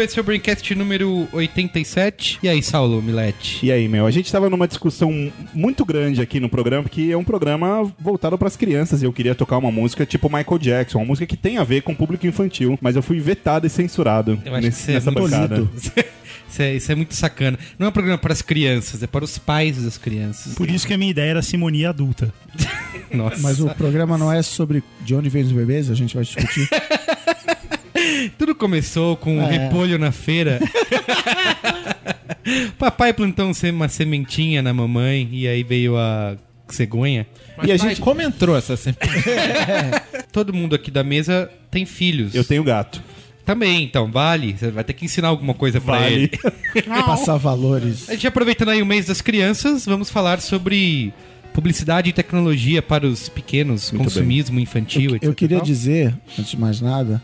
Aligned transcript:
esse 0.00 0.18
é 0.18 0.20
o 0.20 0.24
Braincast 0.24 0.74
número 0.74 1.28
87. 1.32 2.38
E 2.42 2.48
aí, 2.48 2.62
Saulo 2.62 3.00
Milete? 3.02 3.64
E 3.64 3.72
aí, 3.72 3.88
meu, 3.88 4.06
a 4.06 4.10
gente 4.10 4.30
tava 4.30 4.48
numa 4.50 4.66
discussão 4.68 5.32
muito 5.54 5.84
grande 5.84 6.20
aqui 6.20 6.38
no 6.40 6.48
programa, 6.48 6.82
porque 6.84 7.08
é 7.10 7.16
um 7.16 7.24
programa 7.24 7.84
voltado 7.98 8.36
pras 8.38 8.56
crianças 8.56 9.02
e 9.02 9.04
eu 9.04 9.12
queria 9.12 9.34
tocar 9.34 9.58
uma 9.58 9.70
música 9.70 10.04
tipo 10.06 10.28
Michael 10.28 10.58
Jackson, 10.58 10.98
uma 10.98 11.06
música 11.06 11.26
que 11.26 11.36
tem 11.36 11.58
a 11.58 11.64
ver 11.64 11.82
com 11.82 11.92
o 11.92 11.96
público 11.96 12.26
infantil, 12.26 12.78
mas 12.80 12.96
eu 12.96 13.02
fui 13.02 13.18
vetado 13.20 13.66
e 13.66 13.70
censurado 13.70 14.40
Eu 14.44 14.52
acho 14.54 14.60
que 14.60 14.66
nesse- 14.66 14.90
é 14.90 14.94
nessa 14.94 15.10
muito 15.10 15.30
bancada. 15.30 15.68
Isso 15.76 15.92
é, 16.62 16.74
isso 16.76 16.92
é 16.92 16.94
muito 16.94 17.14
sacana. 17.14 17.58
Não 17.78 17.86
é 17.86 17.88
um 17.90 17.92
programa 17.92 18.18
para 18.18 18.32
as 18.32 18.42
crianças, 18.42 19.02
é 19.02 19.06
para 19.06 19.24
os 19.24 19.36
pais 19.38 19.82
das 19.82 19.98
crianças. 19.98 20.54
Por 20.54 20.70
isso 20.70 20.86
que 20.86 20.94
a 20.94 20.98
minha 20.98 21.10
ideia 21.10 21.30
era 21.30 21.42
simonia 21.42 21.90
adulta. 21.90 22.32
Nossa. 23.12 23.36
Mas 23.40 23.60
o 23.60 23.68
programa 23.70 24.16
não 24.18 24.32
é 24.32 24.42
sobre 24.42 24.82
de 25.02 25.14
onde 25.14 25.28
vêm 25.28 25.42
os 25.42 25.52
bebês, 25.52 25.90
a 25.90 25.94
gente 25.94 26.14
vai 26.14 26.24
discutir. 26.24 26.68
Tudo 28.38 28.54
começou 28.54 29.16
com 29.16 29.38
um 29.38 29.42
É. 29.42 29.50
repolho 29.58 29.98
na 29.98 30.12
feira. 30.12 30.60
Papai 32.78 33.12
plantou 33.12 33.46
um 33.46 33.52
uma 33.72 33.88
sementinha 33.88 34.62
na 34.62 34.72
mamãe 34.72 35.28
e 35.32 35.48
aí 35.48 35.62
veio 35.62 35.96
a 35.96 36.36
cegonha. 36.68 37.26
Mas 37.56 37.68
E 37.68 37.72
a 37.72 37.78
pai, 37.78 37.88
gente- 37.90 38.00
como 38.00 38.22
entrou 38.22 38.56
essa 38.56 38.76
sempre? 38.76 39.08
Todo 40.32 40.52
mundo 40.52 40.74
aqui 40.74 40.90
da 40.90 41.02
mesa 41.02 41.50
tem 41.70 41.84
filhos. 41.86 42.34
Eu 42.34 42.44
tenho 42.44 42.62
gato. 42.62 43.02
Também, 43.44 43.84
então, 43.84 44.10
vale. 44.10 44.56
Você 44.58 44.70
vai 44.70 44.82
ter 44.84 44.92
que 44.92 45.04
ensinar 45.04 45.28
alguma 45.28 45.54
coisa 45.54 45.80
pra 45.80 46.00
Vale. 46.00 46.30
ele. 46.74 46.82
Passar 47.06 47.36
valores. 47.36 48.08
A 48.08 48.12
gente 48.14 48.26
aproveitando 48.26 48.70
aí 48.70 48.82
o 48.82 48.86
mês 48.86 49.06
das 49.06 49.20
crianças, 49.20 49.86
vamos 49.86 50.10
falar 50.10 50.40
sobre 50.40 51.12
publicidade 51.54 52.10
e 52.10 52.12
tecnologia 52.12 52.82
para 52.82 53.06
os 53.06 53.28
pequenos, 53.28 53.90
Muito 53.92 54.04
consumismo 54.04 54.58
infantil, 54.60 55.10
Eu, 55.10 55.16
etc. 55.16 55.28
eu 55.28 55.34
queria 55.34 55.56
tal. 55.58 55.66
dizer, 55.66 56.14
antes 56.38 56.50
de 56.50 56.58
mais 56.58 56.80
nada, 56.80 57.22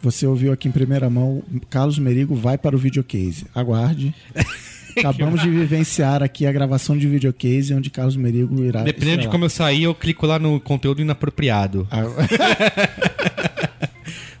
você 0.00 0.26
ouviu 0.26 0.52
aqui 0.52 0.68
em 0.68 0.72
primeira 0.72 1.08
mão, 1.10 1.42
Carlos 1.68 1.98
Merigo 1.98 2.34
vai 2.34 2.56
para 2.56 2.76
o 2.76 2.78
videocase. 2.78 3.46
Aguarde. 3.54 4.14
Acabamos 4.96 5.42
de 5.42 5.48
vivenciar 5.48 6.22
aqui 6.22 6.46
a 6.46 6.52
gravação 6.52 6.96
de 6.96 7.06
videocase 7.06 7.72
onde 7.72 7.90
Carlos 7.90 8.16
Merigo 8.16 8.64
irá. 8.64 8.82
Dependendo 8.82 9.22
de 9.22 9.28
como 9.28 9.44
eu 9.44 9.50
sair, 9.50 9.84
eu 9.84 9.94
clico 9.94 10.26
lá 10.26 10.38
no 10.38 10.58
conteúdo 10.58 11.00
inapropriado. 11.00 11.86
Ah, 11.90 12.02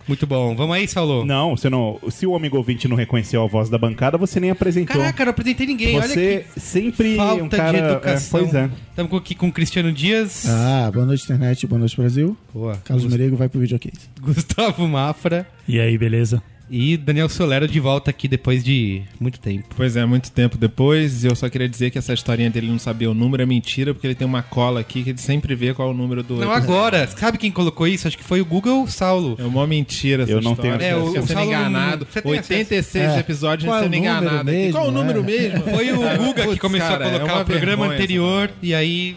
Muito 0.08 0.26
bom. 0.26 0.56
Vamos 0.56 0.74
aí, 0.74 0.88
Saulo? 0.88 1.24
Não, 1.24 1.56
você 1.56 1.68
não. 1.68 2.00
Se 2.10 2.26
o 2.26 2.34
amigo 2.34 2.56
ouvinte 2.56 2.88
não 2.88 2.96
reconheceu 2.96 3.42
a 3.42 3.46
voz 3.46 3.68
da 3.68 3.76
bancada, 3.76 4.16
você 4.16 4.40
nem 4.40 4.50
apresentou. 4.50 4.96
Caraca, 4.96 5.22
eu 5.22 5.26
não 5.26 5.30
apresentei 5.30 5.66
ninguém. 5.66 6.00
você 6.00 6.36
Olha 6.36 6.60
sempre 6.60 7.10
que 7.10 7.16
falta 7.16 7.44
um 7.44 7.48
cara. 7.48 7.72
de 7.72 7.84
educação. 7.84 8.40
é, 8.40 8.42
pois 8.42 8.54
é. 8.54 8.70
Estamos 8.90 9.12
aqui 9.14 9.34
com 9.34 9.48
o 9.48 9.52
Cristiano 9.52 9.92
Dias. 9.92 10.46
ah, 10.48 10.90
boa 10.92 11.04
noite, 11.04 11.24
internet, 11.24 11.66
boa 11.66 11.78
noite, 11.78 11.96
Brasil. 11.96 12.36
Boa. 12.52 12.76
Carlos 12.84 13.04
Gus- 13.04 13.12
Merigo 13.14 13.36
vai 13.36 13.48
pro 13.48 13.60
videocase. 13.60 14.08
Gustavo 14.20 14.88
Mafra. 14.88 15.46
E 15.68 15.78
aí, 15.78 15.96
beleza? 15.98 16.42
E 16.70 16.96
Daniel 16.96 17.28
Solero 17.28 17.66
de 17.66 17.80
volta 17.80 18.10
aqui 18.10 18.28
depois 18.28 18.62
de 18.62 19.02
muito 19.18 19.38
tempo. 19.40 19.66
Pois 19.76 19.96
é, 19.96 20.04
muito 20.04 20.30
tempo 20.30 20.56
depois. 20.58 21.24
Eu 21.24 21.34
só 21.34 21.48
queria 21.48 21.68
dizer 21.68 21.90
que 21.90 21.98
essa 21.98 22.12
historinha 22.12 22.50
dele 22.50 22.66
não 22.68 22.78
saber 22.78 23.06
o 23.06 23.14
número 23.14 23.42
é 23.42 23.46
mentira, 23.46 23.94
porque 23.94 24.06
ele 24.06 24.14
tem 24.14 24.26
uma 24.26 24.42
cola 24.42 24.80
aqui 24.80 25.02
que 25.02 25.10
ele 25.10 25.18
sempre 25.18 25.54
vê 25.54 25.72
qual 25.72 25.88
é 25.88 25.90
o 25.90 25.94
número 25.94 26.22
do. 26.22 26.36
Não, 26.36 26.50
agora. 26.52 27.06
Sabe 27.08 27.38
quem 27.38 27.50
colocou 27.50 27.86
isso? 27.86 28.06
Acho 28.06 28.18
que 28.18 28.24
foi 28.24 28.40
o 28.40 28.44
Google 28.44 28.86
Saulo. 28.86 29.36
É 29.38 29.44
uma 29.44 29.66
mentira 29.66 30.24
essa 30.24 30.32
Eu 30.32 30.40
não 30.40 30.52
história. 30.52 30.78
tenho 30.78 30.90
É, 30.90 30.96
o- 30.96 31.06
Fica 31.08 31.20
o 31.20 31.26
sendo 31.26 31.36
Saulo 31.38 31.50
não- 31.52 31.58
enganado. 31.60 32.06
você 32.10 32.22
tem 32.22 32.32
86 32.32 32.86
acesso? 33.04 33.16
É. 33.16 33.20
episódios 33.20 33.68
Qual 33.68 33.78
é 33.78 33.82
sendo 33.82 33.92
o 33.92 33.96
número 33.96 34.10
enganado. 34.20 34.36
aqui. 34.50 34.58
mesmo? 34.58 34.72
Qual 34.72 34.88
o 34.88 34.90
número 34.92 35.20
É. 35.20 35.22
mesmo? 35.22 35.64
Foi 35.64 35.92
o 35.92 36.18
Guga 36.18 36.46
que 36.48 36.58
começou 36.58 36.88
cara, 36.88 37.04
a 37.04 37.08
é 37.08 37.12
colocar 37.12 37.34
uma 37.34 37.42
o 37.42 37.46
programa 37.46 37.88
vergonha 37.88 37.98
anterior 37.98 38.50
e 38.62 38.74
aí 38.74 39.16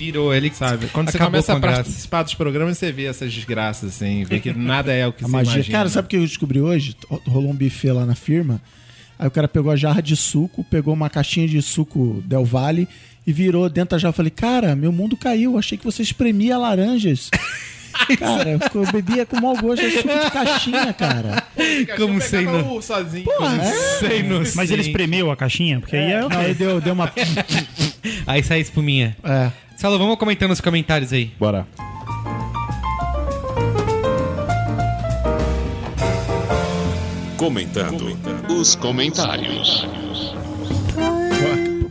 virou 0.00 0.34
ele. 0.34 0.50
Sabe? 0.52 0.86
Quando 0.88 1.10
você 1.10 1.18
começa 1.18 1.52
com 1.52 1.58
a 1.58 1.60
graça. 1.60 1.82
participar 1.82 2.22
dos 2.22 2.34
programas, 2.34 2.78
você 2.78 2.90
vê 2.90 3.04
essas 3.04 3.32
desgraças, 3.32 3.90
assim, 3.90 4.24
vê 4.24 4.40
que 4.40 4.52
nada 4.52 4.92
é 4.92 5.06
o 5.06 5.12
que 5.12 5.24
A 5.24 5.26
você 5.26 5.32
magia. 5.32 5.52
imagina. 5.54 5.78
Cara, 5.78 5.88
sabe 5.90 6.06
o 6.06 6.08
que 6.08 6.16
eu 6.16 6.22
descobri 6.22 6.60
hoje? 6.60 6.96
Rolou 7.26 7.50
um 7.50 7.54
buffet 7.56 7.92
lá 7.92 8.06
na 8.06 8.14
firma. 8.14 8.60
Aí 9.18 9.28
o 9.28 9.30
cara 9.30 9.46
pegou 9.46 9.70
a 9.70 9.76
jarra 9.76 10.00
de 10.00 10.16
suco, 10.16 10.64
pegou 10.64 10.94
uma 10.94 11.10
caixinha 11.10 11.46
de 11.46 11.60
suco 11.60 12.22
Del 12.24 12.44
Valle 12.44 12.88
e 13.26 13.32
virou 13.32 13.68
dentro 13.68 13.90
da 13.90 13.98
jarra. 13.98 14.10
Eu 14.12 14.16
falei, 14.16 14.30
cara, 14.30 14.74
meu 14.74 14.90
mundo 14.90 15.16
caiu. 15.16 15.58
Achei 15.58 15.76
que 15.76 15.84
você 15.84 16.02
espremia 16.02 16.56
laranjas. 16.56 17.28
cara, 18.18 18.58
eu 18.74 18.92
bebia 18.92 19.26
com 19.26 19.38
mau 19.40 19.54
gosto 19.56 19.82
de 19.82 19.90
suco 19.96 20.08
de 20.08 20.30
caixinha, 20.30 20.92
cara. 20.94 21.42
Como 21.98 22.20
sem 22.20 22.46
no... 22.46 22.80
sozinho. 22.80 23.26
Sem 23.98 24.22
no... 24.22 24.42
Mas 24.54 24.70
ele 24.70 24.82
espremeu 24.82 25.30
a 25.30 25.36
caixinha? 25.36 25.80
Porque 25.80 25.96
aí 25.96 26.12
é 26.12 26.20
Não, 26.20 26.26
ok. 26.28 26.38
aí 26.38 26.54
deu, 26.54 26.80
deu 26.80 26.94
uma. 26.94 27.12
Aí 28.26 28.42
sai 28.42 28.58
a 28.58 28.60
espuminha. 28.60 29.16
É. 29.22 29.50
Saulo, 29.76 29.98
vamos 29.98 30.16
comentando 30.18 30.50
nos 30.50 30.60
comentários 30.60 31.12
aí. 31.12 31.32
Bora. 31.38 31.66
Comentando 37.38 38.18
os 38.50 38.74
comentários. 38.74 39.86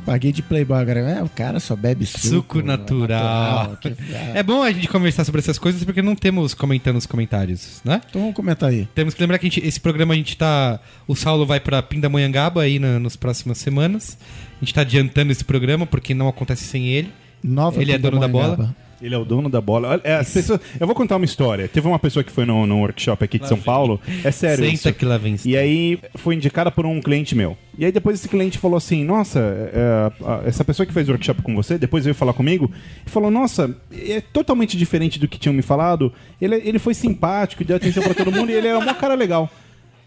Paguei 0.09 0.31
de 0.31 0.41
playboy 0.41 0.75
agora. 0.81 0.99
É, 1.01 1.21
o 1.21 1.29
cara 1.29 1.59
só 1.59 1.75
bebe 1.75 2.03
suco. 2.03 2.27
Suco 2.27 2.61
natural. 2.63 3.77
que- 3.79 3.89
é. 4.11 4.39
É 4.39 4.43
bom 4.43 4.63
a 4.63 4.71
gente 4.71 4.87
conversar 4.87 5.23
sobre 5.23 5.37
essas 5.39 5.59
coisas 5.59 5.83
porque 5.83 6.01
não 6.01 6.15
temos 6.15 6.55
comentando 6.55 6.95
nos 6.95 7.05
comentários, 7.05 7.79
né? 7.85 8.01
Então 8.09 8.21
vamos 8.21 8.35
comentar 8.35 8.69
aí. 8.69 8.87
Temos 8.95 9.13
que 9.13 9.21
lembrar 9.21 9.37
que 9.37 9.45
gente- 9.45 9.63
esse 9.67 9.79
programa 9.79 10.15
a 10.15 10.17
gente 10.17 10.35
tá. 10.35 10.79
O 11.07 11.15
Saulo 11.15 11.45
vai 11.45 11.59
pra 11.59 11.83
Pindamonhangaba 11.83 12.63
aí 12.63 12.79
na, 12.79 12.97
nas 12.99 13.15
próximas 13.15 13.59
semanas. 13.59 14.17
A 14.59 14.65
gente 14.65 14.73
tá 14.73 14.81
adiantando 14.81 15.31
esse 15.31 15.43
programa 15.43 15.85
porque 15.85 16.15
não 16.15 16.27
acontece 16.27 16.63
sem 16.63 16.87
ele. 16.87 17.13
Nova 17.43 17.79
Ele 17.79 17.91
é 17.91 17.97
dono 17.99 18.19
da 18.19 18.27
bola? 18.27 18.75
Ele 19.01 19.15
é 19.15 19.17
o 19.17 19.23
dono 19.23 19.49
da 19.49 19.61
bola. 19.61 19.99
É, 20.03 20.15
as 20.15 20.31
pessoas- 20.33 20.59
eu 20.79 20.85
vou 20.85 20.95
contar 20.95 21.15
uma 21.15 21.25
história. 21.25 21.67
Teve 21.67 21.87
uma 21.87 21.99
pessoa 21.99 22.23
que 22.23 22.31
foi 22.31 22.45
no, 22.45 22.65
no 22.67 22.79
workshop 22.79 23.23
aqui 23.23 23.39
de 23.39 23.47
São 23.47 23.57
Paulo. 23.59 23.99
É 24.23 24.31
sério. 24.31 24.65
Senta 24.65 24.73
isso. 24.89 24.93
que 24.93 25.05
lá 25.05 25.17
vem. 25.17 25.35
E 25.45 25.55
aí 25.57 25.97
foi 26.15 26.35
indicada 26.35 26.69
por 26.69 26.85
um 26.85 26.99
cliente 27.01 27.35
meu. 27.35 27.57
E 27.77 27.85
aí 27.85 27.91
depois 27.93 28.19
esse 28.19 28.27
cliente 28.27 28.57
falou 28.57 28.75
assim, 28.77 29.05
nossa, 29.05 29.39
é, 29.39 30.11
essa 30.47 30.65
pessoa 30.65 30.85
que 30.85 30.91
fez 30.93 31.07
o 31.07 31.11
workshop 31.11 31.41
com 31.41 31.55
você, 31.55 31.77
depois 31.77 32.03
veio 32.03 32.13
falar 32.13 32.33
comigo, 32.33 32.69
e 33.05 33.09
falou, 33.09 33.31
nossa, 33.31 33.73
é 33.91 34.19
totalmente 34.19 34.75
diferente 34.77 35.17
do 35.17 35.27
que 35.29 35.39
tinham 35.39 35.53
me 35.53 35.61
falado. 35.61 36.11
Ele, 36.41 36.55
ele 36.55 36.79
foi 36.79 36.93
simpático, 36.93 37.63
deu 37.63 37.77
atenção 37.77 38.03
pra 38.03 38.13
todo 38.13 38.31
mundo 38.33 38.49
e 38.51 38.53
ele 38.53 38.67
era 38.67 38.77
uma 38.79 38.93
cara 38.93 39.15
legal. 39.15 39.49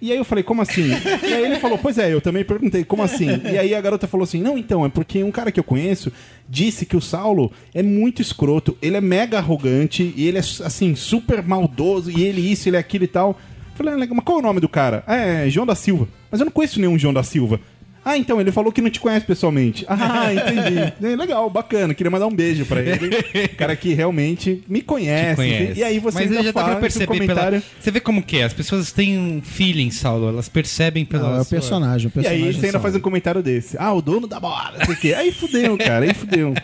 E 0.02 0.10
aí 0.10 0.18
eu 0.18 0.24
falei, 0.24 0.42
como 0.42 0.60
assim? 0.60 0.88
E 1.22 1.32
aí 1.32 1.44
ele 1.44 1.60
falou, 1.60 1.78
pois 1.78 1.96
é, 1.96 2.12
eu 2.12 2.20
também 2.20 2.44
perguntei, 2.44 2.82
como 2.84 3.04
assim? 3.04 3.28
E 3.44 3.56
aí 3.56 3.72
a 3.72 3.80
garota 3.80 4.08
falou 4.08 4.24
assim, 4.24 4.42
não, 4.42 4.58
então, 4.58 4.84
é 4.84 4.88
porque 4.88 5.22
um 5.22 5.30
cara 5.30 5.52
que 5.52 5.60
eu 5.60 5.64
conheço 5.64 6.10
disse 6.48 6.84
que 6.84 6.96
o 6.96 7.00
Saulo 7.00 7.52
é 7.72 7.84
muito 7.84 8.20
escroto, 8.20 8.76
ele 8.82 8.96
é 8.96 9.00
mega 9.00 9.38
arrogante, 9.38 10.12
e 10.16 10.26
ele 10.26 10.38
é, 10.38 10.40
assim, 10.40 10.96
super 10.96 11.40
maldoso, 11.42 12.10
e 12.10 12.24
ele 12.24 12.40
isso, 12.50 12.68
ele 12.68 12.76
é 12.76 12.80
aquilo 12.80 13.04
e 13.04 13.08
tal. 13.08 13.38
Eu 13.70 13.76
Falei, 13.76 13.94
ah, 13.94 13.96
mas 13.96 14.24
qual 14.24 14.38
é 14.38 14.40
o 14.40 14.44
nome 14.44 14.58
do 14.60 14.68
cara? 14.68 15.04
"Ah, 15.06 15.16
É, 15.16 15.48
João 15.48 15.64
da 15.64 15.76
Silva. 15.76 16.08
Mas 16.30 16.40
eu 16.40 16.44
não 16.46 16.52
conheço 16.52 16.80
nenhum 16.80 16.98
João 16.98 17.14
da 17.14 17.22
Silva. 17.22 17.60
Ah, 18.04 18.16
então, 18.18 18.40
ele 18.40 18.50
falou 18.50 18.72
que 18.72 18.80
não 18.80 18.90
te 18.90 18.98
conhece 19.00 19.24
pessoalmente. 19.24 19.84
Ah, 19.88 20.32
entendi. 20.34 20.92
É, 21.02 21.16
legal, 21.16 21.48
bacana. 21.48 21.94
Queria 21.94 22.10
mandar 22.10 22.26
um 22.26 22.34
beijo 22.34 22.66
pra 22.66 22.80
ele. 22.80 23.10
cara 23.56 23.76
que 23.76 23.94
realmente 23.94 24.62
me 24.68 24.82
conhece. 24.82 25.36
Conhece. 25.36 25.80
E 25.80 25.84
aí 25.84 25.98
você 25.98 26.18
Mas 26.18 26.30
ainda 26.30 26.42
já 26.42 26.52
dá 26.52 26.60
faz 26.60 26.66
pra 26.66 26.76
um 26.76 26.80
perceber 26.80 27.06
comentário... 27.06 27.60
pela... 27.60 27.62
Você 27.80 27.90
vê 27.90 28.00
como 28.00 28.22
que 28.22 28.38
é? 28.38 28.44
As 28.44 28.52
pessoas 28.52 28.90
têm 28.92 29.18
um 29.18 29.40
feeling, 29.42 29.90
Saulo. 29.90 30.28
Elas 30.28 30.48
percebem 30.48 31.04
pela. 31.04 31.30
Não, 31.30 31.36
é 31.38 31.40
o 31.42 31.46
personagem. 31.46 32.06
O 32.06 32.10
E 32.10 32.12
personagem 32.12 32.46
aí 32.46 32.52
você 32.52 32.66
ainda 32.66 32.80
faz 32.80 32.96
um 32.96 33.00
comentário 33.00 33.42
desse. 33.42 33.76
Ah, 33.78 33.92
o 33.92 34.02
dono 34.02 34.26
da 34.26 34.40
bola, 34.40 34.84
sei 34.84 34.94
o 34.94 34.98
quê. 34.98 35.14
Aí 35.14 35.32
fudeu, 35.32 35.76
cara, 35.78 36.04
aí 36.04 36.14
fudeu. 36.14 36.54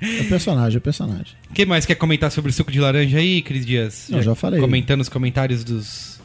É 0.00 0.20
o 0.22 0.28
personagem, 0.28 0.76
é 0.76 0.78
o 0.78 0.82
personagem. 0.82 1.34
O 1.50 1.54
que 1.54 1.64
mais 1.66 1.86
quer 1.86 1.94
comentar 1.94 2.30
sobre 2.30 2.50
o 2.50 2.54
suco 2.54 2.70
de 2.70 2.80
laranja 2.80 3.18
aí, 3.18 3.42
Cris 3.42 3.64
Dias? 3.64 4.06
Não, 4.08 4.22
já 4.22 4.34
falei. 4.34 4.60
Comentando 4.60 5.00
os 5.00 5.08
comentários 5.08 5.64
dos. 5.64 6.17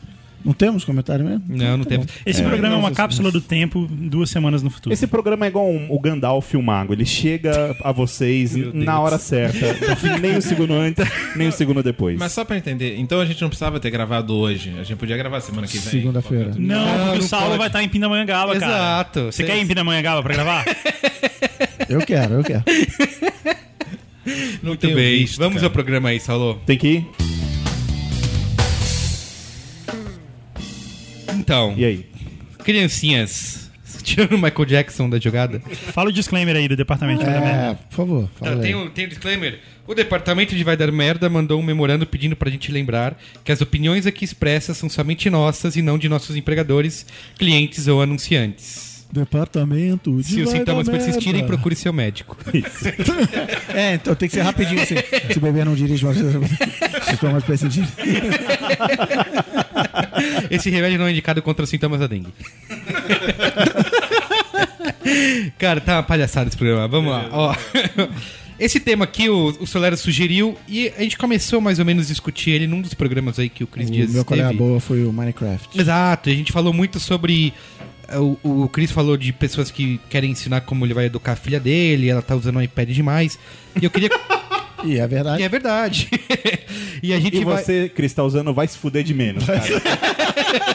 Não 0.44 0.54
temos 0.54 0.84
comentário 0.84 1.24
mesmo? 1.26 1.44
Não, 1.48 1.78
não 1.78 1.84
Tá 1.86 1.90
temos. 1.92 2.06
bom. 2.08 2.12
Esse 2.26 2.42
É, 2.42 2.44
programa 2.48 2.76
é 2.76 2.78
uma 2.78 2.90
não, 2.90 2.96
cápsula 2.96 3.32
do 3.32 3.40
tempo, 3.40 3.88
duas 3.90 4.30
semanas 4.30 4.62
no 4.62 4.70
futuro. 4.70 4.94
Esse 4.94 5.08
programa 5.08 5.46
é 5.46 5.48
igual 5.50 5.70
um- 5.70 5.88
o 5.90 6.00
Gandalf 6.00 6.54
e 6.54 6.58
o 6.58 6.62
Mago. 6.62 6.94
Ele 6.94 7.06
chega 7.06 7.76
a 7.82 7.92
vocês 7.92 8.54
na 8.74 9.00
hora 9.00 9.18
certa. 9.18 9.66
nem 10.20 10.38
um 10.38 10.42
segundo 10.42 10.74
antes, 10.74 11.06
nem 11.36 11.48
um 11.48 11.52
segundo 11.52 11.82
depois. 11.82 12.18
Mas 12.20 12.32
só 12.34 12.44
pra 12.44 12.58
entender, 12.58 12.98
então 12.98 13.20
a 13.22 13.26
gente 13.26 13.42
não 13.42 13.48
precisava 13.50 13.80
ter 13.80 13.90
gravado 13.90 14.36
hoje. 14.36 14.74
A 14.80 14.84
gente 14.84 14.98
podia 14.98 15.16
gravar 15.18 15.40
semana 15.42 15.68
que 15.68 15.78
vem. 15.78 15.92
Segunda-feira. 15.92 16.52
Não, 16.58 16.86
Não, 16.86 16.94
porque 17.06 17.18
não 17.20 17.26
o 17.26 17.28
Saulo 17.30 17.46
pode. 17.48 17.58
vai 17.60 17.68
estar 17.68 17.84
em 17.84 17.90
Pindamonhangaba, 17.90 18.60
cara. 18.60 18.74
Exato. 18.74 19.26
Você 19.26 19.44
quer 19.44 19.58
ir 19.58 19.62
em 19.62 19.68
Pindamonhangaba 19.68 20.22
pra 20.24 20.34
gravar? 20.34 20.66
Eu 21.90 22.00
quero, 22.02 22.36
eu 22.36 22.44
quero. 22.44 22.64
Muito 24.62 24.88
bem. 24.88 25.20
visto, 25.20 25.38
Vamos 25.38 25.56
cara. 25.56 25.68
ao 25.68 25.72
programa 25.72 26.10
aí, 26.10 26.20
Saulo. 26.20 26.62
Tem 26.66 26.78
que 26.78 26.88
ir? 26.88 27.08
Então, 31.38 31.74
E 31.78 31.86
aí? 31.86 32.06
criancinhas. 32.64 33.64
Tirando 34.04 34.34
o 34.34 34.38
Michael 34.38 34.66
Jackson 34.66 35.10
da 35.10 35.18
jogada. 35.18 35.62
Fala 35.94 36.10
o 36.10 36.12
disclaimer 36.12 36.56
aí 36.58 36.68
do 36.68 36.76
departamento 36.76 37.20
de 37.20 37.26
Vai 37.26 37.34
Dar 37.36 37.42
Merda. 37.42 37.72
É, 37.72 37.74
por 37.90 37.96
favor, 37.96 38.30
fala 38.38 38.56
aí. 38.56 38.62
tem, 38.62 38.76
um, 38.76 38.90
tem 38.90 39.06
um 39.06 39.08
disclaimer. 39.08 39.60
O 39.88 39.94
departamento 39.94 40.54
de 40.56 40.62
Vai 40.64 40.76
Dar 40.76 40.92
Merda 40.92 41.30
mandou 41.30 41.58
um 41.58 41.64
memorando 41.64 42.06
pedindo 42.06 42.36
pra 42.36 42.50
gente 42.50 42.70
lembrar 42.70 43.18
que 43.46 43.52
as 43.52 43.62
opiniões 43.62 44.06
aqui 44.06 44.26
expressas 44.26 44.76
são 44.76 44.90
somente 44.90 45.30
nossas 45.30 45.78
e 45.78 45.82
não 45.82 45.98
de 45.98 46.10
nossos 46.10 46.36
empregadores, 46.36 47.06
clientes 47.38 47.88
ou 47.88 48.02
anunciantes. 48.02 48.93
Departamento 49.14 50.18
de 50.18 50.24
Se 50.24 50.42
os 50.42 50.50
sintomas 50.50 50.90
persistirem, 50.90 51.46
procure 51.46 51.76
seu 51.76 51.94
médico. 51.94 52.36
É, 53.74 53.96
então 53.96 54.14
tem 54.14 54.30
que 54.30 54.36
ser 54.36 54.42
rapidinho 54.42 54.82
assim. 54.82 54.96
Se 55.32 55.40
beber 55.40 55.66
não 55.66 55.74
dirige, 55.74 56.06
mas 56.06 56.16
sintomas 57.10 57.44
persistirem. 57.44 57.90
Esse 60.50 60.70
remédio 60.70 61.00
não 61.00 61.08
é 61.08 61.12
indicado 61.12 61.42
contra 61.42 61.64
os 61.64 61.70
sintomas 61.70 62.00
da 62.00 62.06
dengue. 62.08 62.32
Cara, 65.58 65.82
tá 65.82 65.96
uma 65.98 66.04
palhaçada 66.04 66.48
esse 66.48 66.58
programa. 66.58 66.88
Vamos 66.88 67.12
lá. 67.12 67.28
Ó. 67.32 67.56
Esse 68.60 68.80
tema 68.80 69.06
aqui 69.06 69.28
o, 69.30 69.48
o 69.60 69.66
Solero 69.66 69.98
sugeriu 69.98 70.56
e 70.70 70.90
a 70.98 71.02
gente 71.02 71.18
começou 71.18 71.60
mais 71.60 71.80
ou 71.80 71.86
menos 71.86 72.06
a 72.06 72.10
discutir 72.10 72.52
ele 72.52 72.68
num 72.68 72.82
dos 72.82 72.94
programas 72.94 73.40
aí 73.40 73.50
que 73.50 73.64
o 73.64 73.68
Cris 73.68 73.90
O 73.90 73.92
Dias 73.92 74.14
meu 74.14 74.24
colega 74.24 74.52
esteve. 74.52 74.64
boa 74.64 74.80
foi 74.80 75.04
o 75.04 75.12
Minecraft. 75.12 75.80
Exato, 75.80 76.30
a 76.30 76.34
gente 76.34 76.52
falou 76.52 76.72
muito 76.72 77.00
sobre. 77.00 77.52
Eh, 78.08 78.18
O, 78.18 78.38
o 78.44 78.70
Chris 78.70 78.92
falou 78.92 79.16
de 79.18 79.32
pessoas 79.34 79.70
que 79.72 80.00
querem 80.10 80.32
ensinar 80.32 80.62
como 80.62 80.86
ele 80.86 80.94
vai 80.94 81.06
educar 81.06 81.34
a 81.34 81.36
filha 81.36 81.60
dele, 81.60 82.10
ela 82.10 82.22
tá 82.22 82.36
usando 82.36 82.58
o 82.58 82.62
iPad 82.62 82.90
demais. 82.90 83.38
E 83.82 83.86
eu 83.86 83.92
queria. 83.92 84.10
E 84.86 84.98
é 85.00 85.08
verdade. 85.08 85.42
e 85.42 85.46
é 85.46 85.48
verdade. 85.50 86.10
e 87.02 87.14
a 87.14 87.20
gente 87.20 87.38
E 87.38 87.46
vai. 87.46 87.64
você, 87.64 87.88
Cris, 87.88 88.12
tá 88.14 88.22
usando 88.22 88.54
vai 88.54 88.68
se 88.68 88.78
fuder 88.78 89.02
de 89.02 89.14
menos, 89.14 89.46
cara. 89.46 89.64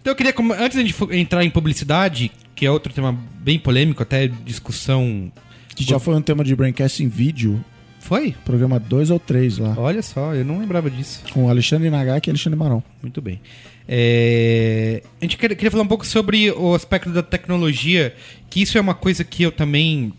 Então 0.00 0.10
eu 0.12 0.16
queria, 0.16 0.32
como- 0.32 0.52
antes 0.52 0.76
da 0.76 0.82
gente 0.84 0.94
entrar 1.12 1.44
em 1.44 1.48
publicidade, 1.50 2.30
que 2.54 2.66
é 2.66 2.70
outro 2.70 2.92
tema 2.92 3.16
bem 3.38 3.58
polêmico, 3.58 4.02
até 4.02 4.26
discussão. 4.26 5.32
Que 5.74 5.82
já 5.84 5.98
foi 5.98 6.14
um 6.14 6.20
tema 6.20 6.44
de 6.44 6.54
Braincast 6.54 7.02
em 7.02 7.08
vídeo, 7.08 7.64
Foi? 8.00 8.34
programa 8.44 8.78
2 8.78 9.10
ou 9.10 9.18
3 9.18 9.58
lá. 9.58 9.74
Olha 9.78 10.02
só, 10.02 10.34
eu 10.34 10.44
não 10.44 10.58
lembrava 10.58 10.90
disso. 10.90 11.22
Com 11.32 11.44
o 11.46 11.48
Alexandre 11.48 11.88
Nagaki 11.90 12.28
e 12.28 12.32
Alexandre 12.32 12.58
Marão. 12.58 12.82
Muito 13.02 13.22
bem. 13.22 13.40
É, 13.88 15.02
A 15.20 15.24
gente 15.24 15.36
quer- 15.36 15.54
queria 15.54 15.70
falar 15.70 15.82
um 15.82 15.88
pouco 15.88 16.06
sobre 16.06 16.50
o 16.50 16.74
aspecto 16.74 17.10
da 17.10 17.22
tecnologia, 17.22 18.14
que 18.50 18.62
isso 18.62 18.76
é 18.78 18.80
uma 18.80 18.94
coisa 18.94 19.24
que 19.24 19.42
eu 19.42 19.52
também 19.52 20.12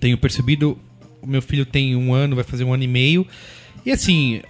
tenho 0.00 0.18
percebido. 0.18 0.78
O 1.22 1.26
meu 1.26 1.42
filho 1.42 1.64
tem 1.66 1.94
um 1.96 2.12
ano, 2.12 2.34
vai 2.36 2.44
fazer 2.44 2.64
um 2.64 2.72
ano 2.72 2.82
e 2.84 2.88
meio. 2.88 3.26
E 3.84 3.90
assim, 3.90 4.40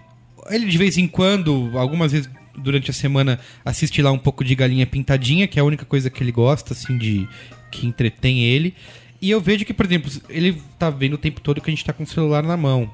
ele 0.51 0.67
de 0.67 0.79
vez 0.79 0.97
em 0.99 1.07
quando, 1.07 1.71
algumas 1.75 2.13
vezes 2.13 2.29
durante 2.57 2.91
a 2.91 2.95
semana, 2.95 3.39
assiste 3.65 4.03
lá 4.03 4.11
um 4.11 4.19
pouco 4.19 4.45
de 4.45 4.55
Galinha 4.55 4.87
Pintadinha, 4.87 5.47
que 5.47 5.59
é 5.59 5.63
a 5.63 5.65
única 5.65 5.85
coisa 5.85 6.11
que 6.11 6.23
ele 6.23 6.33
gosta, 6.33 6.73
assim, 6.73 6.99
de 6.99 7.29
que 7.71 7.87
entretém 7.87 8.43
ele. 8.43 8.75
E 9.21 9.31
eu 9.31 9.41
vejo 9.41 9.65
que, 9.65 9.75
por 9.75 9.85
exemplo, 9.87 10.11
ele 10.29 10.61
tá 10.79 10.91
vendo 10.91 11.15
o 11.15 11.19
tempo 11.19 11.41
todo 11.41 11.61
que 11.61 11.71
a 11.71 11.73
gente 11.75 11.85
tá 11.85 11.93
com 11.93 12.03
o 12.03 12.07
celular 12.07 12.43
na 12.43 12.57
mão. 12.57 12.91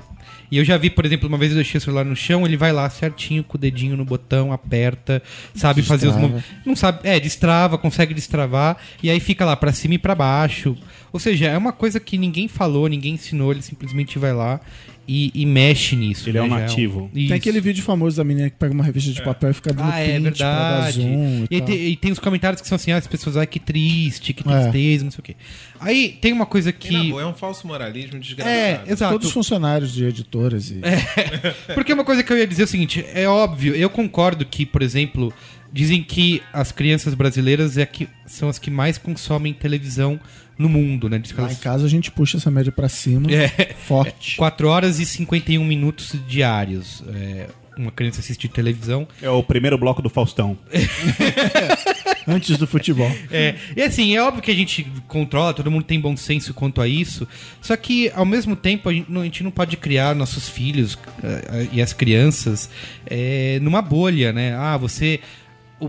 E 0.51 0.59
eu 0.59 0.65
já 0.65 0.77
vi, 0.77 0.91
por 0.91 1.05
exemplo, 1.05 1.29
uma 1.29 1.39
vez 1.39 1.51
eu 1.51 1.57
deixei 1.57 1.79
o 1.79 1.81
celular 1.81 2.05
no 2.05 2.15
chão, 2.15 2.45
ele 2.45 2.57
vai 2.57 2.73
lá 2.73 2.89
certinho 2.91 3.43
com 3.43 3.57
o 3.57 3.61
dedinho 3.61 3.97
no 3.97 4.05
botão, 4.05 4.53
aperta, 4.53 5.23
sabe 5.55 5.83
fazer 5.83 6.09
os 6.09 6.15
Destrava. 6.15 6.35
movimentos. 6.35 6.67
Não 6.67 6.77
sabe, 6.77 7.01
é, 7.03 7.19
destrava, 7.19 7.79
consegue 7.79 8.15
destravar, 8.15 8.77
e 9.03 9.11
aí 9.11 9.21
fica 9.21 9.45
lá 9.45 9.57
pra 9.57 9.73
cima 9.73 9.95
e 9.95 9.99
pra 9.99 10.15
baixo. 10.15 10.77
Ou 11.13 11.21
seja, 11.21 11.47
é 11.47 11.57
uma 11.57 11.73
coisa 11.73 12.01
que 12.01 12.19
ninguém 12.19 12.49
falou, 12.49 12.89
ninguém 12.89 13.15
ensinou, 13.15 13.53
ele 13.53 13.63
simplesmente 13.63 14.19
vai 14.19 14.33
lá 14.33 14.61
e, 15.07 15.31
e 15.35 15.45
mexe 15.47 15.95
nisso. 15.97 16.29
Ele 16.29 16.39
é 16.39 16.41
né? 16.41 16.47
um 16.47 16.51
Já 16.51 16.59
nativo. 16.61 17.11
Isso. 17.15 17.29
Tem 17.29 17.37
aquele 17.37 17.61
vídeo 17.61 17.83
famoso 17.83 18.17
da 18.17 18.25
menina 18.25 18.49
que 18.51 18.57
pega 18.57 18.73
uma 18.73 18.85
revista 18.85 19.13
de 19.13 19.23
papel 19.23 19.51
e 19.51 19.55
fica 19.55 19.73
dando 19.73 19.91
Ah, 19.93 19.99
é 20.01 20.21
print 20.21 20.39
pra 20.39 20.47
dar 20.53 20.73
verdade. 20.83 21.01
zoom 21.03 21.47
E, 21.51 21.57
e, 21.57 21.61
tem, 21.61 21.77
e 21.89 21.97
tem 21.97 22.13
os 22.13 22.19
comentários 22.19 22.61
que 22.61 22.69
são 22.69 22.77
assim, 22.77 22.93
ah, 22.93 22.97
as 22.97 23.07
pessoas, 23.07 23.37
ai, 23.37 23.47
que 23.47 23.59
triste, 23.61 24.33
que 24.33 24.49
É. 24.49 24.61
tristeza, 24.63 25.05
não 25.05 25.11
sei 25.11 25.21
o 25.21 25.23
quê. 25.23 25.37
Aí 25.81 26.17
tem 26.21 26.33
uma 26.33 26.47
coisa 26.47 26.71
E, 26.71 26.73
na 26.73 26.79
que. 26.79 27.11
boa, 27.11 27.23
é 27.23 27.27
um 27.27 27.35
falso 27.35 27.67
moralismo 27.67 28.19
desgraçado. 28.19 28.55
É, 28.57 28.83
exato. 28.87 29.13
Todos 29.13 29.27
os 29.29 29.33
funcionários 29.35 29.93
de 29.93 30.05
editoras 30.05 30.71
e... 30.71 30.81
Porque 31.75 31.93
uma 31.93 32.05
coisa 32.05 32.23
que 32.23 32.33
eu 32.33 32.39
ia 32.39 32.47
dizer 32.47 32.63
é 32.63 32.65
o 32.65 32.69
seguinte, 32.69 33.05
é 33.13 33.29
óbvio, 33.29 33.75
eu 33.75 33.91
concordo 33.91 34.45
que, 34.47 34.65
por 34.65 34.83
exemplo, 34.83 35.33
dizem 35.75 36.03
que 36.03 36.41
as 36.53 36.71
crianças 36.73 37.13
brasileiras 37.15 37.77
é 37.77 37.85
que 37.85 38.09
são 38.25 38.49
as 38.49 38.59
que 38.61 38.71
mais 38.71 38.97
consomem 38.97 39.53
televisão 39.53 40.19
no 40.57 40.69
mundo, 40.69 41.09
né? 41.11 41.19
Diz 41.19 41.33
que 41.33 41.41
Lá 41.41 41.49
em 41.49 41.51
elas- 41.51 41.61
casa 41.61 41.85
a 41.85 41.89
gente 41.91 42.13
puxa 42.13 42.37
essa 42.37 42.49
média 42.51 42.71
pra 42.71 42.89
cima, 42.89 43.29
É. 43.31 43.49
forte. 43.85 44.37
4 44.39 44.69
horas 44.69 45.01
e 45.01 45.05
51 45.05 45.65
minutos 45.65 46.15
diários. 46.29 47.03
É, 47.13 47.49
uma 47.77 47.91
criança 47.91 48.21
assistir 48.21 48.47
televisão. 48.47 49.09
É 49.21 49.29
o 49.29 49.43
primeiro 49.43 49.77
bloco 49.77 50.01
do 50.01 50.09
Faustão. 50.09 50.57
Antes 52.27 52.57
do 52.57 52.67
futebol. 52.67 53.11
É, 53.31 53.55
e 53.77 53.83
assim, 53.83 54.15
é 54.17 54.23
óbvio 54.23 54.43
que 54.43 54.51
a 54.51 54.55
gente 54.55 54.87
controla, 55.09 55.53
todo 55.53 55.71
mundo 55.71 55.85
tem 55.85 56.01
bom 56.01 56.17
senso 56.17 56.55
quanto 56.55 56.81
a 56.81 56.89
isso. 56.89 57.29
Só 57.61 57.77
que, 57.77 58.11
ao 58.15 58.25
mesmo 58.25 58.57
tempo, 58.57 58.89
a 58.89 58.93
gente 58.93 59.11
não, 59.11 59.21
a 59.21 59.25
gente 59.25 59.43
não 59.45 59.51
pode 59.51 59.77
criar 59.77 60.15
nossos 60.15 60.49
filhos 60.49 60.97
eh, 61.23 61.69
e 61.73 61.83
as 61.83 61.93
crianças 61.93 62.71
eh, 63.07 63.59
numa 63.61 63.83
bolha, 63.83 64.33
né? 64.33 64.55
Ah, 64.57 64.77
você. 64.79 65.21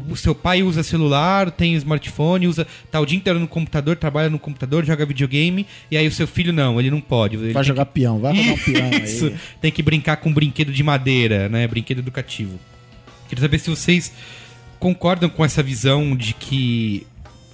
O, 0.10 0.16
seu 0.16 0.34
pai 0.36 0.62
usa 0.64 0.84
celular, 0.84 1.52
tem 1.52 1.74
smartphone, 1.76 2.48
usa. 2.48 2.66
tá 2.92 3.00
o 3.00 3.06
dia 3.06 3.18
inteiro 3.18 3.40
no 3.40 3.48
computador, 3.48 3.96
trabalha 3.96 4.30
no 4.30 4.40
computador, 4.40 4.86
joga 4.86 5.06
videogame, 5.06 5.66
e 5.90 5.98
aí 5.98 6.08
o 6.08 6.12
seu 6.12 6.28
filho 6.28 6.52
não, 6.52 6.80
ele 6.80 6.92
não 6.92 7.02
pode. 7.02 7.36
Ele 7.36 7.54
Vai 7.54 7.64
jogar 7.64 7.86
peão, 7.86 8.20
vai 8.20 8.34
um 8.34 8.58
peão 8.58 8.90
isso. 9.04 9.28
aí. 9.28 9.36
Tem 9.62 9.72
que 9.72 9.82
brincar 9.82 10.18
com 10.18 10.34
brinquedo 10.34 10.72
de 10.72 10.84
madeira, 10.84 11.50
né? 11.50 11.68
Brinquedo 11.68 12.00
educativo. 12.00 12.60
Queria 13.28 13.42
saber 13.42 13.60
se 13.60 13.70
vocês 13.70 14.14
concordam 14.80 15.30
com 15.30 15.44
essa 15.44 15.64
visão 15.64 16.16
de 16.16 16.34
que 16.34 17.06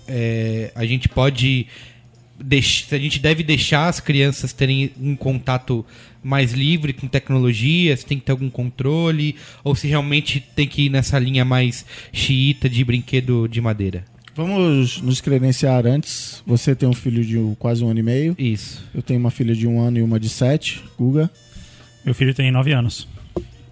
é, 0.07 0.71
a 0.75 0.85
gente 0.85 1.07
pode. 1.07 1.67
Se 2.61 2.95
a 2.95 2.97
gente 2.97 3.19
deve 3.19 3.43
deixar 3.43 3.87
as 3.87 3.99
crianças 3.99 4.53
terem 4.53 4.91
um 4.99 5.15
contato 5.15 5.85
mais 6.23 6.53
livre 6.53 6.93
com 6.93 7.07
tecnologia, 7.07 7.95
se 7.95 8.05
tem 8.05 8.19
que 8.19 8.25
ter 8.25 8.31
algum 8.31 8.49
controle, 8.49 9.35
ou 9.63 9.75
se 9.75 9.87
realmente 9.87 10.39
tem 10.55 10.67
que 10.67 10.83
ir 10.83 10.89
nessa 10.89 11.17
linha 11.17 11.43
mais 11.43 11.85
xiita 12.13 12.69
de 12.69 12.83
brinquedo 12.83 13.47
de 13.47 13.59
madeira. 13.59 14.05
Vamos 14.35 15.01
nos 15.01 15.19
credenciar 15.19 15.85
antes. 15.85 16.41
Você 16.45 16.73
tem 16.73 16.87
um 16.87 16.93
filho 16.93 17.23
de 17.23 17.37
quase 17.59 17.83
um 17.83 17.89
ano 17.89 17.99
e 17.99 18.03
meio. 18.03 18.35
Isso. 18.37 18.83
Eu 18.93 19.01
tenho 19.01 19.19
uma 19.19 19.31
filha 19.31 19.53
de 19.53 19.67
um 19.67 19.81
ano 19.81 19.97
e 19.97 20.01
uma 20.01 20.19
de 20.19 20.29
sete. 20.29 20.81
Guga. 20.97 21.29
Meu 22.05 22.15
filho 22.15 22.33
tem 22.33 22.49
9 22.49 22.71
anos. 22.71 23.07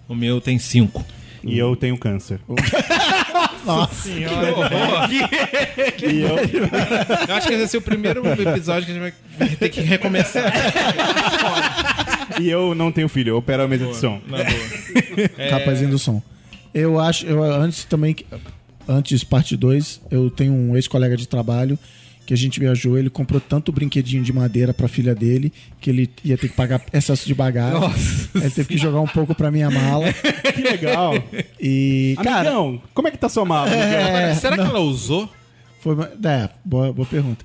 O 0.06 0.14
meu 0.14 0.40
tem 0.40 0.58
cinco. 0.58 1.04
E 1.42 1.58
eu 1.58 1.74
tenho 1.74 1.96
câncer. 1.96 2.40
Nossa. 3.64 4.08
E 6.02 6.20
eu, 6.22 6.36
Eu 7.28 7.34
acho 7.34 7.46
que 7.46 7.52
esse 7.52 7.58
vai 7.58 7.66
ser 7.68 7.76
o 7.78 7.82
primeiro 7.82 8.22
episódio 8.26 8.86
que 8.86 8.92
a 8.92 8.94
gente 8.94 9.14
vai 9.38 9.48
ter 9.56 9.68
que 9.68 9.80
recomeçar. 9.80 10.52
e 12.40 12.48
eu 12.48 12.74
não 12.74 12.90
tenho 12.90 13.08
filho, 13.08 13.30
eu 13.30 13.36
opero 13.36 13.62
a 13.62 13.68
mesa 13.68 13.86
de 13.86 13.96
som. 13.96 14.20
Na 14.26 14.38
boa. 14.38 14.48
Rapazinho 15.50 15.90
do 15.90 15.98
som. 15.98 16.22
Eu 16.72 16.98
acho, 17.00 17.26
eu 17.26 17.42
antes 17.42 17.84
também, 17.84 18.16
antes 18.88 19.24
parte 19.24 19.56
2, 19.56 20.00
eu 20.10 20.30
tenho 20.30 20.52
um 20.52 20.76
ex-colega 20.76 21.16
de 21.16 21.26
trabalho 21.28 21.78
que 22.30 22.34
a 22.34 22.36
gente 22.36 22.60
viajou, 22.60 22.96
ele 22.96 23.10
comprou 23.10 23.40
tanto 23.40 23.72
brinquedinho 23.72 24.22
de 24.22 24.32
madeira 24.32 24.72
pra 24.72 24.86
filha 24.86 25.16
dele 25.16 25.52
que 25.80 25.90
ele 25.90 26.08
ia 26.24 26.38
ter 26.38 26.48
que 26.48 26.54
pagar 26.54 26.80
excesso 26.92 27.26
de 27.26 27.34
bagagem. 27.34 27.80
ele 28.36 28.50
teve 28.50 28.68
que 28.68 28.78
jogar 28.78 29.00
um 29.00 29.06
pouco 29.08 29.34
pra 29.34 29.50
minha 29.50 29.68
mala. 29.68 30.06
Que 30.54 30.62
legal. 30.62 31.14
E, 31.60 32.14
cara, 32.22 32.40
Amigão, 32.50 32.82
como 32.94 33.08
é 33.08 33.10
que 33.10 33.18
tá 33.18 33.28
sua 33.28 33.44
mala? 33.44 33.68
é, 33.74 34.32
Será 34.34 34.54
que 34.56 34.62
ela 34.62 34.78
usou? 34.78 35.28
foi, 35.80 35.96
é, 36.24 36.48
boa, 36.64 36.92
boa 36.92 37.06
pergunta. 37.06 37.44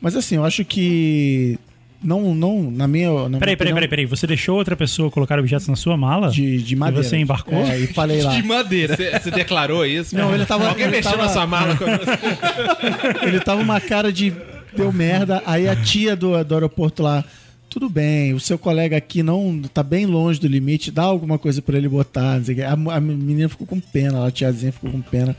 Mas 0.00 0.16
assim, 0.16 0.36
eu 0.36 0.44
acho 0.46 0.64
que 0.64 1.58
não, 2.02 2.34
não, 2.34 2.70
na 2.70 2.86
minha, 2.88 3.10
na 3.12 3.28
minha 3.28 3.38
Peraí, 3.40 3.56
peraí, 3.56 3.72
peraí, 3.74 3.88
peraí. 3.88 4.06
Você 4.06 4.26
deixou 4.26 4.56
outra 4.56 4.76
pessoa 4.76 5.10
colocar 5.10 5.38
objetos 5.38 5.68
na 5.68 5.76
sua 5.76 5.96
mala? 5.96 6.28
de, 6.30 6.62
de 6.62 6.74
madeira. 6.76 7.04
E 7.06 7.08
você 7.08 7.16
embarcou? 7.16 7.58
É, 7.58 7.78
e 7.78 7.86
falei 7.88 8.22
lá. 8.22 8.32
De 8.36 8.42
madeira. 8.42 8.96
Você, 8.96 9.10
você 9.18 9.30
declarou 9.30 9.86
isso? 9.86 10.16
Não, 10.16 10.34
ele 10.34 10.44
tava- 10.46 10.68
Alguém 10.68 10.84
ele 10.86 10.96
mexeu 10.96 11.12
tava- 11.12 11.22
na 11.24 11.28
sua 11.28 11.46
mala? 11.46 11.78
Ele 13.22 13.40
tava 13.40 13.60
uma 13.62 13.80
cara 13.80 14.12
de 14.12 14.32
deu 14.76 14.92
merda. 14.92 15.42
Aí 15.46 15.68
a 15.68 15.76
tia 15.76 16.16
do, 16.16 16.42
do 16.44 16.54
aeroporto 16.54 17.02
lá, 17.02 17.24
tudo 17.68 17.88
bem, 17.88 18.32
o 18.34 18.40
seu 18.40 18.58
colega 18.58 18.96
aqui 18.96 19.22
não 19.22 19.62
tá 19.72 19.82
bem 19.82 20.06
longe 20.06 20.40
do 20.40 20.46
limite, 20.46 20.90
dá 20.90 21.02
alguma 21.02 21.38
coisa 21.38 21.62
pra 21.62 21.76
ele 21.76 21.88
botar. 21.88 22.38
não 22.38 22.44
sei 22.44 22.54
o 22.54 22.56
quê. 22.58 22.62
A, 22.64 22.72
a 22.72 23.00
menina 23.00 23.48
ficou 23.48 23.66
com 23.66 23.80
pena, 23.80 24.26
a 24.26 24.30
tiazinha 24.30 24.72
ficou 24.72 24.90
com 24.90 25.00
pena 25.00 25.36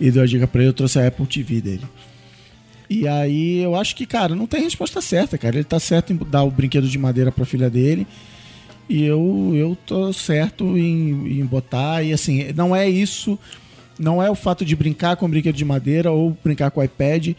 e 0.00 0.10
deu 0.10 0.22
a 0.22 0.26
dica 0.26 0.46
pra 0.46 0.62
ele, 0.62 0.70
eu 0.70 0.74
trouxe 0.74 0.98
a 0.98 1.06
Apple 1.06 1.26
TV 1.26 1.60
dele. 1.60 1.82
E 2.90 3.06
aí 3.06 3.60
eu 3.60 3.76
acho 3.76 3.94
que, 3.94 4.04
cara, 4.04 4.34
não 4.34 4.48
tem 4.48 4.64
resposta 4.64 5.00
certa, 5.00 5.38
cara. 5.38 5.54
Ele 5.54 5.64
tá 5.64 5.78
certo 5.78 6.12
em 6.12 6.16
dar 6.16 6.42
o 6.42 6.50
brinquedo 6.50 6.88
de 6.88 6.98
madeira 6.98 7.30
pra 7.30 7.44
filha 7.44 7.70
dele. 7.70 8.04
E 8.88 9.04
eu, 9.04 9.52
eu 9.54 9.78
tô 9.86 10.12
certo 10.12 10.76
em, 10.76 11.38
em 11.40 11.46
botar. 11.46 12.02
E 12.02 12.12
assim, 12.12 12.52
não 12.52 12.74
é 12.74 12.90
isso. 12.90 13.38
Não 13.96 14.20
é 14.20 14.28
o 14.28 14.34
fato 14.34 14.64
de 14.64 14.74
brincar 14.74 15.14
com 15.14 15.30
brinquedo 15.30 15.54
de 15.54 15.64
madeira 15.64 16.10
ou 16.10 16.36
brincar 16.42 16.72
com 16.72 16.80
o 16.80 16.82
iPad 16.82 17.34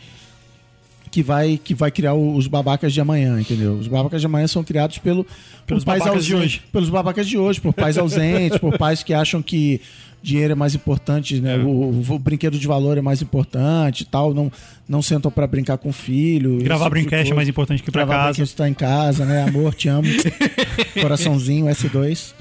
que 1.12 1.22
vai, 1.22 1.60
que 1.62 1.76
vai 1.76 1.92
criar 1.92 2.14
os 2.14 2.48
babacas 2.48 2.94
de 2.94 3.02
amanhã, 3.02 3.38
entendeu? 3.40 3.74
Os 3.74 3.88
babacas 3.88 4.22
de 4.22 4.28
amanhã 4.28 4.48
são 4.48 4.64
criados 4.64 4.98
pelo, 5.00 5.28
Pelos 5.68 5.84
pais 5.84 6.00
babacas 6.00 6.24
de 6.26 6.34
ausentes, 6.34 6.56
hoje. 6.56 6.64
pelos 6.72 6.90
babacas 6.90 7.28
de 7.28 7.38
hoje, 7.38 7.60
por 7.60 7.74
pais 7.74 7.98
ausentes, 7.98 8.58
por 8.58 8.78
pais 8.78 9.04
que 9.04 9.14
acham 9.14 9.42
que 9.42 9.82
dinheiro 10.24 10.52
é 10.54 10.56
mais 10.56 10.76
importante, 10.76 11.40
né? 11.42 11.58
O, 11.58 11.68
o- 11.68 12.06
o 12.16 12.20
brinquedo 12.20 12.58
de 12.60 12.68
valor 12.68 12.98
é 12.98 13.02
mais 13.02 13.22
importante 13.22 14.02
e 14.02 14.06
tal, 14.06 14.34
não, 14.34 14.52
não 14.88 15.02
sentam 15.02 15.32
pra 15.32 15.48
brincar 15.48 15.78
com 15.78 15.90
o 15.90 15.94
filho. 15.94 16.58
Gravar 16.60 16.86
tipo 16.86 16.96
Brincast 16.96 17.32
é 17.32 17.36
mais 17.36 17.50
importante 17.50 17.82
que 17.84 17.90
Gravar 17.92 18.14
casa. 18.14 18.34
Brinquedo 18.38 18.56
tá 18.56 18.70
em 18.70 18.74
casa, 18.74 19.26
né? 19.26 19.44
Amor, 19.44 19.74
te 19.74 19.88
amo. 19.90 20.08
Coraçãozinho, 21.02 21.66
S2. 21.68 22.34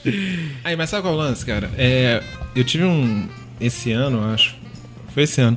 Aí, 0.64 0.76
mas 0.76 0.90
sabe 0.90 1.02
qual 1.02 1.14
é 1.14 1.16
o 1.16 1.20
lance, 1.20 1.44
cara? 1.44 1.70
É, 1.76 2.22
eu 2.54 2.64
tive 2.64 2.84
um. 2.84 3.26
Esse 3.60 3.92
ano, 3.92 4.22
acho. 4.32 4.54
Foi 5.14 5.24
esse 5.24 5.40
ano. 5.40 5.56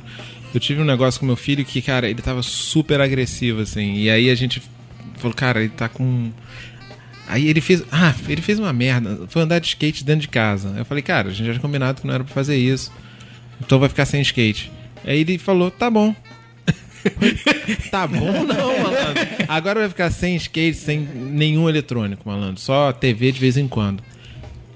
Eu 0.52 0.60
tive 0.60 0.80
um 0.80 0.84
negócio 0.84 1.18
com 1.18 1.26
meu 1.26 1.36
filho 1.36 1.64
que, 1.64 1.80
cara, 1.82 2.08
ele 2.08 2.20
tava 2.22 2.42
super 2.42 3.00
agressivo, 3.00 3.60
assim. 3.60 3.94
E 3.94 4.10
aí 4.10 4.30
a 4.30 4.34
gente 4.34 4.62
falou, 5.16 5.34
cara, 5.34 5.60
ele 5.60 5.70
tá 5.70 5.88
com. 5.88 6.30
Aí 7.26 7.48
ele 7.48 7.60
fez. 7.60 7.82
Ah, 7.90 8.14
ele 8.28 8.42
fez 8.42 8.58
uma 8.58 8.72
merda. 8.72 9.20
Foi 9.28 9.42
andar 9.42 9.58
de 9.58 9.68
skate 9.68 10.04
dentro 10.04 10.22
de 10.22 10.28
casa. 10.28 10.74
Eu 10.76 10.84
falei, 10.84 11.02
cara, 11.02 11.28
a 11.28 11.30
gente 11.30 11.46
já 11.46 11.52
tinha 11.52 11.62
combinado 11.62 12.00
que 12.00 12.06
não 12.06 12.14
era 12.14 12.24
pra 12.24 12.32
fazer 12.32 12.56
isso. 12.56 12.92
Então 13.60 13.78
vai 13.78 13.88
ficar 13.88 14.04
sem 14.04 14.20
skate. 14.20 14.70
Aí 15.04 15.20
ele 15.20 15.38
falou, 15.38 15.70
tá 15.70 15.90
bom. 15.90 16.14
tá 17.90 18.06
bom 18.06 18.44
não, 18.44 18.78
malandro. 18.82 19.22
Agora 19.48 19.80
vai 19.80 19.88
ficar 19.88 20.10
sem 20.10 20.36
skate, 20.36 20.76
sem 20.76 21.00
nenhum 21.00 21.68
eletrônico, 21.68 22.28
malandro. 22.28 22.60
Só 22.60 22.92
TV 22.92 23.32
de 23.32 23.40
vez 23.40 23.56
em 23.56 23.68
quando. 23.68 24.02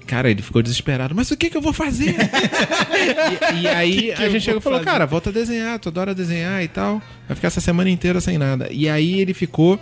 Cara, 0.09 0.31
ele 0.31 0.41
ficou 0.41 0.63
desesperado. 0.63 1.13
Mas 1.13 1.29
o 1.29 1.37
que, 1.37 1.51
que 1.51 1.57
eu 1.57 1.61
vou 1.61 1.71
fazer? 1.71 2.15
e, 3.53 3.61
e 3.61 3.67
aí 3.67 4.11
a 4.11 4.27
gente 4.27 4.41
chegou 4.41 4.59
e 4.59 4.63
falou, 4.63 4.79
cara, 4.79 5.05
volta 5.05 5.29
a 5.29 5.33
desenhar, 5.33 5.77
tu 5.77 5.89
adora 5.89 6.15
desenhar 6.15 6.63
e 6.63 6.67
tal. 6.67 6.99
Vai 7.27 7.35
ficar 7.35 7.47
essa 7.47 7.61
semana 7.61 7.91
inteira 7.91 8.19
sem 8.19 8.35
nada. 8.37 8.67
E 8.71 8.89
aí 8.89 9.19
ele 9.19 9.35
ficou. 9.35 9.79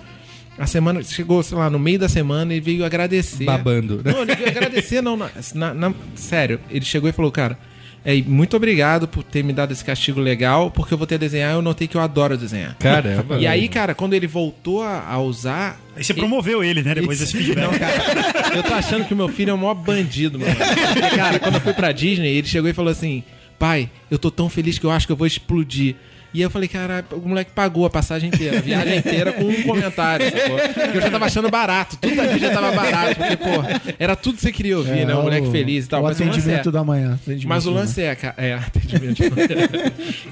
A 0.57 0.65
semana. 0.65 1.03
Chegou, 1.03 1.41
sei 1.43 1.57
lá, 1.57 1.69
no 1.69 1.77
meio 1.79 1.99
da 1.99 2.09
semana 2.09 2.53
e 2.53 2.59
veio 2.59 2.83
agradecer. 2.85 3.45
Babando. 3.45 4.01
né? 4.03 4.11
Não, 4.11 4.21
ele 4.23 4.35
veio 4.35 4.49
agradecer, 4.49 5.01
não. 5.01 5.15
na- 5.17 5.29
na- 5.53 5.73
na- 5.73 5.93
sério, 6.15 6.59
ele 6.69 6.83
chegou 6.85 7.09
e 7.09 7.13
falou, 7.13 7.31
cara. 7.31 7.57
É, 8.05 8.15
muito 8.21 8.55
obrigado 8.55 9.05
por 9.05 9.21
ter 9.21 9.43
me 9.43 9.51
dado 9.51 9.73
esse 9.73 9.83
castigo 9.83 10.21
legal, 10.21 10.71
porque 10.71 10.93
eu 10.93 10.97
vou 10.97 11.05
ter 11.05 11.15
a 11.15 11.17
desenhar 11.17 11.53
eu 11.55 11.61
notei 11.61 11.89
que 11.89 11.97
eu 11.97 11.99
adoro 12.01 12.37
desenhar. 12.37 12.73
Caramba. 12.79 13.37
E 13.37 13.45
aí, 13.45 13.67
cara, 13.67 13.93
quando 13.93 14.13
ele 14.13 14.27
voltou 14.27 14.81
a, 14.81 15.05
a 15.05 15.19
usar. 15.19 15.77
Aí 15.93 16.03
você 16.05 16.13
promoveu 16.13 16.63
ele, 16.63 16.81
né? 16.81 16.95
Depois 16.95 17.19
desse 17.19 17.35
feedback. 17.35 17.63
Não, 17.65 17.77
cara, 17.77 18.55
eu 18.55 18.63
tô 18.63 18.73
achando 18.73 19.03
que 19.03 19.13
o 19.13 19.17
meu 19.17 19.27
filho 19.27 19.49
é 19.49 19.53
o 19.53 19.57
maior 19.57 19.73
bandido, 19.73 20.39
mano. 20.39 20.55
Porque, 20.55 21.15
cara, 21.17 21.37
quando 21.39 21.55
eu 21.55 21.61
fui 21.61 21.73
pra 21.73 21.91
Disney, 21.91 22.29
ele 22.37 22.47
chegou 22.47 22.69
e 22.69 22.73
falou 22.73 22.91
assim: 22.91 23.23
pai, 23.59 23.89
eu 24.09 24.17
tô 24.17 24.31
tão 24.31 24.47
feliz 24.47 24.79
que 24.79 24.85
eu 24.85 24.91
acho 24.91 25.05
que 25.05 25.11
eu 25.11 25.17
vou 25.17 25.27
explodir. 25.27 25.95
E 26.33 26.41
eu 26.41 26.49
falei, 26.49 26.67
cara, 26.67 27.03
o 27.11 27.27
moleque 27.27 27.51
pagou 27.55 27.85
a 27.85 27.89
passagem 27.89 28.27
inteira, 28.29 28.57
a 28.57 28.61
viagem 28.61 28.97
inteira 28.97 29.31
com 29.33 29.45
um 29.45 29.63
comentário, 29.63 30.29
sacou? 30.29 30.57
Que 30.91 30.97
eu 30.97 31.01
já 31.01 31.09
tava 31.09 31.25
achando 31.25 31.49
barato, 31.49 31.97
tudo 31.97 32.21
aqui 32.21 32.37
já 32.37 32.51
tava 32.51 32.71
barato, 32.73 33.15
porque, 33.15 33.37
pô, 33.37 33.93
era 33.97 34.15
tudo 34.15 34.35
que 34.35 34.41
você 34.41 34.51
queria 34.51 34.77
ouvir, 34.77 35.05
né? 35.05 35.15
O 35.15 35.23
moleque 35.23 35.49
feliz 35.51 35.85
e 35.85 35.89
tal. 35.89 36.01
O 36.01 36.03
mas 36.03 36.19
atendimento 36.21 36.69
é- 36.69 36.71
da 36.71 36.83
manhã. 36.83 37.13
atendimento 37.15 37.47
mas 37.47 37.65
o 37.65 37.71
lance 37.71 38.01
é, 38.01 38.13
ca- 38.15 38.33
é 38.37 38.53
atendimento. 38.59 39.23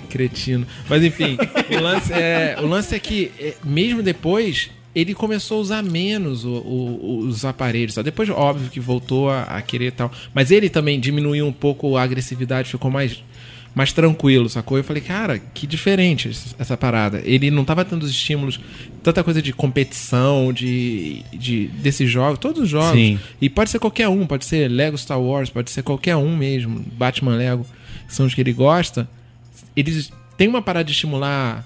Cretino. 0.10 0.66
Mas 0.90 1.04
enfim, 1.04 1.38
o 1.78 1.82
lance 1.82 2.14
é, 2.14 2.58
o 2.62 2.66
lance 2.66 2.96
é 2.96 3.00
que 3.00 3.32
é, 3.40 3.54
mesmo 3.64 4.02
depois 4.04 4.70
ele 4.94 5.14
começou 5.14 5.58
a 5.58 5.62
usar 5.62 5.84
menos 5.84 6.46
o- 6.46 6.50
o- 6.52 7.18
os 7.28 7.44
aparelhos. 7.44 7.96
Tá? 7.96 8.02
Depois, 8.02 8.30
óbvio 8.30 8.70
que 8.70 8.80
voltou 8.80 9.30
a, 9.30 9.44
a 9.44 9.62
querer 9.62 9.88
e 9.88 9.92
tal. 9.92 10.10
Mas 10.34 10.52
ele 10.52 10.70
também 10.70 11.00
diminuiu 11.00 11.46
um 11.46 11.52
pouco 11.52 11.98
a 11.98 12.04
agressividade, 12.04 12.70
ficou 12.70 12.90
mais, 12.90 13.22
mais 13.76 13.92
tranquilo, 13.92 14.48
sacou? 14.48 14.78
Eu 14.78 14.84
falei, 14.86 15.04
cara, 15.04 15.38
que 15.38 15.68
diferente 15.68 16.30
essa, 16.58 16.78
parada. 16.78 17.22
Ele 17.26 17.52
não 17.52 17.66
tava 17.66 17.84
tendo 17.84 18.04
os 18.04 18.10
estímulos, 18.10 18.58
tanta 19.04 19.22
coisa 19.22 19.42
de 19.42 19.52
competição, 19.52 20.54
de, 20.54 21.22
de 21.34 21.68
desses 21.68 22.10
jogos, 22.10 22.40
todos 22.40 22.64
os 22.64 22.70
jogos. 22.70 22.98
Sim. 22.98 23.20
E 23.42 23.50
pode 23.50 23.70
ser 23.70 23.80
qualquer 23.80 24.08
um, 24.08 24.26
pode 24.26 24.46
ser 24.46 24.72
Lego 24.72 24.98
Star 24.98 25.20
Wars, 25.20 25.50
pode 25.50 25.70
ser 25.70 25.84
qualquer 25.84 26.16
um 26.16 26.38
mesmo, 26.38 26.80
Batman 26.94 27.36
Lego, 27.36 27.68
são 28.08 28.26
os 28.26 28.34
que 28.34 28.40
ele 28.40 28.54
gosta. 28.54 29.10
Eles 29.76 30.10
têm 30.38 30.48
uma 30.48 30.62
parada 30.62 30.86
de 30.86 30.92
estimular 30.94 31.66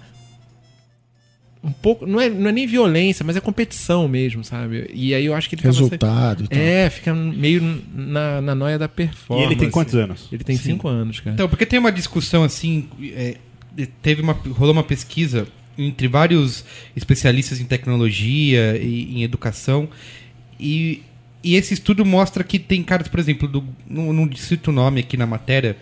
um 1.63 1.71
pouco, 1.71 2.05
não 2.05 2.21
é, 2.21 2.29
não 2.29 2.49
é 2.49 2.53
nem 2.53 2.65
violência, 2.65 3.23
mas 3.25 3.35
é 3.35 3.41
competição 3.41 4.07
mesmo, 4.07 4.43
sabe? 4.43 4.89
E 4.93 5.13
aí 5.13 5.25
eu 5.25 5.33
acho 5.35 5.49
que 5.49 5.55
ele 5.55 5.61
tava 5.61 5.75
Resultado 5.75 6.45
e 6.45 6.47
tal. 6.47 6.57
É, 6.59 6.89
fica 6.89 7.13
meio 7.13 7.83
na, 7.93 8.41
na 8.41 8.55
noia 8.55 8.79
da 8.79 8.85
E 8.85 8.87
performance. 8.87 9.51
ele 9.51 9.59
tem 9.59 9.69
quantos 9.69 9.95
anos? 9.95 10.27
Ele 10.31 10.43
tem 10.43 10.55
cinco 10.55 10.87
anos, 10.87 11.19
cara. 11.19 11.33
Então, 11.33 11.49
porque 11.49 11.65
tem 11.65 11.77
uma 11.77 11.91
discussão 11.91 12.43
assim, 12.43 12.87
é, 13.13 13.35
teve 14.01 14.21
uma 14.21 14.33
rolou 14.33 14.71
uma 14.73 14.83
pesquisa 14.83 15.47
entre 15.77 16.07
vários 16.07 16.63
especialistas 16.95 17.59
em 17.59 17.65
tecnologia 17.65 18.77
e 18.77 19.17
em 19.17 19.23
educação 19.23 19.89
e, 20.59 21.03
e 21.43 21.55
esse 21.55 21.73
estudo 21.73 22.05
mostra 22.05 22.43
que 22.43 22.59
tem 22.59 22.83
caras, 22.83 23.07
por 23.07 23.19
exemplo, 23.19 23.47
do, 23.47 23.63
não, 23.89 24.11
não 24.11 24.29
cito 24.35 24.71
o 24.71 24.73
nome 24.73 24.99
aqui 24.99 25.15
na 25.15 25.25
matéria, 25.25 25.77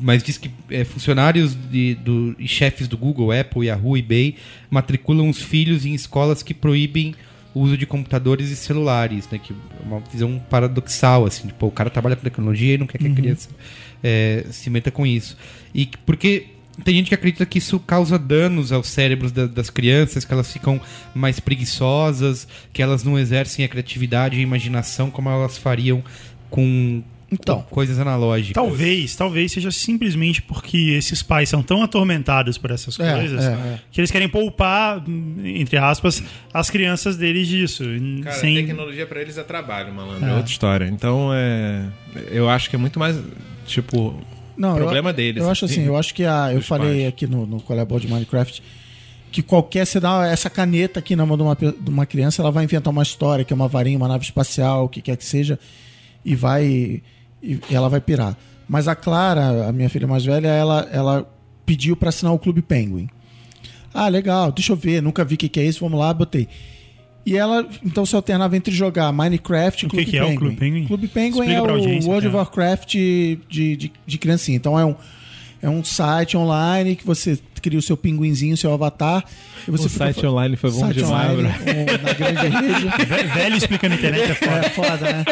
mas 0.00 0.22
diz 0.22 0.38
que 0.38 0.50
é, 0.70 0.84
funcionários 0.84 1.54
de, 1.70 1.94
do, 1.96 2.34
e 2.38 2.46
chefes 2.46 2.86
do 2.88 2.96
Google, 2.96 3.32
Apple, 3.32 3.66
Yahoo, 3.66 3.96
eBay 3.96 4.36
matriculam 4.70 5.28
os 5.28 5.42
filhos 5.42 5.84
em 5.84 5.94
escolas 5.94 6.42
que 6.42 6.54
proíbem 6.54 7.14
o 7.54 7.60
uso 7.60 7.76
de 7.76 7.86
computadores 7.86 8.50
e 8.50 8.56
celulares, 8.56 9.28
né? 9.30 9.38
Que 9.42 9.52
é 9.52 9.56
uma 9.86 10.00
visão 10.00 10.40
paradoxal, 10.50 11.24
assim, 11.26 11.48
tipo, 11.48 11.66
o 11.66 11.70
cara 11.70 11.90
trabalha 11.90 12.14
com 12.14 12.22
tecnologia 12.22 12.74
e 12.74 12.78
não 12.78 12.86
quer 12.86 12.98
que 12.98 13.06
a 13.08 13.14
criança 13.14 13.48
é, 14.04 14.44
se 14.50 14.70
meta 14.70 14.90
com 14.90 15.04
isso. 15.06 15.36
E 15.74 15.86
que- 15.86 15.98
porque 15.98 16.46
tem 16.84 16.94
gente 16.94 17.08
que 17.08 17.14
acredita 17.16 17.44
que 17.44 17.58
isso 17.58 17.80
causa 17.80 18.16
danos 18.16 18.70
aos 18.70 18.86
cérebros 18.86 19.32
da- 19.32 19.46
das 19.48 19.68
crianças, 19.70 20.24
que 20.24 20.32
elas 20.32 20.52
ficam 20.52 20.80
mais 21.12 21.40
preguiçosas, 21.40 22.46
que 22.72 22.80
elas 22.82 23.02
não 23.02 23.18
exercem 23.18 23.64
a 23.64 23.68
criatividade 23.68 24.36
e 24.36 24.38
a 24.38 24.42
imaginação 24.42 25.10
como 25.10 25.28
elas 25.28 25.58
fariam 25.58 26.04
com, 26.50 27.02
Então. 27.30 27.62
com 27.62 27.74
coisas 27.74 27.98
analógicas. 27.98 28.54
Talvez, 28.54 29.14
talvez 29.14 29.52
seja 29.52 29.70
simplesmente 29.70 30.40
porque 30.40 30.94
esses 30.96 31.22
pais 31.22 31.48
são 31.48 31.62
tão 31.62 31.82
atormentados 31.82 32.56
por 32.56 32.70
essas 32.70 32.98
É, 32.98 33.14
coisas 33.14 33.44
é, 33.44 33.52
é. 33.52 33.80
que 33.92 34.00
eles 34.00 34.10
querem 34.10 34.28
poupar, 34.28 35.04
entre 35.44 35.76
aspas, 35.76 36.22
as 36.52 36.70
crianças 36.70 37.16
deles 37.16 37.46
disso. 37.46 37.84
Cara, 38.22 38.36
sem... 38.36 38.54
tecnologia 38.54 39.06
pra 39.06 39.20
eles 39.20 39.36
é 39.36 39.42
trabalho, 39.42 39.92
malandro. 39.92 40.26
É. 40.26 40.34
outra 40.36 40.50
história. 40.50 40.86
Então, 40.86 41.30
é. 41.34 41.84
Eu 42.30 42.48
acho 42.48 42.70
que 42.70 42.76
é 42.76 42.78
muito 42.78 42.98
mais. 42.98 43.20
Tipo. 43.66 44.18
Não, 44.56 44.74
problema 44.74 45.10
eu, 45.10 45.14
deles. 45.14 45.42
Eu 45.42 45.50
acho 45.50 45.66
assim, 45.66 45.84
eu 45.84 45.96
acho 45.96 46.14
que 46.14 46.24
a, 46.24 46.52
eu 46.52 46.62
falei 46.62 47.00
pais. 47.02 47.08
aqui 47.08 47.26
no, 47.26 47.46
no 47.46 47.58
Boa 47.60 48.00
de 48.00 48.08
Minecraft 48.08 48.62
que 49.30 49.42
qualquer, 49.42 49.86
você 49.86 50.00
dá 50.00 50.26
essa 50.26 50.48
caneta 50.48 50.98
aqui 50.98 51.14
na 51.14 51.26
mão 51.26 51.36
de 51.36 51.42
uma, 51.42 51.54
de 51.54 51.90
uma 51.90 52.06
criança, 52.06 52.40
ela 52.42 52.50
vai 52.50 52.64
inventar 52.64 52.90
uma 52.90 53.02
história, 53.02 53.44
que 53.44 53.52
é 53.52 53.56
uma 53.56 53.68
varinha, 53.68 53.96
uma 53.96 54.08
nave 54.08 54.24
espacial, 54.24 54.84
o 54.84 54.88
que 54.88 55.02
quer 55.02 55.16
que 55.16 55.24
seja, 55.24 55.58
e 56.24 56.34
vai. 56.34 57.02
E, 57.42 57.58
ela 57.70 57.88
vai 57.88 58.00
pirar. 58.00 58.36
Mas 58.68 58.86
a 58.88 58.94
Clara, 58.94 59.68
a 59.68 59.72
minha 59.72 59.88
filha 59.88 60.06
mais 60.06 60.24
velha, 60.24 60.48
ela, 60.48 60.88
ela 60.92 61.30
pediu 61.64 61.96
pra 61.96 62.10
assinar 62.10 62.32
o 62.34 62.38
Clube 62.38 62.60
Penguin. 62.62 63.08
Ah, 63.94 64.08
legal, 64.08 64.52
deixa 64.52 64.72
eu 64.72 64.76
ver, 64.76 65.02
nunca 65.02 65.24
vi 65.24 65.34
o 65.34 65.38
que, 65.38 65.48
que 65.48 65.58
é 65.60 65.64
isso, 65.64 65.80
vamos 65.80 65.98
lá, 65.98 66.12
botei. 66.12 66.46
E 67.24 67.36
ela, 67.36 67.66
então, 67.84 68.06
se 68.06 68.14
alternava 68.16 68.56
entre 68.56 68.72
jogar 68.74 69.12
Minecraft 69.12 69.84
e 69.84 69.86
O 69.86 69.90
que 69.90 69.96
Clube 69.96 70.10
que 70.10 70.16
é 70.18 70.24
o. 70.24 70.34
Clube 70.36 70.56
Penguin? 70.56 70.86
Clube 70.86 71.08
Penguin 71.08 71.40
Explica 71.40 71.52
é 71.52 71.60
o 71.60 72.06
World 72.08 72.26
of. 72.28 72.36
Warcraft 72.36 72.88
de, 72.92 73.38
de, 73.48 73.92
de 74.06 74.18
criancinha. 74.18 74.56
Então 74.56 74.78
é 74.78 74.84
um, 74.84 74.94
é 75.60 75.68
um 75.68 75.82
site 75.84 76.36
online 76.36 76.96
que 76.96 77.04
você 77.04 77.38
cria 77.60 77.78
o 77.78 77.82
seu 77.82 77.96
pinguinzinho, 77.98 78.54
o 78.54 78.56
seu 78.56 78.72
avatar. 78.72 79.24
E 79.66 79.70
você 79.70 79.86
O 79.86 79.90
fica 79.90 80.04
site 80.06 80.24
online 80.26 80.56
foi 80.56 80.70
bom 80.70 80.78
site 80.80 80.94
demais, 80.96 81.30
online, 81.38 81.42
bro. 81.42 81.72
um- 81.72 82.02
na 82.02 82.12
grande 82.14 82.46
rede. 82.48 82.88
Ve- 83.06 83.24
Velho 83.24 83.56
explicando 83.56 83.94
internet 83.94 84.30
é 84.30 84.34
foda. 84.34 84.56
É 84.66 84.68
foda, 84.70 85.12
né? 85.12 85.24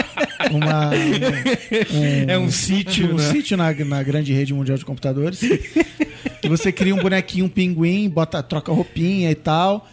Uma, 0.50 0.90
um, 1.92 2.30
É 2.30 2.38
um 2.38 2.50
sítio, 2.50 3.12
um 3.12 3.16
né? 3.16 3.30
sítio 3.32 3.56
na, 3.56 3.72
na 3.72 4.02
grande 4.02 4.32
rede 4.32 4.52
mundial 4.54 4.78
de 4.78 4.84
computadores. 4.84 5.42
e 5.42 6.48
você 6.48 6.70
cria 6.72 6.94
um 6.94 6.98
bonequinho, 6.98 7.46
um 7.46 7.48
pinguim, 7.48 8.08
bota, 8.08 8.42
troca 8.42 8.72
roupinha 8.72 9.30
e 9.30 9.34
tal. 9.34 9.88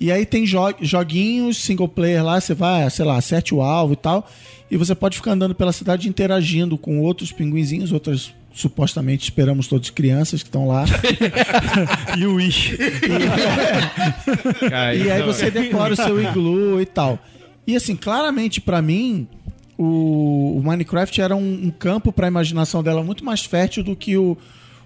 E 0.00 0.12
aí 0.12 0.24
tem 0.24 0.44
jo- 0.44 0.74
joguinhos 0.80 1.56
single 1.58 1.88
player 1.88 2.24
lá, 2.24 2.40
você 2.40 2.54
vai, 2.54 2.88
sei 2.90 3.04
lá, 3.04 3.16
acerte 3.16 3.54
o 3.54 3.60
alvo 3.62 3.94
e 3.94 3.96
tal. 3.96 4.30
E 4.70 4.76
você 4.76 4.94
pode 4.94 5.16
ficar 5.16 5.32
andando 5.32 5.54
pela 5.54 5.72
cidade 5.72 6.08
interagindo 6.08 6.76
com 6.78 7.00
outros 7.00 7.32
pinguinzinhos, 7.32 7.90
outras 7.90 8.32
supostamente 8.54 9.24
esperamos 9.24 9.66
todos 9.68 9.88
crianças 9.90 10.42
que 10.42 10.48
estão 10.48 10.66
lá. 10.68 10.84
E 12.18 12.26
o 12.26 12.34
Wish. 12.34 12.76
Cara, 14.68 14.94
E 14.94 15.10
aí 15.10 15.22
você 15.22 15.50
decora 15.50 15.92
o 15.92 15.96
seu 15.96 16.20
iglu 16.22 16.80
e 16.80 16.86
tal. 16.86 17.18
E 17.66 17.76
assim, 17.76 17.94
claramente 17.96 18.60
pra 18.60 18.80
mim, 18.80 19.28
o, 19.78 20.58
o 20.58 20.62
Minecraft 20.62 21.20
era 21.20 21.36
um, 21.36 21.66
um 21.66 21.70
campo 21.70 22.12
pra 22.12 22.26
imaginação 22.26 22.82
dela 22.82 23.02
muito 23.02 23.24
mais 23.24 23.44
fértil 23.44 23.84
do 23.84 23.94
que 23.94 24.16
o, 24.16 24.36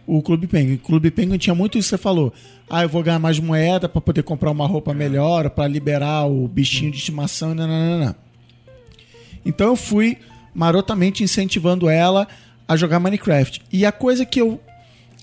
o 0.07 0.21
Clube 0.21 0.47
Penguin. 0.47 0.75
O 0.75 0.79
Clube 0.79 1.11
Penguin 1.11 1.39
tinha 1.39 1.55
muito 1.55 1.79
isso 1.79 1.89
que 1.89 1.97
você 1.97 2.03
falou. 2.03 2.33
Ah, 2.69 2.83
eu 2.83 2.89
vou 2.89 3.03
ganhar 3.03 3.19
mais 3.19 3.41
moeda 3.41 3.89
pra 3.89 4.01
poder 4.01 4.23
comprar 4.23 4.51
uma 4.51 4.67
roupa 4.67 4.93
melhor, 4.93 5.49
pra 5.51 5.67
liberar 5.67 6.27
o 6.27 6.47
bichinho 6.47 6.91
de 6.91 6.99
estimação 6.99 7.55
nananana. 7.55 8.15
Então 9.45 9.69
eu 9.69 9.77
fui 9.77 10.19
marotamente 10.55 11.25
incentivando 11.25 11.89
ela 11.89 12.29
a 12.69 12.77
jogar 12.77 13.01
Minecraft. 13.01 13.63
E 13.73 13.87
a 13.87 13.93
coisa 13.93 14.27
que 14.27 14.41
eu 14.41 14.61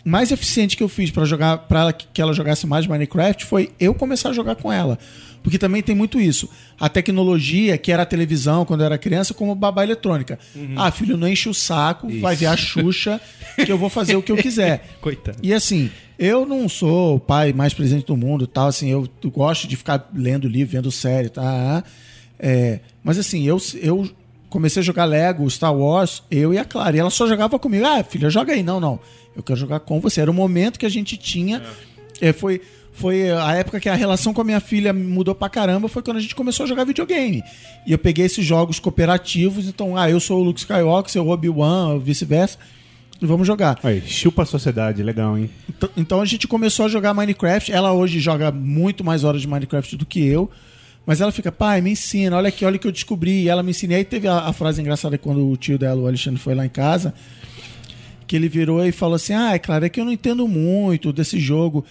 mais 0.03 0.31
eficiente 0.31 0.77
que 0.77 0.83
eu 0.83 0.89
fiz 0.89 1.11
pra 1.11 1.25
jogar 1.25 1.57
para 1.59 1.91
que 1.93 2.21
ela 2.21 2.33
jogasse 2.33 2.65
mais 2.65 2.87
Minecraft 2.87 3.45
foi 3.45 3.69
eu 3.79 3.93
começar 3.93 4.29
a 4.29 4.33
jogar 4.33 4.55
com 4.55 4.71
ela. 4.71 4.97
Porque 5.41 5.57
também 5.57 5.81
tem 5.81 5.95
muito 5.95 6.19
isso. 6.19 6.49
A 6.77 6.89
tecnologia, 6.89 7.77
que 7.77 7.91
era 7.91 8.03
a 8.03 8.05
televisão 8.05 8.65
quando 8.65 8.81
eu 8.81 8.85
era 8.87 8.97
criança, 8.97 9.33
como 9.33 9.55
babá 9.55 9.83
eletrônica. 9.83 10.37
Ah, 10.75 10.91
filho, 10.91 11.15
não 11.15 11.27
enche 11.27 11.47
o 11.47 11.53
saco, 11.53 12.09
vai 12.19 12.35
ver 12.35 12.47
a 12.47 12.57
Xuxa, 12.57 13.21
que 13.55 13.71
eu 13.71 13.77
vou 13.77 13.89
fazer 13.89 14.17
o 14.17 14.21
que 14.21 14.31
eu 14.31 14.35
quiser. 14.37 14.97
Coitado. 14.99 15.37
E 15.41 15.53
assim, 15.53 15.89
eu 16.17 16.45
não 16.45 16.67
sou 16.67 17.15
o 17.15 17.19
pai 17.19 17.53
mais 17.53 17.73
presente 17.73 18.05
do 18.05 18.17
mundo, 18.17 18.45
tal, 18.45 18.67
assim, 18.67 18.89
eu 18.89 19.07
gosto 19.27 19.65
de 19.65 19.77
ficar 19.77 20.09
lendo 20.13 20.47
livro, 20.47 20.73
vendo 20.73 20.91
série, 20.91 21.29
tá? 21.29 21.83
É, 22.37 22.81
mas 23.01 23.17
assim, 23.17 23.47
eu, 23.47 23.57
eu 23.81 24.09
comecei 24.49 24.81
a 24.81 24.83
jogar 24.83 25.05
Lego, 25.05 25.49
Star 25.49 25.73
Wars, 25.73 26.23
eu 26.29 26.53
e 26.53 26.57
a 26.57 26.65
Clara. 26.65 26.97
E 26.97 26.99
ela 26.99 27.09
só 27.09 27.27
jogava 27.27 27.57
comigo. 27.59 27.85
Ah, 27.85 28.03
filha, 28.03 28.29
joga 28.29 28.53
aí. 28.53 28.63
Não, 28.63 28.79
não. 28.79 28.99
Eu 29.39 29.43
quero 29.43 29.59
jogar 29.59 29.79
com 29.79 29.99
você. 29.99 30.21
Era 30.21 30.29
o 30.29 30.33
momento 30.33 30.77
que 30.79 30.85
a 30.85 30.89
gente 30.89 31.15
tinha. 31.17 31.61
É, 32.21 32.33
foi, 32.33 32.61
foi 32.91 33.31
a 33.31 33.55
época 33.55 33.79
que 33.79 33.87
a 33.89 33.95
relação 33.95 34.33
com 34.33 34.41
a 34.41 34.43
minha 34.43 34.59
filha 34.59 34.91
mudou 34.93 35.33
pra 35.33 35.47
caramba. 35.49 35.87
Foi 35.87 36.01
quando 36.03 36.17
a 36.17 36.19
gente 36.19 36.35
começou 36.35 36.65
a 36.65 36.67
jogar 36.67 36.83
videogame. 36.83 37.41
E 37.87 37.91
eu 37.91 37.97
peguei 37.97 38.25
esses 38.25 38.45
jogos 38.45 38.79
cooperativos. 38.79 39.67
Então, 39.67 39.95
ah, 39.97 40.09
eu 40.09 40.19
sou 40.19 40.39
o 40.39 40.43
Luke 40.43 40.59
Skywalker, 40.59 41.21
o 41.23 41.29
Obi-Wan, 41.29 41.97
vice-versa. 41.99 42.57
E 43.21 43.25
vamos 43.25 43.45
jogar. 43.47 43.77
Aí, 43.83 44.01
chupa 44.05 44.43
a 44.43 44.45
sociedade, 44.45 45.03
legal, 45.03 45.37
hein? 45.37 45.49
Então- 45.69 45.89
Então 45.97 46.21
a 46.21 46.25
gente 46.25 46.47
começou 46.47 46.85
a 46.85 46.89
jogar 46.89 47.13
Minecraft. 47.13 47.71
Ela 47.71 47.91
hoje 47.93 48.19
joga 48.19 48.51
muito 48.51 49.03
mais 49.03 49.23
horas 49.23 49.41
de 49.41 49.47
Minecraft 49.47 49.95
do 49.97 50.05
que 50.05 50.25
eu. 50.25 50.49
Mas 51.05 51.21
ela 51.21 51.31
fica, 51.31 51.51
pai, 51.51 51.81
me 51.81 51.91
ensina, 51.91 52.37
olha 52.37 52.49
aqui, 52.49 52.63
olha 52.63 52.75
o 52.75 52.79
que 52.79 52.85
eu 52.87 52.91
descobri. 52.91 53.43
E 53.43 53.49
ela 53.49 53.63
me 53.63 53.71
ensina. 53.71 53.93
E 53.93 53.95
aí 53.97 54.03
teve 54.05 54.27
a, 54.27 54.39
a 54.39 54.53
frase 54.53 54.79
engraçada 54.81 55.17
quando 55.17 55.49
o 55.49 55.57
tio 55.57 55.77
dela, 55.77 55.99
o 56.01 56.07
Alexandre, 56.07 56.39
foi 56.39 56.53
lá 56.53 56.65
em 56.65 56.69
casa. 56.69 57.13
Que 58.29 58.35
ele 58.35 58.47
virou 58.47 58.85
e 58.85 58.91
falou 58.91 59.15
assim: 59.15 59.33
Ah, 59.33 59.55
é 59.55 59.59
claro, 59.59 59.83
é 59.83 59.89
que 59.89 59.99
eu 59.99 60.05
não 60.05 60.11
entendo 60.11 60.47
muito 60.47 61.11
desse 61.11 61.39
jogo. 61.39 61.83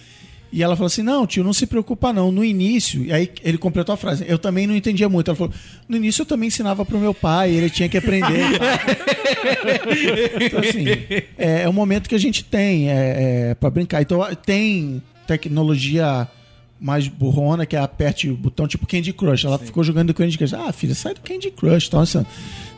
E 0.52 0.62
ela 0.62 0.76
falou 0.76 0.86
assim: 0.86 1.02
Não, 1.02 1.26
tio, 1.26 1.42
não 1.42 1.52
se 1.52 1.66
preocupa, 1.66 2.12
não. 2.12 2.30
No 2.30 2.44
início, 2.44 3.04
e 3.04 3.12
aí 3.12 3.28
ele 3.42 3.58
completou 3.58 3.92
a 3.92 3.96
frase: 3.96 4.24
Eu 4.28 4.38
também 4.38 4.64
não 4.64 4.76
entendia 4.76 5.08
muito. 5.08 5.28
Ela 5.32 5.36
falou: 5.36 5.52
No 5.88 5.96
início 5.96 6.22
eu 6.22 6.26
também 6.26 6.46
ensinava 6.46 6.84
pro 6.84 6.96
meu 7.00 7.12
pai, 7.12 7.50
ele 7.50 7.68
tinha 7.68 7.88
que 7.88 7.98
aprender. 7.98 8.52
então, 10.40 10.60
assim, 10.60 10.84
é, 11.36 11.62
é 11.62 11.68
um 11.68 11.72
momento 11.72 12.08
que 12.08 12.14
a 12.14 12.20
gente 12.20 12.44
tem 12.44 12.88
é, 12.88 12.92
é, 13.50 13.54
para 13.56 13.68
brincar. 13.68 14.00
Então, 14.00 14.24
tem 14.46 15.02
tecnologia 15.26 16.28
mais 16.80 17.08
burrona, 17.08 17.66
que 17.66 17.74
é 17.74 17.80
aperte 17.80 18.30
o 18.30 18.36
botão 18.36 18.68
tipo 18.68 18.86
Candy 18.86 19.12
Crush. 19.12 19.44
Ela 19.44 19.58
ficou 19.58 19.82
jogando 19.82 20.14
Candy 20.14 20.38
Crush. 20.38 20.54
Ah, 20.54 20.72
filha, 20.72 20.94
sai 20.94 21.14
do 21.14 21.20
Candy 21.20 21.50
Crush. 21.50 21.88
Então, 21.88 21.98
assim, 21.98 22.24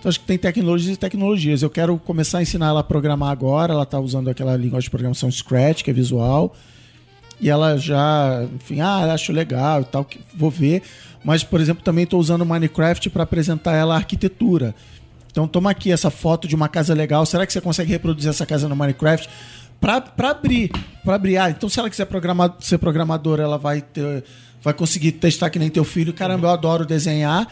então, 0.01 0.09
acho 0.09 0.19
que 0.19 0.27
tem 0.27 0.39
tecnologias 0.39 0.97
e 0.97 0.99
tecnologias. 0.99 1.63
Eu 1.63 1.69
quero 1.69 1.99
começar 1.99 2.39
a 2.39 2.43
ensinar 2.43 2.69
ela 2.69 2.81
a 2.81 2.83
programar 2.83 3.31
agora. 3.31 3.75
Ela 3.75 3.83
está 3.83 4.01
usando 4.01 4.31
aquela 4.31 4.57
linguagem 4.57 4.87
de 4.87 4.91
programação 4.91 5.31
Scratch, 5.31 5.83
que 5.83 5.91
é 5.91 5.93
visual. 5.93 6.57
E 7.39 7.51
ela 7.51 7.77
já, 7.77 8.47
enfim, 8.55 8.81
ah, 8.81 9.13
acho 9.13 9.31
legal 9.31 9.83
e 9.83 9.85
tal, 9.85 10.07
vou 10.35 10.51
ver. 10.51 10.83
Mas, 11.23 11.45
por 11.45 11.61
exemplo, 11.61 11.85
também 11.85 12.05
estou 12.05 12.19
usando 12.19 12.47
Minecraft 12.47 13.11
para 13.11 13.25
apresentar 13.25 13.75
ela 13.75 13.93
a 13.93 13.99
arquitetura. 13.99 14.75
Então, 15.31 15.47
toma 15.47 15.71
aqui 15.71 15.93
essa 15.93 16.11
foto 16.11 16.49
de 16.49 16.55
uma 16.55 16.69
casa 16.69 16.95
legal. 16.95 17.27
Será 17.27 17.47
que 17.47 17.53
você 17.53 17.61
consegue 17.61 17.93
reproduzir 17.93 18.31
essa 18.31 18.47
casa 18.47 18.67
no 18.71 18.75
Minecraft? 18.75 19.29
Pra 19.79 20.03
abrir. 20.31 20.71
Pra 21.05 21.15
abrir. 21.17 21.37
Ah, 21.37 21.51
então 21.51 21.69
se 21.69 21.79
ela 21.79 21.91
quiser 21.91 22.07
programar, 22.07 22.57
ser 22.61 22.79
programadora, 22.79 23.43
ela 23.43 23.59
vai 23.59 23.83
ter, 23.83 24.25
vai 24.63 24.73
conseguir 24.73 25.13
testar 25.13 25.51
que 25.51 25.59
nem 25.59 25.69
teu 25.69 25.85
filho. 25.85 26.15
Caramba, 26.15 26.47
eu 26.47 26.53
adoro 26.53 26.87
desenhar. 26.87 27.47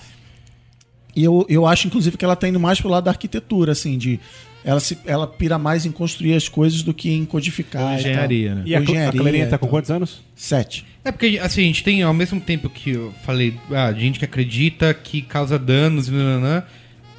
E 1.19 1.25
eu, 1.25 1.45
eu 1.49 1.67
acho, 1.67 1.87
inclusive, 1.89 2.17
que 2.17 2.25
ela 2.25 2.37
tá 2.37 2.49
indo 2.49 2.61
mais 2.61 2.81
pro 2.81 2.89
lado 2.89 3.05
da 3.05 3.11
arquitetura, 3.11 3.73
assim, 3.73 3.99
de. 3.99 4.21
Ela, 4.65 4.81
se, 4.81 4.99
ela 5.07 5.27
pira 5.27 5.57
mais 5.59 5.87
em 5.87 5.91
construir 5.93 6.35
as 6.35 6.49
coisas 6.49 6.83
do 6.83 6.93
que 6.93 7.11
em 7.11 7.25
codificar. 7.25 7.99
Engenharia, 7.99 8.45
e 8.45 8.47
tal. 8.49 8.57
né? 8.57 8.63
E 8.67 8.75
a, 8.75 8.79
Cl- 8.81 8.89
a 8.89 8.93
Engenharia 8.93 9.21
Clarinha 9.21 9.47
tá 9.47 9.57
com 9.59 9.67
quantos 9.69 9.91
anos? 9.91 10.21
Sete. 10.35 10.85
É 11.05 11.11
porque, 11.13 11.39
assim, 11.41 11.63
a 11.63 11.65
gente 11.65 11.83
tem, 11.83 12.03
ao 12.03 12.13
mesmo 12.15 12.41
tempo 12.41 12.69
que 12.69 12.91
eu 12.91 13.13
falei, 13.25 13.55
ah, 13.71 13.91
de 13.91 14.01
gente 14.01 14.19
que 14.19 14.25
acredita 14.25 14.93
que 14.93 15.23
causa 15.23 15.59
danos, 15.59 16.09
e 16.09 16.11
nananã, 16.11 16.63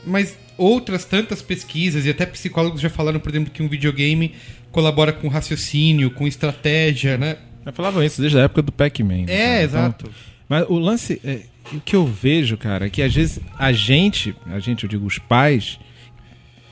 mas 0.05 0.37
outras 0.57 1.05
tantas 1.05 1.41
pesquisas 1.41 2.05
e 2.05 2.09
até 2.09 2.25
psicólogos 2.25 2.81
já 2.81 2.89
falaram, 2.89 3.19
por 3.19 3.29
exemplo, 3.31 3.51
que 3.51 3.63
um 3.63 3.67
videogame 3.69 4.33
colabora 4.71 5.11
com 5.13 5.27
raciocínio, 5.27 6.11
com 6.11 6.27
estratégia, 6.27 7.17
né? 7.17 7.37
Já 7.65 7.71
falavam 7.71 8.03
isso 8.03 8.21
desde 8.21 8.37
a 8.37 8.41
época 8.43 8.61
do 8.61 8.71
Pac-Man. 8.71 9.25
né, 9.25 9.33
É, 9.33 9.37
cara? 9.47 9.63
exato. 9.63 10.11
Mas 10.47 10.65
o 10.69 10.77
lance, 10.77 11.19
é, 11.23 11.41
o 11.73 11.79
que 11.79 11.95
eu 11.95 12.05
vejo, 12.05 12.57
cara, 12.57 12.87
é 12.87 12.89
que 12.89 13.01
às 13.01 13.13
vezes 13.13 13.39
a 13.57 13.71
gente, 13.71 14.35
a 14.47 14.59
gente, 14.59 14.83
eu 14.83 14.89
digo 14.89 15.05
os 15.05 15.17
pais, 15.19 15.79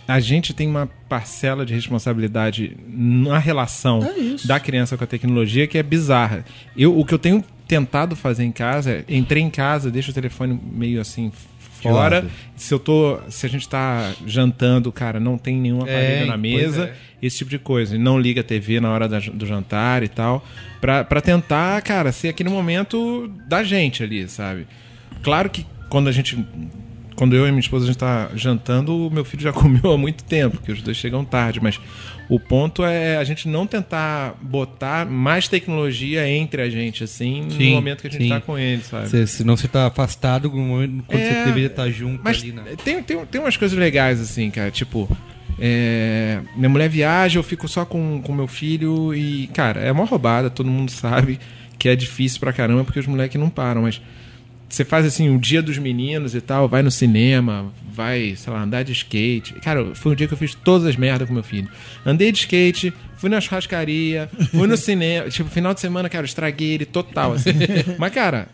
a 0.07 0.19
gente 0.19 0.53
tem 0.53 0.67
uma 0.67 0.87
parcela 1.09 1.65
de 1.65 1.73
responsabilidade 1.73 2.77
na 2.87 3.37
relação 3.37 3.99
É 4.03 4.47
da 4.47 4.59
criança 4.59 4.95
com 4.97 5.03
a 5.03 5.07
tecnologia 5.07 5.67
que 5.67 5.77
é 5.77 5.83
bizarra. 5.83 6.45
Eu, 6.77 6.97
o 6.97 7.03
que 7.05 7.13
eu 7.13 7.19
tenho 7.19 7.43
tentado 7.67 8.15
fazer 8.15 8.43
em 8.45 8.51
casa, 8.51 8.91
é, 8.91 9.03
entrei 9.09 9.43
em 9.43 9.49
casa, 9.49 9.91
deixo 9.91 10.11
o 10.11 10.13
telefone 10.13 10.57
meio 10.71 11.01
assim 11.01 11.29
fora. 11.81 12.25
Se 12.55 12.73
eu 12.73 12.79
tô, 12.79 13.19
se 13.29 13.45
a 13.45 13.49
gente 13.49 13.67
tá 13.67 14.13
jantando, 14.25 14.91
cara, 14.91 15.19
não 15.19 15.37
tem 15.37 15.57
nenhum 15.57 15.81
aparelho 15.81 16.23
É, 16.23 16.25
na 16.25 16.37
mesa 16.37 16.85
é. 16.85 16.93
esse 17.21 17.39
tipo 17.39 17.51
de 17.51 17.59
coisa. 17.59 17.95
E 17.95 17.99
Não 17.99 18.17
liga 18.19 18.39
a 18.41 18.43
TV 18.43 18.79
na 18.79 18.89
hora 18.89 19.07
da- 19.09 19.19
do 19.19 19.45
jantar 19.45 20.01
e 20.03 20.07
tal. 20.07 20.43
Pra 20.79 21.21
tentar, 21.21 21.81
cara, 21.81 22.11
ser 22.13 22.29
aquele 22.29 22.49
momento 22.49 23.27
da 23.47 23.61
gente 23.63 24.01
ali, 24.01 24.27
sabe? 24.29 24.65
Claro 25.23 25.49
que 25.49 25.65
quando 25.89 26.07
a 26.07 26.11
gente. 26.11 26.37
Quando 27.15 27.35
eu 27.35 27.47
e 27.47 27.49
minha 27.49 27.59
esposa 27.59 27.85
a 27.85 27.87
gente 27.87 27.97
tá 27.97 28.29
jantando, 28.35 29.07
o 29.07 29.09
meu 29.09 29.25
filho 29.25 29.41
já 29.41 29.51
comeu 29.53 29.91
há 29.91 29.97
muito 29.97 30.23
tempo, 30.23 30.57
porque 30.57 30.71
os 30.71 30.83
dois 30.83 30.95
chegam 30.97 31.25
tarde, 31.25 31.59
mas 31.59 31.79
o 32.29 32.39
ponto 32.39 32.85
é 32.85 33.17
a 33.17 33.23
gente 33.23 33.47
não 33.47 33.65
tentar 33.65 34.35
botar 34.39 35.03
mais 35.03 35.47
tecnologia 35.47 36.29
entre 36.29 36.61
a 36.61 36.69
gente, 36.69 37.03
assim, 37.03 37.47
Sim, 37.49 37.69
no 37.69 37.75
momento 37.77 38.01
que 38.01 38.07
a 38.07 38.11
gente 38.11 38.21
sim. 38.23 38.29
tá 38.29 38.39
com 38.39 38.55
ele, 38.55 38.83
sabe? 38.83 39.09
Cê- 39.09 39.25
senão 39.25 39.57
você 39.57 39.67
tá 39.67 39.87
afastado 39.87 40.47
no 40.47 40.57
momento 40.57 41.03
quando 41.07 41.19
É, 41.19 41.25
você 41.25 41.45
deveria 41.45 41.67
estar 41.67 41.89
junto 41.89 42.21
Mas 42.23 42.37
ali, 42.39 42.51
né? 42.51 42.63
tem, 42.83 43.01
tem, 43.01 43.25
tem 43.25 43.41
umas 43.41 43.57
coisas 43.57 43.75
legais, 43.75 44.21
assim, 44.21 44.51
cara. 44.51 44.69
Tipo, 44.69 45.09
é, 45.57 46.41
minha 46.55 46.69
mulher 46.69 46.87
viaja, 46.87 47.39
eu 47.39 47.43
fico 47.43 47.67
só 47.67 47.83
com, 47.83 48.21
com 48.21 48.31
meu 48.31 48.47
filho 48.47 49.11
e, 49.15 49.47
cara, 49.47 49.79
é 49.79 49.91
uma 49.91 50.05
roubada, 50.05 50.51
todo 50.51 50.69
mundo 50.69 50.91
sabe 50.91 51.39
que 51.79 51.89
é 51.89 51.95
difícil 51.95 52.39
pra 52.39 52.53
caramba 52.53 52.83
porque 52.83 52.99
os 52.99 53.07
moleques 53.07 53.39
não 53.41 53.49
param, 53.49 53.81
mas 53.83 53.99
você 54.69 54.83
faz 54.83 55.05
assim, 55.05 55.33
o 55.33 55.39
dia 55.39 55.61
dos 55.61 55.77
meninos 55.77 56.35
e 56.35 56.41
tal, 56.41 56.67
vai 56.67 56.81
no 56.83 56.91
cinema, 56.91 57.71
vai, 57.93 58.35
sei 58.35 58.51
lá, 58.51 58.61
andar 58.63 58.83
de 58.83 58.91
skate. 58.91 59.53
Cara, 59.61 59.95
foi 59.95 60.11
um 60.11 60.15
dia 60.15 60.27
que 60.27 60.33
eu 60.33 60.37
fiz 60.37 60.53
todas 60.53 60.85
as 60.85 60.95
merdas 60.95 61.27
com 61.27 61.33
meu 61.33 61.43
filho. 61.43 61.69
Andei 62.05 62.31
de 62.31 62.39
skate, 62.39 62.93
fui 63.15 63.29
na 63.29 63.39
churrascaria, 63.39 64.29
fui 64.51 64.67
no 64.67 64.75
cinema. 64.75 65.29
Tipo, 65.31 65.49
final 65.49 65.73
de 65.73 65.79
semana, 65.79 66.09
cara, 66.09 66.25
estraguei 66.25 66.71
ele 66.73 66.85
total, 66.85 67.33
assim. 67.33 67.51
Mas, 67.97 68.13
cara, 68.13 68.49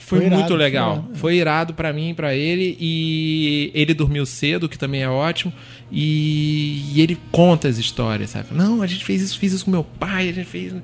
foi, 0.00 0.18
Foi 0.18 0.26
irado, 0.26 0.34
muito 0.40 0.48
foi 0.48 0.58
legal. 0.58 0.92
irado. 0.96 1.16
Foi 1.18 1.36
irado 1.36 1.74
pra 1.74 1.92
mim 1.92 2.10
e 2.10 2.14
pra 2.14 2.34
ele. 2.34 2.76
E 2.80 3.70
ele 3.74 3.94
dormiu 3.94 4.26
cedo, 4.26 4.68
que 4.68 4.76
também 4.76 5.02
é 5.02 5.08
ótimo. 5.08 5.52
E, 5.90 6.82
e 6.92 7.00
ele 7.00 7.16
conta 7.30 7.68
as 7.68 7.78
histórias, 7.78 8.30
sabe? 8.30 8.48
Não, 8.50 8.82
a 8.82 8.86
gente 8.88 9.04
fez 9.04 9.22
isso, 9.22 9.38
fiz 9.38 9.52
isso 9.52 9.64
com 9.64 9.70
meu 9.70 9.84
pai, 9.84 10.30
a 10.30 10.32
gente 10.32 10.48
fez. 10.48 10.74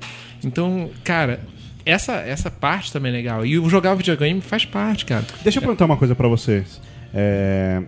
Então, 0.43 0.89
cara, 1.03 1.41
essa, 1.85 2.13
essa 2.13 2.49
parte 2.51 2.91
também 2.91 3.11
é 3.11 3.15
legal. 3.15 3.45
E 3.45 3.57
o 3.59 3.69
jogar 3.69 3.95
videogame 3.95 4.41
faz 4.41 4.65
parte, 4.65 5.05
cara. 5.05 5.25
Deixa 5.43 5.57
eu 5.59 5.61
perguntar 5.61 5.85
uma 5.85 5.97
coisa 5.97 6.15
pra 6.15 6.27
vocês. 6.27 6.81
É, 7.13 7.81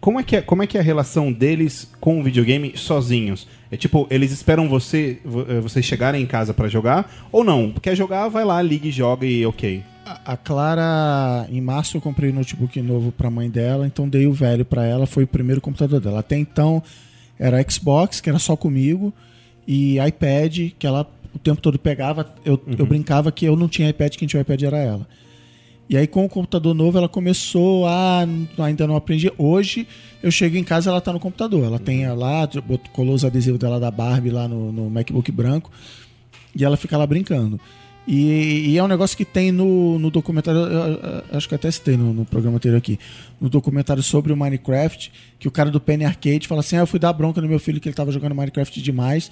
Como, 0.00 0.20
é 0.20 0.22
que 0.22 0.36
é, 0.36 0.40
como 0.40 0.62
é 0.62 0.66
que 0.66 0.76
é 0.76 0.80
a 0.80 0.84
relação 0.84 1.32
deles 1.32 1.90
com 2.00 2.20
o 2.20 2.22
videogame 2.22 2.72
sozinhos? 2.76 3.46
É 3.70 3.76
tipo, 3.76 4.06
eles 4.10 4.30
esperam 4.32 4.68
você, 4.68 5.18
vo- 5.24 5.44
eh, 5.48 5.60
vocês 5.60 5.84
chegarem 5.84 6.22
em 6.22 6.26
casa 6.26 6.54
pra 6.54 6.68
jogar? 6.68 7.28
Ou 7.32 7.42
não? 7.44 7.72
Quer 7.72 7.94
jogar, 7.96 8.28
vai 8.28 8.44
lá, 8.44 8.62
liga 8.62 8.86
e 8.86 8.90
joga 8.92 9.26
e 9.26 9.44
ok. 9.44 9.82
A 10.06 10.32
a 10.32 10.36
Clara, 10.36 11.46
em 11.50 11.60
março, 11.60 11.96
eu 11.96 12.00
comprei 12.00 12.30
um 12.30 12.34
notebook 12.34 12.80
novo 12.80 13.12
pra 13.12 13.28
mãe 13.30 13.50
dela, 13.50 13.86
então 13.86 14.08
dei 14.08 14.26
o 14.26 14.32
velho 14.32 14.64
pra 14.64 14.86
ela, 14.86 15.04
foi 15.06 15.24
o 15.24 15.26
primeiro 15.26 15.60
computador 15.60 16.00
dela. 16.00 16.20
Até 16.20 16.38
então 16.38 16.82
era 17.38 17.62
Xbox, 17.68 18.20
que 18.20 18.30
era 18.30 18.38
só 18.38 18.56
comigo, 18.56 19.12
e 19.66 19.98
iPad, 19.98 20.70
que 20.78 20.86
ela 20.86 21.06
o 21.38 21.42
tempo 21.42 21.60
todo 21.60 21.78
pegava. 21.78 22.34
Eu, 22.44 22.60
eu 22.78 22.84
brincava 22.86 23.32
que 23.32 23.44
eu 23.46 23.56
não 23.56 23.68
tinha 23.68 23.88
iPad, 23.88 24.14
quem 24.16 24.28
tinha 24.28 24.42
iPad 24.42 24.62
era 24.62 24.76
ela. 24.78 25.08
E 25.90 25.96
aí, 25.96 26.06
com 26.06 26.24
o 26.24 26.28
computador 26.28 26.74
novo, 26.74 26.98
ela 26.98 27.08
começou 27.08 27.86
a. 27.86 28.26
Ainda 28.58 28.86
não 28.86 28.94
aprendi. 28.94 29.32
Hoje, 29.38 29.88
eu 30.22 30.30
chego 30.30 30.56
em 30.58 30.64
casa 30.64 30.90
ela 30.90 31.00
tá 31.00 31.12
no 31.12 31.18
computador. 31.20 31.64
Ela 31.64 31.78
tem 31.78 32.06
lá, 32.12 32.46
botou- 32.46 32.90
colou 32.92 33.14
os 33.14 33.24
adesivos 33.24 33.58
dela 33.58 33.80
da 33.80 33.90
Barbie 33.90 34.28
lá 34.30 34.46
no, 34.46 34.70
no 34.70 34.90
MacBook 34.90 35.32
branco. 35.32 35.70
E 36.54 36.62
ela 36.64 36.76
fica 36.76 36.96
lá 36.98 37.06
brincando. 37.06 37.58
E, 38.06 38.70
e 38.70 38.78
é 38.78 38.82
um 38.82 38.88
negócio 38.88 39.16
que 39.16 39.24
tem 39.24 39.52
no, 39.52 39.98
no 39.98 40.10
documentário, 40.10 40.60
eu- 40.60 40.66
eu- 40.72 41.00
eu 41.30 41.36
acho 41.38 41.46
que 41.48 41.54
até 41.54 41.70
citei 41.70 41.94
no, 41.96 42.12
no 42.14 42.24
programa 42.24 42.56
anterior 42.56 42.78
aqui, 42.78 42.98
no 43.38 43.50
documentário 43.50 44.02
sobre 44.02 44.32
o 44.32 44.36
Minecraft, 44.36 45.12
que 45.38 45.46
o 45.46 45.50
cara 45.50 45.70
do 45.70 45.78
Penny 45.78 46.04
Arcade 46.06 46.46
fala 46.48 46.60
assim: 46.60 46.76
ah, 46.76 46.80
eu 46.80 46.86
fui 46.86 46.98
dar 46.98 47.12
bronca 47.12 47.40
no 47.40 47.48
meu 47.48 47.58
filho 47.58 47.78
que 47.80 47.88
ele 47.88 47.94
tava 47.96 48.10
jogando 48.12 48.34
Minecraft 48.34 48.80
demais. 48.82 49.30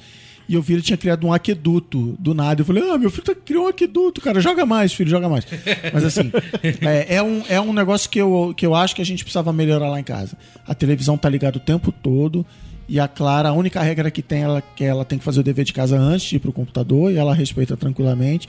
E 0.49 0.55
eu 0.55 0.63
vi 0.63 0.75
ele 0.75 0.83
tinha 0.83 0.97
criado 0.97 1.27
um 1.27 1.33
aqueduto 1.33 2.15
do 2.19 2.33
nada. 2.33 2.61
Eu 2.61 2.65
falei, 2.65 2.89
ah, 2.89 2.97
meu 2.97 3.11
filho 3.11 3.25
tá, 3.25 3.35
criou 3.35 3.65
um 3.65 3.69
aqueduto, 3.69 4.21
cara, 4.21 4.41
joga 4.41 4.65
mais, 4.65 4.93
filho, 4.93 5.11
joga 5.11 5.29
mais. 5.29 5.45
Mas 5.93 6.05
assim, 6.05 6.31
é, 6.83 7.17
é 7.17 7.23
um, 7.23 7.43
é 7.49 7.61
um 7.61 7.73
negócio 7.73 8.09
que 8.09 8.21
eu, 8.21 8.55
que 8.57 8.65
eu 8.65 8.75
acho 8.75 8.95
que 8.95 9.03
a 9.03 9.05
gente 9.05 9.25
precisava 9.25 9.53
melhorar 9.53 9.89
lá 9.89 9.99
em 9.99 10.05
casa. 10.05 10.37
A 10.67 10.75
televisão 10.75 11.19
tá 11.19 11.29
ligada 11.29 11.57
o 11.57 11.61
tempo 11.61 11.91
todo. 11.91 12.47
E 12.89 13.01
a 13.01 13.09
Clara, 13.09 13.49
a 13.49 13.53
única 13.53 13.83
regra 13.83 14.11
que 14.13 14.23
tem 14.23 14.43
ela 14.43 14.63
que 14.63 14.85
ela 14.85 15.05
tem 15.05 15.19
que 15.19 15.25
fazer 15.25 15.41
o 15.41 15.43
dever 15.43 15.65
de 15.65 15.73
casa 15.73 15.99
antes 15.99 16.29
de 16.29 16.37
ir 16.37 16.39
pro 16.39 16.53
computador 16.53 17.11
e 17.11 17.17
ela 17.17 17.35
respeita 17.35 17.77
tranquilamente. 17.77 18.49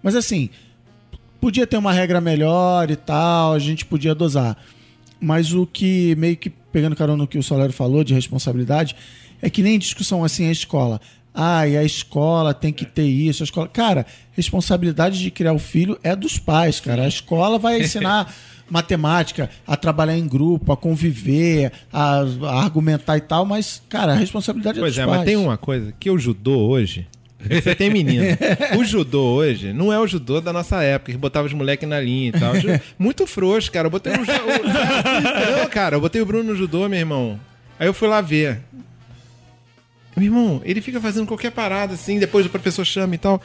Mas 0.00 0.14
assim, 0.14 0.50
podia 1.40 1.66
ter 1.66 1.76
uma 1.76 1.92
regra 1.92 2.20
melhor 2.20 2.88
e 2.88 2.94
tal, 2.94 3.52
a 3.54 3.58
gente 3.58 3.84
podia 3.84 4.14
dosar. 4.14 4.56
Mas 5.20 5.52
o 5.52 5.66
que, 5.66 6.14
meio 6.14 6.36
que 6.36 6.48
pegando 6.48 6.94
carona 6.94 7.18
no 7.18 7.26
que 7.26 7.38
o 7.38 7.42
Solério 7.42 7.72
falou 7.72 8.04
de 8.04 8.14
responsabilidade, 8.14 8.94
é 9.40 9.50
que 9.50 9.62
nem 9.62 9.78
discussão 9.78 10.24
assim 10.24 10.46
a 10.46 10.52
escola. 10.52 11.00
Ah, 11.34 11.66
e 11.66 11.76
a 11.76 11.82
escola 11.84 12.52
tem 12.52 12.72
que 12.72 12.84
ter 12.84 13.04
isso. 13.06 13.42
A 13.42 13.44
escola... 13.44 13.66
Cara, 13.68 14.04
responsabilidade 14.32 15.18
de 15.18 15.30
criar 15.30 15.52
o 15.52 15.58
filho 15.58 15.98
é 16.02 16.14
dos 16.14 16.38
pais, 16.38 16.78
cara. 16.80 17.04
A 17.04 17.08
escola 17.08 17.58
vai 17.58 17.80
ensinar 17.82 18.32
matemática, 18.68 19.50
a 19.66 19.76
trabalhar 19.76 20.16
em 20.16 20.26
grupo, 20.26 20.72
a 20.72 20.76
conviver, 20.76 21.72
a, 21.92 22.20
a 22.42 22.62
argumentar 22.62 23.16
e 23.18 23.20
tal, 23.20 23.44
mas, 23.44 23.82
cara, 23.88 24.12
a 24.12 24.16
responsabilidade 24.16 24.78
Pois 24.80 24.92
é 24.96 24.96
dos 24.96 24.98
é, 25.02 25.06
pais. 25.06 25.18
mas 25.18 25.26
tem 25.26 25.36
uma 25.36 25.58
coisa 25.58 25.92
que 25.98 26.10
o 26.10 26.18
judô 26.18 26.58
hoje. 26.68 27.06
Você 27.50 27.74
tem 27.74 27.90
menino. 27.90 28.24
O 28.78 28.84
judô 28.84 29.20
hoje 29.34 29.72
não 29.72 29.92
é 29.92 29.98
o 29.98 30.06
judô 30.06 30.40
da 30.40 30.52
nossa 30.52 30.80
época, 30.82 31.10
que 31.12 31.18
botava 31.18 31.46
os 31.46 31.52
moleques 31.52 31.88
na 31.88 32.00
linha 32.00 32.28
e 32.28 32.32
tal. 32.32 32.52
Muito 32.98 33.26
frouxo, 33.26 33.70
cara. 33.72 33.86
Eu 33.86 33.90
botei 33.90 34.12
um. 34.12 34.24
ju- 34.24 34.30
o- 34.30 34.62
Não, 35.60 35.68
cara, 35.68 35.96
eu 35.96 36.00
botei 36.00 36.22
o 36.22 36.26
Bruno 36.26 36.44
no 36.52 36.56
judô, 36.56 36.88
meu 36.88 36.98
irmão. 37.00 37.38
Aí 37.80 37.88
eu 37.88 37.92
fui 37.92 38.06
lá 38.06 38.20
ver. 38.20 38.60
Meu 40.16 40.26
irmão, 40.26 40.60
ele 40.64 40.80
fica 40.82 41.00
fazendo 41.00 41.26
qualquer 41.26 41.50
parada 41.50 41.94
assim, 41.94 42.18
depois 42.18 42.44
o 42.44 42.50
professor 42.50 42.84
chama 42.84 43.14
e 43.14 43.18
tal. 43.18 43.40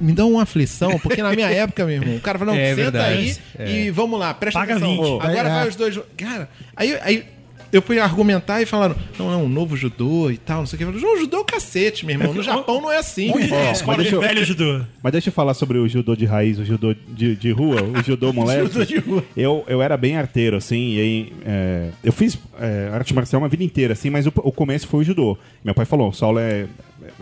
Me 0.00 0.12
dá 0.12 0.26
uma 0.26 0.42
aflição, 0.42 0.98
porque 0.98 1.22
na 1.22 1.32
minha 1.32 1.50
época, 1.50 1.86
meu 1.86 1.94
irmão, 1.94 2.16
o 2.16 2.20
cara 2.20 2.38
fala, 2.38 2.52
não, 2.52 2.58
É 2.58 2.70
senta 2.74 2.82
verdade, 2.90 3.40
aí 3.58 3.86
e 3.86 3.90
vamos 3.90 4.20
lá, 4.20 4.34
presta 4.34 4.60
Paga 4.60 4.76
atenção. 4.76 5.18
20. 5.18 5.22
Agora 5.22 5.48
É. 5.48 5.52
vai 5.52 5.68
os 5.68 5.76
dois. 5.76 5.98
Cara, 6.16 6.48
aí, 6.76 6.98
aí 7.02 7.24
eu 7.72 7.80
fui 7.82 7.98
argumentar 7.98 8.60
e 8.62 8.66
falaram, 8.66 8.94
não, 9.18 9.30
não, 9.30 9.48
novo 9.48 9.76
judô 9.76 10.30
e 10.30 10.36
tal, 10.36 10.58
não 10.58 10.66
sei 10.66 10.76
o 10.76 10.78
que. 10.78 10.84
Eu 10.84 10.92
falei, 10.92 11.02
Não, 11.04 11.18
judô 11.20 11.38
é 11.38 11.40
o 11.40 11.44
cacete, 11.44 12.04
meu 12.04 12.14
irmão. 12.14 12.34
No 12.34 12.42
Japão 12.42 12.80
não 12.80 12.92
é 12.92 12.98
assim. 12.98 13.30
Onde 13.30 13.44
é 13.44 13.46
irmão. 13.46 13.72
escola 13.72 13.96
mas 13.96 14.06
de 14.06 14.12
eu- 14.12 14.20
velho 14.20 14.44
judô? 14.44 14.80
Mas 15.02 15.12
deixa 15.12 15.28
eu 15.28 15.32
falar 15.32 15.54
sobre 15.54 15.78
o 15.78 15.88
judô 15.88 16.14
de 16.14 16.24
raiz, 16.26 16.58
o 16.58 16.64
judô 16.64 16.94
de, 17.08 17.34
de 17.34 17.50
rua, 17.50 17.82
o 17.82 18.02
judô 18.04 18.30
moleque. 18.34 19.02
Eu, 19.36 19.64
eu 19.66 19.80
era 19.82 19.96
bem 19.96 20.16
arteiro, 20.16 20.56
assim, 20.56 20.94
e 20.96 21.00
aí 21.00 21.32
é, 21.46 21.88
eu 22.04 22.12
fiz 22.12 22.38
é, 22.60 22.90
arte 22.92 23.14
marcial 23.14 23.40
uma 23.42 23.48
vida 23.48 23.64
inteira, 23.64 23.94
assim, 23.94 24.10
mas 24.10 24.26
o, 24.26 24.32
o 24.36 24.52
começo 24.52 24.86
foi 24.86 25.00
o 25.00 25.04
judô. 25.04 25.38
Meu 25.64 25.74
pai 25.74 25.84
falou, 25.86 26.10
o 26.10 26.12
Saulo 26.12 26.38
é, 26.38 26.66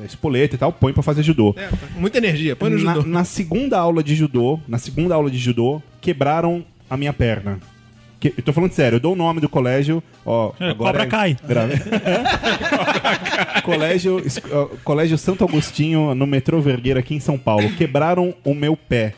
é 0.01 0.05
espoleta 0.05 0.55
e 0.57 0.59
tal, 0.59 0.73
põe 0.73 0.93
pra 0.93 1.03
fazer 1.03 1.23
judô. 1.23 1.55
É, 1.57 1.69
tá- 1.69 1.77
muita 1.97 2.19
energia, 2.19 2.57
põe 2.57 2.71
no 2.71 2.79
na, 2.83 2.95
judô. 2.95 3.09
na 3.09 3.25
segunda 3.25 3.79
aula 3.79 4.03
de 4.03 4.15
judô, 4.15 4.59
na 4.67 4.79
segunda 4.79 5.15
aula 5.15 5.31
de 5.31 5.39
judô, 5.39 5.81
quebraram 6.01 6.65
a 6.89 6.97
minha 6.97 7.13
perna. 7.13 7.61
Que- 8.21 8.35
eu 8.37 8.43
tô 8.45 8.53
falando 8.53 8.73
sério, 8.73 8.97
eu 8.97 9.01
dou 9.01 9.15
o 9.15 9.17
nome 9.17 9.41
do 9.41 9.49
colégio, 9.49 10.03
ó, 10.27 10.53
É, 10.61 10.69
agora 10.71 10.93
Cobra 10.93 11.07
Kai. 11.07 11.37
Grave. 11.49 11.75
colégio, 13.65 14.23
colégio 14.85 15.17
Santo 15.19 15.45
Agostinho, 15.45 16.15
no 16.15 16.27
metrô 16.27 16.61
Vergueira, 16.61 17.01
aqui 17.01 17.15
em 17.15 17.21
São 17.21 17.39
Paulo. 17.39 17.71
Quebraram 17.77 18.35
o 18.45 18.55
meu 18.55 18.77
pé. 18.77 19.15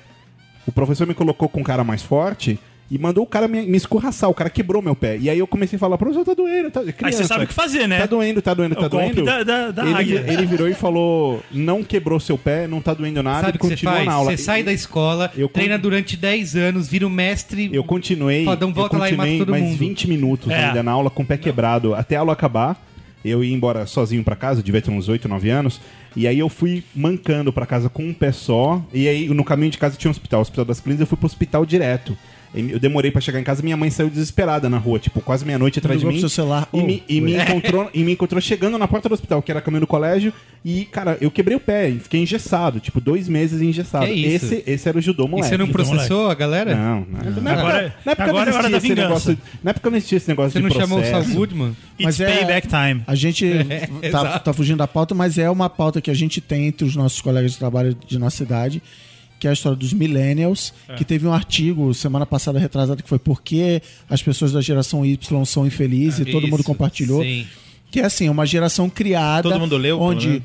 O 0.67 0.73
professor 0.73 1.07
me 1.07 1.15
colocou 1.15 1.49
com 1.49 1.61
um 1.61 1.65
cara 1.65 1.83
mais 1.83 2.03
forte 2.03 2.59
e 2.95 2.99
mandou 2.99 3.25
o 3.25 3.27
cara 3.27 3.49
me, 3.49 3.63
me 3.63 3.77
escorraçar. 3.79 4.29
O 4.29 4.35
cara 4.35 4.51
quebrou 4.51 4.83
meu 4.83 4.95
pé. 4.95 5.17
E 5.19 5.31
aí 5.31 5.39
eu 5.39 5.47
comecei 5.47 5.77
a 5.77 5.81
falar, 5.81 5.97
professor, 5.97 6.25
tá 6.27 6.35
doendo. 6.35 6.71
Tá, 6.71 6.81
Aí 6.81 6.93
criança, 6.93 7.19
você 7.19 7.25
sabe 7.25 7.45
o 7.45 7.49
que 7.49 7.55
fazer, 7.55 7.89
né? 7.89 7.99
Tá 8.01 8.07
doendo, 8.07 8.43
tá 8.43 8.53
doendo, 8.53 8.75
É 8.75 8.79
tá 8.81 8.87
o 8.87 8.91
golpe 8.91 9.15
doendo. 9.15 9.25
da- 9.25 9.43
da- 9.43 9.71
da 9.71 9.85
ele, 9.87 9.95
águia. 9.95 10.25
ele 10.29 10.45
virou 10.45 10.69
e 10.69 10.75
falou: 10.75 11.43
não 11.51 11.83
quebrou 11.83 12.21
seu 12.21 12.37
pé, 12.37 12.67
não 12.69 12.83
tá 12.83 12.93
doendo 12.93 13.23
nada, 13.23 13.47
Sabe 13.47 13.59
e 13.73 13.77
faz? 13.79 14.05
na 14.07 14.13
aula. 14.13 14.31
Você 14.31 14.37
sai 14.37 14.63
da 14.63 14.73
escola, 14.75 15.33
Eu 15.35 15.49
treina 15.49 15.79
durante 15.79 16.17
10 16.19 16.55
anos, 16.55 16.87
vira 16.87 17.07
o 17.07 17.11
mestre. 17.11 17.71
Eu 17.73 17.83
continuei, 17.83 18.45
Fodão, 18.45 18.73
volta 18.75 18.97
eu 18.97 19.01
lá 19.01 19.09
e 19.09 19.13
mata 19.13 19.23
continuei 19.23 19.39
todo 19.39 19.51
mais 19.51 19.63
mundo. 19.65 19.79
20 19.79 20.09
minutos 20.09 20.51
É. 20.53 20.67
ainda 20.67 20.83
na 20.83 20.93
aula 20.93 21.09
com 21.09 21.23
o 21.23 21.27
pé 21.27 21.39
quebrado, 21.39 21.95
até 21.95 22.17
a 22.17 22.21
aula 22.21 22.35
acabar. 22.35 22.79
Eu 23.25 23.43
ia 23.45 23.55
embora 23.55 23.87
sozinho 23.87 24.25
pra 24.25 24.35
casa, 24.35 24.63
devia 24.63 24.83
ter 24.83 24.91
uns 24.91 25.09
8, 25.09 25.29
9 25.29 25.49
anos. 25.49 25.81
E 26.17 26.27
aí 26.27 26.39
eu 26.41 26.49
fui 26.49 26.83
mancando 26.95 27.53
pra 27.53 27.65
casa 27.65 27.89
com 27.89 28.03
um 28.05 28.13
pé 28.13 28.33
só. 28.33 28.83
E 28.93 29.07
aí 29.09 29.29
no 29.29 29.45
caminho 29.45 29.71
de 29.71 29.79
casa 29.79 29.97
tinha 29.97 30.09
um 30.09 30.11
hospital, 30.11 30.41
o 30.41 30.43
Hospital 30.43 30.65
das 30.65 30.81
Clínicas, 30.81 31.03
eu 31.03 31.07
fui 31.07 31.17
pro 31.17 31.27
hospital 31.27 31.65
direto. 31.65 32.19
E 32.55 32.71
Eu 32.73 32.79
demorei 32.79 33.11
pra 33.11 33.21
chegar 33.21 33.41
em 33.41 33.45
casa, 33.45 33.63
minha 33.63 33.77
mãe 33.77 33.89
saiu 33.91 34.11
desesperada 34.11 34.69
na 34.69 34.77
rua, 34.79 34.99
tipo, 34.99 35.21
quase 35.21 35.45
meia-noite 35.45 35.79
atrás 35.79 35.99
de 36.01 36.07
mim. 36.07 36.21
seu 36.21 36.29
celular. 36.29 36.69
E, 36.73 36.79
Oh, 36.81 36.83
me, 36.87 37.03
e 37.09 37.21
me 37.21 37.35
encontrou, 37.37 37.91
e 37.95 38.03
me 38.05 38.13
encontrou 38.13 38.41
chegando 38.41 38.77
na 38.77 38.87
porta 38.87 39.09
do 39.09 39.15
hospital, 39.15 39.41
que 39.43 39.51
era 39.51 39.61
caminho 39.61 39.81
do 39.81 39.87
colégio. 39.87 40.33
E, 40.65 40.85
cara, 40.85 41.17
eu 41.21 41.31
quebrei 41.31 41.57
o 41.57 41.61
pé 41.61 41.89
e 41.89 41.99
fiquei 41.99 42.21
engessado, 42.23 42.79
tipo, 42.79 43.01
dois 43.01 43.29
meses 43.29 43.61
engessado. 43.61 44.07
Que 44.07 44.13
isso? 44.13 44.45
Esse, 44.47 44.63
esse 44.67 44.89
era 44.89 44.99
o 44.99 45.01
judô 45.01 45.25
E 45.25 45.29
moleque. 45.29 45.49
você 45.49 45.57
não 45.57 45.67
processou 45.69 46.31
a 46.31 46.35
galera? 46.35 46.75
Não, 46.75 47.07
não. 47.11 47.43
Na 47.43 47.53
Agora- 47.53 47.79
época- 47.79 47.97
na 48.05 48.13
época 48.13 48.29
agora 48.29 48.51
é 48.51 48.53
não 48.53 48.59
hora 48.61 48.71
da 48.71 48.77
existia 48.77 48.77
esse 48.77 48.89
vingança. 48.89 49.31
negócio. 49.31 49.39
Na 49.65 49.71
época 49.71 49.91
não 49.91 49.97
existia 49.97 50.17
esse 50.19 50.29
negócio 50.29 50.53
Você 50.53 50.59
de 50.59 50.65
não 50.65 50.71
chamou 50.81 50.99
o 50.99 51.03
processo. 51.03 51.25
Saul 51.29 51.37
Goodman? 51.39 51.69
It's 51.71 52.05
Mas 52.05 52.21
é- 52.21 52.37
payback 52.37 52.69
time. 52.69 53.03
A 53.07 53.15
gente 53.15 53.47
tá, 54.03 54.07
exato. 54.07 54.45
tá 54.45 54.53
fugindo 54.53 54.79
da 54.79 54.87
pauta, 54.87 55.15
mas 55.15 55.39
é 55.39 55.51
uma 55.51 55.69
pauta 55.71 56.01
que 56.01 56.11
a 56.11 56.15
gente 56.15 56.41
tem 56.41 56.67
entre 56.67 56.85
os 56.87 56.95
nossos 56.95 57.21
colegas 57.21 57.53
de 57.53 57.59
trabalho 57.59 57.97
de 58.07 58.19
nossa 58.19 58.43
idade, 58.43 58.83
que 59.43 59.49
é 59.49 59.51
a 59.51 59.55
história 59.55 59.75
dos 59.75 59.93
millennials, 59.93 60.73
que 60.97 61.05
teve 61.05 61.27
um 61.27 61.33
artigo 61.33 61.93
semana 61.93 62.25
passada 62.25 62.61
retrasado 62.61 63.03
que 63.03 63.09
foi 63.09 63.19
por 63.19 63.43
que 63.43 63.83
as 64.09 64.23
pessoas 64.23 64.53
da 64.53 64.61
geração 64.61 65.05
Y 65.05 65.45
são 65.45 65.67
infelizes 65.67 66.21
e 66.21 66.31
todo 66.31 66.47
mundo 66.47 66.61
Isso, 66.61 66.69
compartilhou. 66.69 67.25
Sim. 67.25 67.45
Que 67.91 67.99
é 67.99 68.05
assim, 68.05 68.29
uma 68.29 68.47
geração 68.47 68.89
criada 68.89 69.51
Todo 69.51 69.59
mundo 69.59 69.77
leu, 69.77 70.01
onde 70.01 70.45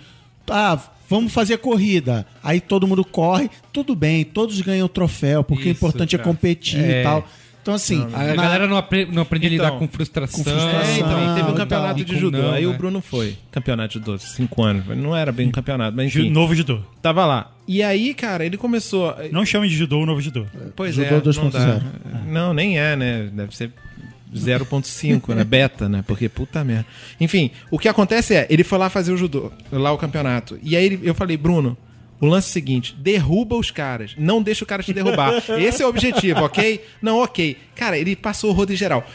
ah, 0.49 0.79
vamos 1.07 1.31
fazer 1.31 1.60
corrida. 1.60 2.25
Aí 2.41 2.60
todo 2.60 2.88
mundo 2.88 3.05
corre, 3.05 3.51
tudo 3.71 3.95
bem, 3.95 4.23
todos 4.23 4.60
ganham 4.62 4.88
troféu, 4.88 5.43
porque 5.43 5.65
o 5.65 5.71
Isso, 5.71 5.77
importante 5.77 6.15
é 6.15 6.19
é. 6.19 6.23
competir 6.23 6.83
É. 6.83 7.01
e 7.01 7.03
tal. 7.03 7.27
Então 7.67 7.75
assim, 7.75 8.01
A 8.13 8.23
na- 8.34 8.36
galera 8.43 8.65
não, 8.65 8.77
apre- 8.77 9.06
não 9.12 9.23
aprende 9.23 9.47
a 9.47 9.49
lidar 9.49 9.65
Então, 9.67 9.80
com 9.80 9.88
frustração. 9.89 10.41
com 10.41 10.49
frustração. 10.49 10.89
É, 10.89 10.99
então, 10.99 11.36
teve 11.36 11.51
um 11.51 11.53
campeonato 11.53 12.06
de 12.06 12.17
judô. 12.17 12.38
não, 12.38 12.51
aí 12.53 12.65
né? 12.65 12.73
o 12.73 12.77
Bruno 12.77 13.01
foi. 13.01 13.36
Campeonato 13.51 13.89
de 13.89 13.93
judô, 14.06 14.17
cinco 14.17 14.63
anos. 14.63 14.86
Não 14.95 15.13
era 15.13 15.34
bem 15.34 15.49
um 15.49 15.51
campeonato, 15.51 15.93
mas 15.93 16.08
enfim. 16.08 16.30
Novo 16.30 16.56
judô. 16.56 16.80
Tava 17.01 17.25
lá. 17.25 17.51
E 17.67 17.84
aí, 17.84 18.13
cara, 18.13 18.45
ele 18.45 18.56
começou. 18.56 19.13
Não 19.34 19.45
chame 19.45 19.67
de 19.67 19.75
judô 19.75 19.99
o 19.99 20.06
novo 20.06 20.21
judô. 20.21 20.45
Pois 20.77 20.95
Judô 20.95 21.08
é, 21.08 21.12
não 21.12 21.19
2.0. 21.21 21.51
dá. 21.51 21.82
Não, 22.25 22.53
nem 22.53 22.80
é, 22.80 22.95
né? 22.95 23.30
Deve 23.34 23.53
ser 23.53 23.69
0.5, 24.34 25.36
né? 25.36 25.43
Beta, 25.43 25.89
né? 25.89 26.03
Porque 26.08 26.30
puta 26.30 26.63
merda. 26.63 26.86
Enfim, 27.19 27.51
o 27.69 27.77
que 27.77 27.89
acontece 27.89 28.34
é, 28.34 28.47
ele 28.49 28.63
foi 28.63 28.77
lá 28.77 28.89
fazer 28.89 29.12
o 29.12 29.17
judô, 29.17 29.51
lá 29.71 29.91
o 29.91 29.97
campeonato. 29.97 30.58
E 30.63 30.75
aí 30.77 30.99
eu 31.03 31.13
falei, 31.13 31.36
Bruno, 31.36 31.77
o 32.19 32.25
lance 32.25 32.47
é 32.47 32.49
o 32.49 32.53
seguinte, 32.53 32.95
derruba 32.95 33.56
os 33.56 33.69
caras, 33.71 34.15
não 34.17 34.41
deixa 34.41 34.63
o 34.63 34.67
cara 34.67 34.82
te 34.82 34.93
derrubar. 34.93 35.43
Esse 35.60 35.84
é 35.84 35.86
o 35.86 35.89
objetivo, 35.89 36.41
ok? 36.41 36.84
Não, 37.01 37.19
ok. 37.19 37.58
Cara, 37.75 37.97
ele 37.97 38.15
passou 38.15 38.49
o 38.49 38.53
rodo 38.53 38.73
em 38.73 38.75
geral. 38.75 39.06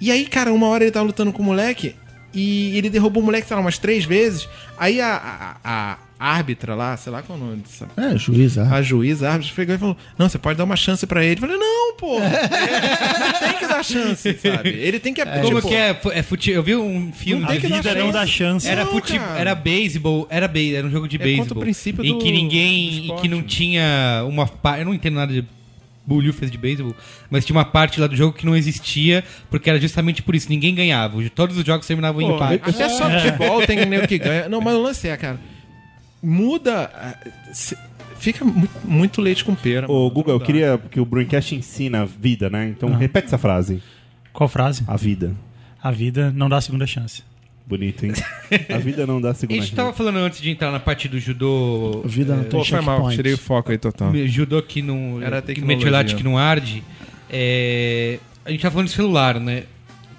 E 0.00 0.10
aí, 0.10 0.26
cara, 0.26 0.52
uma 0.52 0.66
hora 0.68 0.84
ele 0.84 0.90
tava 0.90 1.06
lutando 1.06 1.32
com 1.32 1.42
o 1.42 1.44
moleque 1.44 1.94
e 2.34 2.76
ele 2.76 2.90
derrubou 2.90 3.22
o 3.22 3.26
moleque, 3.26 3.46
sei 3.46 3.54
lá, 3.54 3.60
umas 3.60 3.78
três 3.78 4.04
vezes. 4.04 4.48
Aí 4.76 5.00
a, 5.00 5.56
a, 5.62 5.98
a 6.18 6.26
árbitra 6.26 6.74
lá, 6.74 6.96
sei 6.96 7.12
lá 7.12 7.22
qual 7.22 7.38
é 7.38 7.42
o 7.42 7.44
nome 7.44 7.62
dessa 7.62 7.86
é, 7.96 8.16
juiz, 8.16 8.56
ah. 8.58 8.68
a 8.74 8.82
juíza, 8.82 9.28
a 9.28 9.32
árbitra, 9.32 9.54
pegou 9.54 9.74
e 9.74 9.78
falou: 9.78 9.96
Não, 10.18 10.28
você 10.28 10.38
pode 10.38 10.58
dar 10.58 10.64
uma 10.64 10.76
chance 10.76 11.06
pra 11.06 11.24
ele. 11.24 11.36
Eu 11.36 11.40
falei: 11.40 11.56
Não, 11.56 11.96
pô, 11.96 12.18
não 12.18 12.28
tem 13.48 13.58
que 13.58 13.66
dar 13.66 13.84
chance, 13.84 14.38
sabe? 14.38 14.70
Ele 14.70 14.98
tem 14.98 15.14
que. 15.14 15.24
Como 15.24 15.56
tipo, 15.56 15.68
que 15.68 15.74
é? 15.74 16.00
É 16.12 16.22
fute... 16.22 16.50
Eu 16.50 16.62
vi 16.62 16.74
um 16.74 17.12
filme 17.12 17.46
dar 17.46 17.58
vida 17.58 17.94
não 17.94 18.10
dá 18.10 18.26
chance. 18.26 18.66
Era 18.68 18.84
Não, 18.84 18.92
fute... 18.92 19.18
cara. 19.18 19.40
era 19.40 19.54
beisebol, 19.54 20.26
era 20.30 20.48
base, 20.48 20.74
era 20.74 20.86
um 20.86 20.90
jogo 20.90 21.06
de 21.06 21.16
É 21.16 21.18
beisebol. 21.18 21.58
o 21.58 21.60
princípio 21.60 22.04
em 22.04 22.18
que 22.18 22.32
ninguém, 22.32 23.08
em 23.08 23.16
que 23.16 23.28
não 23.28 23.38
né? 23.38 23.44
tinha 23.46 24.24
uma 24.26 24.48
eu 24.78 24.84
não 24.84 24.94
entendo 24.94 25.14
nada 25.14 25.32
de 25.32 25.44
bolhufas 26.06 26.50
de 26.50 26.58
beisebol, 26.58 26.94
mas 27.30 27.44
tinha 27.44 27.56
uma 27.56 27.64
parte 27.64 28.00
lá 28.00 28.06
do 28.06 28.14
jogo 28.14 28.32
que 28.36 28.44
não 28.44 28.54
existia, 28.56 29.24
porque 29.50 29.70
era 29.70 29.80
justamente 29.80 30.22
por 30.22 30.34
isso, 30.34 30.48
ninguém 30.50 30.74
ganhava. 30.74 31.18
Todos 31.30 31.56
os 31.56 31.64
jogos 31.64 31.86
terminavam 31.86 32.20
em 32.20 32.26
pô, 32.28 32.34
empate. 32.36 32.70
até 32.70 32.88
só 32.90 33.08
futebol 33.20 33.66
tem 33.66 33.84
nego 33.86 34.06
que 34.06 34.18
ganha. 34.18 34.48
Não, 34.48 34.60
mas 34.60 34.74
o 34.74 34.82
lance 34.82 35.08
é, 35.08 35.16
cara. 35.16 35.40
Muda. 36.22 36.90
ah, 36.94 37.14
se- 37.52 37.76
Fica 38.18 38.44
mu- 38.44 38.68
muito 38.84 39.20
leite 39.20 39.44
com 39.44 39.54
pera. 39.54 39.90
Ô. 39.90 40.08
Guga, 40.10 40.30
eu 40.32 40.40
queria 40.40 40.80
que 40.90 40.98
o 40.98 41.04
Braincast 41.04 41.54
ensina 41.54 42.02
a 42.02 42.04
vida, 42.06 42.48
né? 42.48 42.68
Então 42.68 42.90
repete 42.94 43.26
essa 43.26 43.36
frase. 43.36 43.82
Qual 44.32 44.48
frase? 44.48 44.82
A 44.86 44.96
vida. 44.96 45.34
A 45.82 45.90
vida 45.90 46.32
não 46.34 46.48
dá 46.48 46.58
segunda 46.60 46.86
chance. 46.86 47.22
Bonito, 47.66 48.04
hein? 48.04 48.12
A 48.72 48.78
vida 48.78 49.06
não 49.06 49.20
dá 49.20 49.30
A 49.30 49.34
segunda 49.34 49.60
gente 49.60 49.74
tava 49.74 49.88
chance. 49.88 49.98
falando 49.98 50.18
antes 50.18 50.40
de 50.40 50.50
entrar 50.50 50.70
na 50.70 50.78
parte 50.78 51.08
do 51.08 51.18
judô. 51.18 52.02
A 52.04 52.08
vida 52.08 52.34
não 52.34 52.42
é, 52.42 52.44
tem 52.44 52.60
Pô, 52.60 52.64
foi 52.64 52.80
mal, 52.82 53.10
tirei 53.10 53.32
o 53.32 53.38
foco 53.38 53.72
aí 53.72 53.78
total. 53.78 54.14
Judô 54.26 54.60
que 54.62 54.82
não. 54.82 55.22
Era 55.22 55.40
que 55.40 55.48
tecnologia. 55.48 55.76
Metiolate 55.76 56.14
que 56.14 56.22
não 56.22 56.36
arde. 56.36 56.84
É, 57.30 58.18
a 58.44 58.50
gente 58.50 58.60
tá 58.60 58.70
falando 58.70 58.88
de 58.88 58.92
celular, 58.94 59.40
né? 59.40 59.64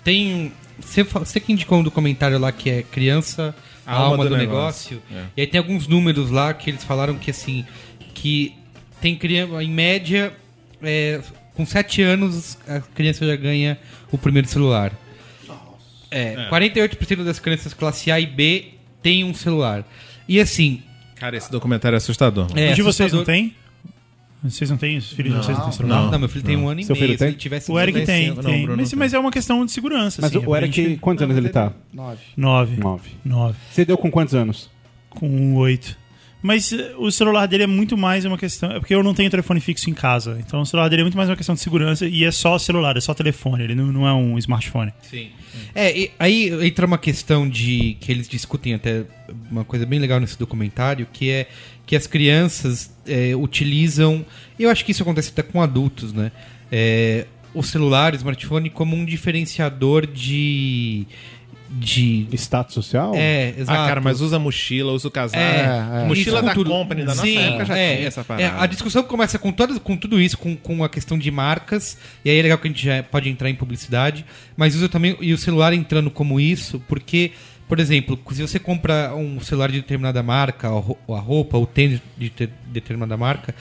Tem. 0.04 0.52
Você, 0.80 1.04
você 1.04 1.40
que 1.40 1.54
indicou 1.54 1.80
um 1.80 1.84
documentário 1.84 2.38
lá 2.40 2.52
que 2.52 2.70
é 2.70 2.84
Criança, 2.84 3.56
a 3.86 3.96
alma, 3.96 4.28
do, 4.28 4.36
negócio. 4.36 5.02
É. 5.12 5.24
E 5.38 5.42
aí 5.42 5.48
tem 5.48 5.60
alguns 5.60 5.88
números 5.88 6.32
lá 6.32 6.54
que 6.54 6.72
eles 6.72 6.84
falaram 6.84 7.16
que 7.16 7.30
assim. 7.30 7.64
Que 8.16 8.56
tem 9.00 9.16
criança. 9.16 9.64
Em 9.64 9.70
média, 9.70 10.34
é, 10.82 11.22
com 11.54 11.64
7 11.64 12.02
anos, 12.02 12.58
a 12.68 12.80
criança 12.80 13.26
já 13.26 13.36
ganha 13.36 13.78
o 14.12 14.18
primeiro 14.18 14.48
celular. 14.48 14.92
É, 16.18 16.50
48% 16.50 17.24
das 17.24 17.40
crianças 17.40 17.74
classe 17.74 18.10
A 18.12 18.20
e 18.20 18.26
B 18.26 18.68
têm 19.02 19.24
um 19.24 19.34
celular. 19.34 19.84
E 20.28 20.40
assim, 20.40 20.82
Cara, 21.16 21.36
esse 21.38 21.52
documentário 21.52 21.96
é 21.96 21.98
assustador. 21.98 22.48
mano. 22.50 22.60
é, 22.60 22.74
de 22.74 22.82
vocês 22.82 23.12
não 23.14 23.24
tem? 23.24 23.54
Vocês 24.44 24.70
não 24.70 24.78
têm? 24.78 24.98
Os 24.98 25.12
filhos 25.12 25.34
de 25.34 25.40
vocês 25.44 25.58
não 25.58 25.66
têm 25.66 25.74
celular? 25.74 26.12
Não, 26.12 26.20
meu 26.20 26.30
filho 26.30 26.44
tem 26.46 26.56
um 26.56 26.68
ano 26.70 26.80
e 26.80 26.84
Seu 26.84 26.94
meio. 26.96 27.06
filho 27.08 27.14
Se 27.18 27.20
tem? 27.20 27.28
ele 27.30 27.38
tivesse 27.38 27.72
O 27.72 27.80
Eric 27.80 28.06
tem, 28.06 28.28
não, 28.30 28.44
tem. 28.44 28.62
Bruno 28.64 28.78
mas, 28.78 28.90
tem. 28.92 29.00
mas 29.00 29.14
é 29.14 29.20
uma 29.20 29.32
questão 29.32 29.66
de 29.66 29.72
segurança. 29.72 30.22
Mas 30.22 30.36
assim, 30.36 30.46
o 30.46 30.56
Eric, 30.56 30.76
gente- 30.84 31.00
quantos 31.00 31.24
anos 31.24 31.36
ele 31.36 31.50
tá? 31.50 31.74
Nove. 31.92 32.22
Nove. 32.38 32.78
Nove. 33.26 33.56
Você 33.72 33.84
deu 33.86 33.98
com 33.98 34.12
quantos 34.12 34.36
anos? 34.36 34.70
Com 35.10 35.56
oito. 35.56 35.98
Mas 36.46 36.72
eh, 36.72 36.94
o 37.00 37.10
celular 37.10 37.48
dele 37.48 37.64
é 37.64 37.68
muito 37.68 37.98
mais 37.98 38.24
uma 38.24 38.38
questão. 38.38 38.72
É 38.72 38.80
porque 38.80 38.94
eu 38.94 39.02
não 39.02 39.16
tenho 39.16 39.32
telefone 39.32 39.60
fixo 39.60 39.90
em 39.90 39.96
casa. 39.96 40.38
Então 40.46 40.62
o 40.62 40.66
celular 40.66 40.90
dele 40.90 41.02
é 41.02 41.04
muito 41.06 41.18
mais 41.18 41.28
uma 41.28 41.36
questão 41.36 41.56
de 41.56 41.62
segurança 41.62 42.06
e 42.08 42.24
é 42.24 42.32
só 42.32 42.60
celular, 42.60 42.96
é 42.96 43.02
só 43.02 43.16
telefone. 43.16 43.64
Ele 43.64 43.74
não, 43.74 43.92
não 43.92 44.08
é 44.08 44.14
um 44.14 44.38
smartphone. 44.38 44.94
Sim. 45.02 45.30
É, 45.74 46.12
aí 46.20 46.52
entra 46.68 46.86
uma 46.86 47.00
questão 47.00 47.50
de 47.50 47.98
que 48.00 48.12
eles 48.12 48.28
discutem 48.28 48.76
até 48.76 49.06
uma 49.50 49.66
coisa 49.66 49.88
bem 49.88 49.98
legal 49.98 50.20
nesse 50.20 50.38
documentário, 50.38 51.08
que 51.12 51.32
é 51.32 51.48
que 51.84 51.96
as 51.96 52.06
crianças 52.06 52.96
é, 53.08 53.36
utilizam. 53.36 54.24
Eu 54.60 54.70
acho 54.70 54.86
que 54.86 54.92
isso 54.92 55.02
acontece 55.02 55.32
até 55.32 55.42
com 55.42 55.64
adultos, 55.64 56.14
né? 56.14 56.32
É, 56.72 57.26
o 57.56 57.64
celular, 57.64 58.14
o 58.14 58.18
smartphone, 58.18 58.70
como 58.70 58.96
um 58.96 59.04
diferenciador 59.04 60.06
de. 60.06 61.08
De. 61.78 62.28
Status 62.34 62.74
social? 62.74 63.14
É, 63.16 63.50
exato. 63.58 63.80
Ah, 63.80 63.88
cara, 63.88 64.02
mas 64.02 64.22
usa 64.22 64.40
mochila, 64.40 64.92
usa 64.94 65.08
o 65.08 65.12
casaco. 65.12 65.38
É, 65.42 66.04
é. 66.04 66.08
Mochila 66.08 66.38
Isso 66.40 66.46
da 66.48 66.54
tudo. 66.54 66.70
company 66.70 67.02
da 67.02 67.08
nossa 67.14 67.22
Sim, 67.22 67.38
época 67.38 67.66
já 67.66 67.78
é, 67.78 67.96
tinha 67.98 68.08
essa 68.08 68.22
é, 68.22 68.24
parada. 68.24 68.62
a 68.62 68.66
discussão 68.66 69.04
começa 69.04 69.38
com, 69.38 69.52
todas, 69.52 69.78
com 69.80 69.98
tudo 69.98 70.20
isso, 70.22 70.38
com, 70.38 70.56
com 70.56 70.84
a 70.84 70.90
questão 70.90 71.18
de 71.18 71.30
marcas, 71.32 71.98
e 72.24 72.30
aí 72.30 72.40
é 72.40 72.42
legal 72.42 72.58
que 72.58 72.68
a 72.68 72.72
gente 72.72 72.84
já 72.86 73.04
pode 73.04 73.30
entrar 73.30 73.50
em 73.50 73.56
publicidade, 73.56 74.26
mas 74.56 74.76
usa 74.76 74.88
também 74.90 75.18
e 75.20 75.34
o 75.34 75.38
celular 75.38 75.74
entrando 75.74 76.10
como 76.10 76.40
isso, 76.40 76.82
porque, 76.88 77.32
por 77.68 77.80
exemplo, 77.80 78.18
se 78.32 78.42
você 78.42 78.60
compra 78.60 79.14
um 79.16 79.40
celular 79.42 79.70
de 79.72 79.82
determinada 79.82 80.22
marca, 80.24 80.68
a 80.68 80.72
ro- 80.72 80.98
a 81.10 81.20
roupa, 81.20 81.58
o 81.58 81.66
tênis 81.66 82.00
de 82.18 82.30
te- 82.30 82.50
determinada 82.68 83.18
marca, 83.18 83.54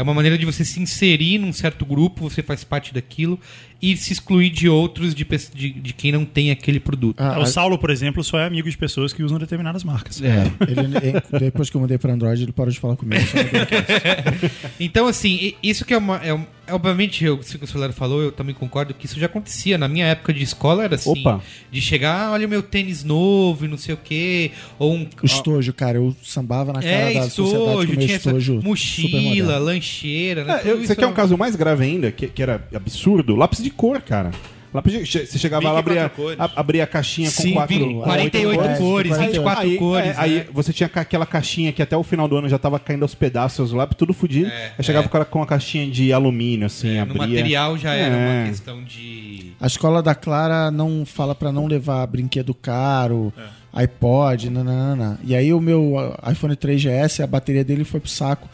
é 0.00 0.02
uma 0.02 0.14
maneira 0.14 0.36
de 0.38 0.44
você 0.46 0.64
se 0.64 0.80
inserir 0.80 1.38
num 1.38 1.52
certo 1.52 1.84
grupo, 1.84 2.28
você 2.28 2.42
faz 2.42 2.64
parte 2.64 2.92
daquilo, 2.94 3.38
e 3.82 3.96
se 3.96 4.12
excluir 4.12 4.50
de 4.50 4.68
outros, 4.68 5.14
de, 5.14 5.24
de, 5.54 5.70
de 5.72 5.92
quem 5.94 6.12
não 6.12 6.24
tem 6.24 6.50
aquele 6.50 6.78
produto. 6.80 7.18
Ah, 7.18 7.38
o 7.40 7.46
Saulo, 7.46 7.78
por 7.78 7.88
exemplo, 7.90 8.22
só 8.22 8.38
é 8.38 8.46
amigo 8.46 8.68
de 8.70 8.76
pessoas 8.76 9.12
que 9.12 9.22
usam 9.22 9.38
determinadas 9.38 9.84
marcas. 9.84 10.20
É. 10.22 10.50
Ele, 10.68 10.80
ele- 10.96 11.40
depois 11.40 11.70
que 11.70 11.76
eu 11.76 11.80
mudei 11.80 11.96
pra 11.96 12.12
Android, 12.12 12.42
ele 12.42 12.52
parou 12.52 12.70
de 12.72 12.78
falar 12.80 12.96
comigo. 12.96 13.22
Então, 14.78 15.06
assim, 15.06 15.54
isso 15.62 15.84
que 15.84 15.92
é 15.94 15.98
uma. 15.98 16.16
É, 16.18 16.32
um- 16.34 16.44
é, 16.66 16.72
obviamente, 16.74 17.24
eu, 17.24 17.36
que 17.38 17.64
o 17.64 17.66
Solero 17.66 17.92
falou, 17.92 18.22
eu 18.22 18.32
também 18.32 18.54
concordo 18.54 18.94
que 18.94 19.06
isso 19.06 19.18
já 19.18 19.26
acontecia. 19.26 19.76
Na 19.76 19.88
minha 19.88 20.06
época 20.06 20.32
de 20.32 20.42
escola 20.42 20.84
era 20.84 20.94
assim: 20.94 21.10
Opa. 21.20 21.42
de 21.70 21.80
chegar, 21.80 22.28
ah, 22.28 22.32
olha 22.32 22.46
o 22.46 22.50
meu 22.50 22.62
tênis 22.62 23.02
novo 23.04 23.64
e 23.64 23.68
não 23.68 23.76
sei 23.76 23.94
o 23.94 23.98
quê. 23.98 24.52
Ou 24.78 24.94
um. 24.94 25.06
o 25.22 25.26
estojo, 25.26 25.72
cara, 25.72 25.98
eu 25.98 26.14
sambava 26.22 26.72
na 26.72 26.80
cara 26.80 26.94
é, 26.94 27.14
da 27.14 27.28
sociedade 27.30 27.68
estojo, 27.68 27.86
com 27.88 27.92
o 27.92 27.96
meu 27.96 28.06
tinha 28.06 28.16
estojo 28.16 28.60
mochila, 28.62 29.20
moderno. 29.20 29.64
Lancheira, 29.90 30.44
né? 30.44 30.60
É, 30.64 30.70
eu- 30.70 30.78
isso 30.78 30.86
você 30.88 30.96
quer 30.96 31.04
um 31.06 31.08
era- 31.08 31.16
caso 31.16 31.36
mais 31.36 31.54
grave 31.56 31.84
ainda, 31.84 32.10
que, 32.10 32.26
que 32.28 32.42
era 32.42 32.64
absurdo? 32.74 33.34
Lápis 33.36 33.62
de 33.62 33.70
cor, 33.70 34.00
cara. 34.00 34.30
Lápis 34.72 34.92
de, 34.92 35.26
você 35.26 35.36
chegava 35.36 35.68
lá, 35.72 35.80
abria, 35.80 36.12
a- 36.38 36.50
abria 36.54 36.84
a 36.84 36.86
caixinha 36.86 37.28
com 37.28 37.42
Sim, 37.42 37.54
quatro, 37.54 37.76
Bic, 37.76 38.02
48 38.04 38.54
cores, 38.60 38.78
cores, 38.78 39.08
48. 39.10 39.32
24 39.32 39.62
aí, 39.68 39.76
cores. 39.78 40.06
é, 40.06 40.14
aí 40.16 40.34
né? 40.36 40.46
você 40.52 40.72
tinha 40.72 40.88
aquela 40.94 41.26
caixinha 41.26 41.72
que 41.72 41.82
até 41.82 41.96
o 41.96 42.04
final 42.04 42.28
do 42.28 42.36
ano 42.36 42.48
já 42.48 42.56
tava 42.56 42.78
caindo 42.78 43.02
aos 43.02 43.12
pedaços, 43.12 43.70
os 43.70 43.72
lápis 43.72 43.96
tudo 43.98 44.14
fudido. 44.14 44.48
aí 44.78 44.84
chegava 44.84 45.08
com 45.08 45.16
a- 45.18 45.24
com 45.24 45.42
a 45.42 45.46
caixinha 45.46 45.90
de 45.90 46.12
alumínio, 46.12 46.66
assim, 46.66 46.90
É, 46.90 47.04
no 47.04 47.20
abria. 47.20 47.26
material 47.38 47.76
já 47.76 47.94
era 47.94 48.14
É. 48.14 48.40
uma 48.42 48.48
questão 48.48 48.84
de. 48.84 49.54
A 49.60 49.66
escola 49.66 50.00
da 50.04 50.14
Clara 50.14 50.70
não 50.70 51.04
fala 51.04 51.34
pra 51.34 51.50
não 51.50 51.66
levar 51.66 52.06
brinquedo 52.06 52.54
caro, 52.54 53.32
iPod, 53.72 54.50
nanana. 54.50 55.18
E 55.24 55.34
aí 55.34 55.52
o 55.52 55.60
meu 55.60 56.14
iPhone 56.30 56.54
3GS, 56.54 57.20
a 57.24 57.26
bateria 57.26 57.64
dele 57.64 57.82
foi 57.84 57.98
pro 57.98 58.08
saco. 58.08 58.48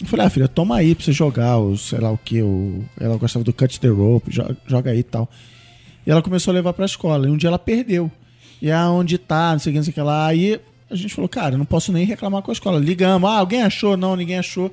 Eu 0.00 0.06
falei, 0.06 0.26
ah, 0.26 0.30
filha, 0.30 0.46
toma 0.48 0.76
aí 0.76 0.94
pra 0.94 1.04
você 1.04 1.12
jogar, 1.12 1.58
o 1.58 1.76
sei 1.76 1.98
lá 1.98 2.10
o 2.10 2.18
que. 2.18 2.40
O... 2.40 2.84
Ela 3.00 3.16
gostava 3.16 3.44
do 3.44 3.52
Cut 3.52 3.80
the 3.80 3.88
Rope, 3.88 4.30
jo- 4.30 4.56
joga 4.66 4.90
aí 4.92 5.00
e 5.00 5.02
tal. 5.02 5.28
E 6.06 6.10
ela 6.10 6.22
começou 6.22 6.52
a 6.52 6.54
levar 6.54 6.72
pra 6.72 6.86
escola. 6.86 7.26
E 7.26 7.30
um 7.30 7.36
dia 7.36 7.48
ela 7.48 7.58
perdeu. 7.58 8.10
E 8.62 8.70
ah, 8.70 8.88
onde 8.90 9.18
tá, 9.18 9.52
não 9.52 9.58
sei 9.58 9.70
o 9.70 9.72
que, 9.72 9.78
não 9.78 9.84
sei 9.84 9.90
o 9.90 9.94
que 9.94 10.00
lá. 10.00 10.26
Aí 10.28 10.60
a 10.90 10.94
gente 10.94 11.14
falou, 11.14 11.28
cara, 11.28 11.54
eu 11.54 11.58
não 11.58 11.64
posso 11.66 11.92
nem 11.92 12.04
reclamar 12.06 12.42
com 12.42 12.50
a 12.50 12.54
escola. 12.54 12.78
Ligamos, 12.78 13.28
ah, 13.28 13.38
alguém 13.38 13.62
achou? 13.62 13.96
Não, 13.96 14.14
ninguém 14.16 14.38
achou. 14.38 14.72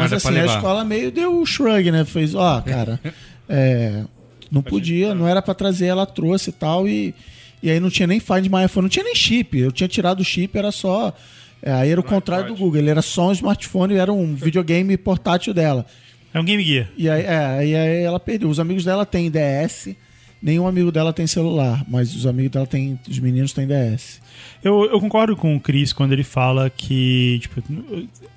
Mas 0.00 0.10
assim, 0.16 0.28
a 0.40 0.46
escola 0.56 0.84
meio 0.84 1.12
deu 1.12 1.40
o 1.40 1.46
shrug, 1.46 1.90
né? 1.92 2.04
Fez, 2.04 2.34
ó, 2.34 2.60
cara, 2.66 3.00
é, 3.48 4.02
não 4.50 4.60
podia, 4.62 5.14
não 5.14 5.28
era 5.28 5.40
pra 5.40 5.54
trazer, 5.54 5.86
ela 5.86 6.04
trouxe 6.06 6.50
e 6.50 6.52
tal. 6.52 6.88
E, 6.88 7.14
e 7.62 7.70
aí 7.70 7.78
não 7.78 7.88
tinha 7.88 8.06
nem 8.08 8.18
Find 8.18 8.46
My 8.48 8.64
iPhone, 8.64 8.82
não 8.82 8.88
tinha 8.88 9.04
nem 9.04 9.14
chip. 9.14 9.56
Eu 9.56 9.70
tinha 9.70 9.88
tirado 9.88 10.20
o 10.20 10.24
chip, 10.24 10.58
era 10.58 10.72
só. 10.72 11.14
É, 11.62 11.72
aí 11.72 11.90
era 11.90 12.00
o 12.00 12.04
contrário 12.04 12.48
do 12.48 12.56
Google, 12.56 12.80
ele 12.80 12.90
era 12.90 13.02
só 13.02 13.28
um 13.28 13.32
smartphone, 13.32 13.94
era 13.94 14.12
um 14.12 14.34
videogame 14.34 14.96
portátil 14.96 15.52
dela. 15.52 15.86
É 16.32 16.40
um 16.40 16.44
Game 16.44 16.62
Gear. 16.62 16.88
E 16.96 17.08
aí, 17.08 17.22
é, 17.22 17.66
e 17.66 17.74
aí 17.74 18.02
ela 18.02 18.20
perdeu. 18.20 18.48
Os 18.48 18.60
amigos 18.60 18.84
dela 18.84 19.06
têm 19.06 19.30
DS, 19.30 19.96
nenhum 20.42 20.66
amigo 20.66 20.92
dela 20.92 21.12
tem 21.12 21.26
celular, 21.26 21.84
mas 21.88 22.14
os 22.14 22.26
amigos 22.26 22.52
dela 22.52 22.66
têm, 22.66 22.98
os 23.08 23.18
meninos 23.18 23.52
têm 23.52 23.66
DS. 23.66 24.20
Eu, 24.62 24.84
eu 24.90 25.00
concordo 25.00 25.34
com 25.36 25.56
o 25.56 25.60
Chris 25.60 25.92
quando 25.92 26.12
ele 26.12 26.22
fala 26.24 26.68
que 26.70 27.38
tipo, 27.40 27.62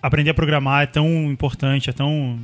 aprender 0.02 0.30
a 0.30 0.34
programar 0.34 0.84
é 0.84 0.86
tão 0.86 1.08
importante, 1.32 1.90
é 1.90 1.94
tão, 1.94 2.40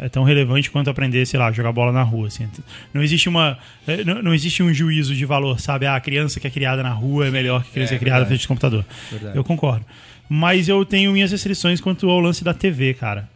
é 0.00 0.08
tão 0.08 0.22
relevante 0.24 0.70
quanto 0.70 0.88
aprender, 0.90 1.26
sei 1.26 1.38
lá, 1.38 1.50
jogar 1.52 1.72
bola 1.72 1.92
na 1.92 2.02
rua. 2.02 2.28
Assim. 2.28 2.48
Não 2.94 3.02
existe 3.02 3.28
uma. 3.28 3.58
Não, 4.04 4.22
não 4.22 4.34
existe 4.34 4.62
um 4.62 4.72
juízo 4.72 5.14
de 5.14 5.24
valor, 5.24 5.60
sabe? 5.60 5.86
Ah, 5.86 5.96
a 5.96 6.00
criança 6.00 6.40
que 6.40 6.46
é 6.46 6.50
criada 6.50 6.82
na 6.82 6.90
rua 6.90 7.26
é 7.26 7.30
melhor 7.30 7.62
que 7.62 7.68
a 7.70 7.72
criança 7.72 7.94
É, 7.94 7.98
que 7.98 8.02
é 8.02 8.04
criada 8.04 8.20
verdade. 8.20 8.28
frente 8.30 8.40
de 8.42 8.48
computador. 8.48 8.84
Verdade. 9.10 9.36
Eu 9.36 9.44
concordo. 9.44 9.84
Mas 10.28 10.68
eu 10.68 10.84
tenho 10.84 11.12
minhas 11.12 11.30
restrições 11.30 11.80
quanto 11.80 12.08
ao 12.10 12.18
lance 12.20 12.42
da 12.42 12.54
TV, 12.54 12.94
cara. 12.94 13.28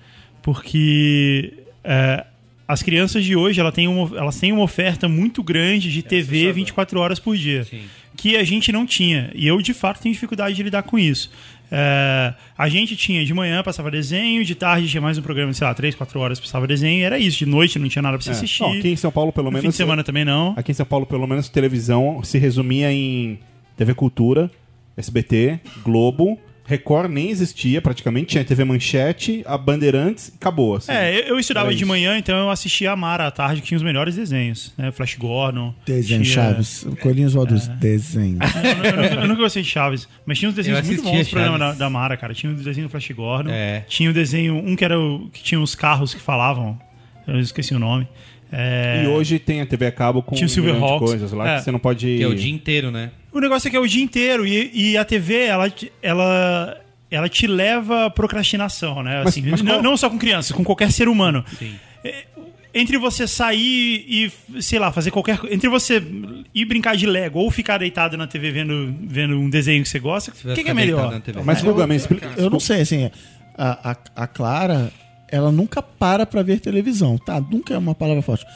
Porque 0.43 1.53
é, 1.85 2.25
as 2.73 2.83
crianças 2.83 3.25
de 3.25 3.35
hoje 3.37 3.61
ela 3.61 3.73
têm 3.73 3.89
uma, 3.89 4.17
elas 4.19 4.39
têm 4.39 4.53
uma 4.53 4.63
oferta 4.63 5.09
muito 5.09 5.43
grande 5.43 5.91
de 5.93 6.03
TV 6.03 6.53
24 6.53 6.99
horas 7.01 7.19
por 7.19 7.37
dia. 7.37 7.65
Sim. 7.65 7.83
Que 8.17 8.37
a 8.37 8.45
gente 8.45 8.71
não 8.71 8.85
tinha. 8.85 9.31
E 9.35 9.47
eu, 9.47 9.61
de 9.63 9.73
fato, 9.73 10.01
tenho 10.01 10.13
dificuldade 10.13 10.55
de 10.55 10.63
lidar 10.63 10.83
com 10.83 10.99
isso. 10.99 11.31
É, 11.73 12.35
a 12.59 12.69
gente 12.69 12.97
tinha 12.97 13.25
de 13.25 13.33
manhã, 13.33 13.63
passava 13.63 13.91
desenho, 13.91 14.45
de 14.45 14.55
tarde 14.55 14.89
tinha 14.89 15.01
mais 15.01 15.17
um 15.17 15.23
programa, 15.23 15.53
sei 15.53 15.67
lá, 15.67 15.73
3, 15.73 15.95
4 15.95 16.19
horas 16.21 16.41
passava 16.41 16.67
desenho, 16.67 16.99
e 17.01 17.03
era 17.03 17.19
isso. 17.19 17.39
De 17.39 17.47
noite 17.47 17.79
não 17.79 17.89
tinha 17.89 18.03
nada 18.03 18.19
pra 18.19 18.25
você 18.25 18.31
É. 18.31 18.33
assistir. 18.33 18.63
Não, 18.63 18.73
aqui 18.73 18.89
em 18.89 18.97
São 18.97 19.11
Paulo, 19.13 19.33
pelo 19.33 19.47
no 19.47 19.53
menos. 19.53 19.63
fim 19.65 19.71
de 19.71 19.77
semana 19.77 20.03
também 20.05 20.25
não. 20.25 20.53
Aqui 20.57 20.73
em 20.73 20.75
São 20.75 20.85
Paulo, 20.87 21.07
pelo 21.07 21.27
menos, 21.27 21.49
televisão 21.49 22.23
se 22.25 22.39
resumia 22.39 22.93
em 22.93 23.39
TV 23.77 23.95
Cultura, 23.95 24.51
SBT, 24.97 25.61
Globo, 25.83 26.39
Record 26.71 27.11
nem 27.11 27.31
existia 27.31 27.83
praticamente, 27.83 28.29
tinha 28.29 28.45
TV 28.45 28.65
Manchete, 28.65 29.43
a 29.47 29.59
Bandeirantes 29.59 30.29
e 30.29 30.33
acabou. 30.37 30.77
Assim. 30.77 30.93
É, 30.93 31.19
eu, 31.21 31.23
eu 31.35 31.39
estudava 31.39 31.69
Era 31.69 31.77
de 31.77 31.85
manhã, 31.85 32.17
então 32.17 32.37
eu 32.39 32.49
assistia 32.51 32.93
a 32.93 32.97
Mara 32.97 33.27
à 33.27 33.31
tarde, 33.31 33.61
que 33.61 33.67
tinha 33.69 33.77
os 33.77 33.83
melhores 33.83 34.15
desenhos. 34.17 34.73
Né? 34.79 34.91
Flash 34.93 35.17
Gordon. 35.17 35.75
Desenho, 35.85 36.23
tinha- 36.23 36.35
Chaves. 36.35 36.85
O 36.85 36.95
Colinhos 36.97 37.33
Valdos, 37.35 37.67
desenho. 37.69 38.39
Eu, 38.63 38.77
nu- 38.77 38.85
eu 38.85 38.97
nunca- 39.03 39.15
eu 39.23 39.29
nunca 39.29 39.41
gostei 39.43 39.63
de 39.63 39.69
Chaves, 39.69 40.09
mas 40.25 40.39
tinha 40.39 40.49
uns 40.49 40.55
desenhos 40.55 40.79
Eu 40.81 40.85
muito 40.87 41.03
bons 41.03 41.19
no 41.19 41.27
programa 41.27 41.59
da, 41.59 41.65
Chaves. 41.67 41.79
da 41.79 41.91
Mara, 41.91 42.17
cara. 42.17 42.33
Tinha 42.35 42.53
o 42.53 42.55
desenho 42.57 42.87
do 42.87 42.91
Flash 42.91 43.11
Gordon. 43.11 43.51
É. 43.51 43.85
Tinha 43.89 44.09
o 44.11 44.13
desenho, 44.13 44.55
um 44.57 44.77
que 44.77 44.85
era 44.85 44.99
o, 44.99 45.29
que 45.33 45.43
tinha 45.43 45.61
os 45.61 45.75
carros 45.75 46.15
que 46.15 46.21
falavam. 46.21 46.79
Eu 47.27 47.39
esqueci 47.41 47.75
o 47.75 47.79
nome. 47.79 48.07
É, 48.53 49.03
E 49.05 49.07
hoje 49.07 49.39
tem 49.39 49.61
a 49.61 49.67
TV 49.67 49.87
a 49.87 49.93
cabo 49.93 50.23
com 50.23 50.35
Tinha 50.35 50.49
o 50.49 50.85
um 50.95 50.99
coisas 50.99 51.31
lá 51.33 51.49
É. 51.55 51.59
que 51.59 51.65
você 51.65 51.71
não 51.71 51.79
pode... 51.79 52.05
Que 52.17 52.23
é 52.23 52.27
o 52.27 52.35
dia 52.35 52.51
inteiro, 52.53 52.91
né? 52.91 53.11
O 53.33 53.41
negócio 53.41 53.69
é 53.69 53.71
que 53.71 53.77
é 53.77 53.81
o 53.81 53.87
dia 53.87 54.03
inteiro 54.03 54.47
e, 54.47 54.71
e 54.93 54.97
a 54.99 55.05
TV, 55.05 55.45
ela, 55.45 55.71
te- 55.71 55.93
ela, 56.03 56.77
ela 57.11 57.29
te 57.29 57.47
leva 57.47 58.07
à 58.07 58.11
procrastinação, 58.11 59.03
né? 59.03 59.19
Mas- 59.19 59.29
Assim, 59.29 59.43
mas 59.51 59.63
não, 59.63 59.73
qual- 59.75 59.83
não 59.83 59.97
só 59.97 60.11
com 60.11 60.19
criança, 60.19 60.53
com 60.55 60.65
qualquer 60.65 60.91
ser 60.91 61.09
humano. 61.09 61.45
Sim. 61.59 61.75
É, 62.05 62.25
Entre 62.73 62.97
você 62.99 63.27
sair 63.27 64.05
e, 64.09 64.63
sei 64.63 64.79
lá, 64.79 64.93
fazer 64.93 65.11
qualquer 65.11 65.39
coisa. 65.39 65.53
Entre 65.55 65.69
você 65.69 66.01
ir 66.55 66.65
brincar 66.65 66.97
de 66.97 67.05
Lego 67.05 67.41
ou 67.41 67.51
ficar 67.51 67.79
deitado 67.79 68.17
na 68.17 68.27
TV 68.29 68.53
vendo, 68.53 68.95
vendo 69.03 69.37
um 69.37 69.51
desenho 69.51 69.83
que 69.83 69.89
você 69.89 69.99
gosta, 69.99 70.31
o 70.31 70.55
que, 70.55 70.63
que 70.63 70.71
é 70.71 70.75
melhor? 70.75 71.21
Mas, 71.45 71.63
Guga, 71.63 71.93
explica... 71.95 72.31
Eu 72.37 72.49
não 72.49 72.61
sei, 72.61 72.81
assim, 72.83 73.11
a, 73.59 73.91
a, 73.91 73.97
a 74.23 74.27
Clara, 74.29 74.93
ela 75.29 75.51
nunca 75.51 75.83
para 75.83 76.25
pra 76.25 76.43
ver 76.43 76.61
televisão, 76.61 77.19
tá? 77.19 77.41
Nunca 77.41 77.75
é 77.75 77.79
uma 77.79 77.95
palavra 77.95 78.23
forte. 78.23 78.47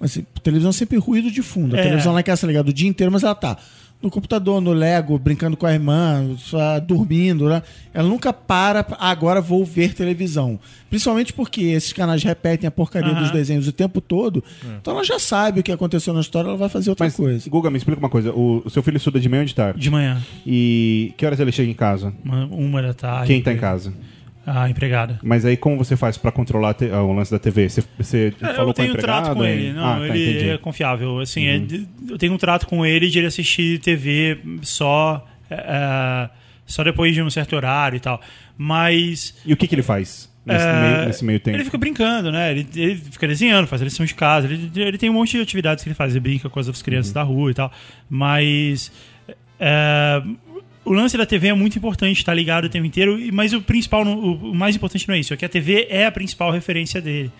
Mas 0.00 0.12
assim, 0.12 0.26
televisão 0.42 0.70
é 0.70 0.72
sempre 0.72 0.96
ruído 0.98 1.28
de 1.30 1.42
fundo. 1.42 1.74
A 1.74 1.78
É. 1.80 1.82
televisão 1.82 2.12
lá 2.12 2.20
em 2.20 2.24
casa, 2.24 2.42
tá 2.42 2.46
ligado? 2.46 2.68
O 2.68 2.72
dia 2.72 2.88
inteiro, 2.88 3.10
mas 3.12 3.24
ela 3.24 3.34
tá 3.34 3.56
no 4.04 4.10
computador, 4.10 4.60
no 4.60 4.72
Lego, 4.72 5.18
brincando 5.18 5.56
com 5.56 5.66
a 5.66 5.72
irmã, 5.72 6.36
só 6.38 6.78
dormindo, 6.78 7.48
né? 7.48 7.62
Ela 7.92 8.06
nunca 8.08 8.32
para, 8.32 8.86
"Ah, 8.92 9.10
agora 9.10 9.40
vou 9.40 9.64
ver 9.64 9.94
televisão. 9.94 10.58
Principalmente 10.90 11.32
porque 11.32 11.62
esses 11.62 11.92
canais 11.92 12.22
repetem 12.22 12.68
a 12.68 12.70
porcaria 12.70 13.10
Aham. 13.10 13.22
dos 13.22 13.30
desenhos 13.30 13.66
o 13.66 13.72
tempo 13.72 14.00
todo. 14.00 14.44
Então 14.80 14.94
ela 14.94 15.02
já 15.04 15.18
sabe 15.18 15.60
o 15.60 15.62
que 15.62 15.72
aconteceu 15.72 16.12
na 16.14 16.20
história, 16.20 16.48
ela 16.48 16.56
vai 16.56 16.68
fazer 16.68 16.90
outra 16.90 17.06
Mas, 17.06 17.16
coisa. 17.16 17.48
Guga, 17.50 17.70
me 17.70 17.78
explica 17.78 17.98
uma 17.98 18.10
coisa. 18.10 18.30
O, 18.32 18.62
o 18.64 18.70
seu 18.70 18.82
filho 18.82 18.96
estuda 18.98 19.18
de 19.18 19.28
manhã 19.28 19.40
ou 19.40 19.46
de 19.46 19.54
tarde? 19.54 19.80
De 19.80 19.90
manhã, 19.90 20.22
E 20.46 21.12
que 21.16 21.24
horas 21.26 21.40
ele 21.40 21.50
chega 21.52 21.70
em 21.70 21.74
casa? 21.74 22.12
uma, 22.24 22.44
uma 22.46 22.82
da 22.82 22.94
tarde. 22.94 23.26
Quem 23.26 23.42
tá 23.42 23.52
em 23.52 23.56
casa? 23.58 23.92
A 24.46 24.68
empregada. 24.68 25.18
Mas 25.22 25.44
aí 25.44 25.56
como 25.56 25.76
você 25.78 25.96
faz 25.96 26.16
pra 26.18 26.30
controlar 26.30 26.70
a 26.70 26.74
te- 26.74 26.84
o 26.90 27.12
lance 27.12 27.30
da 27.30 27.38
TV? 27.38 27.68
Você, 27.68 27.82
você 27.98 28.34
É, 28.42 28.54
falou 28.54 28.70
eu 28.70 28.74
tenho 28.74 28.88
com 28.90 28.96
um 28.96 28.98
a 28.98 29.02
trato 29.02 29.30
empregada? 29.30 29.34
com 29.34 29.44
ele. 29.44 29.72
Não, 29.72 29.84
ah, 29.86 29.96
tá, 29.98 30.06
ele 30.16 30.30
entendi. 30.30 30.48
é 30.50 30.58
confiável. 30.58 31.18
Assim, 31.20 31.46
é 31.46 31.58
de- 31.58 31.86
eu 32.10 32.18
tenho 32.18 32.32
um 32.32 32.36
trato 32.38 32.66
com 32.66 32.84
ele 32.84 33.08
de 33.08 33.18
ele 33.18 33.26
assistir 33.26 33.78
TV 33.80 34.38
só, 34.62 35.26
é, 35.48 35.54
é, 35.54 36.30
só 36.66 36.84
depois 36.84 37.14
de 37.14 37.22
um 37.22 37.30
certo 37.30 37.56
horário 37.56 37.96
e 37.96 38.00
tal. 38.00 38.20
Mas. 38.58 39.34
E 39.46 39.52
o 39.52 39.56
que, 39.56 39.66
que 39.66 39.74
ele 39.74 39.82
faz 39.82 40.30
nesse, 40.44 40.64
é, 40.66 40.80
meio, 40.96 41.06
nesse 41.06 41.24
meio 41.24 41.40
tempo? 41.40 41.56
Ele 41.56 41.64
fica 41.64 41.78
brincando, 41.78 42.30
né? 42.30 42.50
Ele, 42.50 42.66
ele 42.76 42.96
fica 42.96 43.26
desenhando, 43.26 43.66
faz 43.66 43.80
lição 43.80 44.04
de 44.04 44.14
casa. 44.14 44.46
Ele, 44.46 44.70
ele 44.76 44.98
tem 44.98 45.08
um 45.08 45.14
monte 45.14 45.32
de 45.36 45.40
atividades 45.42 45.82
que 45.82 45.88
ele 45.88 45.94
faz. 45.94 46.12
Ele 46.12 46.20
brinca 46.20 46.50
com 46.50 46.60
as 46.60 46.82
crianças 46.82 47.08
Uhum. 47.08 47.14
da 47.14 47.22
rua 47.22 47.50
e 47.50 47.54
tal. 47.54 47.72
Mas. 48.10 48.92
é, 49.58 50.22
o 50.84 50.92
lance 50.92 51.16
da 51.16 51.24
TV 51.24 51.48
é 51.48 51.54
muito 51.54 51.78
importante, 51.78 52.24
tá 52.24 52.32
ligado 52.34 52.64
o 52.64 52.68
tempo 52.68 52.84
inteiro, 52.86 53.18
e- 53.18 53.32
mas 53.32 53.52
o 53.52 53.60
principal, 53.62 54.02
o, 54.02 54.54
mais 54.54 54.76
importante 54.76 55.08
não 55.08 55.14
é 55.14 55.18
isso, 55.18 55.32
é 55.32 55.36
que 55.36 55.44
a 55.44 55.48
TV 55.48 55.86
é 55.88 56.06
a 56.06 56.12
principal 56.12 56.50
referência 56.50 57.00
dele. 57.00 57.30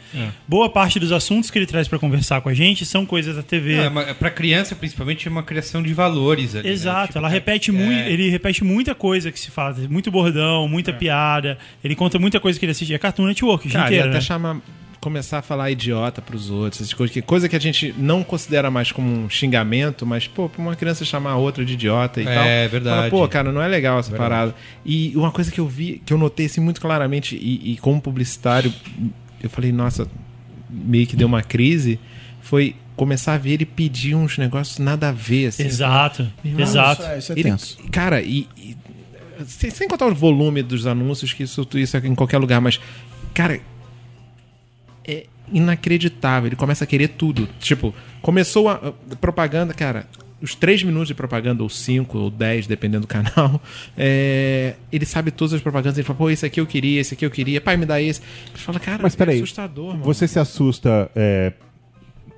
Boa 0.48 0.68
parte 0.70 0.98
dos 0.98 1.12
assuntos 1.12 1.50
que 1.50 1.58
ele 1.58 1.66
traz 1.66 1.86
pra 1.88 1.98
conversar 1.98 2.40
com 2.40 2.48
a 2.48 2.54
gente 2.54 2.84
são 2.86 3.04
coisas 3.04 3.36
da 3.36 3.42
TV. 3.42 3.74
É, 3.74 4.14
pra 4.14 4.30
criança, 4.30 4.74
principalmente, 4.74 5.28
é 5.28 5.30
uma 5.30 5.42
criação 5.42 5.82
de 5.82 5.92
valores 5.92 6.54
ali. 6.54 6.64
né? 6.68 6.72
Exato, 6.72 7.06
Tipo, 7.08 7.18
ela 7.18 7.28
é- 7.28 7.32
repete 7.32 7.70
é, 7.70 7.72
muito, 7.72 8.08
ele 8.08 8.28
repete 8.30 8.64
muita 8.64 8.94
coisa 8.94 9.30
que 9.30 9.38
se 9.38 9.50
fala, 9.50 9.74
muito 9.90 10.10
bordão, 10.10 10.66
muita 10.68 10.92
piada, 10.92 11.58
ele 11.82 11.94
conta 11.94 12.18
muita 12.18 12.40
coisa 12.40 12.58
que 12.58 12.64
ele 12.64 12.72
assiste, 12.72 12.94
é 12.94 12.98
Cartoon 12.98 13.26
Network, 13.26 13.68
Cara, 13.68 13.86
inteiro, 13.86 14.04
até 14.08 14.14
né? 14.14 14.20
chamar. 14.20 14.56
Começar 15.04 15.40
a 15.40 15.42
falar 15.42 15.70
idiota 15.70 16.22
pros 16.22 16.48
outros, 16.48 16.80
essas 16.80 16.94
coisas 16.94 17.12
que, 17.12 17.20
coisa 17.20 17.46
que 17.46 17.54
a 17.54 17.58
gente 17.58 17.94
não 17.98 18.24
considera 18.24 18.70
mais 18.70 18.90
como 18.90 19.06
um 19.06 19.28
xingamento, 19.28 20.06
mas, 20.06 20.26
pô, 20.26 20.48
pra 20.48 20.62
uma 20.62 20.74
criança 20.74 21.04
chamar 21.04 21.32
a 21.32 21.36
outra 21.36 21.62
de 21.62 21.74
idiota 21.74 22.22
e 22.22 22.26
É, 22.26 22.34
tal. 22.62 22.70
verdade. 22.70 22.96
Fala, 22.96 23.10
pô, 23.10 23.28
cara, 23.28 23.52
não 23.52 23.60
é 23.60 23.68
legal 23.68 23.98
essa 23.98 24.16
parada. 24.16 24.54
E 24.82 25.12
uma 25.14 25.30
coisa 25.30 25.52
que 25.52 25.60
eu 25.60 25.68
vi, 25.68 26.00
que 26.06 26.10
eu 26.10 26.16
notei 26.16 26.46
assim 26.46 26.62
muito 26.62 26.80
claramente, 26.80 27.36
e, 27.36 27.72
e 27.72 27.76
como 27.76 28.00
publicitário, 28.00 28.72
eu 29.42 29.50
falei, 29.50 29.72
nossa, 29.72 30.08
meio 30.70 31.06
que 31.06 31.14
deu 31.16 31.26
uma 31.26 31.42
crise, 31.42 32.00
foi 32.40 32.74
começar 32.96 33.34
a 33.34 33.38
ver 33.38 33.52
ele 33.52 33.66
pedir 33.66 34.14
uns 34.14 34.38
negócios 34.38 34.78
nada 34.78 35.10
a 35.10 35.12
ver, 35.12 35.48
assim. 35.48 35.64
Exato, 35.64 36.26
Irmão, 36.42 36.62
exato. 36.62 37.02
Isso 37.02 37.10
é, 37.10 37.18
isso 37.18 37.32
é 37.32 37.34
Ele- 37.34 37.42
tenso. 37.42 37.78
cara, 37.92 38.22
e, 38.22 38.48
e- 38.56 38.74
sem, 39.46 39.68
sem 39.68 39.86
contar 39.86 40.06
o 40.06 40.14
volume 40.14 40.62
dos 40.62 40.86
anúncios, 40.86 41.34
que 41.34 41.42
isso, 41.42 41.68
isso 41.74 41.94
é 41.94 42.00
em 42.06 42.14
qualquer 42.14 42.38
lugar, 42.38 42.58
mas, 42.62 42.80
cara, 43.34 43.60
é 45.06 45.26
inacreditável. 45.52 46.48
Ele 46.48 46.56
começa 46.56 46.84
a 46.84 46.86
querer 46.86 47.08
tudo. 47.08 47.48
Tipo, 47.60 47.94
começou 48.22 48.68
a, 48.68 48.94
a 49.10 49.16
propaganda, 49.16 49.72
cara. 49.74 50.06
Os 50.40 50.54
três 50.54 50.82
minutos 50.82 51.08
de 51.08 51.14
propaganda, 51.14 51.62
ou 51.62 51.68
cinco, 51.70 52.18
ou 52.18 52.30
dez, 52.30 52.66
dependendo 52.66 53.02
do 53.02 53.06
canal, 53.06 53.62
é, 53.96 54.74
ele 54.92 55.06
sabe 55.06 55.30
todas 55.30 55.54
as 55.54 55.60
propagandas. 55.62 55.96
Ele 55.96 56.06
fala, 56.06 56.18
pô, 56.18 56.28
esse 56.28 56.44
aqui 56.44 56.60
eu 56.60 56.66
queria, 56.66 57.00
esse 57.00 57.14
aqui 57.14 57.24
eu 57.24 57.30
queria, 57.30 57.60
pai, 57.60 57.76
me 57.76 57.86
dá 57.86 58.00
esse. 58.00 58.20
Ele 58.48 58.58
fala, 58.58 58.78
cara, 58.78 59.02
Mas 59.02 59.14
é 59.14 59.16
peraí, 59.16 59.36
assustador, 59.36 59.92
mano. 59.92 60.04
Você 60.04 60.28
se 60.28 60.38
assusta 60.38 61.10
é, 61.14 61.52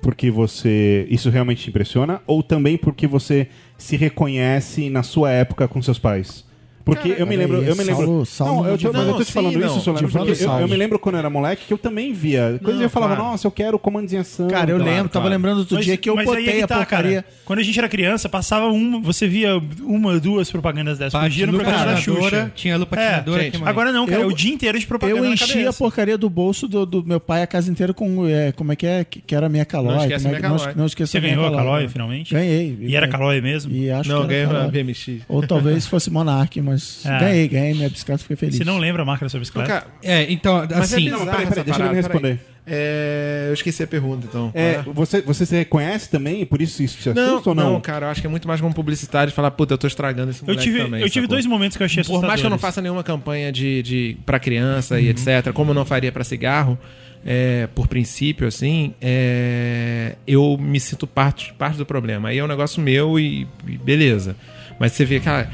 porque 0.01 0.31
você. 0.31 1.05
Isso 1.09 1.29
realmente 1.29 1.63
te 1.63 1.69
impressiona? 1.69 2.21
Ou 2.25 2.41
também 2.41 2.77
porque 2.77 3.07
você 3.07 3.49
se 3.77 3.97
reconhece 3.97 4.89
na 4.89 5.03
sua 5.03 5.31
época 5.31 5.67
com 5.67 5.81
seus 5.81 5.99
pais? 5.99 6.46
Porque 6.87 7.09
Cara, 7.09 7.21
eu 7.21 7.27
me 7.27 7.35
lembro. 7.35 7.57
aí, 7.59 7.67
eu 7.67 7.75
me 7.75 7.83
lembro. 7.83 8.03
Saulo- 8.05 8.25
Saulo 8.25 8.53
não, 8.53 8.65
eu, 8.65 8.71
mas 8.71 8.83
eu 8.83 8.91
tô 8.91 8.97
Não, 9.03 9.23
te 9.25 9.31
falando 9.33 9.51
sim, 9.53 9.59
isso, 9.59 9.67
não. 9.75 9.81
Solano, 9.81 10.09
porque 10.09 10.43
eu, 10.45 10.51
eu 10.61 10.67
me 10.69 10.77
lembro 10.77 10.97
quando 10.97 11.15
eu 11.15 11.19
era 11.19 11.29
moleque 11.29 11.65
que 11.67 11.73
eu 11.73 11.77
também 11.77 12.13
via. 12.13 12.57
Coisa 12.63 12.77
Não, 12.77 12.85
eu 12.85 12.89
falava, 12.89 13.15
claro. 13.15 13.31
nossa, 13.31 13.45
eu 13.45 13.51
quero 13.51 13.77
comandos 13.77 14.13
em 14.13 14.17
ação. 14.17 14.47
Cara, 14.47 14.71
eu 14.71 14.77
Claro, 14.77 14.89
lembro, 14.91 15.09
tava 15.09 15.23
claro. 15.23 15.35
lembrando 15.35 15.57
outro 15.59 15.77
dia 15.81 15.97
que 15.97 16.09
eu 16.09 16.15
mas 16.15 16.25
é 16.25 16.29
botei 16.29 16.45
que 16.45 16.61
a 16.61 16.67
tá, 16.67 16.77
porcaria. 16.77 17.23
cara. 17.23 17.35
Quando 17.43 17.59
a 17.59 17.63
gente 17.63 17.77
era 17.77 17.89
criança, 17.89 18.29
passava 18.29 18.67
uma, 18.67 19.01
você 19.01 19.27
via 19.27 19.61
uma, 19.83 20.17
duas 20.17 20.49
propagandas 20.49 20.97
dessas 20.97 21.19
por 21.19 21.29
dia 21.29 21.45
no 21.45 21.53
programa 21.53 21.85
da 21.85 21.95
Xuxa. 21.97 22.51
tinha 22.55 22.75
a 22.75 22.77
lupa 22.77 22.95
É, 22.97 23.23
gente? 23.43 23.61
Agora 23.65 23.91
não, 23.91 24.05
cara, 24.05 24.21
Eu- 24.21 24.29
é 24.29 24.31
o 24.31 24.35
dia 24.35 24.53
inteiro 24.53 24.79
de 24.79 24.87
propaganda 24.87 25.19
Eu 25.19 25.33
enchi 25.33 25.67
a 25.67 25.73
porcaria 25.73 26.17
do 26.17 26.29
bolso 26.29 26.67
do, 26.69 26.85
do 26.85 27.03
meu 27.03 27.19
pai 27.19 27.41
a 27.41 27.47
casa 27.47 27.69
inteira 27.69 27.93
com. 27.93 28.25
é, 28.27 28.51
como 28.53 28.71
é 28.71 28.75
que 28.77 28.85
é? 28.87 29.03
Que 29.03 29.35
era 29.35 29.47
a 29.47 29.49
minha 29.49 29.65
calói. 29.65 29.93
Não 29.95 30.01
esquece 30.03 30.23
como 30.23 30.35
é 30.35 30.37
a 30.37 30.41
que- 30.41 30.47
minha 30.47 30.49
não, 30.51 30.57
Calói. 30.57 30.73
não 30.77 30.85
esqueça 30.85 31.11
Você 31.11 31.17
a 31.17 31.21
minha 31.21 31.35
ganhou 31.35 31.47
a 31.47 31.51
calói. 31.51 31.65
Calói, 31.67 31.87
finalmente? 31.89 32.33
Ganhei. 32.33 32.77
E 32.81 32.95
era 32.95 33.07
Calói 33.07 33.41
mesmo? 33.41 33.71
Não, 34.05 34.25
ganhou 34.27 34.55
a. 34.55 34.67
BMX. 34.67 35.21
Ou 35.27 35.45
talvez 35.45 35.85
fosse 35.87 36.09
Monark, 36.09 36.59
mas 36.61 36.76
É. 37.05 37.19
ganhei, 37.19 37.47
ganhei 37.47 37.73
minha 37.73 37.89
bicicleta, 37.89 38.21
fiquei 38.21 38.35
feliz. 38.37 38.57
Você 38.57 38.63
não 38.63 38.77
lembra 38.77 39.01
a 39.03 39.05
marca 39.05 39.25
da 39.25 39.29
sua 39.29 39.39
bicicleta? 39.39 39.67
cara, 39.67 39.87
É, 40.03 40.31
então, 40.31 40.65
mas 40.69 40.93
assim... 40.93 41.07
é 41.07 41.11
Não, 41.11 41.25
peraí, 41.25 41.47
peraí, 41.47 41.63
deixa 41.63 41.79
ele 41.81 41.89
me 41.89 41.95
responder. 41.95 42.39
É, 42.69 43.45
eu 43.47 43.53
esqueci 43.53 43.81
a 43.81 43.87
pergunta, 43.87 44.27
então. 44.29 44.51
É, 44.53 44.81
você, 44.93 45.21
você 45.21 45.45
se 45.45 45.55
reconhece 45.55 46.09
também? 46.09 46.45
Por 46.45 46.61
isso 46.61 46.83
isso 46.83 46.97
te 46.97 47.09
assusta 47.09 47.31
Não, 47.31 47.41
ou 47.45 47.55
não? 47.55 47.73
não, 47.73 47.81
cara, 47.81 48.07
eu 48.07 48.09
acho 48.09 48.19
que 48.19 48.27
é 48.27 48.29
muito 48.29 48.45
mais 48.45 48.59
como 48.59 48.73
publicidade 48.73 49.31
falar, 49.31 49.51
puta, 49.51 49.73
eu 49.73 49.77
tô 49.77 49.87
estragando 49.87 50.31
esse 50.31 50.43
Eu 50.45 50.53
tive, 50.55 50.79
também. 50.83 51.01
eu 51.01 51.09
tive 51.09 51.25
sacou? 51.25 51.35
dois 51.35 51.45
momentos 51.45 51.77
que 51.77 51.83
eu 51.83 51.85
achei 51.85 52.03
Por 52.03 52.21
mais 52.21 52.41
que 52.41 52.45
eu 52.45 52.49
não 52.49 52.59
faça 52.59 52.81
nenhuma 52.81 53.03
campanha 53.03 53.53
de, 53.53 53.81
de 53.83 54.17
para 54.25 54.37
criança 54.37 54.99
e 54.99 55.07
etc, 55.07 55.53
como 55.53 55.71
eu 55.71 55.75
não 55.75 55.85
faria 55.85 56.11
pra 56.11 56.25
cigarro, 56.25 56.77
é, 57.25 57.67
por 57.73 57.87
princípio, 57.87 58.45
assim, 58.45 58.93
é, 59.01 60.15
eu 60.27 60.57
me 60.59 60.79
sinto 60.79 61.07
parte, 61.07 61.53
parte 61.53 61.77
do 61.77 61.85
problema. 61.85 62.29
Aí 62.29 62.37
é 62.37 62.43
um 62.43 62.47
negócio 62.47 62.81
meu 62.81 63.17
e, 63.17 63.47
e 63.65 63.77
beleza. 63.77 64.35
Mas 64.79 64.91
você 64.91 65.05
vê, 65.05 65.19
cara, 65.21 65.49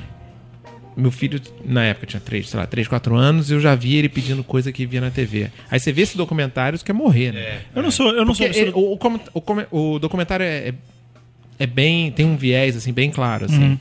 meu 0.95 1.11
filho, 1.11 1.41
na 1.65 1.83
época, 1.85 2.05
tinha 2.07 2.19
3, 2.19 2.49
sei 2.49 2.59
lá, 2.59 2.65
3, 2.67 2.87
4 2.87 3.15
anos, 3.15 3.49
e 3.49 3.53
eu 3.53 3.59
já 3.59 3.73
vi 3.75 3.95
ele 3.95 4.09
pedindo 4.09 4.43
coisa 4.43 4.71
que 4.71 4.85
via 4.85 5.01
na 5.01 5.09
TV. 5.11 5.49
Aí 5.69 5.79
você 5.79 5.91
vê 5.91 6.01
esse 6.03 6.15
documentário, 6.17 6.77
você 6.77 6.85
quer 6.85 6.93
morrer, 6.93 7.31
né? 7.31 7.59
Eu 7.75 7.81
não 7.83 7.91
sou, 7.91 8.07
eu 8.11 8.25
não 8.25 8.33
sou 8.33 8.45
Porque 8.45 8.59
ele- 8.59 8.69
absoluto- 8.69 9.31
o, 9.33 9.71
o, 9.71 9.95
o 9.95 9.99
documentário 9.99 10.43
é, 10.45 10.69
é, 10.69 10.73
é 11.59 11.67
bem. 11.67 12.11
tem 12.11 12.25
um 12.25 12.35
viés, 12.37 12.75
assim, 12.75 12.91
bem 12.93 13.09
claro, 13.11 13.45
assim. 13.45 13.79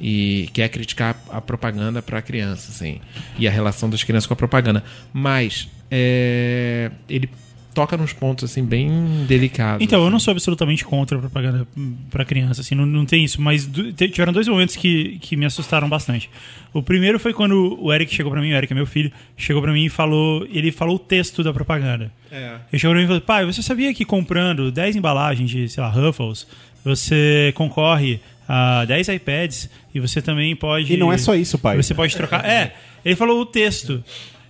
E 0.00 0.48
que 0.52 0.60
é 0.62 0.68
criticar 0.68 1.16
a 1.30 1.40
propaganda 1.40 2.02
pra 2.02 2.20
criança, 2.22 2.70
assim. 2.72 3.00
E 3.38 3.46
a 3.46 3.50
relação 3.50 3.88
das 3.88 4.02
crianças 4.02 4.26
com 4.26 4.34
a 4.34 4.36
propaganda. 4.36 4.82
Mas 5.12 5.68
é, 5.90 6.90
ele 7.08 7.28
toca 7.74 7.96
nos 7.96 8.12
pontos, 8.12 8.50
assim, 8.50 8.64
bem 8.64 9.24
delicados. 9.26 9.84
Então, 9.84 9.98
eu 9.98 10.04
assim. 10.04 10.12
não 10.12 10.20
sou 10.20 10.32
absolutamente 10.32 10.84
contra 10.84 11.16
a 11.16 11.20
propaganda 11.20 11.66
hum, 11.76 11.94
pra 12.10 12.24
criança, 12.24 12.60
assim, 12.60 12.74
não, 12.74 12.86
não 12.86 13.04
tem 13.04 13.24
isso, 13.24 13.40
mas 13.40 13.68
tiveram 13.96 14.32
dois 14.32 14.46
momentos 14.48 14.76
que, 14.76 15.18
que 15.20 15.36
me 15.36 15.44
assustaram 15.44 15.88
bastante. 15.88 16.30
O 16.72 16.82
primeiro 16.82 17.18
foi 17.18 17.32
quando 17.32 17.78
o 17.80 17.92
Eric 17.92 18.14
chegou 18.14 18.32
pra 18.32 18.40
mim, 18.40 18.52
o 18.52 18.56
Eric 18.56 18.72
é 18.72 18.76
meu 18.76 18.86
filho, 18.86 19.12
chegou 19.36 19.62
pra 19.62 19.72
mim 19.72 19.86
e 19.86 19.88
falou, 19.88 20.46
ele 20.50 20.72
falou 20.72 20.96
o 20.96 20.98
texto 20.98 21.42
da 21.42 21.52
propaganda. 21.52 22.10
É. 22.30 22.56
Ele 22.72 22.78
chegou 22.78 22.94
pra 22.94 22.98
mim 22.98 23.04
e 23.04 23.06
falou, 23.06 23.20
pai, 23.20 23.44
você 23.44 23.62
sabia 23.62 23.92
que 23.92 24.04
comprando 24.04 24.70
10 24.70 24.96
embalagens 24.96 25.50
de, 25.50 25.68
sei 25.68 25.82
lá, 25.82 25.88
Ruffles, 25.88 26.46
você 26.84 27.52
concorre 27.54 28.20
a 28.48 28.84
10 28.84 29.08
iPads 29.08 29.70
e 29.94 30.00
você 30.00 30.20
também 30.20 30.54
pode... 30.56 30.92
E 30.92 30.96
não 30.96 31.12
é 31.12 31.18
só 31.18 31.34
isso, 31.34 31.58
pai. 31.58 31.76
Você 31.76 31.94
pode 31.94 32.16
trocar... 32.16 32.44
É, 32.44 32.74
ele 33.04 33.16
falou 33.16 33.40
o 33.40 33.46
texto. 33.46 34.02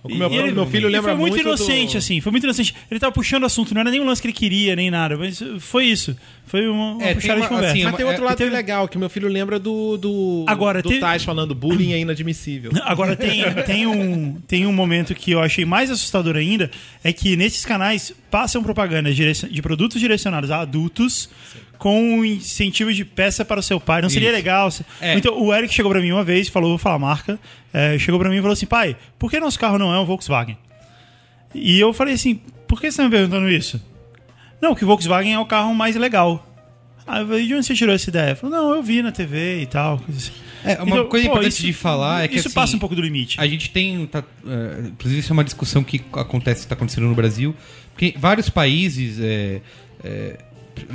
O 0.03 0.13
meu- 0.13 0.29
ele- 0.33 0.51
meu 0.51 0.65
filho 0.67 0.89
lembra 0.89 1.11
foi 1.11 1.19
muito 1.19 1.35
muito 1.35 1.47
inocente, 1.47 1.91
do- 1.93 1.97
assim, 1.97 2.19
foi 2.19 2.31
muito 2.31 2.43
inocente. 2.43 2.75
Ele 2.91 2.99
tava 2.99 3.13
puxando 3.13 3.43
o 3.43 3.45
assunto, 3.45 3.73
não 3.73 3.81
era 3.81 3.89
nem 3.89 4.01
um 4.01 4.05
lance 4.05 4.21
que 4.21 4.27
ele 4.27 4.33
queria, 4.33 4.75
nem 4.75 4.91
nada, 4.91 5.17
mas 5.17 5.41
foi 5.59 5.85
isso. 5.85 6.15
Foi 6.45 6.67
uma, 6.67 6.91
uma 6.93 7.01
É, 7.03 7.05
tem 7.07 7.15
puxada 7.15 7.33
uma- 7.39 7.41
de 7.41 7.47
conversa. 7.49 7.73
assim, 7.73 7.83
Mas 7.85 7.95
tem 7.95 8.05
outro 8.05 8.21
É, 8.21 8.25
lado 8.25 8.37
teve- 8.37 8.49
que 8.51 8.55
é 8.55 8.57
legal, 8.59 8.87
que 8.87 8.97
meu 8.97 9.09
filho 9.09 9.27
lembra 9.27 9.57
do. 9.57 9.97
do 9.97 10.45
Agora, 10.47 10.81
do 10.83 10.89
teve- 10.89 11.01
Tais 11.01 11.23
falando 11.23 11.55
bullying 11.55 11.93
é 11.93 11.99
inadmissível. 11.99 12.71
Agora 12.85 13.15
tem, 13.15 13.43
tem, 13.65 13.87
um, 13.87 14.35
tem 14.47 14.65
um 14.67 14.73
momento 14.73 15.15
que 15.15 15.31
eu 15.31 15.41
achei 15.41 15.65
mais 15.65 15.89
assustador 15.89 16.35
ainda, 16.35 16.69
é 17.03 17.11
que 17.11 17.35
nesses 17.35 17.65
canais 17.65 18.13
passam 18.29 18.61
propagandas 18.61 19.15
direc- 19.15 19.49
de 19.49 19.61
produtos 19.61 19.99
direcionados 19.99 20.51
a 20.51 20.59
adultos 20.61 21.27
com 21.79 22.19
um 22.19 22.23
incentivo 22.25 22.93
de 22.93 23.03
peça 23.03 23.43
para 23.43 23.59
o 23.59 23.63
seu 23.63 23.79
pai. 23.79 24.01
Não 24.01 24.09
seria 24.09 24.29
Isso. 24.29 24.37
legal? 24.37 24.69
se- 24.69 24.85
É. 25.01 25.15
Então 25.17 25.41
o 25.41 25.53
Eric 25.53 25.73
chegou 25.73 25.91
pra 25.91 26.01
mim 26.01 26.11
uma 26.11 26.23
vez, 26.23 26.47
falou, 26.49 26.69
vou 26.69 26.77
falar 26.77 26.95
a 26.95 26.99
marca, 26.99 27.39
é, 27.73 27.97
chegou 27.97 28.19
pra 28.19 28.29
mim 28.29 28.35
e 28.37 28.39
falou 28.41 28.53
assim, 28.53 28.65
pai, 28.67 28.95
por 29.17 29.31
que 29.31 29.39
nosso 29.39 29.57
carro 29.59 29.77
não 29.79 29.91
é 29.93 29.99
um 29.99 30.05
Volkswagen? 30.05 30.57
E 31.55 31.79
eu 31.79 31.91
falei 31.93 32.13
assim, 32.13 32.39
por 32.67 32.79
que 32.79 32.91
você 32.91 32.97
tá 32.97 33.03
me 33.03 33.09
perguntando 33.09 33.49
isso? 33.49 33.81
Não, 34.63 34.73
que 34.73 34.83
o 34.83 34.87
Volkswagen 34.87 35.33
é 35.33 35.39
o 35.39 35.45
carro 35.45 35.75
mais 35.75 35.95
legal. 35.95 36.47
Falei, 37.05 37.45
de 37.45 37.53
onde 37.53 37.65
você 37.65 37.75
tirou 37.75 37.93
essa 37.93 38.09
ideia? 38.09 38.33
Falou, 38.33 38.55
não, 38.55 38.75
eu 38.75 38.81
vi 38.81 39.01
na 39.03 39.11
TV 39.11 39.61
e 39.61 39.65
tal. 39.65 40.01
É, 40.63 40.75
uma 40.81 40.95
Então, 40.95 41.07
coisa 41.09 41.25
pô, 41.27 41.31
importante 41.33 41.51
isso- 41.53 41.61
de 41.63 41.73
falar 41.73 42.23
é 42.23 42.27
que 42.29 42.37
Isso 42.37 42.47
assim, 42.47 42.55
passa 42.55 42.75
um 42.77 42.79
pouco 42.79 42.95
do 42.95 43.01
limite. 43.01 43.37
A 43.41 43.45
gente 43.45 43.69
tem. 43.71 44.07
tá, 44.07 44.23
é, 44.47 44.87
inclusive, 44.87 45.19
isso 45.19 45.31
é 45.31 45.35
uma 45.35 45.43
discussão 45.43 45.83
que 45.83 46.01
acontece, 46.13 46.61
está 46.61 46.75
acontecendo 46.75 47.05
no 47.07 47.13
Brasil. 47.13 47.53
Porque 47.91 48.15
vários 48.17 48.49
países, 48.49 49.19
é, 49.19 49.59
é, 50.01 50.37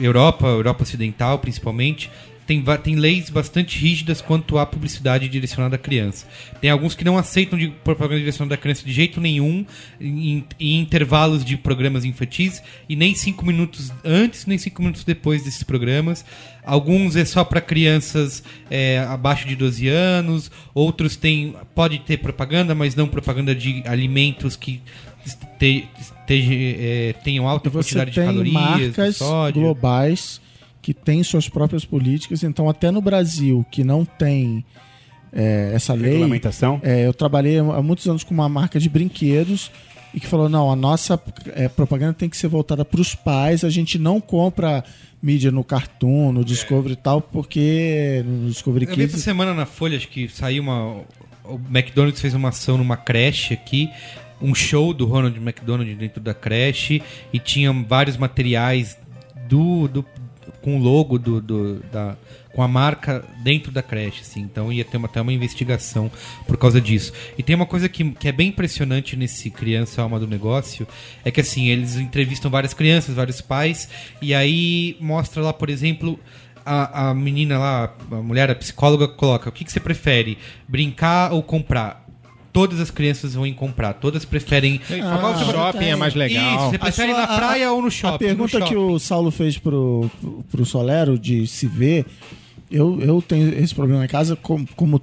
Europa, 0.01 0.47
Europa 0.47 0.83
Ocidental 0.85 1.39
principalmente, 1.39 2.11
tem, 2.49 2.65
tem 2.83 2.95
leis 2.97 3.29
bastante 3.29 3.79
rígidas 3.79 4.23
quanto 4.23 4.57
à 4.57 4.65
publicidade 4.65 5.29
direcionada 5.29 5.77
à 5.77 5.79
criança. 5.79 6.27
Tem 6.63 6.71
alguns 6.71 6.95
que 6.95 7.05
não 7.05 7.19
aceitam 7.19 7.59
de 7.59 7.69
propaganda 7.85 8.21
direcionada 8.21 8.55
à 8.55 8.59
criança 8.59 8.83
de 8.87 8.91
jeito 8.91 9.21
nenhum, 9.21 9.67
em, 10.01 10.43
em 10.59 10.81
intervalos 10.81 11.45
de 11.45 11.59
programas 11.59 12.07
infantis, 12.07 12.63
e 12.89 12.97
nem 12.97 13.15
cinco 13.15 13.45
minutos 13.45 13.93
antes, 14.03 14.47
nem 14.47 14.57
cinco 14.57 14.81
minutos 14.81 15.05
depois 15.05 15.45
desses 15.45 15.63
programas. 15.63 16.25
Alguns 16.65 17.17
é 17.17 17.25
só 17.27 17.45
para 17.45 17.61
crianças 17.61 18.43
é, 18.71 19.01
abaixo 19.01 19.47
de 19.47 19.55
12 19.55 19.87
anos, 19.89 20.51
outros 20.73 21.17
tem 21.17 21.55
pode 21.75 21.99
ter 21.99 22.17
propaganda, 22.17 22.75
mas 22.75 22.97
não 22.97 23.07
propaganda 23.07 23.55
de 23.55 23.83
alimentos 23.87 24.57
que 24.57 24.81
este- 25.27 25.87
esteja, 26.01 26.53
é, 26.55 27.15
tenham 27.23 27.47
alta 27.47 27.71
quantidade 27.71 28.11
de 28.11 28.17
calorias, 28.17 28.47
de 28.47 28.53
marcas 28.53 29.17
sódio. 29.17 29.63
globais 29.63 30.41
que 30.89 30.95
têm 30.95 31.23
suas 31.23 31.51
próprias 31.51 31.85
políticas. 31.85 32.43
Então, 32.43 32.67
até 32.67 32.91
no 32.91 33.03
Brasil, 33.03 33.63
que 33.71 33.85
não 33.85 34.07
tem 34.07 34.65
é, 35.31 35.73
essa 35.75 35.93
lei, 35.93 36.13
Regulamentação? 36.13 36.81
é, 36.83 37.07
eu 37.07 37.13
trabalhei 37.13 37.59
há 37.59 37.83
muitos 37.83 38.07
anos 38.09 38.25
com 38.25 38.33
uma 38.33 38.49
marca 38.49 38.81
de 38.81 38.89
brinquedos 38.89 39.71
e 40.15 40.19
que 40.19 40.27
falou: 40.27 40.49
não, 40.49 40.73
a 40.73 40.75
nossa 40.75 41.23
é, 41.55 41.69
propaganda 41.69 42.15
tem 42.15 42.27
que 42.27 42.39
ser 42.39 42.49
voltada 42.49 42.87
para 42.87 43.03
os 43.03 43.15
pais, 43.15 43.65
a 43.65 43.69
gente 43.69 43.99
não 43.99 44.19
compra 44.19 44.83
mídia 45.23 45.51
no 45.51 45.63
Cartoon, 45.63 46.33
no 46.33 46.43
Discovery 46.43 46.95
e 46.95 46.97
tal, 46.97 47.21
porque 47.21 48.25
no 48.27 48.49
Discovery 48.49 48.87
Eu 48.89 48.97
vi 48.97 49.05
essa 49.05 49.19
semana 49.19 49.53
na 49.53 49.67
Folha, 49.67 49.99
acho 49.99 50.09
que 50.09 50.27
saiu 50.27 50.63
uma. 50.63 51.03
O 51.45 51.61
McDonald's 51.71 52.19
fez 52.19 52.33
uma 52.33 52.49
ação 52.49 52.79
numa 52.79 52.97
creche 52.97 53.53
aqui, 53.53 53.91
um 54.41 54.55
show 54.55 54.95
do 54.95 55.05
Ronald 55.05 55.37
McDonald 55.37 55.95
dentro 55.97 56.23
da 56.23 56.33
creche, 56.33 57.03
e 57.31 57.39
tinha 57.39 57.71
vários 57.75 58.17
materiais 58.17 58.97
do. 59.47 59.87
do 59.87 60.03
com 60.69 60.77
o 60.77 60.83
logo 60.83 61.19
do, 61.19 61.41
do- 61.41 61.81
da 61.91 62.15
com 62.53 62.63
a 62.63 62.69
marca 62.69 63.25
dentro 63.43 63.71
da 63.71 63.83
creche, 63.83 64.21
assim. 64.23 64.41
Então 64.41 64.73
ia 64.73 64.85
ter 64.85 64.97
uma, 64.97 65.07
até 65.07 65.21
uma 65.21 65.33
investigação 65.33 66.11
por 66.47 66.57
causa 66.57 66.81
disso. 66.81 67.13
E 67.39 67.43
tem 67.43 67.55
uma 67.57 67.65
coisa 67.67 67.89
que, 67.89 68.11
que 68.13 68.27
é 68.29 68.33
bem 68.33 68.49
impressionante 68.49 69.17
nesse 69.17 69.49
Criança 69.49 70.03
Alma 70.03 70.19
do 70.19 70.27
Negócio, 70.27 70.87
é 71.25 71.31
que 71.31 71.41
assim, 71.41 71.69
eles 71.69 71.97
entrevistam 71.97 72.51
várias 72.51 72.75
crianças, 72.75 73.15
vários 73.15 73.41
pais, 73.41 73.89
e 74.21 74.35
aí 74.35 74.97
mostra 75.01 75.41
lá, 75.43 75.53
por 75.53 75.71
exemplo, 75.71 76.19
a, 76.67 77.11
a 77.11 77.15
menina 77.15 77.59
lá, 77.59 77.95
a 78.11 78.17
mulher, 78.17 78.51
a 78.51 78.55
psicóloga, 78.55 79.07
coloca: 79.09 79.49
o 79.49 79.53
que, 79.53 79.65
que 79.65 79.71
você 79.73 79.81
prefere? 79.81 80.37
Brincar 80.67 81.33
ou 81.33 81.43
comprar? 81.43 82.08
Todas 82.53 82.81
as 82.81 82.91
crianças 82.91 83.35
vão 83.35 83.53
comprar, 83.53 83.93
todas 83.95 84.25
preferem. 84.25 84.81
Ah, 85.03 85.17
você- 85.19 85.45
shopping 85.53 85.85
é 85.85 85.97
mais 85.97 86.15
legal. 86.15 86.57
Isso, 86.57 86.71
você 86.71 86.77
A 86.77 86.79
prefere 86.79 87.11
ir 87.11 87.15
sua- 87.15 87.27
na 87.27 87.37
praia 87.37 87.69
a- 87.69 87.73
ou 87.73 87.83
no 87.83 87.91
shopping? 87.91 88.15
A 88.15 88.19
pergunta 88.19 88.59
No 88.59 88.65
que 88.67 88.73
shopping. 88.75 88.93
o 88.95 88.99
Saulo 88.99 89.31
fez 89.31 89.59
pro, 89.59 90.11
pro 90.51 90.65
Solero 90.65 91.19
de 91.19 91.47
se 91.47 91.67
ver, 91.67 92.07
eu, 92.71 93.01
eu 93.01 93.21
tenho 93.23 93.53
esse 93.59 93.75
problema 93.75 94.05
em 94.05 94.09
casa, 94.09 94.35
como, 94.35 94.67
como 94.75 95.01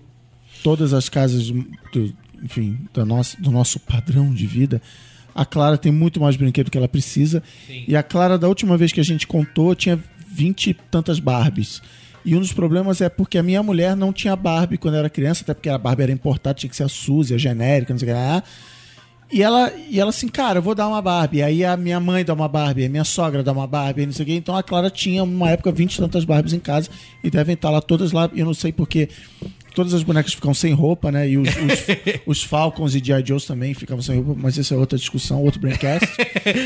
todas 0.63 0.93
as 0.93 1.07
casas 1.07 1.49
do, 1.49 2.13
enfim, 2.43 2.77
do 2.93 3.05
nosso, 3.05 3.41
do 3.41 3.51
nosso 3.51 3.79
padrão 3.79 4.33
de 4.33 4.47
vida. 4.47 4.81
A 5.33 5.45
Clara 5.45 5.77
tem 5.77 5.91
muito 5.91 6.19
mais 6.19 6.35
brinquedo 6.35 6.71
que 6.71 6.77
ela 6.77 6.87
precisa. 6.87 7.43
E 7.87 7.95
a 7.95 8.01
Clara, 8.01 8.37
da 8.37 8.47
última 8.47 8.75
vez 8.77 8.91
que 8.91 8.99
a 8.99 9.03
gente 9.03 9.27
contou, 9.27 9.75
tinha 9.75 9.99
20 10.31 10.71
e 10.71 10.73
tantas 10.73 11.19
Barbies. 11.19 11.81
E 12.25 12.35
um 12.35 12.39
dos 12.39 12.51
problemas 12.51 13.01
é 13.01 13.07
porque 13.07 13.37
a 13.37 13.43
minha 13.43 13.61
mulher 13.61 13.95
não 13.95 14.11
tinha 14.11 14.35
Barbie 14.35 14.79
quando 14.79 14.95
era 14.95 15.09
criança, 15.09 15.43
até 15.43 15.53
porque 15.53 15.69
a 15.69 15.77
Barbie 15.77 16.03
era 16.03 16.11
importada, 16.11 16.55
tinha 16.55 16.69
que 16.69 16.75
ser 16.75 16.83
a 16.83 16.89
Suzy, 16.89 17.35
a 17.35 17.37
genérica, 17.37 17.93
não 17.93 17.99
sei 17.99 18.09
o 18.09 18.11
que 18.11 18.17
lá. 18.17 18.43
E 19.31 19.41
ela, 19.41 19.71
e 19.89 19.99
ela 19.99 20.09
assim, 20.09 20.27
cara, 20.27 20.59
eu 20.59 20.61
vou 20.61 20.73
dar 20.73 20.87
uma 20.87 21.01
Barbie. 21.01 21.43
Aí 21.43 21.63
a 21.63 21.77
minha 21.77 21.99
mãe 21.99 22.25
dá 22.25 22.33
uma 22.33 22.47
Barbie, 22.47 22.85
a 22.85 22.89
minha 22.89 23.03
sogra 23.03 23.43
dá 23.43 23.51
uma 23.51 23.67
Barbie, 23.67 24.05
não 24.05 24.13
sei 24.13 24.23
o 24.23 24.25
quê. 24.25 24.33
Então 24.33 24.55
a 24.55 24.63
Clara 24.63 24.89
tinha, 24.89 25.23
uma 25.23 25.49
época, 25.49 25.71
20 25.71 25.93
e 25.93 25.97
tantas 25.97 26.25
Barbies 26.25 26.53
em 26.53 26.59
casa 26.59 26.89
e 27.23 27.29
devem 27.29 27.53
estar 27.53 27.69
lá 27.69 27.81
todas 27.81 28.11
lá. 28.11 28.29
Eu 28.35 28.45
não 28.45 28.53
sei 28.53 28.71
porque 28.71 29.09
todas 29.75 29.93
as 29.93 30.01
bonecas 30.01 30.33
ficam 30.33 30.53
sem 30.53 30.73
roupa, 30.73 31.11
né? 31.11 31.29
E 31.29 31.37
os, 31.37 31.49
os, 32.25 32.37
os 32.39 32.43
Falcons 32.43 32.95
e 32.95 32.99
G.I. 33.03 33.23
Joes 33.25 33.45
também 33.45 33.73
ficavam 33.73 34.01
sem 34.01 34.15
roupa, 34.21 34.39
mas 34.41 34.57
isso 34.57 34.73
é 34.73 34.77
outra 34.77 34.97
discussão, 34.97 35.43
outro 35.43 35.59
braincast. 35.59 36.07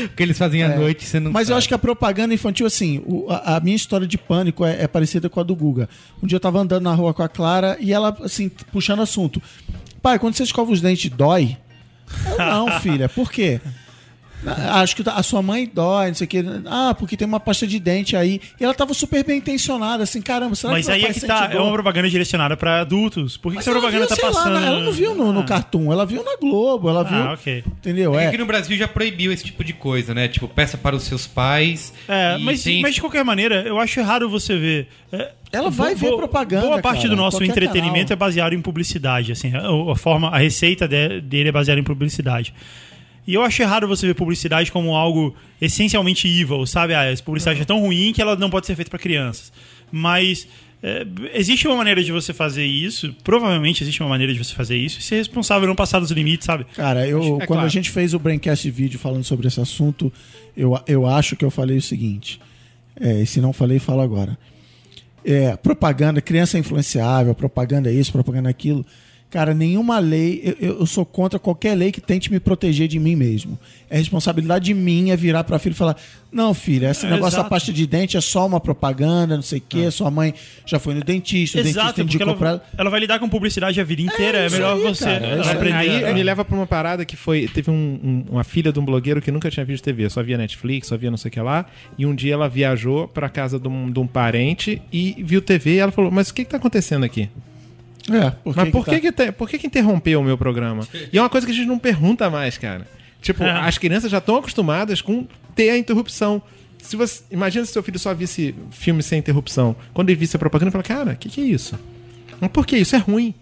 O 0.04 0.08
que 0.16 0.22
eles 0.22 0.36
fazem 0.38 0.62
à 0.62 0.76
noite, 0.76 1.04
você 1.06 1.18
não 1.18 1.30
Mas 1.32 1.48
eu 1.48 1.54
sabe. 1.54 1.58
acho 1.58 1.68
que 1.68 1.74
a 1.74 1.78
propaganda 1.78 2.34
infantil, 2.34 2.66
assim, 2.66 3.02
o- 3.06 3.26
a, 3.30 3.56
a 3.56 3.60
minha 3.60 3.74
história 3.74 4.06
de 4.06 4.18
pânico 4.18 4.64
é, 4.64 4.82
é 4.82 4.86
parecida 4.86 5.28
com 5.28 5.40
a 5.40 5.42
do 5.42 5.56
Guga. 5.56 5.88
Um 6.22 6.26
dia 6.26 6.36
eu 6.36 6.40
tava 6.40 6.58
andando 6.60 6.82
na 6.84 6.94
rua 6.94 7.12
com 7.14 7.22
a 7.22 7.28
Clara 7.28 7.76
e 7.80 7.92
ela, 7.92 8.16
assim, 8.22 8.48
puxando 8.70 9.00
assunto. 9.00 9.40
Pai, 10.02 10.18
quando 10.18 10.34
você 10.34 10.42
escova 10.42 10.70
os 10.70 10.80
dentes, 10.80 11.10
dói? 11.10 11.56
Eu, 12.26 12.38
não, 12.38 12.70
filha, 12.80 13.08
por 13.08 13.30
quê? 13.32 13.60
"Ah, 14.46 14.80
Acho 14.80 14.96
que 14.96 15.02
a 15.08 15.22
sua 15.22 15.42
mãe 15.42 15.70
dói, 15.72 16.08
não 16.08 16.14
sei 16.14 16.24
o 16.24 16.28
quê. 16.28 16.44
Ah, 16.66 16.94
porque 16.98 17.16
tem 17.16 17.26
uma 17.26 17.40
pasta 17.40 17.66
de 17.66 17.78
dente 17.78 18.16
aí. 18.16 18.40
E 18.58 18.64
ela 18.64 18.72
tava 18.74 18.94
super 18.94 19.24
bem 19.24 19.38
intencionada, 19.38 20.02
assim, 20.04 20.20
caramba, 20.22 20.54
será 20.54 20.72
Mas 20.72 20.86
que 20.86 20.92
aí 20.92 21.04
é 21.04 21.12
que 21.12 21.20
tá, 21.20 21.50
é 21.52 21.58
uma 21.58 21.72
propaganda 21.72 22.08
direcionada 22.08 22.56
pra 22.56 22.80
adultos. 22.80 23.36
Por 23.36 23.50
que, 23.52 23.56
que 23.58 23.60
essa 23.62 23.70
propaganda 23.70 24.06
viu, 24.06 24.08
tá 24.08 24.14
sei 24.16 24.24
lá, 24.24 24.32
passando? 24.32 24.56
ela 24.58 24.80
não 24.80 24.92
viu 24.92 25.14
no, 25.14 25.32
no 25.32 25.40
Ah. 25.40 25.44
Cartoon, 25.44 25.92
ela 25.92 26.06
viu 26.06 26.24
na 26.24 26.36
Globo, 26.40 26.88
ela 26.88 27.04
viu. 27.04 27.16
Ah, 27.18 27.32
ok. 27.34 27.64
Entendeu? 27.66 28.14
É 28.14 28.18
É. 28.18 28.20
que 28.22 28.28
aqui 28.28 28.38
no 28.38 28.46
Brasil 28.46 28.76
já 28.76 28.88
proibiu 28.88 29.32
esse 29.32 29.44
tipo 29.44 29.62
de 29.62 29.72
coisa, 29.72 30.14
né? 30.14 30.28
Tipo, 30.28 30.48
peça 30.48 30.78
para 30.78 30.96
os 30.96 31.02
seus 31.02 31.26
pais. 31.26 31.92
É, 32.08 32.38
mas, 32.38 32.62
tem- 32.62 32.80
mas 32.82 32.94
de 32.94 33.00
qualquer 33.00 33.24
maneira, 33.24 33.62
eu 33.62 33.78
acho 33.78 34.00
errado 34.00 34.28
você 34.28 34.56
ver. 34.56 34.88
é, 35.12 35.32
Ela 35.52 35.68
vai 35.70 35.94
ver 35.94 36.14
propaganda, 36.16 36.66
Boa 36.66 36.80
parte 36.80 37.02
cara, 37.02 37.08
do 37.10 37.16
nosso 37.16 37.42
entretenimento 37.42 38.08
canal. 38.08 38.12
é 38.12 38.16
baseado 38.16 38.52
em 38.54 38.60
publicidade. 38.62 39.32
Assim, 39.32 39.52
a, 39.54 39.92
a 39.92 39.96
forma, 39.96 40.28
a 40.28 40.38
receita 40.38 40.86
de- 40.88 41.20
dele 41.20 41.48
é 41.48 41.52
baseada 41.52 41.80
em 41.80 41.84
publicidade. 41.84 42.54
E 43.26 43.34
eu 43.34 43.42
acho 43.42 43.60
errado 43.62 43.86
você 43.86 44.06
ver 44.06 44.14
publicidade 44.14 44.72
como 44.72 44.94
algo 44.94 45.34
essencialmente 45.60 46.26
evil, 46.26 46.66
sabe? 46.66 46.94
Ah, 46.94 47.04
essa 47.04 47.22
publicidade 47.22 47.60
é 47.60 47.64
tão 47.64 47.80
ruim 47.80 48.12
que 48.12 48.20
ela 48.20 48.36
não 48.36 48.50
pode 48.50 48.66
ser 48.66 48.74
feita 48.74 48.90
para 48.90 48.98
crianças. 48.98 49.52
Mas 49.92 50.46
é, 50.82 51.06
existe 51.34 51.68
uma 51.68 51.76
maneira 51.76 52.02
de 52.02 52.10
você 52.10 52.32
fazer 52.32 52.64
isso, 52.64 53.14
provavelmente 53.22 53.82
existe 53.84 54.02
uma 54.02 54.08
maneira 54.08 54.32
de 54.32 54.38
você 54.42 54.54
fazer 54.54 54.76
isso, 54.76 54.98
e 54.98 55.02
ser 55.02 55.16
responsável 55.16 55.68
não 55.68 55.74
passar 55.74 56.00
dos 56.00 56.10
limites, 56.10 56.46
sabe? 56.46 56.64
Cara, 56.74 57.06
eu, 57.06 57.20
É 57.20 57.46
quando 57.46 57.46
claro. 57.46 57.66
a 57.66 57.68
gente 57.68 57.90
fez 57.90 58.14
o 58.14 58.18
Braincast 58.18 58.70
vídeo 58.70 58.98
falando 58.98 59.24
sobre 59.24 59.46
esse 59.46 59.60
assunto, 59.60 60.10
eu, 60.56 60.78
eu 60.86 61.06
acho 61.06 61.36
que 61.36 61.44
eu 61.44 61.50
falei 61.50 61.76
o 61.76 61.82
seguinte. 61.82 62.40
É, 62.98 63.20
e 63.22 63.26
se 63.26 63.40
não 63.40 63.52
falei, 63.52 63.78
falo 63.78 64.00
agora. 64.00 64.38
É, 65.22 65.54
propaganda, 65.56 66.20
criança 66.22 66.56
é 66.56 66.60
influenciável, 66.60 67.34
propaganda 67.34 67.90
é 67.90 67.92
isso, 67.92 68.10
propaganda 68.10 68.48
é 68.48 68.52
aquilo. 68.52 68.84
Cara, 69.30 69.54
nenhuma 69.54 70.00
lei, 70.00 70.42
eu- 70.60 70.78
eu, 70.80 70.86
sou 70.86 71.06
contra 71.06 71.38
qualquer 71.38 71.76
lei 71.76 71.92
que 71.92 72.00
tente 72.00 72.32
me 72.32 72.40
proteger 72.40 72.88
de 72.88 72.98
mim 72.98 73.14
mesmo. 73.14 73.56
É 73.88 73.96
responsabilidade 73.96 74.74
minha 74.74 75.16
virar 75.16 75.44
pra 75.44 75.56
filho 75.56 75.72
e 75.72 75.76
falar: 75.76 75.96
Não, 76.32 76.52
filha, 76.52 76.90
esse 76.90 77.06
É, 77.06 77.10
negócio 77.10 77.38
da 77.40 77.44
pasta 77.44 77.72
de 77.72 77.86
dente 77.86 78.16
é 78.16 78.20
só 78.20 78.44
uma 78.44 78.58
propaganda, 78.58 79.36
não 79.36 79.42
sei 79.42 79.58
o 79.58 79.62
quê. 79.68 79.88
Sua 79.92 80.10
mãe 80.10 80.34
já 80.66 80.80
foi 80.80 80.94
no 80.94 81.04
dentista, 81.04 81.58
o 81.58 81.60
Exato, 81.60 81.86
dentista 81.86 82.02
indicou 82.02 82.26
ela, 82.28 82.36
pra 82.36 82.48
ela. 82.50 82.64
ela 82.76 82.90
vai 82.90 82.98
lidar 83.00 83.20
com 83.20 83.28
publicidade 83.28 83.80
a 83.80 83.84
vida 83.84 84.02
inteira. 84.02 84.38
É, 84.38 84.46
isso 84.46 84.56
melhor 84.56 84.76
aí, 84.76 84.82
você 84.82 85.04
cara, 85.04 85.26
é 85.26 85.50
aprender. 85.52 85.76
Aí 85.76 86.04
a- 86.06 86.12
me 86.12 86.22
leva 86.24 86.44
pra 86.44 86.56
uma 86.56 86.66
parada 86.66 87.04
que 87.04 87.14
foi. 87.16 87.46
Teve 87.46 87.70
um- 87.70 87.74
um- 88.02 88.24
uma 88.32 88.42
filha 88.44 88.72
de 88.72 88.80
um 88.80 88.84
blogueiro 88.84 89.22
que 89.22 89.30
nunca 89.30 89.48
tinha 89.48 89.64
visto 89.64 89.84
TV, 89.84 90.10
só 90.10 90.24
via 90.24 90.36
Netflix, 90.36 90.88
só 90.88 90.96
via 90.96 91.08
não 91.10 91.16
sei 91.16 91.28
o 91.28 91.32
que 91.32 91.40
lá. 91.40 91.66
E 91.96 92.04
um 92.04 92.14
dia 92.16 92.34
ela 92.34 92.48
viajou 92.48 93.06
pra 93.06 93.28
casa 93.28 93.60
de 93.60 93.68
um, 93.68 93.90
de 93.92 93.98
um 94.00 94.06
parente 94.08 94.82
e 94.92 95.14
viu 95.24 95.40
TV 95.40 95.74
e 95.74 95.78
ela 95.78 95.92
falou: 95.92 96.10
Mas 96.10 96.30
o 96.30 96.34
que, 96.34 96.44
que 96.44 96.50
tá 96.50 96.56
acontecendo 96.56 97.04
aqui? 97.04 97.28
É, 98.10 98.30
por 98.30 98.56
Mas 98.56 98.68
por 98.70 98.84
tá- 98.84 98.90
que, 98.92 99.00
que, 99.00 99.12
te- 99.12 99.32
por 99.32 99.48
que, 99.48 99.58
que 99.58 99.66
interrompeu 99.66 100.20
o 100.20 100.24
meu 100.24 100.36
programa? 100.36 100.86
E 101.12 101.18
é 101.18 101.22
uma 101.22 101.28
coisa 101.30 101.46
que 101.46 101.52
a 101.52 101.54
gente 101.56 101.66
não 101.68 101.78
pergunta 101.78 102.28
mais, 102.28 102.58
cara. 102.58 102.86
Tipo, 103.22 103.42
É. 103.44 103.50
as 103.66 103.78
crianças 103.78 104.10
já 104.10 104.18
estão 104.18 104.36
acostumadas 104.36 105.00
com 105.00 105.26
ter 105.54 105.70
a 105.70 105.78
interrupção. 105.78 106.42
Se 106.82 106.96
você, 106.96 107.22
imagina 107.30 107.64
se 107.66 107.72
seu 107.72 107.82
filho 107.82 107.98
só 107.98 108.12
visse 108.14 108.54
filme 108.70 109.02
sem 109.02 109.18
interrupção. 109.18 109.76
Quando 109.92 110.08
ele 110.10 110.18
visse 110.18 110.34
a 110.36 110.38
propaganda, 110.38 110.68
ele 110.68 110.72
fala, 110.82 110.82
cara, 111.00 111.12
o 111.12 111.16
que, 111.16 111.28
que 111.28 111.40
é 111.40 111.44
isso? 111.44 111.78
Mas 112.40 112.50
por 112.50 112.66
que? 112.66 112.76
Isso 112.78 112.96
é 112.96 112.98
ruim. 112.98 113.34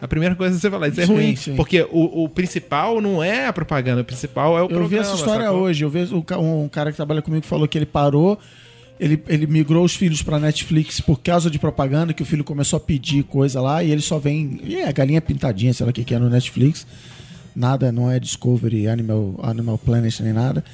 A 0.00 0.06
primeira 0.08 0.34
coisa 0.34 0.54
que 0.54 0.60
você 0.60 0.68
fala, 0.70 0.88
isso 0.88 1.00
é 1.00 1.06
Sim, 1.06 1.12
ruim. 1.14 1.36
sim. 1.36 1.54
Porque 1.56 1.86
o, 1.90 2.24
o 2.24 2.28
principal 2.28 3.00
não 3.00 3.22
é 3.22 3.46
a 3.46 3.52
propaganda, 3.52 4.02
o 4.02 4.04
principal 4.04 4.58
é 4.58 4.60
o 4.60 4.64
Eu 4.64 4.68
programa. 4.68 4.88
vi 4.88 4.98
essa 4.98 5.14
história 5.14 5.46
sacou? 5.46 5.60
hoje. 5.60 5.84
Eu 5.84 5.90
vi 5.90 6.22
ca- 6.26 6.38
um 6.38 6.68
cara 6.68 6.90
que 6.90 6.96
trabalha 6.96 7.22
comigo 7.22 7.46
falou 7.46 7.66
que 7.68 7.78
ele 7.78 7.86
parou, 7.86 8.38
ele, 8.98 9.22
ele 9.28 9.46
migrou 9.46 9.84
os 9.84 9.94
filhos 9.94 10.22
pra 10.22 10.38
Netflix 10.38 11.00
por 11.00 11.20
causa 11.20 11.50
de 11.50 11.58
propaganda, 11.58 12.12
que 12.12 12.22
o 12.22 12.26
filho 12.26 12.44
começou 12.44 12.76
a 12.76 12.80
pedir 12.80 13.24
coisa 13.24 13.60
lá 13.60 13.82
e 13.82 13.90
ele 13.90 14.02
só 14.02 14.18
vem. 14.18 14.60
E 14.62 14.76
é 14.76 14.92
galinha 14.92 15.20
pintadinha, 15.20 15.72
sei 15.72 15.84
lá 15.84 15.90
o 15.90 15.92
que, 15.92 16.04
que 16.04 16.14
é 16.14 16.18
no 16.18 16.30
Netflix. 16.30 16.86
Nada, 17.54 17.92
não 17.92 18.10
é 18.10 18.18
Discovery, 18.18 18.88
Animal, 18.88 19.38
Animal 19.42 19.78
Planet 19.78 20.20
nem 20.20 20.32
nada. 20.32 20.64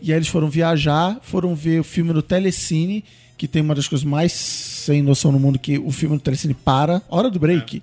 E 0.00 0.12
aí 0.12 0.18
eles 0.18 0.28
foram 0.28 0.48
viajar, 0.48 1.18
foram 1.22 1.54
ver 1.54 1.80
o 1.80 1.84
filme 1.84 2.12
no 2.12 2.22
Telecine, 2.22 3.04
que 3.36 3.48
tem 3.48 3.62
uma 3.62 3.74
das 3.74 3.88
coisas 3.88 4.04
mais 4.04 4.32
sem 4.32 5.02
noção 5.02 5.32
no 5.32 5.38
mundo, 5.38 5.58
que 5.58 5.78
o 5.78 5.90
filme 5.90 6.16
no 6.16 6.20
Telecine 6.20 6.54
para, 6.54 7.02
hora 7.08 7.30
do 7.30 7.38
break. 7.38 7.82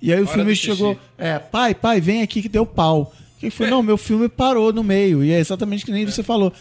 E 0.00 0.12
aí 0.12 0.20
o 0.20 0.24
Hora 0.24 0.34
filme 0.34 0.54
chegou, 0.54 0.98
é, 1.16 1.38
pai, 1.38 1.74
pai, 1.74 2.00
vem 2.00 2.22
aqui 2.22 2.42
que 2.42 2.48
deu 2.48 2.66
pau. 2.66 3.14
Que 3.38 3.50
foi? 3.50 3.68
Não, 3.68 3.82
meu 3.82 3.96
filme 3.96 4.28
parou 4.28 4.72
no 4.72 4.82
meio. 4.84 5.24
E 5.24 5.32
é 5.32 5.38
exatamente 5.38 5.84
que 5.84 5.92
nem 5.92 6.06
você 6.06 6.22
falou. 6.22 6.52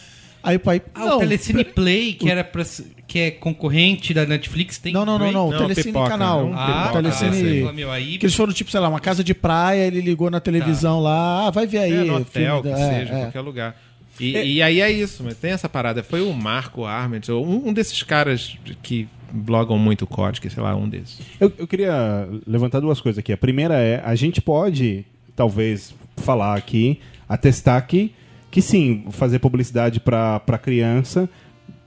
Aí 0.44 0.58
o 0.58 0.60
pai. 0.60 0.82
Ah, 0.94 1.06
não, 1.06 1.16
o 1.16 1.20
Telecine 1.20 1.64
Play, 1.64 2.14
que, 2.14 2.30
era 2.30 2.44
pra, 2.44 2.66
que 3.08 3.18
é 3.20 3.32
concorrente 3.32 4.14
da 4.14 4.26
Netflix, 4.26 4.78
tem 4.78 4.92
Não, 4.92 5.06
não, 5.06 5.18
não, 5.18 5.32
não. 5.32 5.48
O 5.48 5.52
Não, 5.52 5.58
Telecine 5.60 5.86
pipoca, 5.94 6.10
canal. 6.10 6.48
não, 6.50 6.54
Ah, 6.60 6.90
o 6.90 6.94
tá. 6.94 7.02
Telecine. 7.02 7.62
Você, 7.62 7.72
meu, 7.72 7.90
aí- 7.90 8.18
Que 8.18 8.26
eles 8.26 8.36
foram, 8.36 8.52
tipo, 8.52 8.70
sei 8.70 8.80
lá, 8.82 8.90
uma 8.90 9.00
casa 9.00 9.24
de 9.24 9.34
praia, 9.34 9.88
ele 9.88 10.02
ligou 10.02 10.30
na 10.30 10.42
televisão 10.42 11.00
lá. 11.00 11.48
Ah, 11.48 11.50
vai 11.50 11.66
ver 11.66 11.78
aí. 11.80 11.94
É, 11.94 12.04
no 12.04 12.20
o 12.20 12.26
filme 12.26 12.50
hotel, 12.50 12.62
que 12.62 12.68
é, 12.82 13.00
seja, 13.00 13.14
é. 13.14 13.22
qualquer 13.22 13.42
lugar. 13.42 13.76
E, 14.20 14.56
e 14.56 14.62
aí 14.62 14.80
é 14.82 14.92
isso, 14.92 15.24
mas 15.24 15.38
tem 15.38 15.52
essa 15.52 15.68
parada. 15.70 16.04
Foi 16.04 16.22
o 16.22 16.34
Marco 16.34 16.86
Arment, 16.86 17.22
um, 17.30 17.70
um 17.70 17.74
desses 17.74 18.04
caras 18.04 18.56
que 18.84 19.08
blogam 19.32 19.78
muito 19.78 20.06
código, 20.06 20.48
sei 20.50 20.62
lá, 20.62 20.76
um 20.76 20.88
desses. 20.88 21.20
Eu, 21.40 21.52
eu 21.58 21.66
queria 21.66 22.28
levantar 22.46 22.80
duas 22.80 23.00
coisas 23.02 23.18
aqui. 23.18 23.32
A 23.34 23.38
primeira 23.38 23.76
é, 23.76 24.02
a 24.06 24.14
gente 24.14 24.40
pode, 24.42 25.04
talvez, 25.36 25.96
falar 26.18 26.56
aqui, 26.56 27.00
atestar 27.28 27.88
que, 27.88 28.14
que 28.54 28.62
sim, 28.62 29.06
fazer 29.10 29.40
publicidade 29.40 30.00
para 30.00 30.60
criança, 30.62 31.28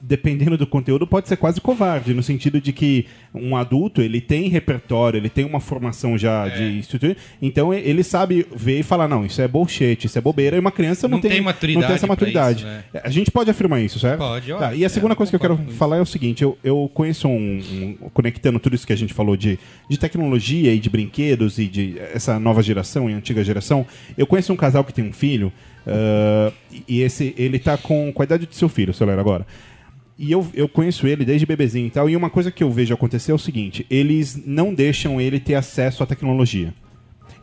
dependendo 0.09 0.57
do 0.57 0.67
conteúdo, 0.67 1.07
pode 1.07 1.29
ser 1.29 1.37
quase 1.37 1.61
covarde, 1.61 2.15
no 2.15 2.23
sentido 2.23 2.61
de 2.61 2.73
que 2.73 3.07
um 3.35 3.57
adulto, 3.57 4.01
ele 4.01 4.21
tem 4.21 4.49
repertório, 4.49 5.19
ele 5.19 5.29
tem 5.29 5.45
uma 5.45 5.59
formação 5.61 6.17
já 6.17 6.49
de 6.49 6.79
estrutura, 6.79 7.17
então 7.43 7.75
ele 7.75 8.03
sabe 8.05 8.47
ver 8.55 8.79
e 8.81 8.83
falar, 8.83 9.09
não, 9.09 9.27
isso 9.27 9.43
é 9.43 9.49
bullshit, 9.49 10.05
isso 10.07 10.17
é 10.17 10.21
bobeira, 10.21 10.57
e 10.57 10.61
uma 10.61 10.71
criança 10.71 11.09
não, 11.09 11.17
Não 11.19 11.23
tem 11.23 11.41
maturidade 11.41 11.81
não 11.83 11.87
tem 11.89 11.95
essa 11.97 12.07
maturidade. 12.07 12.59
isso, 12.61 12.67
né? 12.67 12.85
A 13.03 13.11
gente 13.11 13.31
pode 13.31 13.51
afirmar 13.51 13.81
isso, 13.81 13.99
certo? 13.99 14.19
Pode, 14.19 14.49
eu 14.49 14.59
Tá. 14.59 14.75
E 14.75 14.85
a 14.85 14.89
segunda 14.89 15.15
É, 15.15 15.17
coisa 15.17 15.31
que 15.31 15.37
eu 15.37 15.41
quero 15.41 15.57
falar 15.73 15.97
é 15.97 16.01
o 16.01 16.07
seguinte: 16.07 16.43
eu, 16.43 16.57
eu 16.63 16.91
conheço 16.95 17.27
um, 17.29 17.59
um- 18.03 18.09
Conectando 18.15 18.59
tudo 18.59 18.75
isso 18.77 18.87
que 18.87 18.93
a 18.93 18.97
gente 18.97 19.13
falou 19.13 19.37
de, 19.37 19.59
de 19.89 19.99
tecnologia 19.99 20.73
e 20.73 20.79
de 20.79 20.89
brinquedos 20.89 21.59
e 21.59 21.67
de 21.67 21.97
essa 22.15 22.39
nova 22.39 22.63
geração 22.63 23.11
e 23.11 23.13
antiga 23.13 23.43
geração, 23.43 23.85
eu 24.17 24.27
conheço 24.27 24.53
um 24.53 24.57
casal 24.57 24.85
que 24.85 24.93
tem 24.93 25.05
um 25.05 25.13
filho, 25.13 25.53
ah, 25.87 26.53
e 26.89 27.01
esse 27.03 27.35
ele 27.37 27.59
tá 27.59 27.77
com, 27.77 28.13
com 28.13 28.23
a 28.23 28.25
idade 28.25 28.47
do 28.47 28.55
seu 28.55 28.69
filho, 28.69 28.93
seu 28.95 29.07
Léo, 29.07 29.19
agora. 29.21 29.47
E 30.19 30.33
eu, 30.33 30.47
eu 30.55 30.67
conheço 30.69 31.07
ele 31.07 31.25
desde 31.25 31.45
bebezinho 31.45 31.87
e 31.87 31.91
tal, 31.91 32.09
e 32.09 32.17
uma 32.17 32.31
coisa 32.31 32.51
que 32.51 32.63
eu 32.65 32.71
vejo 32.71 32.95
acontecer 32.95 33.33
é 33.33 33.35
o 33.35 33.39
seguinte: 33.39 33.85
eles 33.91 34.41
não 34.47 34.73
deixam 34.73 35.21
ele 35.21 35.39
ter 35.39 35.55
acesso 35.55 36.03
à 36.03 36.07
tecnologia. 36.07 36.73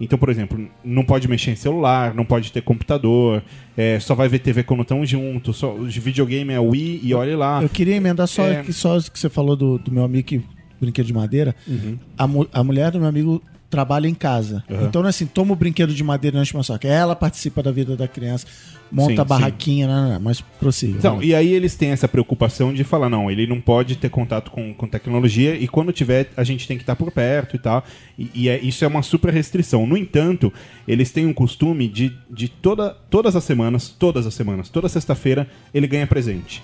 Então, 0.01 0.17
por 0.17 0.27
exemplo, 0.29 0.67
não 0.83 1.05
pode 1.05 1.27
mexer 1.27 1.51
em 1.51 1.55
celular, 1.55 2.15
não 2.15 2.25
pode 2.25 2.51
ter 2.51 2.61
computador, 2.61 3.43
é, 3.77 3.99
só 3.99 4.15
vai 4.15 4.27
ver 4.27 4.39
TV 4.39 4.63
quando 4.63 4.81
estão 4.81 5.05
juntos, 5.05 5.55
só, 5.57 5.73
videogame 5.75 6.51
é 6.51 6.59
Wii 6.59 7.01
e 7.03 7.13
olha 7.13 7.37
lá. 7.37 7.61
Eu 7.61 7.69
queria 7.69 7.95
emendar 7.95 8.27
só, 8.27 8.43
É. 8.45 8.63
que, 8.63 8.73
só 8.73 8.99
que 8.99 9.17
você 9.19 9.29
falou 9.29 9.55
do, 9.55 9.77
do 9.77 9.91
meu 9.91 10.03
amigo 10.03 10.27
que 10.27 10.41
brinquedo 10.81 11.05
de 11.05 11.13
madeira. 11.13 11.55
Uhum. 11.67 11.97
A, 12.17 12.27
mu- 12.27 12.47
a 12.51 12.63
mulher 12.63 12.91
do 12.91 12.99
meu 12.99 13.07
amigo 13.07 13.41
trabalha 13.73 14.07
em 14.07 14.13
casa. 14.13 14.63
Uhum. 14.69 14.85
Então 14.85 15.01
não 15.01 15.07
é 15.07 15.09
assim, 15.09 15.25
toma 15.25 15.53
o 15.53 15.55
brinquedo 15.55 15.95
de 15.95 16.03
madeira 16.03 16.37
e 16.37 16.39
não 16.39 16.45
meu 16.53 16.63
saco. 16.63 16.85
Ela 16.85 17.15
participa 17.15 17.63
da 17.63 17.71
vida 17.71 17.97
da 17.97 18.07
criança, 18.07 18.45
monta 18.91 19.15
Sim, 19.15 19.21
a 19.21 19.23
barraquinha, 19.23 19.87
né, 19.87 20.09
né, 20.09 20.19
mas 20.21 20.41
prossiga. 20.41 20.95
Então, 20.95 21.17
vai. 21.17 21.25
e 21.25 21.33
aí 21.33 21.51
eles 21.51 21.75
têm 21.75 21.89
essa 21.89 22.07
preocupação 22.07 22.71
de 22.71 22.83
falar, 22.83 23.09
não, 23.09 23.31
ele 23.31 23.47
não 23.47 23.59
pode 23.59 23.95
ter 23.95 24.09
contato 24.09 24.51
com, 24.51 24.71
com 24.75 24.87
tecnologia 24.87 25.55
e 25.55 25.67
quando 25.67 25.91
tiver, 25.91 26.29
a 26.37 26.43
gente 26.43 26.67
tem 26.67 26.77
que 26.77 26.83
estar 26.83 26.95
por 26.95 27.11
perto 27.11 27.55
e 27.55 27.59
tal. 27.59 27.83
E, 28.17 28.29
e 28.35 28.49
é- 28.49 28.59
isso 28.59 28.85
é 28.85 28.87
uma 28.87 29.01
super 29.01 29.33
restrição. 29.33 29.87
No 29.87 29.97
entanto, 29.97 30.53
eles 30.87 31.09
têm 31.11 31.25
um 31.25 31.33
costume 31.33 31.87
de, 31.87 32.15
de 32.29 32.47
toda, 32.47 32.95
todas 33.09 33.35
as 33.35 33.43
semanas, 33.43 33.89
todas 33.89 34.27
as 34.27 34.35
semanas, 34.35 34.69
toda 34.69 34.87
sexta-feira, 34.87 35.47
ele 35.73 35.87
ganha 35.87 36.05
presente. 36.05 36.61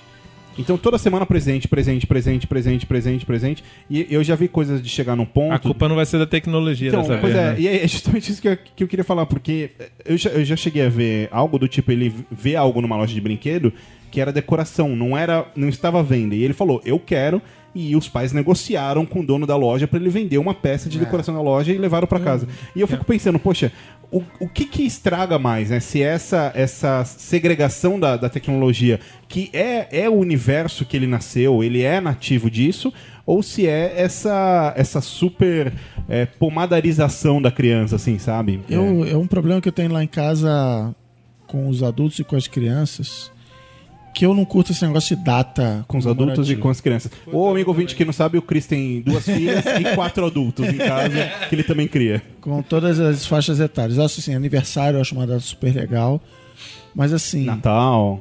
Então 0.60 0.78
toda 0.78 0.98
semana 0.98 1.26
presente, 1.26 1.68
presente, 1.68 2.06
presente, 2.06 2.46
presente, 2.46 2.86
presente, 2.86 3.26
presente. 3.26 3.64
E 3.90 4.06
eu 4.10 4.24
já 4.24 4.36
vi 4.36 4.48
coisas 4.48 4.82
de 4.82 4.90
chegar 4.90 5.16
num 5.16 5.26
ponto. 5.26 5.54
A 5.54 5.60
culpa 5.60 5.88
não 5.88 5.96
vai 5.96 6.06
ser 6.06 6.20
da 6.20 6.26
tecnologia 6.28 6.90
Então, 6.90 7.02
dessa 7.02 7.18
pois 7.18 7.34
vez. 7.34 7.46
é, 7.46 7.52
né? 7.54 7.60
e 7.60 7.68
é 7.68 7.88
justamente 7.88 8.32
isso 8.32 8.42
que 8.42 8.48
eu, 8.50 8.58
que 8.76 8.84
eu 8.84 8.88
queria 8.88 9.06
falar, 9.06 9.26
porque 9.26 9.72
eu 10.06 10.18
já, 10.18 10.30
eu 10.32 10.44
já 10.44 10.56
cheguei 10.56 10.86
a 10.86 10.90
ver 10.90 11.30
algo 11.32 11.58
do 11.58 11.68
tipo, 11.68 11.92
ele 11.92 12.14
vê 12.30 12.56
algo 12.56 12.82
numa 12.82 12.98
loja 12.98 13.14
de 13.14 13.22
brinquedo 13.22 13.72
que 14.12 14.20
era 14.20 14.32
decoração, 14.34 14.96
não 14.96 15.16
era, 15.18 15.46
não 15.56 15.70
estava 15.70 16.00
à 16.00 16.04
venda. 16.04 16.36
E 16.36 16.44
ele 16.44 16.54
falou, 16.54 16.82
eu 16.84 17.00
quero, 17.00 17.40
e 17.76 17.96
os 17.96 18.10
pais 18.10 18.34
negociaram 18.34 19.06
com 19.06 19.20
o 19.20 19.26
dono 19.26 19.46
da 19.46 19.56
loja 19.56 19.88
para 19.88 20.00
ele 20.00 20.10
vender 20.10 20.40
uma 20.40 20.54
peça 20.54 20.90
de 20.90 20.98
decoração 20.98 21.36
da 21.36 21.42
loja 21.42 21.72
e 21.72 21.78
levaram 21.78 22.08
para 22.08 22.20
casa. 22.20 22.48
E 22.76 22.82
eu 22.82 22.88
fico 22.88 23.06
pensando, 23.06 23.38
poxa, 23.38 23.72
o, 24.12 24.24
o 24.40 24.48
que 24.48 24.66
que 24.66 24.84
estraga 24.84 25.38
mais, 25.38 25.70
né? 25.70 25.80
Se 25.80 26.02
essa, 26.02 26.52
essa 26.56 27.04
segregação 27.06 28.00
da, 28.00 28.18
da 28.18 28.30
tecnologia, 28.30 29.00
que 29.28 29.50
é, 29.54 29.88
é 29.92 30.10
o 30.10 30.14
universo 30.14 30.86
que 30.86 30.98
ele 30.98 31.08
nasceu, 31.08 31.64
ele 31.64 31.84
é 31.84 32.02
nativo 32.02 32.50
disso, 32.50 32.92
ou 33.26 33.44
se 33.44 33.68
é 33.68 33.94
essa, 33.96 34.74
essa 34.76 35.02
super 35.02 35.72
é, 36.08 36.26
pomadarização 36.26 37.42
da 37.42 37.52
criança, 37.52 37.96
assim, 37.96 38.18
sabe? 38.18 38.62
Eu, 38.70 39.06
é 39.06 39.16
um 39.16 39.28
problema 39.28 39.62
que 39.62 39.68
eu 39.68 39.74
tenho 39.74 39.92
lá 39.92 40.04
em 40.04 40.08
casa 40.08 40.96
com 41.46 41.68
os 41.68 41.84
adultos 41.84 42.18
e 42.20 42.24
com 42.24 42.36
as 42.36 42.48
crianças, 42.48 43.32
que 44.20 44.26
eu 44.26 44.34
não 44.34 44.44
curto 44.44 44.74
esse 44.74 44.86
negócio 44.86 45.16
de 45.16 45.24
data 45.24 45.86
com 45.88 45.98
os 45.98 46.06
adultos 46.06 46.50
e 46.52 46.58
com 46.58 46.68
as 46.68 46.82
crianças. 46.82 47.10
O 47.26 47.48
amigo 47.50 47.72
ouvinte 47.72 47.96
que 47.96 48.04
não 48.04 48.12
sabe, 48.12 48.38
o 48.38 48.42
Chris 48.42 48.66
tem 48.68 49.00
duas 49.00 49.24
filhas 49.24 49.64
e 49.66 49.84
quatro 49.96 50.26
adultos 50.26 50.68
em 50.68 50.78
casa 50.78 51.32
que 51.48 51.56
ele 51.56 51.64
também 51.64 51.88
cria. 51.88 52.22
com 52.42 52.62
todas 52.62 53.00
as 53.00 53.26
faixas 53.26 53.62
etárias. 53.62 53.98
Eu 53.98 54.04
acho 54.04 54.20
assim, 54.20 54.36
aniversário 54.36 54.98
eu 54.98 55.02
acho 55.02 55.16
uma 55.16 55.26
data 55.26 55.40
super 55.40 55.74
legal. 55.74 56.22
Mas 56.94 57.14
assim, 57.14 57.46
Natal. 57.46 58.20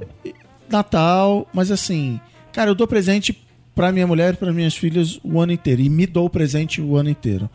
Natal, 0.70 1.48
mas 1.52 1.72
assim, 1.72 2.20
cara, 2.52 2.70
eu 2.70 2.76
dou 2.76 2.86
presente 2.86 3.36
pra 3.74 3.90
minha 3.90 4.06
mulher 4.06 4.34
e 4.34 4.36
pra 4.36 4.52
minhas 4.52 4.76
filhas 4.76 5.18
o 5.24 5.40
ano 5.40 5.50
inteiro. 5.50 5.82
E 5.82 5.90
me 5.90 6.06
dou 6.06 6.30
presente 6.30 6.80
o 6.80 6.96
ano 6.96 7.10
inteiro. 7.10 7.50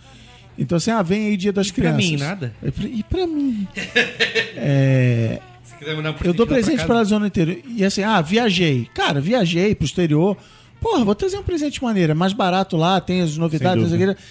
Então, 0.60 0.76
assim, 0.76 0.92
ah, 0.92 1.02
vem 1.02 1.28
aí 1.28 1.38
dia 1.38 1.54
das 1.54 1.72
Pra 1.72 1.76
crianças. 1.94 2.10
mim, 2.12 2.18
nada? 2.18 2.54
E 2.62 2.72
pra, 2.72 2.86
e 2.88 3.04
pra 3.04 3.26
mim? 3.26 3.66
É, 4.58 5.40
Se 5.64 5.76
quiser 5.76 5.96
mandar 5.96 6.12
um 6.12 6.16
eu 6.24 6.34
dou 6.34 6.46
presente 6.46 6.82
elas 6.82 7.12
o 7.12 7.16
ano 7.16 7.28
inteiro. 7.28 7.62
E 7.68 7.84
assim, 7.84 8.04
ah, 8.04 8.22
viajei. 8.22 8.88
Cara, 8.94 9.22
viajei 9.22 9.74
pro 9.74 9.86
exterior. 9.86 10.38
Porra, 10.80 11.06
vou 11.06 11.16
trazer 11.16 11.38
um 11.38 11.44
presente 11.44 11.82
maneiro. 11.82 12.12
É 12.12 12.16
mais 12.16 12.34
barato 12.34 12.76
lá, 12.76 13.00
tem 13.00 13.22
as 13.22 13.38
novidades. 13.38 13.90
Sem 13.90 13.98
não 13.98 13.98
sei 13.98 14.12
o 14.12 14.16
quê. 14.16 14.22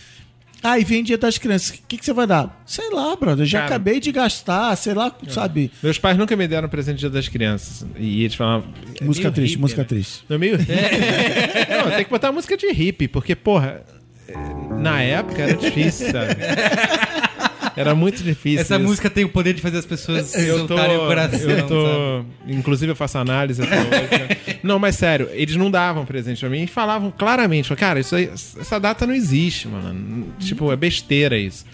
Ah, 0.62 0.78
e 0.78 0.85
vem 0.85 1.03
dia 1.03 1.18
das 1.18 1.39
crianças. 1.39 1.70
O 1.70 1.83
que, 1.89 1.99
que 1.99 2.05
você 2.05 2.12
vai 2.12 2.24
dar? 2.24 2.62
Sei 2.64 2.89
lá, 2.91 3.16
brother. 3.16 3.45
Já 3.45 3.61
Cara. 3.61 3.70
acabei 3.70 3.99
de 3.99 4.12
gastar, 4.12 4.76
sei 4.76 4.95
lá, 4.95 5.12
sabe? 5.28 5.72
Meus 5.83 5.99
pais 5.99 6.16
nunca 6.16 6.37
me 6.37 6.47
deram 6.47 6.68
presente 6.68 7.01
dia 7.01 7.11
das 7.11 7.28
crianças. 7.28 7.85
E 7.99 8.22
eles 8.22 8.37
falavam. 8.37 8.68
é 9.01 9.05
Música 9.05 9.33
triste, 9.33 9.53
hippie, 9.53 9.61
música 9.61 9.83
né? 9.83 9.89
triste. 9.89 10.24
Não 10.28 10.37
é 10.37 10.39
meio. 10.39 10.59
Não, 11.68 11.91
tem 11.97 12.05
que 12.05 12.11
botar 12.11 12.30
música 12.30 12.57
de 12.57 12.70
hippie, 12.70 13.09
porque, 13.09 13.35
porra, 13.35 13.83
é, 14.28 14.35
na 14.78 15.03
época 15.03 15.43
era 15.43 15.55
difícil, 15.55 16.12
sabe? 16.12 16.37
Era 17.77 17.95
muito 17.95 18.23
difícil. 18.23 18.61
Essa 18.61 18.77
isso. 18.77 18.85
música 18.85 19.09
tem 19.09 19.25
o 19.25 19.29
poder 19.29 19.55
de 19.55 19.62
fazer 19.62 19.79
as 19.79 19.87
pessoas 19.87 20.35
Eu 20.35 20.61
tô, 20.61 20.68
soltarem 20.68 20.97
o 20.97 21.01
coração. 21.07 21.41
eu 21.41 21.57
sabe? 21.57 21.68
tô, 21.68 22.25
inclusive 22.47 22.93
eu 22.93 22.97
faço 22.97 23.18
análise 23.18 23.62
até 23.62 23.81
hoje. 23.81 24.59
Não, 24.62 24.79
mas 24.79 24.97
sério, 24.97 25.29
eles 25.33 25.57
não 25.57 25.70
davam 25.70 26.05
presente 26.05 26.39
pra 26.41 26.49
mim 26.51 26.62
e 26.64 26.66
falavam 26.66 27.11
claramente, 27.11 27.75
cara, 27.75 27.99
isso 28.01 28.14
aí, 28.14 28.29
essa 28.33 28.79
data 28.79 29.07
não 29.07 29.14
existe, 29.14 29.68
mano. 29.68 30.27
Tipo, 30.39 30.70
é 30.73 30.77
besteira 30.77 31.37
isso. 31.39 31.64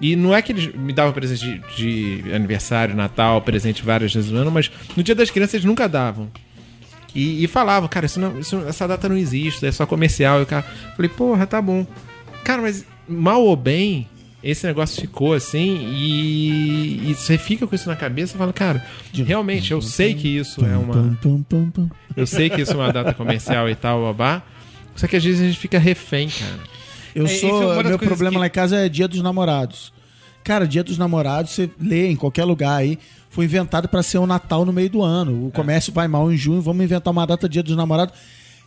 E 0.00 0.14
não 0.14 0.32
é 0.34 0.40
que 0.40 0.52
eles 0.52 0.72
me 0.74 0.92
davam 0.92 1.12
presente 1.12 1.60
de, 1.76 2.22
de 2.22 2.32
aniversário, 2.32 2.94
Natal, 2.94 3.42
presente 3.42 3.82
várias 3.82 4.14
vezes 4.14 4.30
no 4.30 4.38
ano, 4.38 4.50
mas 4.52 4.70
no 4.96 5.02
dia 5.02 5.14
das 5.14 5.28
crianças 5.28 5.54
eles 5.54 5.64
nunca 5.64 5.88
davam. 5.88 6.30
E, 7.14 7.42
e 7.42 7.48
falavam, 7.48 7.88
cara, 7.88 8.06
isso 8.06 8.20
não- 8.20 8.38
isso- 8.38 8.62
essa 8.68 8.86
data 8.86 9.08
não 9.08 9.16
existe, 9.16 9.66
é 9.66 9.72
só 9.72 9.84
comercial. 9.86 10.38
E 10.38 10.42
o 10.44 10.46
cara, 10.46 10.64
falei, 10.94 11.08
porra, 11.10 11.46
tá 11.48 11.60
bom. 11.60 11.84
Cara, 12.44 12.62
mas 12.62 12.84
mal 13.08 13.42
ou 13.42 13.56
bem, 13.56 14.06
esse 14.42 14.66
negócio 14.66 15.00
ficou 15.00 15.34
assim 15.34 15.78
e, 15.92 17.10
e 17.10 17.14
você 17.14 17.36
fica 17.36 17.66
com 17.66 17.74
isso 17.74 17.88
na 17.88 17.96
cabeça 17.96 18.34
e 18.34 18.38
fala, 18.38 18.52
cara, 18.52 18.84
realmente, 19.12 19.72
eu 19.72 19.82
sei 19.82 20.14
que 20.14 20.28
isso 20.28 20.64
é 20.64 20.76
uma. 20.76 21.18
Eu 22.16 22.26
sei 22.26 22.48
que 22.50 22.60
isso 22.60 22.72
é 22.72 22.76
uma 22.76 22.92
data 22.92 23.12
comercial 23.14 23.68
e 23.68 23.74
tal, 23.74 24.02
babá. 24.04 24.42
Só 24.96 25.06
que 25.06 25.16
às 25.16 25.24
vezes 25.24 25.40
a 25.40 25.44
gente 25.46 25.58
fica 25.58 25.78
refém, 25.78 26.28
cara. 26.28 26.60
Eu 27.14 27.26
É, 27.26 27.32
é 27.32 27.38
sou. 27.38 27.74
das 27.76 27.86
meu 27.86 27.98
problema 27.98 28.32
que- 28.32 28.38
lá 28.38 28.46
em 28.46 28.50
casa 28.50 28.76
é 28.76 28.88
dia 28.88 29.08
dos 29.08 29.20
namorados. 29.22 29.92
Cara, 30.44 30.66
dia 30.66 30.82
dos 30.82 30.96
namorados, 30.98 31.52
você 31.52 31.68
lê 31.80 32.08
em 32.10 32.16
qualquer 32.16 32.44
lugar 32.44 32.76
aí. 32.76 32.98
Foi 33.30 33.44
inventado 33.44 33.88
pra 33.88 34.02
ser 34.02 34.18
o 34.18 34.26
Natal 34.26 34.64
no 34.64 34.72
meio 34.72 34.88
do 34.88 35.02
ano. 35.02 35.46
O 35.46 35.50
comércio 35.50 35.92
vai 35.92 36.08
mal 36.08 36.32
em 36.32 36.36
junho, 36.36 36.62
vamos 36.62 36.82
inventar 36.82 37.12
uma 37.12 37.26
data 37.26 37.48
dia 37.48 37.62
dos 37.62 37.76
namorados. 37.76 38.14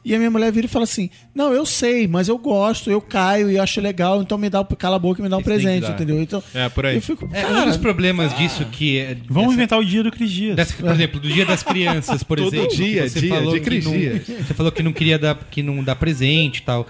E 0.03 0.15
a 0.15 0.17
minha 0.17 0.31
mulher 0.31 0.51
vira 0.51 0.65
e 0.65 0.69
fala 0.69 0.83
assim: 0.83 1.09
Não, 1.33 1.53
eu 1.53 1.63
sei, 1.65 2.07
mas 2.07 2.27
eu 2.27 2.37
gosto, 2.37 2.89
eu 2.89 2.99
caio 2.99 3.51
e 3.51 3.59
acho 3.59 3.79
legal, 3.79 4.21
então 4.21 4.35
me 4.37 4.49
dá, 4.49 4.63
cala 4.63 4.95
a 4.95 4.99
boca 4.99 5.21
e 5.21 5.23
me 5.23 5.29
dá 5.29 5.37
um 5.37 5.39
Isso 5.41 5.47
presente, 5.49 5.91
entendeu? 5.91 6.19
Então, 6.21 6.43
É, 6.55 6.67
por 6.69 6.85
aí. 6.87 6.95
eu 6.95 7.01
fico. 7.01 7.29
É, 7.31 7.41
cara, 7.43 7.61
um 7.61 7.65
dos 7.67 7.77
problemas 7.77 8.35
disso 8.35 8.65
que 8.71 8.97
é. 8.97 9.15
Vamos 9.29 9.49
dessa- 9.49 9.53
inventar 9.53 9.79
o 9.79 9.85
dia 9.85 10.01
do 10.03 10.11
Cris 10.11 10.31
Dias. 10.31 10.55
dessa- 10.55 10.73
por 10.75 10.89
exemplo, 10.91 11.19
do 11.19 11.27
Dia 11.29 11.45
das 11.45 11.61
Crianças, 11.61 12.23
por 12.23 12.39
Todo 12.39 12.53
exemplo. 12.55 12.75
dia, 12.75 13.07
você 13.07 13.19
dia, 13.19 13.29
falou 13.35 13.51
dia 13.51 13.59
que 13.59 13.65
Cris 13.65 13.85
não, 13.85 13.91
Dias. 13.91 14.27
Você 14.27 14.53
falou 14.55 14.71
que 14.71 14.81
não 14.81 14.91
queria 14.93 15.19
dar, 15.19 15.35
que 15.51 15.61
não 15.61 15.83
dá 15.83 15.95
presente 15.95 16.57
e 16.57 16.61
tal. 16.63 16.87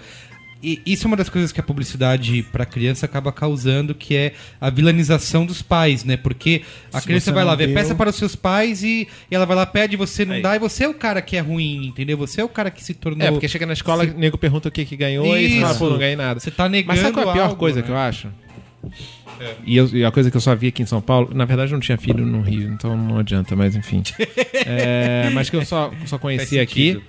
E 0.62 0.80
isso 0.86 1.04
é 1.04 1.08
uma 1.08 1.16
das 1.16 1.28
coisas 1.28 1.50
que 1.50 1.58
a 1.58 1.62
publicidade 1.62 2.42
para 2.52 2.64
criança 2.64 3.04
acaba 3.04 3.32
causando, 3.32 3.94
que 3.96 4.14
é 4.14 4.32
a 4.60 4.70
vilanização 4.70 5.44
dos 5.44 5.60
pais, 5.60 6.04
né? 6.04 6.16
Porque 6.16 6.62
a 6.92 7.00
Se 7.00 7.06
criança 7.08 7.32
vai 7.32 7.44
lá 7.44 7.56
ver, 7.56 7.66
deu- 7.66 7.74
peça 7.74 7.94
para 7.96 8.10
os 8.10 8.16
seus 8.16 8.36
pais 8.36 8.82
e, 8.84 9.08
e 9.28 9.34
ela 9.34 9.44
vai 9.44 9.56
lá, 9.56 9.66
pede, 9.66 9.96
você 9.96 10.24
não 10.24 10.36
Aí. 10.36 10.42
dá, 10.42 10.54
e 10.54 10.60
você 10.60 10.84
é 10.84 10.88
o 10.88 10.94
cara 10.94 11.20
que 11.20 11.36
é 11.36 11.40
ruim, 11.40 11.86
entendeu? 11.88 12.16
Você 12.18 12.40
é 12.40 12.44
o 12.44 12.48
cara 12.48 12.70
que 12.70 12.84
se 12.84 12.94
tornou. 12.94 13.26
É, 13.26 13.30
porque 13.32 13.48
chega 13.48 13.66
na 13.66 13.72
escola, 13.72 14.04
o 14.04 14.06
nego 14.18 14.38
pergunta 14.38 14.68
o 14.68 14.70
que 14.72 14.84
que 14.84 14.96
ganhou 14.96 15.26
e 15.36 15.48
você 15.54 15.60
fala, 15.60 15.70
Isso. 15.72 15.78
pô, 15.80 15.90
não 15.90 15.98
ganhei 15.98 16.14
nada. 16.16 16.38
Você 16.38 16.50
tá 16.52 16.68
negando 16.68 16.88
Mas 16.88 17.00
sabe 17.00 17.12
qual 17.14 17.26
é 17.26 17.30
a 17.30 17.32
pior 17.32 17.42
algo, 17.44 17.56
coisa 17.56 17.80
né? 17.80 17.82
que 17.86 17.90
eu 17.90 17.96
acho? 17.96 18.28
E, 19.64 19.76
eu- 19.76 19.88
e 19.92 20.04
a 20.04 20.10
coisa 20.10 20.30
que 20.30 20.36
eu 20.36 20.40
só 20.40 20.54
vi 20.54 20.68
aqui 20.68 20.82
em 20.82 20.86
São 20.86 21.00
Paulo, 21.00 21.30
na 21.34 21.44
verdade 21.44 21.72
eu 21.72 21.76
não 21.76 21.80
tinha 21.80 21.98
filho 21.98 22.24
no 22.24 22.40
Rio, 22.40 22.72
então 22.72 22.96
não 22.96 23.18
adianta, 23.18 23.56
mas 23.56 23.74
enfim. 23.74 24.02
É, 24.64 25.28
mas 25.32 25.50
que 25.50 25.56
eu 25.56 25.64
só, 25.64 25.92
só 26.06 26.18
conheci 26.18 26.58
aqui 26.60 27.02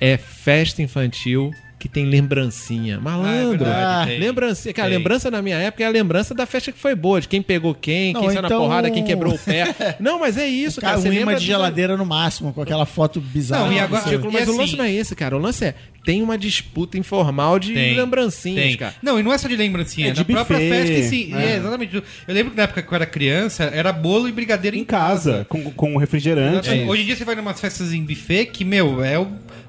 é 0.00 0.16
festa 0.18 0.82
infantil 0.82 1.50
que 1.80 1.88
tem 1.88 2.04
lembrancinha. 2.04 3.00
Malandro. 3.00 3.26
Ah, 3.32 3.32
é 3.34 3.46
verdade, 3.56 4.10
tem. 4.10 4.20
lembrancinha. 4.20 4.74
Cara, 4.74 4.88
Tem. 4.90 4.98
lembrança 4.98 5.30
na 5.30 5.40
minha 5.42 5.56
época 5.56 5.82
é 5.82 5.86
a 5.86 5.90
lembrança 5.90 6.34
da 6.34 6.44
festa 6.44 6.70
que 6.70 6.78
foi 6.78 6.94
boa, 6.94 7.20
de 7.22 7.26
quem 7.26 7.40
pegou 7.42 7.74
quem, 7.74 8.12
Não, 8.12 8.20
quem 8.20 8.30
saiu 8.30 8.42
na 8.42 8.48
então- 8.48 8.60
porrada, 8.60 8.90
quem 8.90 9.02
quebrou 9.02 9.34
o 9.34 9.38
pé. 9.38 9.74
Não, 9.98 10.18
mas 10.20 10.36
é 10.36 10.46
isso, 10.46 10.78
cara, 10.80 10.92
cara. 10.92 10.98
um 10.98 11.02
Você 11.02 11.08
imã 11.08 11.18
lembra 11.20 11.36
de 11.36 11.46
geladeira 11.46 11.96
no 11.96 12.04
máximo, 12.04 12.52
com 12.52 12.60
aquela 12.62 12.84
foto 12.84 13.18
bizarra. 13.20 13.64
Não, 13.64 13.72
e 13.72 13.80
agora- 13.80 14.02
Ridículo, 14.04 14.30
mas 14.32 14.46
E 14.46 14.50
o 14.50 14.56
lance 14.56 14.64
assim- 14.68 14.76
não 14.76 14.84
é 14.84 14.92
esse, 14.92 15.16
cara. 15.16 15.36
O 15.36 15.40
lance 15.40 15.64
é, 15.64 15.74
tem 16.04 16.22
uma 16.22 16.38
disputa 16.38 16.96
informal 16.98 17.58
de 17.58 17.74
Tem, 17.74 17.94
lembrancinhas, 17.94 18.64
tem. 18.64 18.76
cara. 18.76 18.94
Não, 19.02 19.18
e 19.20 19.22
não 19.22 19.32
é 19.32 19.38
só 19.38 19.46
de 19.48 19.56
lembrancinha, 19.56 20.06
É 20.08 20.10
é 20.10 20.12
de 20.12 20.20
na 20.20 20.24
própria 20.24 20.58
festa 20.58 20.92
em 20.94 21.02
si. 21.02 21.30
é. 21.34 21.52
É, 21.52 21.56
exatamente. 21.56 21.96
Eu 21.96 22.02
lembro 22.28 22.50
que 22.52 22.56
na 22.56 22.62
época 22.64 22.82
que 22.82 22.88
eu 22.92 22.94
era 22.96 23.06
criança, 23.06 23.64
era 23.64 23.92
bolo 23.92 24.28
e 24.28 24.32
brigadeiro 24.32 24.76
Em 24.76 24.84
casa, 24.84 25.46
com, 25.48 25.70
com 25.72 25.96
refrigerante. 25.96 26.68
Exatamente. 26.68 26.88
Hoje 26.90 27.02
em 27.02 27.06
dia 27.06 27.16
você 27.16 27.24
vai 27.24 27.34
em 27.34 27.38
umas 27.40 27.60
festas 27.60 27.92
em 27.92 28.02
buffet 28.02 28.46
que, 28.46 28.64
meu, 28.64 29.02
é 29.04 29.18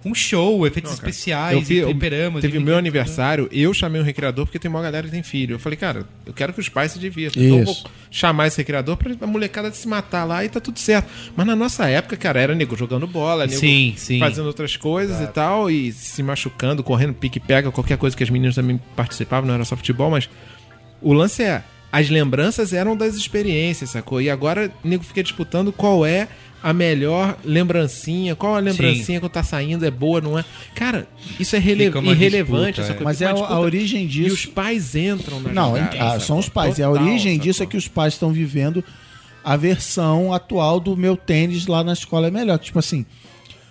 um 0.03 0.15
show, 0.15 0.65
efeitos 0.65 0.93
especiais, 0.93 1.53
Eu 1.53 1.61
vi- 1.61 1.77
eu- 1.77 1.87
teve 1.87 1.91
e 1.91 1.93
o 1.93 2.31
meu 2.31 2.39
brinquedos, 2.41 2.77
aniversário, 2.77 3.47
eu 3.51 3.73
chamei 3.73 4.01
um 4.01 4.03
recreador 4.03 4.45
porque 4.45 4.57
tem 4.57 4.69
uma 4.71 4.81
galera 4.81 5.05
que 5.05 5.11
tem 5.11 5.21
filho. 5.23 5.55
Eu 5.55 5.59
falei, 5.59 5.77
cara, 5.77 6.05
eu 6.31 6.33
quero 6.33 6.53
que 6.53 6.59
os 6.59 6.69
pais 6.69 6.93
se 6.93 6.99
divirtam. 6.99 7.41
Então 7.41 7.59
eu 7.59 7.65
vou 7.65 7.73
Isso. 7.73 7.85
chamar 8.09 8.47
esse 8.47 8.57
recreador 8.57 8.97
pra 8.97 9.13
a 9.19 9.27
molecada 9.27 9.71
se 9.71 9.87
matar 9.87 10.23
lá 10.23 10.43
e 10.43 10.49
tá 10.49 10.59
tudo 10.59 10.79
certo. 10.79 11.09
Mas 11.35 11.45
na 11.45 11.55
nossa 11.55 11.87
época, 11.87 12.15
cara, 12.17 12.39
era 12.39 12.55
nego 12.55 12.75
jogando 12.75 13.05
bola, 13.05 13.45
nego 13.45 13.59
Sim, 13.59 13.93
sim. 13.97 14.19
fazendo 14.19 14.47
outras 14.47 14.77
coisas 14.77 15.21
e 15.21 15.27
tal, 15.27 15.69
e 15.69 15.91
se 15.91 16.23
machucando, 16.23 16.83
correndo, 16.83 17.13
pique-pega, 17.13 17.71
qualquer 17.71 17.97
coisa 17.97 18.15
que 18.15 18.23
as 18.23 18.29
meninas 18.29 18.55
também 18.55 18.79
participavam, 18.95 19.47
não 19.47 19.55
era 19.55 19.65
só 19.65 19.75
futebol, 19.75 20.09
mas 20.09 20.29
o 21.01 21.13
lance 21.13 21.43
é. 21.43 21.63
as 21.91 22.09
lembranças 22.09 22.71
eram 22.71 22.95
das 22.95 23.15
experiências, 23.15 23.89
sacou? 23.89 24.21
E 24.21 24.29
agora 24.29 24.71
o 24.83 24.87
nego 24.87 25.03
fica 25.03 25.21
disputando 25.21 25.71
qual 25.71 26.05
é 26.05 26.27
a 26.63 26.73
melhor 26.73 27.37
lembrancinha, 27.43 28.35
qual 28.35 28.55
a 28.55 28.59
lembrancinha 28.59 29.19
que 29.19 29.27
tá 29.29 29.43
saindo, 29.43 29.85
é 29.85 29.91
boa, 29.91 30.21
não 30.21 30.37
é? 30.37 30.45
Cara, 30.75 31.07
isso 31.39 31.55
é 31.55 31.59
rele 31.59 31.85
irrelevante, 31.85 32.79
disputa, 32.79 32.81
essa 32.81 32.91
é. 32.91 32.95
coisa. 32.95 33.03
Mas 33.03 33.21
é 33.21 33.25
a, 33.27 33.59
origem 33.59 34.03
E 34.03 34.07
disso. 34.07 34.35
os 34.35 34.45
pais 34.45 34.95
entram 34.95 35.39
na 35.39 35.51
Não, 35.51 35.75
jogada, 35.75 36.13
ah, 36.13 36.19
são 36.19 36.37
os 36.37 36.47
pais. 36.47 36.77
E 36.77 36.83
a 36.83 36.87
Total, 36.87 37.03
origem 37.03 37.39
disso 37.39 37.63
é 37.63 37.65
que 37.65 37.77
os 37.77 37.87
pais 37.87 38.13
estão 38.13 38.31
vivendo 38.31 38.83
a 39.43 39.55
versão 39.55 40.33
atual 40.33 40.79
do 40.79 40.95
meu 40.95 41.17
tênis 41.17 41.65
lá 41.65 41.83
na 41.83 41.93
escola 41.93 42.27
é 42.27 42.31
melhor. 42.31 42.59
Tipo 42.59 42.79
assim, 42.79 43.05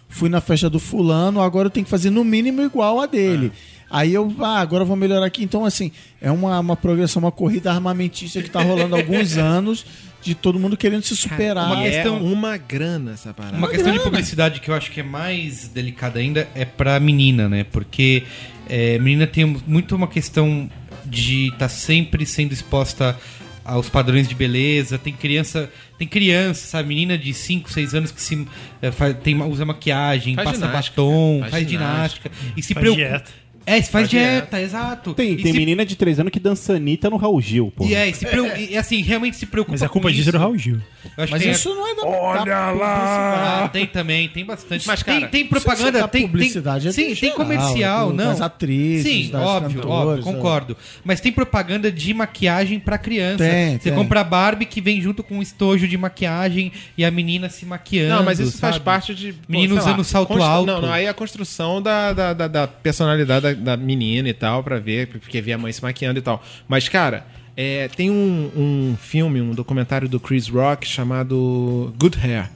fui 0.09 0.29
na 0.29 0.41
festa 0.41 0.69
do 0.69 0.81
fulano, 0.81 1.41
agora 1.41 1.67
eu 1.67 1.71
tenho 1.71 1.85
que 1.85 1.91
fazer 1.91 2.11
no 2.11 2.25
mínimo 2.25 2.61
igual 2.63 3.01
a 3.01 3.07
dele. 3.07 3.53
Aí 3.91 4.15
eu, 4.15 4.33
ah, 4.41 4.61
agora 4.61 4.83
eu 4.83 4.87
vou 4.87 4.97
melhorar 4.97 5.27
aqui. 5.27 5.43
Então, 5.43 5.65
assim, 5.65 5.91
é 6.21 6.31
uma, 6.31 6.59
uma 6.61 6.77
progressão, 6.77 7.21
uma 7.21 7.33
corrida 7.33 7.73
armamentista 7.73 8.41
que 8.41 8.49
tá 8.49 8.63
rolando 8.63 8.95
há 8.95 8.99
alguns 8.99 9.37
anos 9.39 9.85
de 10.23 10.35
todo 10.35 10.59
mundo 10.61 10.77
querendo 10.77 11.03
se 11.03 11.17
superar. 11.17 11.67
uma 11.67 11.87
E 11.87 11.91
questão- 11.91 12.17
é 12.17 12.21
uma 12.21 12.57
grana 12.57 13.13
essa 13.13 13.35
parada. 13.35 13.57
Uma 13.57 13.69
questão 13.69 13.93
de 13.93 13.99
publicidade 14.01 14.61
que 14.61 14.71
eu 14.71 14.75
acho 14.75 14.91
que 14.91 15.01
é 15.01 15.03
mais 15.03 15.67
delicada 15.69 16.21
ainda 16.21 16.47
é 16.55 16.65
pra 16.65 17.01
menina, 17.01 17.49
né? 17.49 17.65
Porque 17.65 18.23
é, 18.69 18.99
menina 18.99 19.27
tem 19.27 19.45
muito 19.67 19.97
uma 19.97 20.07
questão 20.07 20.71
de 21.05 21.49
estar 21.49 21.69
sempre 21.69 22.25
sendo 22.27 22.53
exposta 22.53 23.19
aos 23.65 23.89
padrões 23.89 24.29
de 24.29 24.35
beleza. 24.35 24.99
Tem 24.99 25.13
criança, 25.13 25.71
tem 25.99 26.07
criança, 26.07 26.67
sabe? 26.67 26.89
Menina 26.91 27.17
de 27.17 27.33
5, 27.33 27.71
6 27.73 27.95
anos 27.95 28.11
que 28.13 28.21
se 28.21 28.47
é, 28.83 28.91
faz- 28.93 29.17
tem, 29.23 29.41
usa 29.43 29.65
maquiagem, 29.65 30.35
Faz 30.35 30.51
passa 30.51 30.67
ginástica, 30.67 30.97
batom, 31.03 31.39
faz 31.41 31.51
faz, 31.53 31.69
ginástica. 31.69 32.31
ginástica. 32.31 32.55
E 32.57 32.63
se 32.63 32.75
Faz 32.75 32.83
preocupa. 32.83 33.09
dieta. 33.09 33.40
É, 33.71 33.83
se 33.83 33.91
faz, 33.91 34.01
Faz 34.01 34.09
dieta, 34.11 34.61
exato. 34.61 35.15
Tem, 35.15 35.33
E 35.33 35.43
tem 35.43 35.53
se- 35.53 35.59
menina 35.59 35.85
de 35.85 35.95
3 35.97 36.19
anos 36.21 36.33
que 36.33 36.41
dança 36.41 36.75
Anitta 36.75 37.09
no 37.11 37.17
Raul 37.17 37.41
Gil, 37.41 37.73
pô. 37.77 37.85
E 37.85 37.95
é, 37.95 38.09
e 38.09 38.15
se 38.15 38.27
preo- 38.27 38.47
e, 38.57 38.77
assim, 38.77 39.01
realmente 39.03 39.37
se 39.37 39.47
preocupa 39.47 39.73
Mas 39.75 39.83
a 39.83 39.89
culpa 39.89 40.09
com 40.09 40.15
disso 40.15 40.29
é 40.29 40.31
isso. 40.31 40.33
do 40.33 40.39
Raul 40.39 40.59
Gil. 40.59 40.77
Eu 41.17 41.25
acho 41.25 41.33
Mas 41.33 41.41
que 41.41 41.47
tem- 41.49 41.51
isso 41.53 41.69
não 41.75 41.87
é 41.89 41.95
da 41.95 42.03
Olha 42.07 42.45
da 42.45 42.71
lá! 42.73 43.65
Ah, 43.65 43.69
tem 43.69 43.87
também, 43.87 44.29
tem 44.29 44.45
bastante. 44.45 44.87
Mas, 44.87 45.03
tem, 45.03 45.15
cara, 45.21 45.29
tem 45.29 45.41
Isso 45.45 45.49
é 45.57 45.61
propaganda, 45.61 45.99
da 46.01 46.09
tem, 46.09 46.23
publicidade, 46.27 46.89
é 46.89 46.93
tem, 46.93 47.05
sim, 47.15 47.21
tem 47.21 47.31
geral, 47.31 47.37
comercial, 47.37 48.07
é 48.09 48.11
do- 48.11 48.17
não. 48.17 48.25
das 48.27 48.41
atrizes, 48.41 49.07
sim, 49.27 49.31
das 49.31 49.41
óbvio, 49.43 49.81
cantoras, 49.83 50.09
óbvio, 50.19 50.21
é. 50.31 50.35
concordo. 50.35 50.77
Mas 51.05 51.21
tem 51.21 51.31
propaganda 51.33 51.91
de 51.93 52.13
maquiagem 52.13 52.79
pra 52.81 52.99
criança. 52.99 53.39
Tem, 53.45 53.73
Você 53.79 53.91
tem. 53.91 53.95
compra 53.95 54.21
a 54.21 54.25
Barbie 54.25 54.67
que 54.67 54.81
vem 54.81 55.01
junto 55.01 55.23
com 55.23 55.37
um 55.39 55.43
estojo 55.43 55.87
de 55.87 55.97
maquiagem 55.97 56.73
e 56.99 57.05
a 57.05 57.11
menina 57.11 57.49
se 57.49 57.65
maquiando. 57.65 58.15
Não, 58.17 58.25
mas 58.25 58.41
isso 58.41 58.59
faz 58.59 58.75
sabe? 58.75 58.85
parte 58.85 59.15
de. 59.15 59.33
pô, 59.33 59.39
Menino 59.49 59.75
sei 59.75 59.83
lá, 59.85 59.89
usando 59.91 60.05
salto 60.05 60.29
constru- 60.29 60.47
alto. 60.47 60.67
Não, 60.67 60.83
não, 60.83 60.93
aí 60.93 61.05
é 61.05 61.09
a 61.09 61.15
construção 61.15 61.81
da, 61.81 62.13
da, 62.13 62.33
da, 62.33 62.49
da 62.49 62.67
personalidade 62.69 63.43
da, 63.43 63.60
da 63.61 63.77
menina 63.77 64.29
e 64.29 64.35
tal, 64.35 64.63
pra 64.65 64.79
ver, 64.79 65.09
porque 65.09 65.41
vê 65.41 65.53
a 65.53 65.59
mãe 65.59 65.73
se 65.73 65.83
maquiando 65.83 66.19
e 66.19 66.23
tal. 66.23 66.43
Mas, 66.67 66.89
cara, 66.89 67.27
é, 67.57 67.89
tem 67.89 68.11
um, 68.11 68.51
um 68.57 68.97
filme, 68.99 69.41
um 69.41 69.53
documentário 69.53 70.09
do 70.09 70.19
Chris 70.19 70.49
Rock 70.49 70.87
chamado 70.87 71.95
Good 71.99 72.19
Hair. 72.19 72.51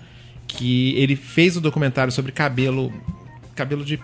Que 0.47 0.95
ele 0.97 1.17
fez 1.17 1.57
um 1.57 1.61
documentário 1.61 2.13
sobre 2.13 2.33
cabelo. 2.33 2.93
Cabelo 3.55 3.85
de 3.85 4.01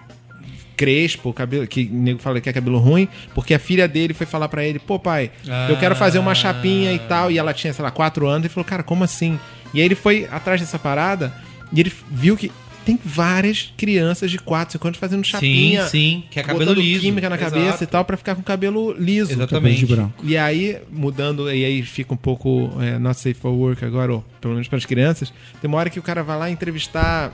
crespo, 0.77 1.33
cabelo 1.35 1.67
que 1.67 1.91
o 1.93 1.95
nego 1.95 2.21
fala 2.21 2.41
que 2.41 2.49
é 2.49 2.53
cabelo 2.55 2.79
ruim, 2.79 3.07
porque 3.35 3.53
a 3.53 3.59
filha 3.59 3.87
dele 3.87 4.15
foi 4.15 4.27
falar 4.27 4.49
pra 4.49 4.65
ele, 4.65 4.79
pô 4.79 4.99
pai, 4.99 5.31
eu 5.69 5.77
quero 5.77 5.95
fazer 5.95 6.19
uma 6.19 6.35
chapinha 6.35 6.91
e 6.95 6.99
tal, 7.01 7.31
e 7.31 7.37
ela 7.37 7.53
tinha, 7.53 7.71
sei 7.71 7.83
lá, 7.83 7.91
4 7.91 8.27
anos, 8.27 8.47
e 8.47 8.49
falou, 8.49 8.65
cara, 8.65 8.83
como 8.83 9.05
assim? 9.05 9.39
E 9.75 9.81
aí 9.81 9.85
ele 9.85 9.95
foi 9.95 10.27
atrás 10.31 10.59
dessa 10.59 10.79
parada 10.79 11.35
e 11.71 11.81
ele 11.81 11.93
viu 12.11 12.35
que 12.35 12.51
tem 12.85 12.99
várias 13.05 13.73
crianças 13.77 14.31
de 14.31 14.39
4, 14.39 14.73
5 14.73 14.87
anos 14.89 14.99
fazendo 14.99 15.25
chapinha, 15.25 15.85
Sim, 15.85 15.89
sim, 15.91 16.25
que 16.31 16.41
é 16.41 16.43
cabelo 16.43 16.61
botando 16.67 16.81
liso. 16.83 17.01
química 17.01 17.29
na 17.29 17.37
Exato. 17.37 17.53
cabeça 17.55 17.85
e 17.85 17.87
tal 17.87 18.05
pra 18.05 18.17
ficar 18.17 18.35
com 18.35 18.43
cabelo 18.43 18.93
liso. 18.93 19.33
Exatamente. 19.33 19.83
Cabelo 19.83 19.97
branco. 20.03 20.25
E 20.27 20.37
aí, 20.37 20.79
mudando, 20.91 21.51
e 21.53 21.65
aí 21.65 21.83
fica 21.83 22.15
um 22.15 22.17
pouco 22.17 22.71
é, 22.81 22.99
not 22.99 23.17
safe 23.19 23.35
for 23.35 23.51
work 23.53 23.85
agora, 23.85 24.15
ou 24.15 24.25
pelo 24.41 24.55
menos 24.55 24.69
para 24.69 24.79
as 24.79 24.87
crianças. 24.87 25.33
Tem 25.61 25.69
uma 25.69 25.79
hora 25.79 25.91
que 25.91 25.99
o 25.99 26.03
cara 26.03 26.23
vai 26.23 26.39
lá 26.39 26.51
entrevistar 26.51 27.33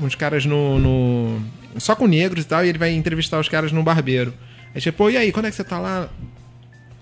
uns 0.00 0.14
caras 0.14 0.44
no, 0.46 0.78
no- 0.78 1.42
Só 1.78 1.96
com 1.96 2.06
negros 2.06 2.44
e 2.44 2.46
tal, 2.46 2.64
e 2.64 2.68
ele 2.68 2.78
vai 2.78 2.92
entrevistar 2.92 3.40
os 3.40 3.48
caras 3.48 3.72
no 3.72 3.82
barbeiro. 3.82 4.32
Aí 4.74 4.80
tipo, 4.80 4.98
pô, 4.98 5.10
e 5.10 5.16
aí, 5.16 5.32
quando 5.32 5.46
é 5.46 5.50
que 5.50 5.56
você 5.56 5.64
tá 5.64 5.78
lá? 5.78 6.08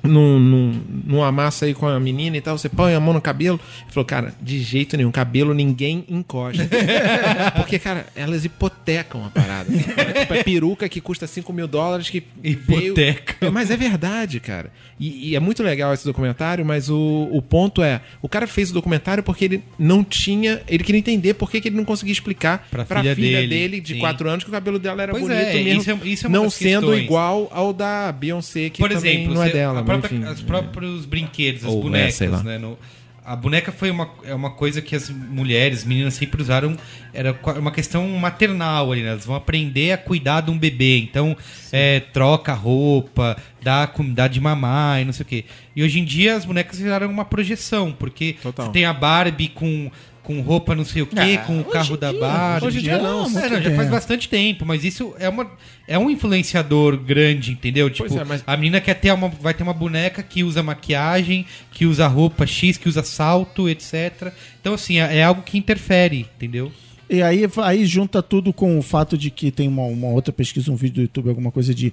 Num, 0.02 0.38
num, 0.40 0.80
numa 1.06 1.30
massa 1.30 1.64
aí 1.66 1.74
com 1.74 1.86
a 1.86 2.00
menina 2.00 2.36
e 2.36 2.40
tal, 2.40 2.58
você 2.58 2.68
põe 2.68 2.92
a 2.94 2.98
mão 2.98 3.14
no 3.14 3.20
cabelo. 3.20 3.60
Ele 3.82 3.92
falou, 3.92 4.04
cara, 4.04 4.34
de 4.42 4.58
jeito 4.60 4.96
nenhum, 4.96 5.12
cabelo 5.12 5.54
ninguém 5.54 6.04
encosta. 6.08 6.68
Porque, 7.56 7.78
cara, 7.78 8.06
elas 8.16 8.44
hipotecam 8.44 9.24
a 9.24 9.30
parada. 9.30 9.68
É, 9.72 10.20
tipo, 10.20 10.34
é 10.34 10.42
peruca 10.42 10.88
que 10.88 11.00
custa 11.00 11.26
5 11.26 11.52
mil 11.52 11.68
dólares 11.68 12.10
que 12.10 12.22
veio- 12.42 12.86
Hipoteca. 12.92 13.46
É, 13.46 13.50
mas 13.50 13.70
é 13.70 13.76
verdade, 13.76 14.40
cara. 14.40 14.72
E, 14.98 15.30
e 15.30 15.36
é 15.36 15.40
muito 15.40 15.62
legal 15.62 15.92
esse 15.94 16.04
documentário, 16.04 16.64
mas 16.64 16.88
o, 16.90 17.28
o 17.32 17.40
ponto 17.42 17.82
é: 17.82 18.00
o 18.20 18.28
cara 18.28 18.46
fez 18.46 18.70
o 18.70 18.74
documentário 18.74 19.22
porque 19.22 19.44
ele 19.44 19.62
não 19.78 20.02
tinha. 20.04 20.62
Ele 20.68 20.82
queria 20.84 20.98
entender 20.98 21.34
por 21.34 21.50
que, 21.50 21.60
que 21.60 21.68
ele 21.68 21.76
não 21.76 21.84
conseguia 21.84 22.12
explicar 22.12 22.66
Pra 22.70 22.84
pra, 22.84 23.00
filha 23.02 23.14
filha, 23.14 23.38
dele, 23.40 23.48
dele, 23.48 23.80
de 23.80 23.94
sim. 23.94 24.00
4 24.00 24.28
anos, 24.28 24.44
que 24.44 24.50
o 24.50 24.52
cabelo 24.52 24.78
dela 24.78 25.02
era 25.02 25.12
Pois 25.12 25.22
bonito 25.24 25.40
é, 25.40 25.62
mesmo. 25.62 25.80
isso 25.80 25.90
é- 25.90 25.98
isso 26.08 26.26
é 26.26 26.28
não 26.30 26.50
sendo 26.50 26.80
questões. 26.88 27.04
igual 27.04 27.48
ao 27.52 27.72
da 27.72 28.10
Beyoncé, 28.12 28.68
que 28.70 28.80
Por 28.80 28.90
também 28.90 29.14
exemplo, 29.18 29.34
não 29.34 29.42
é 29.42 29.46
você- 29.46 29.52
dela. 29.52 29.82
Própria- 30.00 30.16
enfim. 30.18 30.32
os 30.32 30.42
próprios 30.42 31.04
brinquedos, 31.06 31.64
as 31.64 31.70
Ou 31.70 31.78
é, 31.78 31.82
bonecas, 31.82 32.30
lá. 32.30 32.42
né? 32.42 32.58
no- 32.58 32.78
a 33.24 33.36
boneca 33.36 33.70
foi 33.70 33.88
uma, 33.88 34.10
é 34.24 34.34
uma 34.34 34.50
coisa 34.50 34.82
que 34.82 34.96
as 34.96 35.08
mulheres, 35.08 35.84
meninas 35.84 36.14
sempre 36.14 36.42
usaram, 36.42 36.76
era 37.14 37.38
uma 37.56 37.70
questão 37.70 38.08
maternal 38.18 38.90
ali, 38.90 39.00
né? 39.02 39.10
Elas 39.10 39.24
vão 39.24 39.36
aprender 39.36 39.92
a 39.92 39.96
cuidar 39.98 40.40
de 40.40 40.50
um 40.50 40.58
bebê. 40.58 40.98
Então, 40.98 41.36
é, 41.70 42.00
troca 42.00 42.52
roupa, 42.52 43.36
dá, 43.62 43.86
com- 43.86 44.12
dá 44.12 44.26
de 44.26 44.40
mamar 44.40 45.00
e 45.00 45.04
não 45.04 45.12
sei 45.12 45.22
o 45.22 45.26
quê. 45.26 45.44
E 45.76 45.84
hoje 45.84 46.00
em 46.00 46.04
dia 46.04 46.34
as 46.34 46.44
bonecas 46.44 46.80
viraram 46.80 47.08
uma 47.08 47.24
projeção, 47.24 47.92
porque 47.92 48.34
tem 48.72 48.84
a 48.86 48.92
Barbie 48.92 49.48
com, 49.50 49.88
com 50.22 50.40
roupa 50.40 50.74
não 50.74 50.84
sei 50.84 51.02
o 51.02 51.06
quê, 51.06 51.38
Ah, 51.40 51.44
com 51.46 51.58
o 51.60 51.64
carro 51.64 51.96
da 51.96 52.12
Barbie. 52.12 52.66
hoje 52.66 52.78
em 52.78 52.82
dia 52.82 52.98
não, 52.98 53.26
É, 53.26 53.48
não, 53.50 53.62
já 53.62 53.74
faz 53.74 53.90
bastante 53.90 54.28
tempo, 54.28 54.64
mas 54.64 54.84
isso 54.84 55.14
é, 55.18 55.28
uma, 55.28 55.50
é 55.88 55.98
um 55.98 56.08
influenciador 56.10 56.96
grande, 56.96 57.52
entendeu? 57.52 57.90
Tipo, 57.90 58.18
é, 58.20 58.24
mas- 58.24 58.42
a 58.46 58.56
menina 58.56 58.80
quer 58.80 58.94
ter 58.94 59.12
uma, 59.12 59.28
vai 59.28 59.52
ter 59.52 59.62
uma 59.62 59.74
boneca 59.74 60.22
que 60.22 60.44
usa 60.44 60.62
maquiagem, 60.62 61.44
que 61.72 61.86
usa 61.86 62.06
roupa 62.06 62.46
X, 62.46 62.76
que 62.76 62.88
usa 62.88 63.02
salto, 63.02 63.68
etc. 63.68 64.32
Então, 64.60 64.74
assim, 64.74 64.98
é, 65.00 65.16
é 65.18 65.24
algo 65.24 65.42
que 65.42 65.58
interfere, 65.58 66.26
entendeu? 66.36 66.70
E 67.10 67.20
aí, 67.20 67.42
aí 67.64 67.84
junta 67.84 68.22
tudo 68.22 68.52
com 68.52 68.78
o 68.78 68.82
fato 68.82 69.18
de 69.18 69.30
que 69.30 69.50
tem 69.50 69.68
uma, 69.68 69.82
uma 69.82 70.08
outra 70.08 70.32
pesquisa, 70.32 70.70
um 70.72 70.76
vídeo 70.76 70.94
do 70.94 71.00
YouTube, 71.02 71.28
alguma 71.28 71.50
coisa 71.50 71.74
de 71.74 71.92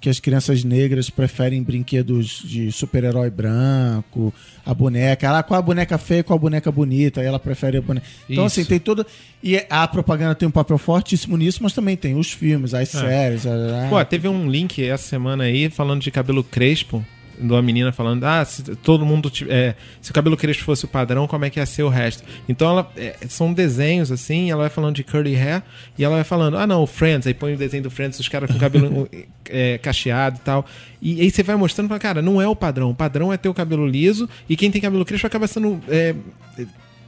que 0.00 0.08
as 0.08 0.18
crianças 0.18 0.64
negras 0.64 1.10
preferem 1.10 1.62
brinquedos 1.62 2.42
de 2.44 2.72
super-herói 2.72 3.28
branco, 3.28 4.32
a 4.64 4.72
boneca. 4.72 5.30
Ah, 5.38 5.42
qual 5.42 5.58
a 5.58 5.62
boneca 5.62 5.98
feia, 5.98 6.24
qual 6.24 6.38
a 6.38 6.40
boneca 6.40 6.72
bonita? 6.72 7.20
Aí 7.20 7.26
ela 7.26 7.38
prefere 7.38 7.76
a 7.76 7.82
boneca. 7.82 8.06
Então, 8.28 8.46
Isso. 8.46 8.60
assim, 8.60 8.68
tem 8.68 8.78
toda. 8.80 9.06
E 9.42 9.62
a 9.68 9.86
propaganda 9.86 10.34
tem 10.34 10.48
um 10.48 10.50
papel 10.50 10.78
fortíssimo 10.78 11.36
nisso, 11.36 11.62
mas 11.62 11.72
também 11.74 11.96
tem 11.96 12.14
os 12.16 12.32
filmes, 12.32 12.72
as 12.72 12.88
séries. 12.88 13.46
a- 13.46 13.86
a- 13.86 13.88
Pô, 13.90 14.02
teve 14.04 14.26
um 14.26 14.50
link 14.50 14.82
essa 14.82 15.04
semana 15.06 15.44
aí 15.44 15.68
falando 15.68 16.00
de 16.00 16.10
cabelo 16.10 16.42
crespo. 16.42 17.04
De 17.40 17.52
uma 17.52 17.62
menina 17.62 17.90
falando, 17.90 18.24
ah, 18.24 18.44
se 18.44 18.62
todo 18.76 19.04
mundo. 19.06 19.32
É, 19.48 19.74
se 20.00 20.10
o 20.10 20.14
cabelo 20.14 20.36
crespo 20.36 20.62
fosse 20.64 20.84
o 20.84 20.88
padrão, 20.88 21.26
como 21.26 21.44
é 21.44 21.50
que 21.50 21.58
ia 21.58 21.66
ser 21.66 21.82
o 21.82 21.88
resto? 21.88 22.22
Então 22.48 22.68
ela. 22.68 22.92
é, 22.96 23.16
são 23.28 23.52
desenhos 23.52 24.12
assim, 24.12 24.50
ela 24.50 24.62
vai 24.62 24.70
falando 24.70 24.96
de 24.96 25.04
curly 25.04 25.34
hair 25.34 25.62
e 25.98 26.04
ela 26.04 26.16
vai 26.16 26.24
falando, 26.24 26.56
ah 26.58 26.66
não, 26.66 26.82
o 26.82 26.86
Friends, 26.86 27.26
aí 27.26 27.34
põe 27.34 27.54
o 27.54 27.56
desenho 27.56 27.82
do 27.82 27.90
Friends, 27.90 28.20
os 28.20 28.28
caras 28.28 28.50
com 28.50 28.58
cabelo 28.58 29.08
é, 29.48 29.78
cacheado 29.78 30.36
e 30.36 30.40
tal. 30.40 30.66
E 31.00 31.20
aí 31.20 31.30
você 31.30 31.42
vai 31.42 31.56
mostrando 31.56 31.88
pra 31.88 31.98
cara, 31.98 32.20
não 32.20 32.40
é 32.40 32.46
o 32.46 32.54
padrão. 32.54 32.90
O 32.90 32.94
padrão 32.94 33.32
é 33.32 33.36
ter 33.36 33.48
o 33.48 33.54
cabelo 33.54 33.86
liso 33.86 34.28
e 34.48 34.56
quem 34.56 34.70
tem 34.70 34.80
cabelo 34.80 35.04
crespo 35.04 35.26
acaba 35.26 35.46
sendo 35.46 35.80
é, 35.88 36.14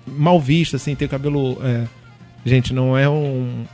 mal 0.07 0.41
visto, 0.41 0.77
assim, 0.77 0.95
ter 0.95 1.05
o 1.05 1.09
cabelo. 1.09 1.59
é, 1.63 1.87
Gente, 2.45 2.75
não 2.75 2.99
é 2.99 3.09
um. 3.09 3.65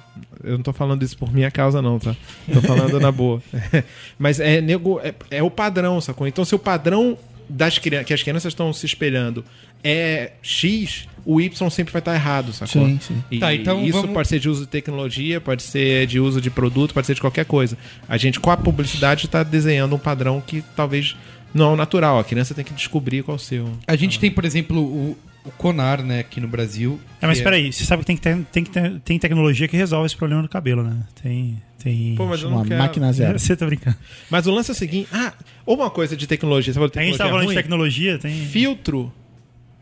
Eu 0.43 0.53
não 0.57 0.62
tô 0.62 0.73
falando 0.73 1.03
isso 1.03 1.16
por 1.16 1.33
minha 1.33 1.51
causa, 1.51 1.81
não, 1.83 1.99
tá? 1.99 2.14
Tô 2.53 2.61
falando 2.62 2.99
na 3.01 3.11
boa. 3.12 3.43
Mas 4.19 4.41
é, 4.41 4.61
nego, 4.61 5.01
é, 5.01 5.14
é 5.31 5.43
o 5.43 5.51
padrão, 5.51 6.01
sacou? 6.01 6.27
Então, 6.27 6.45
se 6.45 6.55
o 6.55 6.59
padrão 6.59 7.16
das 7.49 7.79
crianças, 7.79 8.07
que 8.07 8.12
as 8.14 8.23
crianças 8.23 8.53
estão 8.53 8.73
se 8.73 8.85
espelhando 8.85 9.45
é 9.83 10.33
X, 10.43 11.09
o 11.25 11.41
Y 11.41 11.71
sempre 11.71 11.93
vai 11.93 12.01
estar 12.01 12.14
errado, 12.14 12.53
sacou? 12.53 12.85
Sim, 12.87 12.99
sim. 13.01 13.23
E 13.31 13.39
Tá, 13.39 13.55
então 13.55 13.83
isso 13.85 13.93
vamos- 14.01 14.12
pode 14.12 14.29
ser 14.29 14.39
de 14.41 14.49
uso 14.49 14.62
de 14.62 14.66
tecnologia, 14.69 15.41
pode 15.41 15.62
ser 15.62 16.07
de 16.07 16.19
uso 16.21 16.41
de 16.41 16.51
produto, 16.51 16.93
pode 16.93 17.07
ser 17.07 17.14
de 17.14 17.21
qualquer 17.21 17.45
coisa. 17.45 17.79
A 18.09 18.16
gente, 18.16 18.39
com 18.41 18.51
a 18.51 18.57
publicidade, 18.57 19.27
está 19.27 19.43
desenhando 19.43 19.95
um 19.95 19.99
padrão 19.99 20.43
que 20.45 20.62
talvez 20.77 21.16
não 21.55 21.71
é 21.71 21.73
o 21.75 21.77
natural. 21.77 22.19
A 22.19 22.25
criança 22.25 22.55
tem 22.55 22.64
que 22.64 22.75
descobrir 22.75 23.23
qual 23.23 23.37
é 23.37 23.41
o 23.41 23.43
seu. 23.43 23.71
A 23.87 23.97
gente 23.97 24.19
tem, 24.19 24.31
por 24.31 24.45
exemplo, 24.45 24.81
o, 24.81 25.16
o 25.45 25.51
Conar, 25.53 26.03
né, 26.03 26.20
aqui 26.20 26.41
no 26.41 26.49
Brasil. 26.49 27.01
É, 27.20 27.26
mas 27.26 27.39
que 27.39 27.45
peraí, 27.45 27.72
você 27.72 27.84
sabe 27.84 28.01
que 28.03 28.07
tem, 28.07 28.16
que 28.16 28.22
ter, 28.22 28.39
tem, 28.53 28.64
que 28.64 28.70
ter, 28.70 29.01
tem 29.01 29.18
tecnologia 29.18 29.66
que 29.68 29.76
resolve 29.76 30.07
esse 30.07 30.16
problema 30.16 30.43
do 30.43 30.49
cabelo, 30.49 30.82
né? 30.82 31.05
Tem. 31.22 31.62
tem... 31.82 32.14
Pô, 32.16 32.26
mas 32.26 32.43
eu 32.43 32.49
Uma 32.51 32.64
quero. 32.64 32.80
máquina 32.82 33.12
zero. 33.12 33.39
Você 33.39 33.57
tá 33.57 33.64
brincando. 33.66 33.97
Mas 34.30 34.47
o 34.47 34.51
lance 34.51 34.70
é 34.70 34.72
o 34.72 34.76
seguinte: 34.76 35.09
ah, 35.12 35.32
ou 35.64 35.76
uma 35.76 35.91
coisa 35.91 36.16
de 36.16 36.26
tecnologia, 36.26 36.72
você 36.72 36.74
falou 36.78 36.91
de 36.91 36.99
A 36.99 37.03
gente 37.03 37.12
tecnologia 37.12 37.18
tava 37.18 37.30
falando 37.30 37.49
de 37.49 37.55
ruim, 37.55 37.62
tecnologia, 37.62 38.18
tem. 38.18 38.47
filtro. 38.47 39.12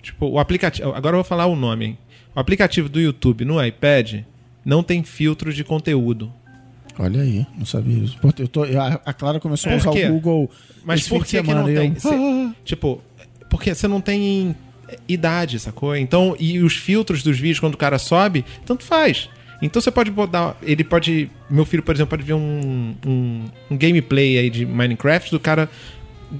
Tipo, 0.03 0.27
o 0.27 0.39
aplicativo. 0.39 0.93
Agora 0.93 1.15
eu 1.15 1.19
vou 1.19 1.25
falar 1.25 1.47
o 1.47 1.57
nome. 1.57 1.99
O 2.35 2.39
aplicativo 2.39 2.89
do 2.89 3.01
YouTube 3.01 3.45
no 3.45 3.65
iPad 3.65 4.21
não 4.65 4.83
tem 4.83 5.03
filtro 5.03 5.53
de 5.53 5.65
conteúdo. 5.65 6.33
Olha 6.99 7.23
aí, 7.23 7.45
não 7.59 7.67
sabia 7.67 7.99
isso. 8.05 8.17
Eu 8.39 8.49
tô- 8.49 8.65
eu- 8.65 8.81
a 8.81 9.01
a 9.05 9.13
Clara 9.13 9.39
começou 9.41 9.71
a 9.71 9.75
Por 9.79 9.81
usar 9.81 9.91
o 9.91 10.13
Google 10.13 10.51
Mas 10.85 11.07
por 11.09 11.25
de 11.25 11.31
que, 11.31 11.43
que 11.43 11.55
não 11.55 11.69
eu- 11.69 11.75
tem? 11.81 11.95
Cê- 12.01 12.09
Tipo, 12.65 13.03
porque 13.51 13.75
você 13.75 13.87
não 13.89 14.01
tem 14.01 14.55
idade, 15.09 15.59
sacou? 15.59 15.97
Então, 15.97 16.37
e 16.39 16.59
os 16.61 16.77
filtros 16.77 17.23
dos 17.23 17.39
vídeos 17.39 17.61
quando 17.61 17.75
o 17.75 17.79
cara 17.79 17.99
sobe, 17.99 18.45
tanto 18.65 18.85
faz. 18.85 19.29
Então 19.61 19.81
você 19.81 19.91
pode 19.91 20.11
botar. 20.11 20.57
Ele 20.63 20.85
pode. 20.85 21.31
Meu 21.49 21.65
filho, 21.65 21.83
por 21.83 21.95
exemplo, 21.95 22.11
pode 22.11 22.23
ver 22.23 22.35
um, 22.35 22.95
um, 23.07 23.45
um 23.71 23.77
gameplay 23.77 24.39
aí 24.39 24.51
de 24.51 24.67
Minecraft 24.67 25.31
do 25.31 25.41
cara 25.41 25.69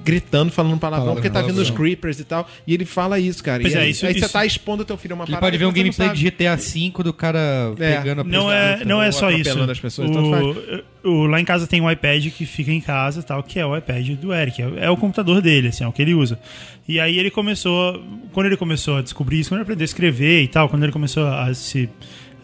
gritando, 0.03 0.51
falando 0.51 0.77
palavrão, 0.77 1.13
porque 1.13 1.29
tá 1.29 1.41
vindo 1.41 1.57
os 1.59 1.69
creepers 1.69 2.19
e 2.19 2.23
tal. 2.25 2.47
E 2.65 2.73
ele 2.73 2.83
fala 2.85 3.19
isso, 3.19 3.43
cara. 3.43 3.61
Pois 3.61 3.73
e 3.73 3.77
é, 3.77 3.81
aí, 3.81 3.91
isso- 3.91 4.05
aí 4.05 4.13
você 4.13 4.19
isso- 4.19 4.33
tá 4.33 4.45
expondo 4.45 4.83
teu 4.83 4.97
filho 4.97 5.13
a 5.13 5.15
uma 5.15 5.23
Ele 5.23 5.31
parada 5.31 5.45
pode 5.47 5.57
ver 5.57 5.65
um 5.65 5.71
você 5.71 5.77
gameplay 5.77 6.09
de 6.09 6.23
GTA 6.25 6.55
V 6.55 7.03
do 7.03 7.13
cara 7.13 7.73
É. 7.79 7.97
pegando 7.97 8.21
a 8.21 8.23
Não 8.23 8.51
é, 8.51 8.83
não 8.85 9.01
é 9.01 9.11
só 9.11 9.31
isso. 9.31 9.57
as 9.59 9.79
pessoas, 9.79 10.09
faz. 10.11 10.45
O, 11.03 11.09
o- 11.09 11.25
lá 11.27 11.39
em 11.39 11.45
casa 11.45 11.65
tem 11.67 11.79
um 11.79 11.89
iPad 11.89 12.27
que 12.31 12.45
fica 12.45 12.71
em 12.71 12.81
casa, 12.81 13.23
tal, 13.23 13.41
que 13.41 13.59
é 13.59 13.65
o 13.65 13.75
iPad 13.77 14.09
do 14.11 14.33
Eric. 14.33 14.61
É, 14.61 14.85
é 14.85 14.89
o 14.89 14.97
computador 14.97 15.41
dele, 15.41 15.69
assim, 15.69 15.83
é 15.83 15.87
o 15.87 15.91
que 15.93 16.01
ele 16.01 16.13
usa. 16.13 16.37
E 16.87 16.99
aí 16.99 17.17
ele 17.17 17.31
começou, 17.31 18.03
quando 18.33 18.47
ele 18.47 18.57
começou 18.57 18.97
a 18.97 19.01
descobrir 19.01 19.39
isso, 19.39 19.49
quando 19.49 19.59
ele 19.59 19.63
aprendeu 19.63 19.83
a 19.83 19.85
escrever 19.85 20.43
e 20.43 20.47
tal, 20.47 20.67
quando 20.69 20.83
ele 20.83 20.91
começou 20.91 21.25
a 21.27 21.53
se 21.53 21.89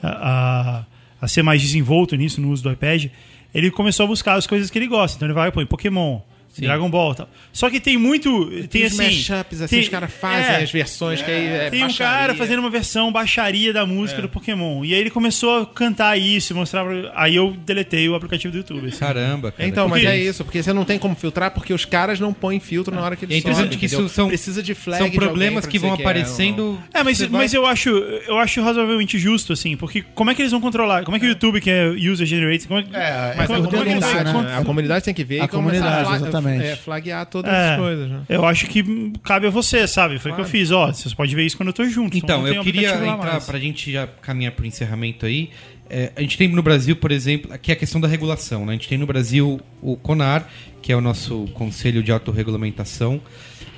a, 0.02 0.08
a, 0.10 0.86
a 1.22 1.28
ser 1.28 1.44
mais 1.44 1.62
desenvolto 1.62 2.16
nisso 2.16 2.39
no 2.41 2.50
uso 2.52 2.64
do 2.64 2.72
iPad, 2.72 3.06
ele 3.54 3.70
começou 3.72 4.06
a 4.06 4.08
buscar 4.08 4.34
as 4.36 4.48
coisas 4.48 4.70
que 4.70 4.78
ele 4.80 4.88
gosta. 4.88 5.16
Então 5.18 5.28
ele 5.28 5.34
vai 5.34 5.50
e 5.50 5.52
põe 5.52 5.66
Pokémon, 5.66 6.20
Dragon 6.62 6.89
Ball, 6.89 7.12
e 7.14 7.16
tal. 7.16 7.30
Só 7.51 7.70
que 7.70 7.80
tem 7.80 7.97
muito, 7.97 8.49
tem, 8.51 8.68
Tem 8.68 8.86
os 8.86 8.93
assim, 8.99 9.04
mashups, 9.04 9.62
assim, 9.62 9.76
tem- 9.76 9.84
os 9.84 9.89
caras 9.89 10.12
fazem 10.14 10.56
é, 10.56 10.64
as 10.64 10.72
versões 10.72 11.22
que 11.22 11.30
aí 11.32 11.45
é 11.47 11.70
tem 11.70 11.80
um 11.84 11.88
baixaria. 11.88 12.14
cara 12.14 12.36
fazendo 12.36 12.60
uma 12.60 12.70
versão 12.70 13.12
baixaria 13.12 13.74
da 13.74 13.86
música 13.86 14.22
do 14.22 14.30
Pokémon. 14.30 14.84
E 14.86 14.93
aí 14.93 14.99
ele 14.99 15.10
começou 15.10 15.62
a 15.62 15.66
cantar 15.66 16.18
isso, 16.18 16.54
mostrar. 16.56 16.84
pra- 16.86 17.12
Aí 17.16 17.36
eu 17.36 17.56
deletei 17.66 18.08
o 18.10 18.16
aplicativo 18.16 18.51
do 18.51 18.58
YouTube. 18.58 18.88
assim. 18.88 18.97
Caramba, 18.99 19.51
cara. 19.51 19.68
Então, 19.68 19.88
mas 19.88 20.01
Porque- 20.04 20.16
é 20.16 20.20
isso, 20.20 20.43
porque 20.43 20.62
você 20.64 20.74
não 20.74 20.86
tem 20.86 20.99
como 20.99 21.16
filtrar, 21.16 21.51
porque 21.51 21.74
os 21.74 21.86
caras 21.86 22.20
não 22.20 22.34
põem 22.34 22.60
filtro 22.60 22.93
na 22.93 23.01
hora 23.01 23.16
que 23.16 23.26
eles 23.26 23.36
É 23.36 23.39
interessante 23.39 23.78
que 23.78 23.86
isso 23.86 24.08
são- 24.10 24.28
Precisa 24.28 24.62
de 24.64 24.74
flag 24.76 25.01
São 25.01 25.12
problemas 25.12 25.66
que 25.66 25.78
vão 25.80 25.91
é 25.91 25.93
aparecendo. 25.93 26.80
É, 26.93 27.04
mas, 27.04 27.20
vai- 27.20 27.30
mas 27.30 27.54
eu 27.54 27.66
acho 27.66 27.89
eu 27.89 28.38
acho 28.39 28.62
razoavelmente 28.62 29.18
justo, 29.20 29.54
assim, 29.54 29.76
porque 29.78 30.04
como 30.14 30.30
é 30.32 30.36
que 30.36 30.41
eles 30.41 30.51
vão 30.51 30.62
controlar? 30.62 31.04
Como 31.04 31.16
é 31.18 31.20
que 31.20 31.26
o 31.26 31.30
YouTube, 31.30 31.60
que 31.62 31.70
é 31.70 31.89
user 31.89 32.26
generated, 32.26 32.68
como 32.68 32.80
é, 32.80 32.84
É, 32.93 33.34
mas 33.38 33.47
como- 33.47 33.60
a 33.60 33.64
como 33.64 33.78
é 33.78 33.80
que 33.86 33.86
comunidade, 33.99 34.24
né? 34.34 34.56
a 34.58 34.64
comunidade 34.64 35.06
tem 35.06 35.14
que 35.14 35.24
ver 35.24 35.41
A 35.41 35.45
e 35.45 35.47
comunidade, 35.47 36.06
fla- 36.20 36.41
exatamente. 36.50 36.72
é, 36.72 36.76
flaguear 36.76 37.26
todas 37.26 37.52
É, 37.52 37.74
as 37.74 37.80
coisas, 37.80 38.10
né? 38.10 38.22
Eu 38.30 38.46
acho 38.46 38.68
que 38.68 39.14
cabe 39.24 39.48
a 39.48 39.50
você, 39.50 39.88
sabe? 39.88 40.20
Foi 40.20 40.32
o 40.32 40.36
que 40.36 40.41
eu 40.41 40.46
fiz. 40.46 40.72
Ó, 40.72 40.88
vocês 40.88 41.14
podem 41.14 41.36
ver 41.36 41.46
isso 41.46 41.58
quando 41.58 41.70
eu 41.70 41.74
tô 41.74 41.86
junto. 41.86 42.18
Então, 42.18 42.48
eu 42.48 42.64
queria 42.64 42.94
entrar, 42.94 43.18
mais. 43.18 43.46
pra 43.46 43.60
gente 43.60 43.91
já 43.91 44.08
caminhar 44.08 44.54
pro 44.54 44.66
encerramento 44.66 45.26
aí. 45.26 45.50
É, 45.89 46.12
a 46.16 46.22
gente 46.22 46.38
tem 46.38 46.48
no 46.48 46.64
Brasil, 46.64 46.96
por 46.96 47.12
exemplo, 47.12 47.54
aqui 47.54 47.72
é 47.72 47.74
a 47.74 47.78
questão 47.78 48.00
da 48.02 48.08
regulação. 48.08 48.66
Né? 48.66 48.72
A 48.74 48.76
gente 48.76 48.88
tem 48.88 48.98
no 48.98 49.06
Brasil 49.06 49.60
o 49.82 49.96
CONAR, 49.98 50.48
que 50.82 50.91
é 50.91 50.96
o 50.96 51.02
nosso 51.02 51.46
Conselho 51.54 52.02
de 52.02 52.12
Autorregulamentação. 52.12 53.22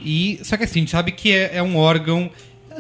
E, 0.02 0.40
só 0.44 0.56
que 0.56 0.64
assim, 0.64 0.80
a 0.80 0.82
gente 0.82 0.92
sabe 0.92 1.12
que 1.12 1.32
é, 1.32 1.58
é 1.58 1.64
um 1.64 1.76
órgão 1.78 2.30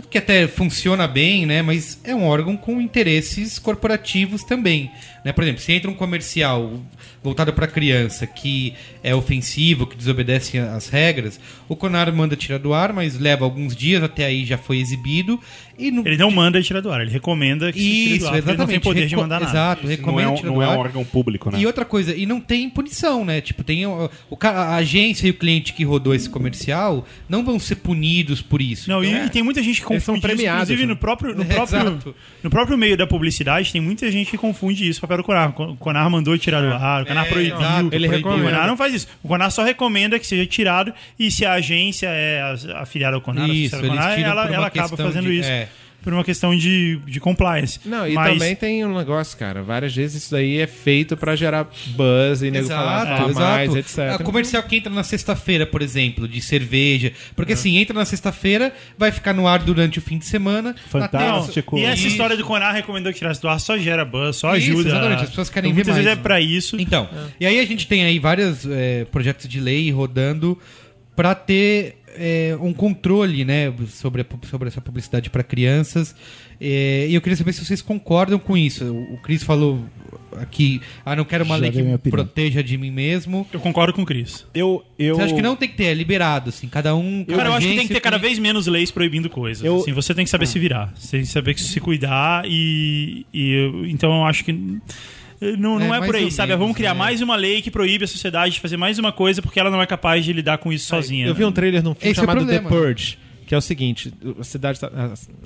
que 0.10 0.18
até 0.18 0.48
funciona 0.48 1.08
bem, 1.08 1.46
né? 1.46 1.62
Mas 1.62 2.00
é 2.04 2.14
um 2.14 2.24
órgão 2.26 2.56
com 2.56 2.80
interesses 2.82 3.58
corporativos 3.58 4.44
também. 4.44 4.92
Né? 5.26 5.34
Por 5.34 5.44
exemplo, 5.44 5.60
se 5.60 5.74
entra 5.74 5.90
um 5.90 5.96
comercial 5.96 6.80
voltado 7.24 7.52
para 7.52 7.66
criança 7.66 8.28
que 8.28 8.74
é 9.04 9.16
ofensivo, 9.16 9.88
que 9.88 9.98
desobedece 9.98 10.60
às 10.60 10.88
regras, 10.88 11.40
o 11.68 11.76
CONAR 11.76 12.14
manda 12.14 12.36
tirar 12.36 12.60
do 12.60 12.72
ar, 12.76 12.94
mas 12.94 13.20
leva 13.20 13.44
alguns 13.44 13.76
dias, 13.76 14.04
até 14.04 14.24
aí 14.26 14.46
já 14.46 14.58
foi 14.60 14.78
exibido. 14.78 15.40
E 15.78 15.90
no, 15.92 16.08
Ele 16.08 16.16
não 16.16 16.30
manda 16.32 16.62
tirar 16.62 16.80
do 16.80 16.90
ar, 16.92 17.02
ele 17.02 17.10
recomenda 17.12 17.74
que 17.74 17.80
se 17.80 17.84
tire 17.86 18.16
Isso, 18.16 18.20
do 18.20 18.28
ar, 18.30 18.36
exatamente. 18.38 18.58
não 18.60 18.68
tem 18.68 18.80
poder 18.80 19.02
de 19.02 19.16
Reco- 19.16 19.22
mandar 19.24 19.40
nada. 19.42 19.52
Exato, 19.52 19.84
Não 19.84 19.92
é, 19.92 19.96
recomenda 19.96 20.30
um, 20.32 20.36
tirar 20.36 20.48
não 20.48 20.56
do 20.56 20.62
é 20.62 20.66
ar. 20.66 20.78
um 20.78 20.80
órgão 20.80 21.04
público, 21.04 21.52
né? 21.52 21.60
E 21.60 21.66
outra 21.66 21.84
coisa, 21.84 22.16
e 22.16 22.26
não 22.28 22.40
tem 22.40 22.70
punição, 22.70 23.26
né? 23.26 23.42
Tipo, 23.42 23.64
tem 23.64 23.86
o, 23.86 24.10
o 24.30 24.38
a 24.42 24.76
agência 24.76 25.28
e 25.28 25.32
o 25.32 25.34
cliente 25.34 25.74
que 25.74 25.84
rodou 25.84 26.14
esse 26.14 26.30
comercial 26.30 27.06
não 27.28 27.44
vão 27.44 27.58
ser 27.60 27.76
punidos 27.78 28.42
por 28.42 28.62
isso. 28.62 28.88
Não, 28.90 29.04
e- 29.04 29.08
Então, 29.10 29.26
e, 29.26 29.30
tem 29.32 29.44
muita 29.44 29.62
gente 29.64 29.82
que 29.84 29.92
Eles 29.92 30.04
são 30.04 30.16
confunde 30.16 30.28
isso, 30.34 30.38
premiados, 30.38 30.70
inclusive 30.70 30.88
né? 30.88 30.94
no 30.94 30.96
próprio, 30.98 31.36
no, 31.36 31.42
É, 31.42 31.46
próprio, 31.56 32.16
no 32.44 32.50
próprio 32.50 32.78
meio 32.78 32.96
da 32.96 33.08
publicidade, 33.08 33.72
tem 33.74 33.82
muita 33.82 34.10
gente 34.12 34.30
que 34.32 34.38
confunde 34.38 34.88
isso 34.88 35.02
com 35.02 35.08
o 35.22 35.24
Conar. 35.24 35.50
O 35.62 35.76
Conar 35.78 36.10
mandou 36.10 36.38
tirar 36.38 36.62
do 36.62 36.74
ar, 36.74 37.04
o 37.04 37.06
Conar 37.06 37.26
É, 37.26 37.30
proibiu. 37.30 37.56
exato, 37.58 37.90
ele 37.92 38.08
o 38.08 38.12
recomenda. 38.12 38.44
Conar 38.44 38.68
não 38.68 38.78
faz 38.78 38.94
isso. 38.94 39.08
O 39.24 39.28
Conar 39.28 39.50
só 39.50 39.64
recomenda 39.64 40.18
que 40.20 40.26
seja 40.28 40.46
tirado 40.46 40.94
e 41.20 41.30
se 41.32 41.46
a 41.46 41.54
agência 41.54 42.08
é 42.10 42.42
afiliada 42.76 43.16
ao 43.16 43.22
Conar, 43.22 43.48
Isso, 43.50 43.76
ao 43.76 43.82
Conar, 43.82 44.20
ela, 44.20 44.46
ela 44.52 44.68
acaba 44.68 44.96
fazendo 44.98 45.28
de- 45.30 45.40
isso. 45.40 45.50
É. 46.06 46.10
Por 46.10 46.14
uma 46.14 46.24
questão 46.24 46.56
de, 46.56 46.98
de 47.06 47.20
compliance. 47.20 47.80
Não, 47.86 48.08
e 48.08 48.14
Mas- 48.14 48.34
também 48.34 48.56
tem 48.56 48.86
um 48.86 48.96
negócio, 48.98 49.38
cara. 49.38 49.62
Várias 49.64 49.96
vezes 49.96 50.24
isso 50.24 50.32
daí 50.32 50.60
é 50.60 50.68
feito 50.68 51.18
pra 51.18 51.36
gerar 51.36 51.68
buzz 51.88 52.42
e 52.42 52.52
nego 52.52 52.68
falar, 52.68 53.18
falar 53.18 53.34
mais, 53.34 53.76
etc. 53.76 53.98
A 54.20 54.24
comercial 54.24 54.62
que 54.64 54.76
entra 54.78 54.92
na 54.94 55.04
sexta-feira, 55.04 55.66
por 55.66 55.82
exemplo, 55.82 56.28
de 56.28 56.42
cerveja. 56.42 57.12
Porque 57.36 57.54
É. 57.54 57.56
assim, 57.56 57.78
entra 57.78 57.94
na 57.98 58.06
sexta-feira, 58.06 58.74
vai 58.98 59.12
ficar 59.12 59.34
no 59.34 59.48
ar 59.48 59.60
durante 59.60 60.00
o 60.00 60.02
fim 60.02 60.18
de 60.18 60.26
semana. 60.26 60.72
Na 60.74 60.78
Fantástico. 60.90 61.78
E 61.78 61.84
essa 61.84 62.08
história 62.08 62.38
do 62.38 62.44
Conar 62.44 62.72
recomendou 62.74 63.12
que 63.12 63.18
tirasse 63.20 63.42
do 63.42 63.48
ar 63.50 63.60
só 63.60 63.78
gera 63.78 64.06
buzz, 64.06 64.36
só 64.38 64.56
Isso, 64.56 64.72
ajuda. 64.72 64.90
exatamente, 64.90 65.24
as 65.24 65.30
pessoas 65.30 65.50
querem 65.50 65.72
então, 65.72 65.76
ver 65.84 65.90
muitas 65.92 65.96
vezes 65.96 66.06
mais, 66.06 66.18
é 66.18 66.20
né? 66.20 66.24
pra 66.24 66.40
isso. 66.42 66.78
Então, 66.80 67.10
e 67.40 67.46
aí 67.46 67.60
a 67.60 67.66
gente 67.66 67.88
tem 67.88 68.04
aí 68.06 68.20
vários 68.20 68.66
é, 68.70 69.06
projetos 69.06 69.48
de 69.48 69.60
lei 69.60 69.92
rodando 69.92 70.58
para 71.16 71.34
ter 71.34 71.96
é, 72.18 72.58
um 72.62 72.74
controle, 72.74 73.44
né, 73.46 73.74
sobre, 73.88 74.22
a 74.22 74.26
sobre 74.48 74.68
essa 74.68 74.82
publicidade 74.82 75.30
para 75.30 75.44
crianças. 75.44 76.16
É, 76.60 77.08
e 77.10 77.16
eu 77.16 77.22
queria 77.22 77.36
saber 77.36 77.54
se 77.54 77.64
vocês 77.66 77.82
concordam 77.82 78.40
com 78.40 78.58
isso. 78.58 78.86
O, 78.86 79.14
o 79.16 79.18
Cris 79.18 79.44
falou 79.44 79.84
aqui, 80.38 80.82
ah, 81.06 81.16
não 81.16 81.26
quero 81.26 81.44
uma 81.46 81.56
Já 81.56 81.62
lei 81.62 81.72
que 81.98 82.10
proteja 82.10 82.64
de 82.64 82.78
mim 82.78 82.92
mesmo. 82.92 83.48
Eu 83.52 83.60
concordo 83.60 83.94
com 83.94 84.02
o 84.02 84.06
Cris. 84.06 84.46
Eu, 84.54 84.84
eu... 84.98 85.16
Você 85.16 85.22
acha 85.24 85.36
que 85.36 85.42
não 85.42 85.56
tem 85.56 85.70
que 85.70 85.76
ter, 85.76 85.86
é 85.86 85.94
liberado, 85.94 86.50
assim, 86.50 86.68
cada 86.68 86.96
um... 86.96 87.24
Cara, 87.26 87.50
eu 87.50 87.54
acho 87.54 87.68
que 87.68 87.76
tem 87.76 87.88
que 87.88 87.94
ter 87.94 88.00
cada 88.00 88.18
vez 88.18 88.40
menos 88.40 88.68
leis 88.68 88.92
proibindo 88.92 89.30
coisas. 89.30 89.64
Eu- 89.64 89.78
Assim, 89.78 89.92
você 89.94 90.14
tem 90.14 90.24
que 90.26 90.32
saber 90.32 90.48
se 90.48 90.58
virar. 90.60 90.94
Você 90.96 91.18
tem 91.18 91.22
que 91.22 91.28
saber 91.28 91.58
se 91.60 91.80
cuidar 91.80 92.44
e. 92.46 93.26
e 93.34 93.52
eu- 93.52 93.86
então 93.86 94.12
eu 94.14 94.24
acho 94.26 94.44
que. 94.44 94.52
Não, 95.58 95.80
não 95.80 95.94
É, 95.94 96.00
é, 96.00 96.06
por 96.06 96.16
aí, 96.16 96.26
ou 96.26 96.32
sabe? 96.32 96.50
menos, 96.50 96.62
Vamos 96.62 96.76
criar 96.78 96.94
né? 96.94 97.00
mais 97.00 97.22
uma 97.22 97.36
lei 97.36 97.62
que 97.62 97.70
proíbe 97.70 98.06
a 98.06 98.08
sociedade 98.08 98.56
de 98.56 98.60
fazer 98.60 98.78
mais 98.78 98.98
uma 98.98 99.12
coisa 99.12 99.42
porque 99.42 99.60
ela 99.60 99.70
não 99.70 99.82
é 99.82 99.86
capaz 99.86 100.24
de 100.24 100.32
lidar 100.34 100.58
com 100.58 100.72
isso 100.72 100.88
sozinha. 100.88 101.28
Eu 101.28 101.36
vi 101.36 101.44
um 101.44 101.52
trailer 101.52 101.84
num 101.84 101.94
filme 101.94 102.12
Esse 102.12 102.20
é 102.20 102.24
chamado 102.24 102.46
The 102.46 102.60
problema, 102.60 102.70
né? 102.70 102.94
Purge, 102.94 103.18
que 103.46 103.54
é 103.54 103.58
o 103.58 103.62
seguinte, 103.62 104.14
a 104.40 104.44
cidade 104.44 104.80
tá, 104.80 104.90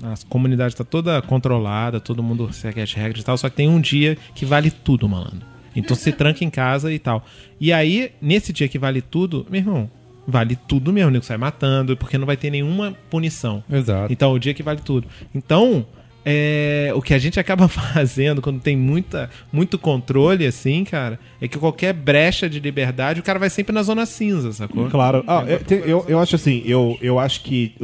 a, 0.02 0.12
a 0.12 0.14
comunidade 0.28 0.74
tá 0.76 0.84
toda 0.84 1.20
controlada, 1.22 2.00
todo 2.00 2.22
mundo 2.22 2.52
segue 2.52 2.80
as 2.80 2.92
regras 2.92 3.22
e 3.22 3.24
tal, 3.24 3.36
só 3.36 3.48
que 3.48 3.56
tem 3.56 3.68
um 3.68 3.80
dia 3.80 4.16
que 4.34 4.44
vale 4.46 4.70
tudo, 4.70 5.08
malandro. 5.08 5.48
Então 5.74 5.96
se 5.96 6.10
tranca 6.12 6.44
em 6.44 6.50
casa 6.50 6.92
e 6.92 6.98
tal. 6.98 7.24
E 7.60 7.72
aí, 7.72 8.12
nesse 8.20 8.52
dia 8.52 8.68
que 8.68 8.78
vale 8.78 9.00
tudo, 9.00 9.46
meu 9.50 9.60
irmão, 9.60 9.90
vale 10.26 10.56
tudo 10.56 10.92
mesmo, 10.92 11.08
o 11.08 11.12
nego 11.12 11.24
sai 11.24 11.36
matando, 11.36 11.96
porque 11.96 12.18
não 12.18 12.26
vai 12.26 12.36
ter 12.36 12.50
nenhuma 12.50 12.96
punição. 13.10 13.62
Exato. 13.70 14.12
Então, 14.12 14.32
o 14.32 14.38
dia 14.38 14.54
que 14.54 14.62
vale 14.62 14.80
tudo. 14.80 15.06
Então, 15.34 15.86
é, 16.24 16.92
o 16.94 17.00
que 17.00 17.14
a 17.14 17.18
gente 17.18 17.40
acaba 17.40 17.66
fazendo 17.68 18.42
quando 18.42 18.60
tem 18.60 18.76
muita, 18.76 19.30
muito 19.52 19.78
controle, 19.78 20.46
assim, 20.46 20.84
cara, 20.84 21.18
é 21.40 21.48
que 21.48 21.58
qualquer 21.58 21.92
brecha 21.92 22.48
de 22.48 22.60
liberdade, 22.60 23.20
o 23.20 23.22
cara 23.22 23.38
vai 23.38 23.50
sempre 23.50 23.72
na 23.74 23.82
zona 23.82 24.04
cinza, 24.06 24.52
sacou? 24.52 24.88
Claro. 24.90 25.24
Ah, 25.26 25.44
eu, 25.46 25.58
te- 25.64 25.82
eu, 25.86 26.04
eu 26.08 26.18
acho 26.18 26.36
assim, 26.36 26.62
eu, 26.66 26.98
eu 27.00 27.18
acho 27.18 27.42
que 27.42 27.74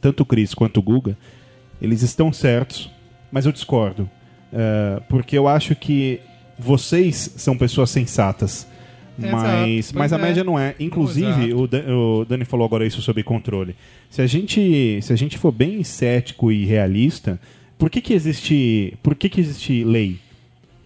tanto 0.00 0.22
o 0.22 0.26
Chris 0.26 0.54
quanto 0.54 0.78
o 0.78 0.82
Guga, 0.82 1.16
eles 1.80 2.02
estão 2.02 2.32
certos, 2.32 2.90
mas 3.30 3.46
eu 3.46 3.52
discordo. 3.52 4.08
É, 4.52 5.00
porque 5.08 5.36
eu 5.36 5.48
acho 5.48 5.74
que 5.74 6.20
vocês 6.58 7.34
são 7.36 7.56
pessoas 7.56 7.90
sensatas. 7.90 8.66
Mas, 9.16 9.92
mas 9.92 10.12
a 10.12 10.18
é. 10.18 10.22
média 10.22 10.42
não 10.42 10.58
é. 10.58 10.74
Inclusive, 10.80 11.46
Exato. 11.46 11.62
o, 11.62 11.66
Dan- 11.68 11.96
o 11.96 12.24
Dani 12.24 12.44
falou 12.44 12.66
agora 12.66 12.84
isso 12.84 13.00
sobre 13.00 13.22
controle. 13.22 13.76
Se 14.10 14.20
a 14.20 14.26
gente, 14.26 15.00
se 15.02 15.12
a 15.12 15.16
gente 15.16 15.38
for 15.38 15.52
bem 15.52 15.84
cético 15.84 16.50
e 16.50 16.64
realista, 16.64 17.38
por 17.78 17.90
que, 17.90 18.00
que 18.00 18.14
existe. 18.14 18.94
Por 19.02 19.14
que, 19.14 19.28
que 19.28 19.40
existe 19.40 19.84
lei? 19.84 20.18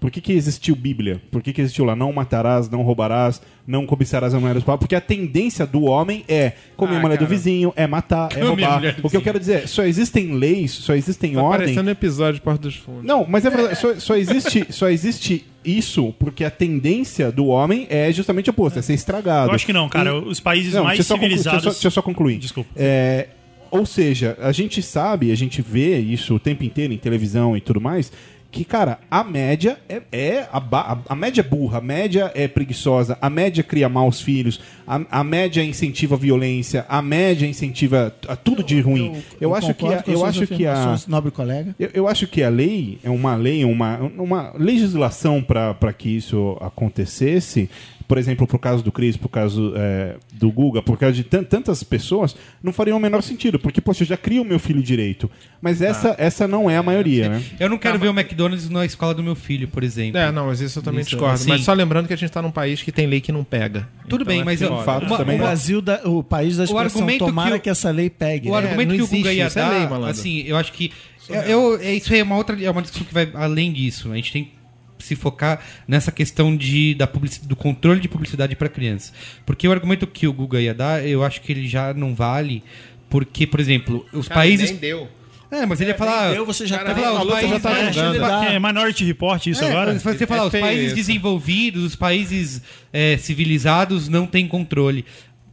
Por 0.00 0.12
que, 0.12 0.20
que 0.20 0.32
existiu 0.32 0.76
Bíblia? 0.76 1.20
Por 1.28 1.42
que, 1.42 1.52
que 1.52 1.60
existiu 1.60 1.84
lá? 1.84 1.96
Não 1.96 2.12
matarás, 2.12 2.70
não 2.70 2.82
roubarás, 2.82 3.42
não 3.66 3.84
cobiçarás 3.84 4.32
a 4.32 4.38
mulher 4.38 4.54
dos 4.54 4.62
pais? 4.62 4.78
Porque 4.78 4.94
a 4.94 5.00
tendência 5.00 5.66
do 5.66 5.82
homem 5.86 6.24
é 6.28 6.52
comer 6.76 6.94
Ah, 6.94 6.98
a 6.98 7.00
mulher 7.00 7.16
do 7.16 7.24
cara. 7.24 7.30
vizinho, 7.30 7.72
é 7.74 7.84
matar, 7.84 8.28
é 8.30 8.36
Comer 8.46 8.62
a 8.64 8.68
roubar. 8.74 8.94
do 8.94 9.06
O 9.08 9.10
que 9.10 9.16
eu 9.16 9.20
quero 9.22 9.40
dizer, 9.40 9.66
só 9.66 9.82
existem 9.84 10.34
leis, 10.36 10.70
só 10.70 10.94
existem 10.94 11.32
Tá 11.34 11.42
ordem. 11.42 11.66
parecendo 11.66 11.90
episódio 11.90 12.34
de 12.34 12.40
Porta 12.42 12.62
dos 12.62 12.76
Fundos. 12.76 13.02
Não, 13.02 13.26
mas 13.28 13.44
é 13.44 13.50
verdade, 13.50 13.74
só, 13.76 13.92
só 13.98 14.14
existe, 14.16 14.66
só 14.70 14.88
existe 14.88 15.44
isso 15.64 16.14
porque 16.16 16.44
a 16.44 16.50
tendência 16.50 17.32
do 17.32 17.46
homem 17.46 17.84
é 17.90 18.12
justamente 18.12 18.48
oposta, 18.50 18.78
é 18.78 18.82
ser 18.82 18.94
estragado. 18.94 19.50
Eu 19.50 19.54
acho 19.56 19.66
que 19.66 19.72
não, 19.72 19.88
cara. 19.88 20.10
E- 20.10 20.28
Os 20.28 20.38
países 20.38 20.74
Não, 20.74 20.84
mais 20.84 20.96
deixa 20.96 21.12
civilizados. 21.12 21.44
Deixa 21.54 21.56
eu, 21.56 21.72
só, 21.72 21.76
deixa 21.76 21.86
eu 21.88 21.90
só 21.90 22.02
concluir. 22.02 22.38
Desculpa. 22.38 22.70
É, 22.76 23.26
ou 23.70 23.86
seja, 23.86 24.36
a 24.40 24.52
gente 24.52 24.82
sabe, 24.82 25.30
a 25.32 25.36
gente 25.36 25.62
vê 25.62 25.98
isso 25.98 26.34
o 26.34 26.40
tempo 26.40 26.64
inteiro 26.64 26.92
em 26.92 26.98
televisão 26.98 27.56
e 27.56 27.60
tudo 27.60 27.80
mais, 27.80 28.12
que, 28.50 28.64
cara, 28.64 28.98
a 29.10 29.22
média 29.22 29.78
é, 29.88 30.02
é 30.10 30.48
a, 30.50 30.58
a, 30.58 30.98
a 31.10 31.14
média 31.14 31.42
é 31.42 31.44
burra, 31.44 31.78
a 31.78 31.80
média 31.82 32.32
é 32.34 32.48
preguiçosa, 32.48 33.18
a 33.20 33.28
média 33.28 33.62
cria 33.62 33.88
maus 33.88 34.22
filhos, 34.22 34.58
a, 34.86 35.20
a 35.20 35.24
média 35.24 35.62
incentiva 35.62 36.14
a 36.14 36.18
violência, 36.18 36.86
a 36.88 37.02
média 37.02 37.46
incentiva 37.46 38.14
a 38.26 38.36
tudo 38.36 38.62
de 38.64 38.80
ruim. 38.80 39.22
Eu, 39.38 39.54
acho 39.54 39.74
que 39.74 39.86
a, 39.86 40.02
eu 40.06 40.24
acho 40.24 40.46
que 40.46 40.64
a 40.66 40.96
nobre 41.06 41.30
colega. 41.30 41.74
eu, 41.78 41.90
eu 41.92 42.08
acho 42.08 42.26
que 42.26 42.42
a 42.42 42.48
lei 42.48 42.98
é 43.02 43.10
uma 43.10 43.36
lei, 43.36 43.64
uma, 43.64 43.98
uma 43.98 44.52
legislação 44.56 45.42
para 45.42 45.92
que 45.92 46.08
isso 46.08 46.56
acontecesse 46.60 47.68
por 48.08 48.16
exemplo, 48.18 48.46
pro 48.46 48.58
caso 48.58 48.82
do 48.82 48.90
Cris, 48.90 49.16
pro 49.18 49.28
caso 49.28 49.74
é, 49.76 50.16
do 50.32 50.50
Guga, 50.50 50.80
por 50.82 50.96
causa 50.98 51.14
de 51.14 51.22
tan- 51.22 51.44
tantas 51.44 51.82
pessoas, 51.82 52.34
não 52.62 52.72
faria 52.72 52.96
o 52.96 52.98
menor 52.98 53.22
sentido. 53.22 53.58
Porque, 53.58 53.80
poxa, 53.82 54.02
eu 54.02 54.06
já 54.08 54.16
crio 54.16 54.42
o 54.42 54.44
meu 54.46 54.58
filho 54.58 54.82
direito. 54.82 55.30
Mas 55.60 55.82
essa, 55.82 56.14
essa 56.18 56.48
não 56.48 56.70
é 56.70 56.78
a 56.78 56.82
maioria, 56.82 57.28
né? 57.28 57.42
Eu 57.60 57.68
não 57.68 57.76
quero 57.76 57.98
ver 57.98 58.08
o 58.08 58.18
McDonald's 58.18 58.70
na 58.70 58.84
escola 58.86 59.12
do 59.14 59.22
meu 59.22 59.34
filho, 59.34 59.68
por 59.68 59.84
exemplo. 59.84 60.18
É, 60.18 60.32
não, 60.32 60.46
mas 60.46 60.60
isso 60.60 60.78
eu 60.78 60.82
também 60.82 61.02
Isso, 61.02 61.10
discordo. 61.10 61.34
assim- 61.34 61.50
Mas 61.50 61.62
só 61.64 61.72
lembrando 61.74 62.06
que 62.08 62.14
a 62.14 62.16
gente 62.16 62.30
tá 62.32 62.40
num 62.40 62.50
país 62.50 62.82
que 62.82 62.90
tem 62.90 63.06
lei 63.06 63.20
que 63.20 63.30
não 63.30 63.44
pega. 63.44 63.86
Tudo 64.08 64.22
Então 64.22 64.26
bem, 64.32 64.40
é 64.40 64.44
mas 64.44 64.62
eu, 64.62 64.82
fato 64.84 65.04
uma- 65.06 65.18
também. 65.18 65.36
O 65.36 65.38
Brasil, 65.38 65.82
da- 65.82 66.00
o 66.04 66.22
país 66.22 66.56
da 66.56 66.64
expressão, 66.64 66.86
argumento 67.02 67.18
que 67.24 67.30
tomara 67.30 67.56
o- 67.56 67.60
que, 67.60 67.68
essa 67.68 67.90
lei 67.90 68.08
pegue. 68.08 68.48
O 68.48 68.52
né? 68.52 68.56
argumento 68.58 68.88
não 68.88 68.96
que 68.96 69.02
o 69.02 69.06
Guga 69.06 69.32
ia 69.32 69.44
é 69.44 69.50
dar, 69.50 69.92
assim, 70.08 70.44
eu 70.46 70.56
acho 70.56 70.72
que 70.72 70.90
eu, 71.28 71.34
eu- 71.42 71.80
é, 71.82 71.92
isso 71.92 72.10
aí 72.12 72.20
é 72.20 72.22
uma 72.22 72.36
outra, 72.36 72.56
é 72.64 72.70
uma 72.70 72.80
discussão 72.80 73.06
que 73.06 73.12
vai 73.12 73.28
além 73.34 73.70
disso. 73.70 74.10
A 74.10 74.16
gente 74.16 74.32
tem 74.32 74.44
que 74.44 74.50
se 74.98 75.14
focar 75.16 75.60
nessa 75.86 76.10
questão 76.12 76.56
de, 76.56 76.94
da 76.94 77.06
publici- 77.06 77.46
do 77.46 77.54
controle 77.56 78.00
de 78.00 78.08
publicidade 78.08 78.54
para 78.56 78.68
crianças. 78.68 79.12
Porque 79.46 79.66
o 79.68 79.72
argumento 79.72 80.06
que 80.06 80.26
o 80.26 80.32
Guga 80.32 80.60
ia 80.60 80.74
dar, 80.74 81.06
eu 81.06 81.22
acho 81.24 81.40
que 81.40 81.52
ele 81.52 81.66
já 81.68 81.92
não 81.94 82.14
vale, 82.14 82.62
porque, 83.10 83.46
por 83.46 83.60
exemplo, 83.60 84.04
os 84.12 84.28
Cara, 84.28 84.40
países. 84.40 84.70
nem 84.70 84.78
deu. 84.78 85.08
É, 85.50 85.64
mas 85.64 85.80
ele 85.80 85.92
ia 85.92 85.96
falar. 85.96 86.34
Eu, 86.34 86.44
você 86.44 86.66
já 86.66 86.76
Cara, 86.76 86.90
tá 86.94 87.00
falar, 87.00 87.18
falou, 87.20 87.34
você 87.34 87.48
já 87.48 87.58
países, 87.60 87.62
tá 87.62 88.02
é, 88.02 88.12
julgando. 88.12 88.44
É 88.48 88.58
Minority 88.58 89.04
Report 89.06 89.46
isso 89.46 89.64
É, 89.64 89.70
agora? 89.70 89.98
Você 89.98 90.26
falar, 90.26 90.42
É 90.42 90.46
os 90.46 90.52
países 90.52 90.86
isso. 90.88 90.94
desenvolvidos, 90.96 91.84
os 91.84 91.96
países 91.96 92.60
é, 92.92 93.16
civilizados 93.16 94.08
não 94.08 94.26
têm 94.26 94.46
controle. 94.46 95.06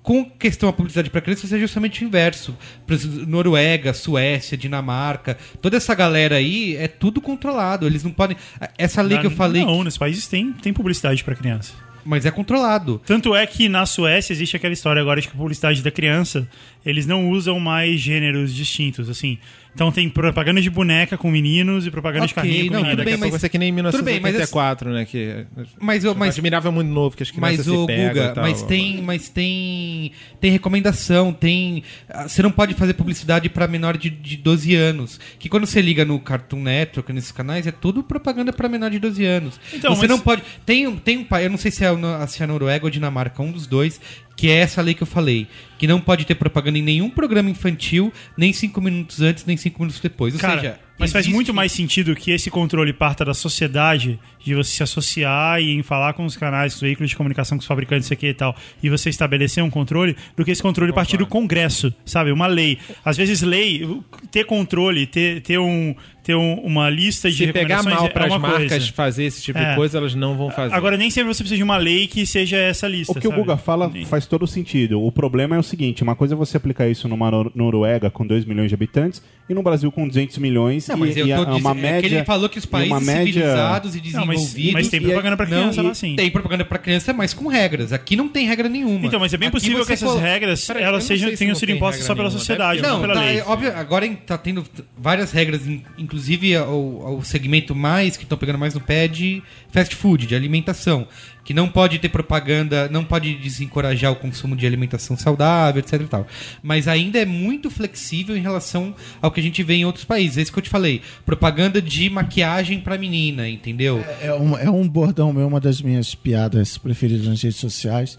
Com 0.06 0.24
questão 0.24 0.70
a 0.70 0.74
publicidade 0.74 1.10
para 1.10 1.20
crianças, 1.20 1.52
é 1.52 1.58
justamente 1.58 2.04
o 2.04 2.08
inverso. 2.08 2.56
Por 2.86 2.94
exemplo, 2.94 3.26
Noruega, 3.26 3.92
Suécia, 3.92 4.56
Dinamarca, 4.56 5.36
toda 5.60 5.78
essa 5.78 5.96
galera 5.96 6.36
aí 6.36 6.76
é 6.76 6.88
tudo 6.88 7.20
controlado. 7.20 7.88
Eles 7.88 8.04
não 8.04 8.12
podem. 8.12 8.38
Essa 8.78 9.02
lei 9.02 9.18
que 9.18 9.26
eu 9.26 9.32
falei, 9.32 9.66
Não, 9.66 9.84
nos 9.84 9.98
países 9.98 10.28
tem, 10.28 10.54
tem 10.54 10.72
publicidade 10.72 11.24
pra 11.24 11.34
criança. 11.34 11.74
mas 12.06 12.24
é 12.24 12.30
controlado. 12.30 13.02
Tanto 13.04 13.34
é 13.34 13.48
que 13.48 13.68
na 13.68 13.84
Suécia 13.88 14.32
existe 14.32 14.56
aquela 14.56 14.74
história 14.74 15.02
agora 15.02 15.20
de 15.20 15.28
que 15.28 15.34
a 15.34 15.38
publicidade 15.38 15.82
da 15.82 15.90
criança, 15.90 16.48
eles 16.86 17.08
não 17.08 17.32
usam 17.32 17.60
mais 17.60 18.00
gêneros 18.00 18.54
distintos, 18.54 19.10
assim. 19.10 19.40
Então 19.76 19.92
tem 19.92 20.10
propaganda 20.10 20.62
de 20.62 20.70
boneca 20.70 21.18
com 21.18 21.30
meninos 21.30 21.86
e 21.86 21.92
propaganda 21.92 22.26
de 22.26 22.32
Ok, 22.34 22.42
carrinho 22.42 22.68
com 22.68 22.74
não, 22.76 22.82
meninas. 22.82 22.96
tudo 22.98 23.06
bem, 23.06 23.18
mas- 23.20 23.30
vai 23.32 23.40
ser 23.42 23.50
que 23.50 23.58
nem 23.58 23.70
em 23.70 23.76
tudo 23.76 24.04
bem, 24.04 24.22
mas 24.22 24.32
1984, 24.34 24.90
né? 24.94 25.04
Que 25.06 25.46
Mas, 25.80 26.04
eu, 26.06 26.16
mas, 26.16 26.36
admirava 26.36 26.72
muito 26.72 26.88
novo 26.90 27.16
que 27.18 27.24
as 27.24 27.30
crianças 27.30 27.68
mas 27.68 27.86
pegam 27.86 28.08
Guga, 28.08 28.32
tal. 28.34 28.44
mas 28.46 28.62
tem, 28.64 29.02
mas 29.02 29.28
tem, 29.28 30.14
tem 30.40 30.50
recomendação, 30.52 31.34
tem, 31.34 31.84
ah, 32.10 32.26
você 32.28 32.42
não 32.42 32.52
pode 32.52 32.74
fazer 32.74 32.94
publicidade 32.94 33.50
para 33.50 33.68
menor 33.68 33.98
de, 33.98 34.10
de 34.10 34.38
12 34.38 34.74
anos. 34.76 35.20
Que 35.38 35.50
quando 35.50 35.66
você 35.66 35.82
liga 35.82 36.06
no 36.06 36.20
Cartoon 36.22 36.62
Network 36.64 37.12
nesses 37.12 37.34
canais 37.34 37.68
é 37.68 37.72
tudo 37.72 38.02
propaganda 38.02 38.54
para 38.54 38.70
menor 38.70 38.90
de 38.90 38.98
12 38.98 39.26
anos. 39.26 39.60
Então, 39.74 39.94
você 39.94 40.08
mas- 40.08 40.10
não 40.10 40.20
pode, 40.20 40.42
tem, 40.66 40.88
um- 40.88 40.96
tem 40.98 41.18
um 41.18 41.24
país, 41.26 41.44
eu 41.44 41.50
não 41.52 41.58
sei 41.58 41.70
se 41.70 41.84
é, 41.84 41.90
se 42.28 42.42
é 42.42 42.46
a 42.46 42.48
Noruega 42.48 42.86
ou 42.86 42.88
a 42.88 42.92
Dinamarca, 42.92 43.44
um 43.44 43.52
dos 43.52 43.68
dois, 43.68 44.00
que 44.36 44.50
é 44.50 44.56
essa 44.58 44.82
lei 44.82 44.94
que 44.94 45.04
eu 45.04 45.08
falei, 45.08 45.48
que 45.78 45.88
não 45.88 46.00
pode 46.00 46.26
ter 46.26 46.36
propaganda 46.36 46.78
em 46.78 46.82
nenhum 46.82 47.10
programa 47.10 47.50
infantil, 47.50 48.12
nem 48.38 48.52
cinco 48.52 48.82
minutos 48.82 49.22
antes, 49.22 49.46
nem 49.46 49.58
cinco 49.58 49.80
minutos 49.80 50.00
depois. 50.00 50.34
Ou 50.34 50.40
Cara, 50.40 50.62
seja, 50.62 50.80
mas 50.98 51.12
faz 51.12 51.28
muito 51.28 51.54
mais 51.54 51.72
sentido 51.72 52.16
que 52.16 52.32
esse 52.32 52.50
controle 52.50 52.94
parta 52.94 53.26
da 53.26 53.34
sociedade, 53.34 54.20
de 54.40 54.56
você 54.56 54.72
se 54.72 54.84
associar 54.84 55.62
e 55.62 55.72
em 55.72 55.84
falar 55.84 56.14
com 56.14 56.26
os 56.26 56.38
canais, 56.38 56.74
com 56.74 56.78
os 56.78 56.82
veículos 56.82 57.10
de 57.10 57.18
comunicação, 57.18 57.58
com 57.58 57.62
os 57.62 57.68
fabricantes, 57.68 58.06
isso 58.06 58.14
aqui 58.14 58.28
e 58.28 58.34
tal, 58.34 58.56
e 58.82 58.90
você 58.90 59.10
estabelecer 59.10 59.64
um 59.64 59.70
controle, 59.70 60.16
do 60.36 60.46
que 60.46 60.52
esse 60.52 60.62
controle 60.62 60.94
partir 60.94 61.18
do 61.18 61.28
Congresso, 61.28 61.94
sabe? 62.06 62.32
Uma 62.32 62.48
lei. 62.48 62.78
Às 63.04 63.18
vezes, 63.18 63.42
lei, 63.42 63.86
ter 64.32 64.46
controle, 64.46 65.06
ter, 65.06 65.42
ter, 65.42 65.60
um, 65.60 65.94
ter 66.26 66.36
um- 66.36 66.56
uma 66.62 66.90
lista 66.90 67.30
de 67.30 67.46
Se 67.46 67.54
pegar 67.54 67.84
mal 67.84 68.08
é 68.08 68.10
para 68.10 68.26
as 68.26 68.32
uma 68.32 68.40
marcas 68.40 68.70
coisa. 68.70 68.92
fazer 68.94 69.26
esse 69.26 69.44
tipo 69.44 69.60
É. 69.60 69.70
de 69.70 69.76
coisa, 69.76 70.00
elas 70.00 70.16
não 70.16 70.36
vão 70.36 70.50
fazer. 70.50 70.74
Agora, 70.74 70.98
nem 70.98 71.12
sempre 71.12 71.32
você 71.32 71.44
precisa 71.44 71.56
de 71.58 71.62
uma 71.64 71.78
lei 71.78 72.08
que 72.08 72.26
seja 72.26 72.58
essa 72.58 72.88
lista. 72.88 73.12
O 73.12 73.22
que 73.22 73.28
o 73.28 73.30
sabe? 73.30 73.42
Guga 73.44 73.58
fala 73.58 73.92
faz 74.08 74.26
todo 74.26 74.48
sentido. 74.48 75.00
O 75.00 75.12
problema 75.12 75.56
é 75.56 75.60
o 75.60 75.64
seguinte: 75.64 76.02
uma 76.02 76.16
coisa 76.16 76.34
é 76.34 76.38
você 76.38 76.58
aplicar 76.58 76.88
isso 76.90 77.08
numa 77.08 77.30
Nor- 77.30 77.52
Noruega 77.54 78.10
com 78.10 78.26
2 78.26 78.44
milhões 78.44 78.70
de 78.70 78.74
habitantes 78.76 79.22
e 79.48 79.54
no 79.54 79.62
Brasil 79.62 79.92
com 79.92 80.08
200 80.08 80.38
milhões. 80.40 80.88
Não, 80.88 80.98
mas 80.98 81.16
e, 81.16 81.20
eu 81.20 81.28
e 81.28 81.36
tô 81.36 81.42
a- 81.44 81.56
uma 81.56 81.74
média. 81.74 81.98
é 81.98 82.02
que 82.10 82.16
ele 82.16 82.26
falou 82.26 82.50
que 82.50 82.58
os 82.58 82.66
países 82.66 83.06
média- 83.06 83.26
civilizados 83.26 83.96
e 83.96 83.98
Não, 84.12 84.26
mas, 84.26 84.40
desenvolvidos 84.42 84.74
mas 84.74 84.88
tem 84.90 85.00
e 85.00 85.04
aí- 85.04 85.10
propaganda 85.12 85.38
pra 85.38 85.46
criança 85.46 85.82
não, 85.84 85.90
lá 85.90 85.96
sim. 85.96 86.16
Tem 86.16 86.32
propaganda 86.32 86.66
pra 86.66 86.78
criança, 86.80 87.14
mas 87.14 87.34
com 87.34 87.48
regras. 87.48 87.94
Aqui 87.94 88.16
não 88.16 88.28
tem 88.28 88.48
regra 88.48 88.68
nenhuma. 88.68 89.06
Então, 89.06 89.20
mas 89.20 89.34
é 89.34 89.38
bem 89.38 89.50
Aqui 89.50 89.58
possível 89.58 89.86
que 89.86 89.94
essas 89.94 90.10
colo- 90.10 90.20
regras 90.20 90.66
Peraí, 90.66 90.82
eu 90.84 90.88
elas 90.88 91.04
sejam, 91.04 91.30
se 91.30 91.38
tenham 91.38 91.54
sido 91.56 91.68
tem 91.68 91.76
impostas 91.76 92.04
só 92.06 92.16
pela 92.16 92.28
nenhuma, 92.28 92.40
sociedade, 92.40 92.82
não. 92.82 92.94
Não, 92.96 93.02
pela 93.02 93.14
tá, 93.14 93.20
lei. 93.22 93.38
é 93.40 93.44
óbvio, 93.46 93.72
agora 93.76 94.10
tá 94.26 94.38
tendo 94.38 94.64
várias 94.98 95.32
regras, 95.32 95.68
in- 95.68 95.84
inclusive 95.98 96.56
ao, 96.56 97.06
ao 97.06 97.22
segmento 97.24 97.76
mais 97.76 98.18
que 98.18 98.24
estão 98.24 98.38
pegando 98.38 98.58
mais 98.58 98.74
no 98.74 98.82
pé 98.82 99.08
de 99.08 99.44
fast 99.72 99.96
food, 99.96 100.26
de 100.26 100.34
alimentação, 100.36 101.08
que 101.46 101.54
não 101.54 101.70
pode 101.70 102.00
ter 102.00 102.10
propaganda, 102.10 102.90
não 102.90 103.06
pode 103.06 103.36
desencorajar 103.36 104.12
o 104.12 104.16
consumo 104.16 104.56
de 104.56 104.66
alimentação 104.66 105.16
saudável, 105.16 105.80
etc 105.80 106.02
e 106.02 106.06
tal. 106.06 106.28
Mas 106.62 106.88
ainda 106.88 107.20
é 107.20 107.26
muito 107.26 107.70
flexível 107.70 108.36
em 108.36 108.42
relação 108.42 108.96
ao 109.22 109.32
que 109.32 109.40
a 109.40 109.44
gente 109.44 109.62
vê 109.62 109.76
em 109.76 109.86
outros 109.86 110.04
países. 110.04 110.40
É 110.40 110.42
isso 110.42 110.52
que 110.52 110.58
eu 110.58 110.64
te 110.64 110.70
falei, 110.70 111.04
propaganda 111.24 111.80
de 111.80 112.10
maquiagem 112.10 112.82
pra 112.82 112.98
menina, 112.98 113.48
entendeu? 113.48 114.04
É 114.20 114.34
um, 114.34 114.58
é 114.58 114.70
um 114.70 114.90
bordão 114.90 115.32
meu, 115.32 115.48
uma 115.48 115.60
das 115.60 115.82
minhas 115.82 116.16
piadas 116.16 116.80
preferidas 116.80 117.28
nas 117.28 117.42
redes 117.42 117.60
sociais. 117.60 118.18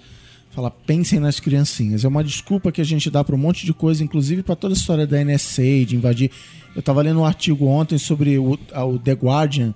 Fala, 0.52 0.70
pensem 0.70 1.18
nas 1.18 1.40
criancinhas. 1.40 2.04
É 2.04 2.08
uma 2.08 2.22
desculpa 2.22 2.70
que 2.70 2.80
a 2.80 2.84
gente 2.84 3.10
dá 3.10 3.24
para 3.24 3.34
um 3.34 3.38
monte 3.38 3.66
de 3.66 3.74
coisa, 3.74 4.04
inclusive 4.04 4.42
para 4.42 4.54
toda 4.54 4.72
a 4.72 4.76
história 4.76 5.06
da 5.06 5.22
NSA, 5.22 5.84
de 5.84 5.96
invadir. 5.96 6.30
Eu 6.74 6.80
estava 6.80 7.02
lendo 7.02 7.20
um 7.20 7.24
artigo 7.24 7.66
ontem 7.66 7.98
sobre 7.98 8.38
o, 8.38 8.52
o 8.52 8.98
The 8.98 9.12
Guardian, 9.12 9.74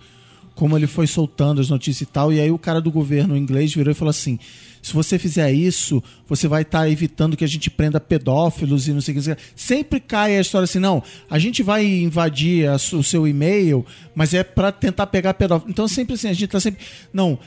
como 0.61 0.76
ele 0.76 0.86
foi 0.86 1.06
soltando 1.06 1.58
as 1.58 1.70
notícias 1.70 2.06
e 2.06 2.12
tal, 2.12 2.30
e 2.30 2.38
aí 2.38 2.50
o 2.50 2.58
cara 2.58 2.82
do 2.82 2.90
governo 2.90 3.34
inglês 3.34 3.72
virou 3.72 3.92
e 3.92 3.94
falou 3.94 4.11
assim: 4.11 4.38
se 4.82 4.92
você 4.92 5.18
fizer 5.18 5.50
isso, 5.50 6.04
você 6.28 6.46
vai 6.46 6.61
estar 6.61 6.86
evitando 6.86 7.34
que 7.34 7.42
a 7.42 7.48
gente 7.48 7.70
prenda 7.70 7.98
pedófilos 7.98 8.86
e 8.86 8.92
não 8.92 9.00
sei 9.00 9.12
o 9.12 9.14
que. 9.14 9.18
não 9.20 9.24
sei 9.24 9.32
o 9.32 9.36
que." 9.36 9.42
Sempre 9.56 10.00
cai 10.00 10.36
a 10.36 10.40
história 10.42 10.64
assim: 10.64 10.78
não, 10.78 11.02
a 11.30 11.38
gente 11.38 11.62
vai 11.62 11.86
invadir 11.86 12.68
a 12.68 12.74
o 12.74 13.02
seu 13.02 13.26
e-mail, 13.26 13.86
mas 14.14 14.34
é 14.34 14.44
para 14.44 14.70
tentar 14.70 15.06
pegar 15.06 15.32
pedófilo. 15.32 15.70
Então, 15.70 15.88
sempre 15.88 16.12
assim, 16.12 16.28
a 16.28 16.34
gente 16.34 16.48
tá 16.48 16.61
sempre. 16.61 16.84
Não, 17.11 17.38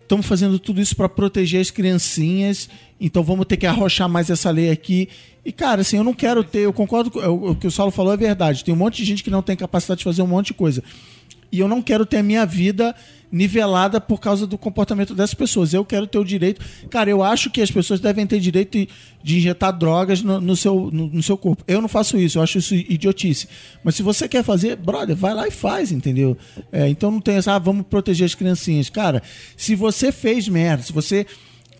estamos 0.00 0.24
fazendo 0.24 0.56
tudo 0.56 0.80
isso 0.80 0.94
para 0.94 1.08
proteger 1.08 1.60
as 1.60 1.72
criancinhas, 1.72 2.70
então 3.00 3.24
vamos 3.24 3.46
ter 3.46 3.56
que 3.56 3.66
arrochar 3.66 4.08
mais 4.08 4.30
essa 4.30 4.48
lei 4.48 4.70
aqui. 4.70 5.08
E, 5.44 5.50
cara, 5.50 5.80
assim, 5.80 5.96
eu 5.96 6.04
não 6.04 6.14
quero 6.14 6.44
ter, 6.44 6.60
eu 6.60 6.72
concordo 6.72 7.10
o, 7.18 7.50
o 7.50 7.56
que 7.56 7.66
o 7.66 7.70
Saulo 7.70 7.90
falou, 7.90 8.12
é 8.12 8.16
verdade. 8.16 8.64
Tem 8.64 8.72
um 8.72 8.76
monte 8.76 8.98
de 8.98 9.06
gente 9.06 9.24
que 9.24 9.30
não 9.30 9.42
tem 9.42 9.56
capacidade 9.56 9.98
de 9.98 10.04
fazer 10.04 10.22
um 10.22 10.28
monte 10.28 10.48
de 10.48 10.54
coisa. 10.54 10.84
E 11.52 11.58
eu 11.58 11.68
não 11.68 11.82
quero 11.82 12.06
ter 12.06 12.18
a 12.18 12.22
minha 12.22 12.44
vida 12.46 12.94
nivelada 13.32 14.00
por 14.00 14.18
causa 14.20 14.44
do 14.46 14.58
comportamento 14.58 15.14
dessas 15.14 15.34
pessoas. 15.34 15.72
Eu 15.72 15.84
quero 15.84 16.06
ter 16.06 16.18
o 16.18 16.24
direito. 16.24 16.60
Cara, 16.90 17.08
eu 17.10 17.22
acho 17.22 17.48
que 17.48 17.60
as 17.60 17.70
pessoas 17.70 18.00
devem 18.00 18.26
ter 18.26 18.40
direito 18.40 18.76
de- 19.22 19.36
injetar 19.36 19.72
drogas 19.76 20.20
no, 20.20 20.40
no 20.40 20.56
seu, 20.56 20.90
no, 20.92 21.06
no 21.06 21.22
seu 21.22 21.36
corpo. 21.36 21.62
Eu 21.68 21.80
não 21.80 21.88
faço 21.88 22.18
isso, 22.18 22.38
eu 22.38 22.42
acho 22.42 22.58
isso 22.58 22.74
idiotice. 22.74 23.46
Mas 23.84 23.94
se 23.94 24.02
você 24.02 24.28
quer 24.28 24.42
fazer, 24.42 24.74
brother, 24.76 25.14
vai 25.14 25.32
lá 25.32 25.46
e 25.46 25.50
faz, 25.52 25.92
entendeu? 25.92 26.36
É, 26.72 26.88
então 26.88 27.10
não 27.10 27.20
tem 27.20 27.36
essa, 27.36 27.54
ah, 27.54 27.58
vamos 27.58 27.86
proteger 27.88 28.26
as 28.26 28.34
criancinhas. 28.34 28.90
Cara, 28.90 29.22
se 29.56 29.76
você 29.76 30.10
fez 30.10 30.48
merda, 30.48 30.82
se 30.82 30.92
você 30.92 31.24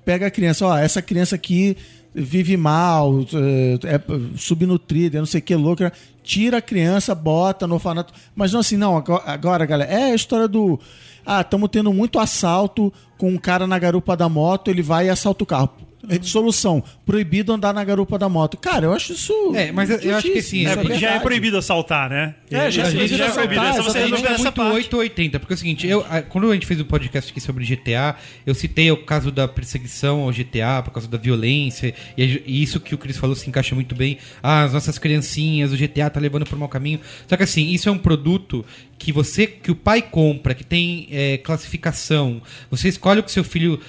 pega 0.05 0.27
a 0.27 0.31
criança, 0.31 0.67
ó, 0.67 0.77
essa 0.79 1.03
criança 1.03 1.35
aqui 1.35 1.77
vive 2.15 2.57
mal, 2.57 3.21
é, 3.35 3.95
é 3.95 4.01
subnutrida, 4.37 5.19
é 5.19 5.21
não 5.21 5.27
sei 5.27 5.41
o 5.41 5.43
que, 5.43 5.55
louca, 5.55 5.93
tira 6.23 6.59
a 6.59 6.63
criança, 6.63 7.15
bota 7.15 7.67
no 7.67 7.75
orfanato. 7.75 8.13
Mas 8.35 8.53
não 8.53 8.61
assim, 8.61 8.77
não, 8.77 8.97
agora, 8.97 9.65
galera, 9.65 9.91
é 9.91 10.13
a 10.13 10.15
história 10.15 10.49
do. 10.49 10.79
Ah, 11.25 11.43
estamos 11.43 11.69
tendo 11.71 11.93
muito 11.93 12.19
assalto 12.19 12.93
com 13.19 13.31
um 13.31 13.39
cara 13.39 13.67
na 13.67 13.79
garupa 13.79 14.17
da 14.17 14.29
moto, 14.29 14.69
ele 14.69 14.83
vai 14.83 15.07
e 15.07 15.11
assalta 15.11 15.45
o 15.45 15.47
carro. 15.47 15.71
É, 16.09 16.19
Solução: 16.23 16.83
proibido 17.05 17.53
andar 17.53 17.75
na 17.75 17.85
garupa 17.85 18.19
da 18.19 18.29
moto. 18.29 18.57
Cara, 18.57 18.87
eu 18.87 18.93
acho 18.93 19.13
isso. 19.13 19.33
É, 19.55 19.71
mas 19.71 19.91
eu- 19.91 19.99
eu 19.99 20.17
acho 20.17 20.31
que 20.33 20.39
assim, 20.39 20.67
É, 20.67 20.77
porque 20.77 20.95
já 20.99 21.11
é 21.13 21.21
proibido 21.21 21.59
assaltar, 21.59 22.09
né? 22.09 22.35
É, 22.51 22.71
já- 22.71 22.85
a 22.87 22.91
gente 22.91 23.09
já 23.09 23.17
já 23.17 23.25
é 23.25 23.29
é 23.29 23.33
proibido. 23.33 23.61
É 23.61 23.73
só 23.75 23.83
você 23.83 23.99
exatamente. 23.99 23.99
a 23.99 24.09
não 24.11 24.17
gente 24.17 24.23
ver 24.27 24.31
é 24.31 24.35
essa 24.35 24.43
muito 24.45 24.55
parte. 24.57 24.75
8 24.77 24.95
ou 24.95 25.01
80, 25.01 25.39
porque 25.41 25.53
é 25.53 25.57
o 25.57 25.59
seguinte, 25.59 25.87
eu, 25.87 26.05
quando 26.29 26.51
a 26.51 26.55
gente 26.55 26.67
fez 26.67 26.81
o 26.81 26.85
podcast 26.85 27.31
aqui 27.31 27.41
sobre 27.41 27.65
GTA, 27.65 28.17
eu 28.47 28.55
citei 28.55 28.91
o 28.91 28.97
caso 28.97 29.31
da 29.31 29.47
perseguição 29.47 30.21
ao 30.23 30.33
GTA 30.33 30.83
por 30.83 30.91
causa 30.93 31.07
da 31.09 31.19
violência, 31.19 31.95
e, 32.17 32.43
e 32.47 32.63
isso 32.63 32.81
que 32.81 32.95
o 32.95 32.99
Chris 32.99 33.17
falou 33.19 33.37
se 33.37 33.49
encaixa 33.49 33.75
muito 33.75 33.95
bem. 33.95 34.17
Ah, 34.43 34.63
as 34.65 34.73
nossas 34.73 34.99
criancinhas, 34.99 35.73
o 35.73 35.77
GTA 35.77 36.09
tá 36.11 36.19
levando 36.19 36.47
por 36.47 36.59
mau 36.59 36.69
caminho. 36.69 37.01
Só 37.29 37.37
que 37.37 37.43
assim, 37.43 37.69
isso 37.71 37.89
é 37.89 37.93
um 37.93 37.99
produto 37.99 38.65
que 38.99 39.13
você, 39.13 39.47
que 39.47 39.71
o 39.71 39.75
pai 39.75 40.03
compra, 40.03 40.55
que 40.55 40.63
tem 40.65 41.09
é, 41.11 41.39
classificação, 41.39 42.43
você 42.71 42.89
escolhe 42.89 43.21
o 43.21 43.23
que 43.23 43.33
seu 43.33 43.43
filho, 43.45 43.81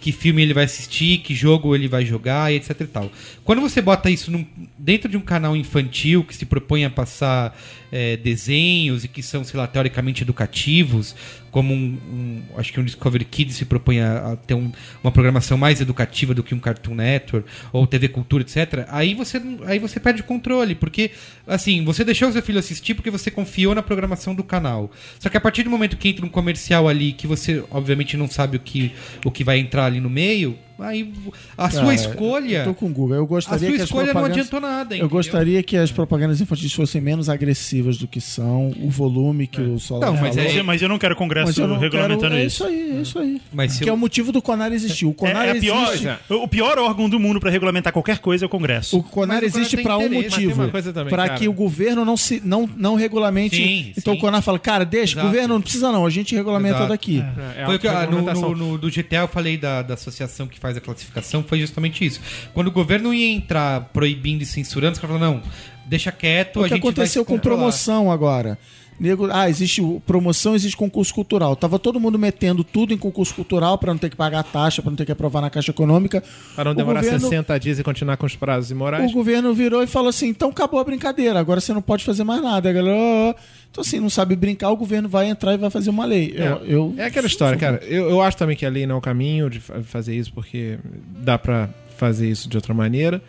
que 0.00 0.12
filme 0.12 0.42
ele 0.42 0.54
vai 0.54 0.64
assistir, 0.64 1.18
que 1.18 1.34
jogo 1.34 1.74
ele 1.74 1.88
vai 1.88 2.04
jogar, 2.04 2.52
etc 2.52 2.80
e 2.80 2.86
tal. 2.86 3.12
Quando 3.44 3.60
você 3.60 3.82
bota 3.82 4.08
isso 4.10 4.30
num- 4.30 4.46
dentro 4.78 5.08
de 5.08 5.16
um 5.16 5.20
canal 5.20 5.56
infantil 5.56 6.24
que 6.24 6.34
se 6.34 6.46
propõe 6.46 6.84
a 6.84 6.90
passar 6.90 7.58
é, 7.90 8.16
desenhos 8.16 9.04
e 9.04 9.08
que 9.08 9.22
são, 9.22 9.42
sei 9.44 9.58
lá, 9.58 9.66
teoricamente 9.66 10.22
educativos, 10.22 11.14
como 11.50 11.72
um, 11.72 11.98
um- 12.12 12.42
acho 12.58 12.72
que 12.72 12.78
um 12.80 12.84
Discovery 12.84 13.24
Kids 13.24 13.56
se 13.56 13.64
propõe 13.64 14.00
a, 14.00 14.32
a 14.32 14.36
ter 14.36 14.54
um- 14.54 14.70
uma 15.02 15.10
programação 15.10 15.56
mais 15.56 15.80
educativa 15.80 16.34
do 16.34 16.42
que 16.42 16.54
um 16.54 16.58
Cartoon 16.58 16.94
Network 16.94 17.48
ou 17.72 17.86
TV 17.86 18.08
Cultura, 18.08 18.42
etc. 18.42 18.86
Aí 18.88 19.14
você 19.14 19.40
aí 19.66 19.78
você 19.78 19.98
perde 19.98 20.20
o 20.20 20.24
controle, 20.24 20.74
porque 20.74 21.10
assim, 21.46 21.84
você 21.84 22.04
deixou 22.04 22.28
o 22.28 22.32
seu 22.32 22.42
filho 22.42 22.58
assistir 22.58 22.94
porque 22.94 23.10
você 23.10 23.30
confiou 23.30 23.74
na 23.74 23.82
programação 23.82 24.34
do 24.34 24.44
canal. 24.44 24.90
Só 25.18 25.28
que 25.28 25.36
a 25.36 25.40
partir 25.40 25.62
do 25.62 25.70
momento 25.70 25.96
que 25.96 26.08
entra 26.08 26.24
um 26.26 26.28
comercial 26.28 26.88
ali 26.88 27.12
que 27.12 27.26
você 27.26 27.64
obviamente 27.70 28.16
não 28.16 28.28
sabe 28.28 28.56
o 28.56 28.60
que 28.60 28.92
o 29.24 29.30
que 29.30 29.42
vai 29.44 29.58
entrar 29.58 29.86
ali 29.86 30.00
no 30.00 30.10
meio, 30.10 30.58
aí 30.78 31.12
a 31.56 31.70
sua 31.70 31.80
Cara, 31.82 31.94
escolha 31.94 32.58
Eu 32.58 32.64
tô 32.64 32.74
com 32.74 32.86
o 32.86 32.88
Google. 32.90 33.16
Eu 33.16 33.24
a 33.24 33.26
gostaria 33.26 33.58
sua 33.68 33.76
que 33.76 33.82
as 33.82 33.88
escolha 33.88 34.14
não 34.14 34.24
adiantou 34.24 34.60
nada, 34.60 34.94
Eu 34.94 34.98
entendeu? 34.98 35.08
gostaria 35.08 35.62
que 35.62 35.76
as 35.76 35.90
propagandas 35.92 36.40
infantis 36.40 36.72
fossem 36.72 37.00
menos 37.00 37.28
agressivas 37.28 37.96
do 37.98 38.06
que 38.06 38.20
são, 38.20 38.72
o 38.80 38.90
volume 38.90 39.46
que 39.46 39.60
o 39.60 39.78
Solar 39.78 40.10
Não, 40.10 40.20
mas 40.20 40.36
falou. 40.36 40.50
é- 40.50 40.62
Mas, 40.62 40.82
eu 40.82 40.88
não 40.88 40.98
quero 40.98 41.14
congresso 41.16 41.60
eu 41.60 41.66
não 41.68 41.78
regulamentando 41.78 42.30
quero... 42.30 42.34
É 42.36 42.44
isso. 42.44 42.64
isso 42.64 42.66
aí, 42.66 42.90
é 42.98 43.00
isso 43.02 43.18
aí. 43.18 43.42
Mas 43.52 43.78
que 43.78 43.84
é 43.84 43.90
eu- 43.90 43.94
o 43.94 43.96
motivo 43.96 44.30
do 44.32 44.40
Conar 44.42 44.72
existir. 44.72 45.06
O 45.06 45.12
Conar 45.14 45.46
É, 45.46 45.48
é 45.48 45.52
a 45.52 45.60
pior, 45.60 45.92
existe... 45.94 46.08
o 46.30 46.48
pior 46.48 46.78
órgão 46.78 47.08
do 47.08 47.18
mundo 47.18 47.40
pra 47.40 47.50
regulamentar 47.50 47.92
qualquer 47.92 48.18
coisa 48.18 48.44
é 48.44 48.46
o 48.46 48.48
Congresso. 48.48 48.98
O 48.98 49.02
Conar 49.02 49.42
existe 49.42 49.76
para 49.78 49.96
um 49.98 50.08
motivo. 50.08 50.68
Para 51.08 51.30
que 51.30 51.48
o 51.48 51.52
governo 51.52 52.04
não 52.04 52.16
se 52.16 52.40
não, 52.44 52.68
não 52.76 52.94
regulamente. 52.94 53.56
Sim, 53.56 53.92
então 53.96 54.12
sim. 54.14 54.18
o 54.18 54.20
Conar 54.20 54.42
fala, 54.42 54.58
cara, 54.58 54.84
deixa, 54.84 55.14
Exato. 55.14 55.26
governo 55.26 55.54
não 55.54 55.60
precisa 55.60 55.90
não, 55.92 56.04
a 56.06 56.10
gente 56.10 56.34
regulamenta 56.34 56.76
Exato. 56.76 56.88
daqui. 56.90 57.24
É, 57.56 57.64
Foi 57.66 57.76
o 57.76 57.78
que, 57.78 57.88
ah, 57.88 58.06
no, 58.10 58.22
no, 58.22 58.54
no- 58.56 58.78
do 58.78 58.90
GTA 58.90 59.20
eu 59.22 59.28
falei 59.28 59.56
da, 59.56 59.82
da 59.82 59.94
associação 59.94 60.46
que 60.46 60.58
faz 60.58 60.67
a 60.76 60.80
classificação, 60.80 61.42
foi 61.42 61.60
justamente 61.60 62.04
isso. 62.04 62.20
Quando 62.52 62.68
o 62.68 62.70
governo 62.72 63.12
ia 63.14 63.34
entrar 63.34 63.80
proibindo 63.92 64.42
e 64.42 64.46
censurando, 64.46 64.92
os 64.92 64.98
caras 64.98 65.16
falaram, 65.16 65.40
não, 65.40 65.50
deixa 65.86 66.12
quieto, 66.12 66.60
O 66.60 66.68
que 66.68 66.74
aconteceu 66.74 67.24
com 67.24 67.38
promoção 67.38 68.10
agora? 68.10 68.58
Nego, 69.00 69.28
ah, 69.30 69.48
existe 69.48 69.80
promoção, 70.06 70.54
existe 70.56 70.76
concurso 70.76 71.14
cultural. 71.14 71.54
Tava 71.54 71.78
todo 71.78 72.00
mundo 72.00 72.18
metendo 72.18 72.64
tudo 72.64 72.92
em 72.92 72.98
concurso 72.98 73.32
cultural 73.34 73.78
para 73.78 73.92
não 73.92 73.98
ter 73.98 74.10
que 74.10 74.16
pagar 74.16 74.42
taxa, 74.42 74.82
para 74.82 74.90
não 74.90 74.96
ter 74.96 75.04
que 75.06 75.12
aprovar 75.12 75.40
na 75.40 75.48
Caixa 75.48 75.70
Econômica. 75.70 76.22
Para 76.56 76.64
não 76.64 76.72
O 76.72 76.74
demorar 76.74 77.00
governo- 77.02 77.20
60 77.28 77.58
dias 77.60 77.78
e 77.78 77.84
continuar 77.84 78.16
com 78.16 78.26
os 78.26 78.34
prazos 78.34 78.70
imorais. 78.72 79.08
O 79.10 79.14
governo 79.14 79.54
virou 79.54 79.82
e 79.82 79.86
falou 79.86 80.08
assim: 80.08 80.26
então 80.28 80.50
acabou 80.50 80.80
a 80.80 80.84
brincadeira, 80.84 81.38
agora 81.38 81.60
você 81.60 81.72
não 81.72 81.80
pode 81.82 82.04
fazer 82.04 82.24
mais 82.24 82.42
nada. 82.42 82.68
A 82.68 82.72
galera, 82.72 83.36
então 83.70 83.82
assim, 83.82 84.00
não 84.00 84.10
sabe 84.10 84.34
brincar, 84.34 84.70
o 84.70 84.76
governo 84.76 85.08
vai 85.08 85.28
entrar 85.28 85.54
e 85.54 85.56
vai 85.58 85.70
fazer 85.70 85.90
uma 85.90 86.04
lei. 86.04 86.34
É, 86.36 86.48
Eu, 86.48 86.56
eu- 86.66 86.94
é 86.98 87.04
aquela 87.04 87.26
história, 87.28 87.56
cara. 87.56 87.76
Eu, 87.84 88.10
eu 88.10 88.20
acho 88.20 88.36
também 88.36 88.56
que 88.56 88.66
a 88.66 88.70
lei 88.70 88.84
não 88.86 88.96
é 88.96 88.98
o 88.98 89.00
caminho 89.00 89.48
de 89.48 89.60
fa- 89.60 89.80
fazer 89.84 90.16
isso, 90.16 90.32
porque 90.32 90.78
dá 91.20 91.38
pra 91.38 91.68
fazer 91.96 92.28
isso 92.28 92.48
de 92.48 92.56
outra 92.56 92.74
maneira. 92.74 93.22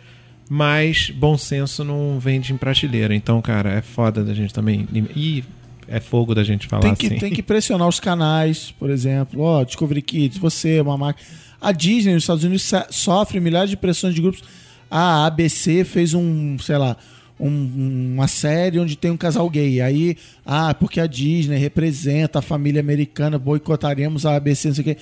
Mas 0.52 1.10
bom 1.10 1.38
senso 1.38 1.84
não 1.84 2.18
vende 2.18 2.52
em 2.52 2.56
prateleira. 2.56 3.14
Então, 3.14 3.40
cara, 3.40 3.70
é 3.70 3.80
foda 3.80 4.24
da 4.24 4.34
gente 4.34 4.52
também. 4.52 4.88
E 5.14 5.44
é 5.90 6.00
fogo 6.00 6.34
da 6.34 6.44
gente 6.44 6.66
falar 6.68 6.82
tem, 6.82 6.94
que, 6.94 7.06
assim. 7.06 7.18
tem 7.18 7.32
que 7.32 7.42
pressionar 7.42 7.88
os 7.88 7.98
canais, 8.00 8.72
por 8.78 8.88
exemplo. 8.88 9.40
Ó, 9.42 9.64
Discovery 9.64 10.00
Kids, 10.02 10.38
você, 10.38 10.80
uma 10.80 10.96
marca. 10.96 11.20
A 11.60 11.72
Disney 11.72 12.14
nos 12.14 12.22
Estados 12.22 12.44
Unidos 12.44 12.62
so- 12.62 12.86
sofre 12.90 13.40
milhares 13.40 13.68
de 13.68 13.76
pressões 13.76 14.14
de 14.14 14.20
grupos. 14.22 14.42
A 14.90 15.26
ABC 15.26 15.84
fez 15.84 16.14
um, 16.14 16.56
sei 16.58 16.78
lá, 16.78 16.96
um- 17.38 18.12
uma 18.14 18.28
série 18.28 18.78
onde 18.78 18.96
tem 18.96 19.10
um 19.10 19.16
casal 19.16 19.48
gay. 19.50 19.80
Aí, 19.80 20.16
ah, 20.46 20.72
porque 20.72 21.00
a 21.00 21.06
Disney 21.06 21.56
representa 21.58 22.38
a 22.38 22.42
família 22.42 22.80
americana, 22.80 23.38
boicotaremos 23.38 24.24
a 24.24 24.36
ABC, 24.36 24.68
não 24.68 24.74
sei 24.76 24.82
o 24.82 24.84
quê. 24.84 24.96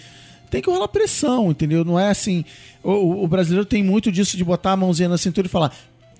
Tem 0.50 0.62
que 0.62 0.70
rolar 0.70 0.88
pressão, 0.88 1.50
entendeu? 1.50 1.84
Não 1.84 2.00
é 2.00 2.08
assim. 2.08 2.44
O- 2.82 3.22
o 3.24 3.28
brasileiro 3.28 3.66
tem 3.66 3.82
muito 3.82 4.10
disso 4.10 4.36
de 4.36 4.42
botar 4.44 4.72
a 4.72 4.76
mãozinha 4.76 5.08
na 5.08 5.18
cintura 5.18 5.46
e 5.46 5.50
falar: 5.50 5.72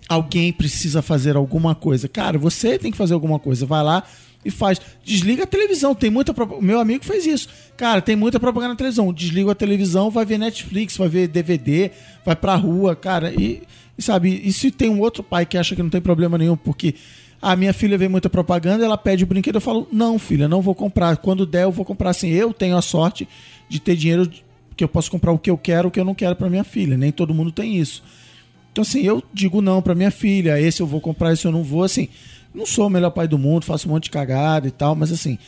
alguém 0.09 0.53
precisa 0.53 1.01
fazer 1.03 1.37
alguma 1.37 1.75
coisa. 1.75 2.07
Cara, 2.09 2.39
você 2.39 2.79
tem 2.79 2.91
que 2.91 2.97
fazer 2.97 3.15
alguma 3.15 3.39
coisa. 3.39 3.65
Vai 3.65 3.83
lá 3.83 4.03
e 4.45 4.51
faz. 4.51 4.81
Desliga 5.05 5.45
a 5.45 5.47
televisão. 5.47 5.95
Tem 5.95 6.11
muita. 6.11 6.35
meu 6.61 6.81
amigo 6.81 7.05
fez 7.05 7.27
isso. 7.27 7.49
Cara, 7.77 8.01
tem 8.01 8.17
muita 8.17 8.39
propaganda 8.41 8.71
na 8.71 8.77
televisão. 8.77 9.13
Desliga 9.13 9.53
a 9.53 9.55
televisão, 9.55 10.11
vai 10.11 10.25
ver 10.25 10.39
Netflix, 10.39 10.97
vai 10.97 11.09
ver 11.09 11.29
DVD, 11.29 11.91
vai 12.25 12.37
pra 12.37 12.55
rua, 12.55 12.95
cara. 12.95 13.33
E, 13.33 13.63
e 13.97 14.03
sabe, 14.03 14.41
e 14.45 14.53
se 14.53 14.71
tem 14.71 14.89
um 14.89 15.01
outro 15.01 15.23
pai 15.23 15.45
que 15.45 15.59
acha 15.59 15.75
que 15.75 15.83
não 15.83 15.91
tem 15.91 16.01
problema 16.01 16.39
nenhum, 16.39 16.57
porque. 16.57 16.95
A 17.41 17.55
minha 17.55 17.73
filha 17.73 17.97
vê 17.97 18.09
muita 18.09 18.29
propaganda, 18.29 18.85
ela 18.85 18.99
pede 18.99 19.23
o 19.23 19.27
brinquedo, 19.29 19.55
eu 19.55 19.61
falo, 19.61 19.87
não, 19.93 20.19
filha, 20.19 20.49
não 20.49 20.61
vou 20.61 20.75
comprar. 20.75 21.17
Quando 21.19 21.47
der, 21.47 21.63
eu 21.63 21.71
vou 21.71 21.85
comprar 21.85 22.11
assim. 22.11 22.29
Eu 22.31 22.53
tenho 22.53 22.77
a 22.77 22.83
sorte 22.83 23.29
de 23.69 23.79
ter 23.79 23.95
dinheiro 23.95 24.29
que 24.77 24.83
eu 24.83 24.89
posso 24.89 25.09
comprar 25.09 25.31
o 25.31 25.39
que 25.39 25.49
eu 25.49 25.57
quero, 25.57 25.87
o 25.87 25.91
que 25.91 26.01
eu 26.01 26.05
não 26.05 26.17
quero 26.17 26.35
pra 26.35 26.51
minha 26.51 26.65
filha. 26.65 26.97
Nem 26.97 27.13
todo 27.13 27.33
mundo 27.33 27.53
tem 27.53 27.77
isso. 27.77 28.03
Então, 28.73 28.83
assim, 28.83 29.03
eu 29.03 29.23
digo 29.33 29.61
não 29.61 29.83
pra 29.83 29.95
minha 29.95 30.11
filha, 30.11 30.61
esse 30.61 30.81
eu 30.81 30.87
vou 30.87 31.01
comprar, 31.01 31.33
esse 31.33 31.45
eu 31.45 31.53
não 31.53 31.65
vou, 31.65 31.83
assim. 31.83 32.09
Não 32.55 32.67
sou 32.67 32.87
o 32.87 32.91
melhor 32.91 33.11
pai 33.11 33.29
do 33.29 33.39
mundo, 33.39 33.65
faço 33.65 33.89
um 33.89 33.93
monte 33.93 34.05
de 34.05 34.11
cagada 34.11 34.67
e 34.67 34.71
tal, 34.71 34.95
mas 34.95 35.13
assim, 35.13 35.39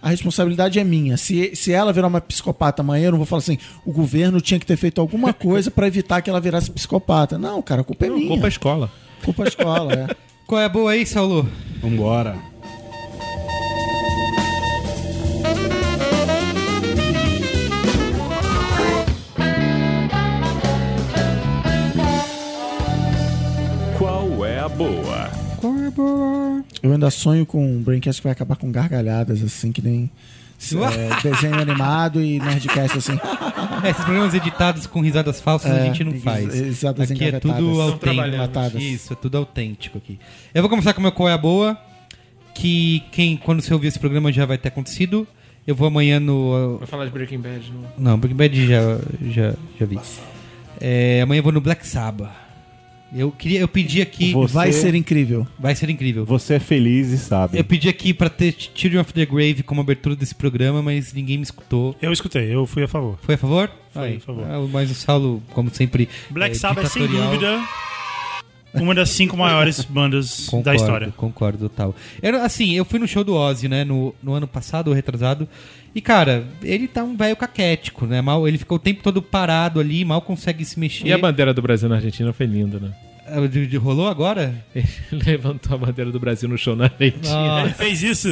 a 0.00 0.08
responsabilidade 0.10 0.78
é 0.78 0.84
minha. 0.84 1.16
Se, 1.16 1.54
se 1.56 1.72
ela 1.72 1.92
virar 1.92 2.06
uma 2.08 2.20
psicopata 2.20 2.82
amanhã, 2.82 3.06
eu 3.06 3.10
não 3.12 3.18
vou 3.18 3.26
falar 3.26 3.40
assim, 3.40 3.58
o 3.84 3.92
governo 3.92 4.40
tinha 4.40 4.60
que 4.60 4.66
ter 4.66 4.76
feito 4.76 5.00
alguma 5.00 5.32
coisa 5.32 5.70
pra 5.70 5.86
evitar 5.86 6.22
que 6.22 6.30
ela 6.30 6.40
virasse 6.40 6.70
psicopata. 6.70 7.38
Não, 7.38 7.60
cara, 7.62 7.80
a 7.80 7.84
culpa 7.84 8.06
é 8.06 8.08
Não, 8.08 8.16
minha. 8.16 8.28
culpa 8.28 8.46
a 8.46 8.48
escola. 8.48 8.90
Culpa 9.24 9.42
da 9.44 9.48
escola, 9.48 9.92
é. 9.92 10.06
Qual 10.46 10.60
é 10.60 10.64
a 10.64 10.68
boa 10.68 10.90
aí, 10.92 11.06
Saulo? 11.06 11.48
Vambora. 11.80 12.36
Qual 23.98 24.44
é 24.46 24.60
a 24.60 24.68
boa? 24.68 25.39
Eu 26.82 26.92
ainda 26.92 27.10
sonho 27.10 27.44
com 27.46 27.64
um 27.64 27.82
Braincast 27.82 28.20
que 28.20 28.24
vai 28.24 28.32
acabar 28.32 28.56
com 28.56 28.70
gargalhadas, 28.70 29.42
assim, 29.42 29.72
que 29.72 29.82
nem 29.82 30.10
é, 30.92 31.22
desenho 31.22 31.58
animado 31.58 32.22
e 32.22 32.38
Nerdcast, 32.38 32.98
assim. 32.98 33.18
É, 33.82 33.90
esses 33.90 34.04
programas 34.04 34.34
editados 34.34 34.86
com 34.86 35.00
risadas 35.00 35.40
falsas 35.40 35.70
a 35.70 35.76
É, 35.76 35.86
gente 35.86 36.04
não 36.04 36.12
faz. 36.20 36.52
risadas 36.54 37.10
aqui 37.10 37.24
é 37.24 37.40
tudo 37.40 37.80
autêntico. 37.80 38.78
Isso, 38.78 39.12
é 39.12 39.16
tudo 39.16 39.38
autêntico 39.38 39.98
aqui. 39.98 40.18
Eu 40.54 40.62
vou 40.62 40.68
começar 40.68 40.92
com 40.92 41.00
o 41.00 41.02
meu 41.02 41.12
Qual 41.12 41.28
é 41.28 41.32
a 41.32 41.38
Boa, 41.38 41.78
que 42.54 43.02
quem, 43.10 43.36
quando 43.36 43.62
você 43.62 43.72
ouvir 43.72 43.88
esse 43.88 43.98
programa 43.98 44.30
já 44.32 44.44
vai 44.44 44.58
ter 44.58 44.68
acontecido. 44.68 45.26
Eu 45.66 45.74
vou 45.74 45.86
amanhã 45.88 46.18
no... 46.18 46.78
Vai 46.78 46.86
falar 46.88 47.04
de 47.06 47.10
Breaking 47.10 47.38
Bad, 47.38 47.72
não? 47.72 48.12
Não, 48.12 48.18
Breaking 48.18 48.36
Bad 48.36 48.66
já, 48.66 48.80
já, 49.30 49.54
já 49.78 49.86
vi. 49.86 49.98
É, 50.80 51.20
amanhã 51.22 51.38
eu 51.38 51.42
vou 51.42 51.52
no 51.52 51.60
Black 51.60 51.86
Sabbath. 51.86 52.30
Eu, 53.14 53.30
queria, 53.30 53.60
eu 53.60 53.68
pedi 53.68 54.00
aqui... 54.00 54.32
Você- 54.32 54.54
Vai 54.54 54.72
ser 54.72 54.94
incrível. 54.94 55.46
Vai 55.58 55.74
ser 55.74 55.90
incrível. 55.90 56.24
Você 56.24 56.54
é 56.54 56.58
feliz 56.60 57.08
e 57.08 57.18
sabe. 57.18 57.58
Eu 57.58 57.64
pedi 57.64 57.88
aqui 57.88 58.14
pra 58.14 58.28
ter 58.30 58.54
Children 58.74 59.00
of 59.00 59.12
the 59.12 59.26
Grave 59.26 59.62
como 59.62 59.80
abertura 59.80 60.14
desse 60.14 60.34
programa, 60.34 60.80
mas 60.82 61.12
ninguém 61.12 61.36
me 61.38 61.42
escutou. 61.42 61.96
Eu 62.00 62.12
escutei, 62.12 62.54
eu 62.54 62.66
fui 62.66 62.82
a 62.84 62.88
favor. 62.88 63.18
Foi 63.22 63.34
a 63.34 63.38
favor? 63.38 63.70
Foi, 63.92 64.02
Aí. 64.02 64.16
a 64.16 64.20
favor. 64.20 64.44
Ah, 64.44 64.66
mas 64.72 64.90
o 64.90 64.94
Saulo, 64.94 65.42
como 65.52 65.70
sempre. 65.74 66.08
Black 66.30 66.54
é, 66.54 66.58
Sabbath 66.58 66.86
sem 66.88 67.06
dúvida 67.06 67.60
uma 68.74 68.94
das 68.94 69.10
cinco 69.10 69.36
maiores 69.36 69.84
bandas 69.84 70.46
Concordo, 70.46 70.64
da 70.64 70.74
história. 70.74 71.14
Concordo, 71.16 71.68
total. 71.68 71.94
Era, 72.22 72.44
assim, 72.44 72.74
eu 72.74 72.84
fui 72.84 72.98
no 72.98 73.08
show 73.08 73.24
do 73.24 73.34
Ozzy, 73.34 73.68
né, 73.68 73.84
no, 73.84 74.14
no 74.22 74.32
ano 74.32 74.46
passado, 74.46 74.88
ou 74.88 74.94
retrasado, 74.94 75.48
e, 75.94 76.00
cara, 76.00 76.44
ele 76.62 76.86
tá 76.86 77.02
um 77.02 77.16
velho 77.16 77.36
caquético, 77.36 78.06
né, 78.06 78.20
mal, 78.20 78.46
ele 78.46 78.58
ficou 78.58 78.76
o 78.76 78.80
tempo 78.80 79.02
todo 79.02 79.20
parado 79.20 79.80
ali, 79.80 80.04
mal 80.04 80.20
consegue 80.22 80.64
se 80.64 80.78
mexer. 80.78 81.06
E 81.06 81.12
a 81.12 81.18
bandeira 81.18 81.52
do 81.52 81.60
Brasil 81.62 81.88
na 81.88 81.96
Argentina 81.96 82.32
foi 82.32 82.46
linda, 82.46 82.78
né? 82.78 82.92
Ah, 83.32 83.46
de- 83.46 83.66
de- 83.66 83.76
Rolou 83.76 84.08
agora? 84.08 84.52
Ele 84.74 84.86
levantou 85.24 85.74
a 85.76 85.78
bandeira 85.78 86.10
do 86.10 86.18
Brasil 86.18 86.48
no 86.48 86.58
show 86.58 86.74
na 86.74 86.86
Argentina. 86.86 87.62
Ele 87.62 87.74
fez 87.74 88.02
isso? 88.02 88.28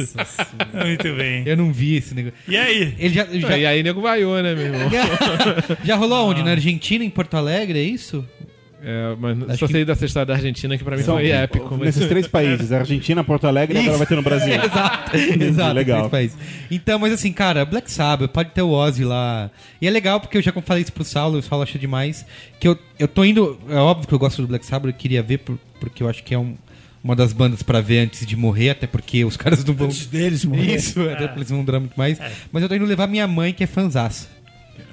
Muito 0.73 1.15
bem. 1.15 1.43
Eu 1.45 1.55
não 1.55 1.71
vi 1.71 1.95
esse 1.95 2.13
negócio. 2.13 2.37
E 2.45 2.57
aí? 2.57 2.95
Ele 2.99 3.13
já, 3.13 3.25
já, 3.25 3.57
E 3.57 3.65
aí 3.65 3.81
nego 3.81 4.01
vaiou, 4.01 4.41
né, 4.43 4.53
meu 4.53 4.65
irmão? 4.65 4.89
já 5.85 5.95
rolou 5.95 6.17
aonde? 6.17 6.43
Na 6.43 6.51
Argentina, 6.51 7.01
em 7.03 7.09
Porto 7.09 7.35
Alegre, 7.35 7.79
é 7.79 7.83
isso? 7.83 8.25
É, 8.81 9.15
mas 9.19 9.37
Acho 9.49 9.57
só 9.59 9.67
que- 9.67 9.73
sei 9.73 9.83
dessa 9.85 10.05
história 10.05 10.25
da 10.25 10.33
Argentina 10.35 10.77
que 10.77 10.83
pra 10.83 10.95
mim 10.95 11.03
São- 11.03 11.15
foi 11.15 11.29
épico. 11.29 11.67
Mas... 11.71 11.79
Nesses 11.95 12.07
três 12.07 12.27
países, 12.27 12.71
Argentina, 12.71 13.23
Porto 13.23 13.45
Alegre 13.45 13.77
e 13.77 13.81
agora 13.81 13.97
vai 13.97 14.07
ter 14.07 14.15
no 14.15 14.21
Brasil. 14.21 14.53
Exato, 14.63 15.17
exato. 15.17 15.73
Legal. 15.75 15.97
três 16.09 16.11
países. 16.11 16.37
Então, 16.71 16.97
mas 16.97 17.11
assim, 17.11 17.33
cara, 17.33 17.65
Black 17.65 17.91
Sabbath, 17.91 18.29
pode 18.31 18.51
ter 18.51 18.61
o 18.61 18.69
Ozzy 18.71 19.03
lá. 19.03 19.51
E 19.81 19.87
é 19.87 19.89
legal 19.91 20.19
porque 20.21 20.37
eu 20.37 20.41
já 20.41 20.53
falei 20.63 20.83
isso 20.83 20.93
pro 20.93 21.03
Saulo, 21.03 21.37
o 21.39 21.41
Saulo 21.41 21.63
acha 21.63 21.77
demais. 21.77 22.25
Que 22.59 22.67
eu, 22.69 22.77
eu 22.97 23.07
tô 23.07 23.25
indo. 23.25 23.59
É 23.69 23.75
óbvio 23.75 24.07
que 24.07 24.13
eu 24.13 24.19
gosto 24.19 24.41
do 24.41 24.47
Black 24.47 24.65
Sabbath, 24.65 24.87
eu 24.91 24.97
queria 24.97 25.21
ver, 25.21 25.39
por- 25.39 25.57
porque 25.79 26.01
eu 26.01 26.07
acho 26.07 26.23
que 26.23 26.33
é 26.33 26.39
um- 26.39 26.55
uma 27.03 27.15
das 27.15 27.31
bandas 27.33 27.61
pra 27.63 27.79
ver 27.81 27.99
antes 27.99 28.25
de 28.25 28.35
morrer, 28.35 28.69
até 28.71 28.85
porque 28.87 29.23
os 29.25 29.35
caras 29.37 29.63
não 29.65 29.73
vão. 29.73 29.87
Antes 29.87 30.05
deles, 30.05 30.43
mano. 30.45 30.63
Isso, 30.63 31.01
até 31.01 31.27
porque 31.27 31.39
eles 31.39 31.49
vão 31.49 31.63
durar 31.65 31.79
muito 31.81 31.95
mais. 31.97 32.17
Mas 32.51 32.63
eu 32.63 32.69
tô 32.69 32.75
indo 32.75 32.85
levar 32.85 33.07
minha 33.07 33.27
mãe, 33.27 33.53
que 33.53 33.63
é 33.63 33.67
fanzaça. 33.67 34.27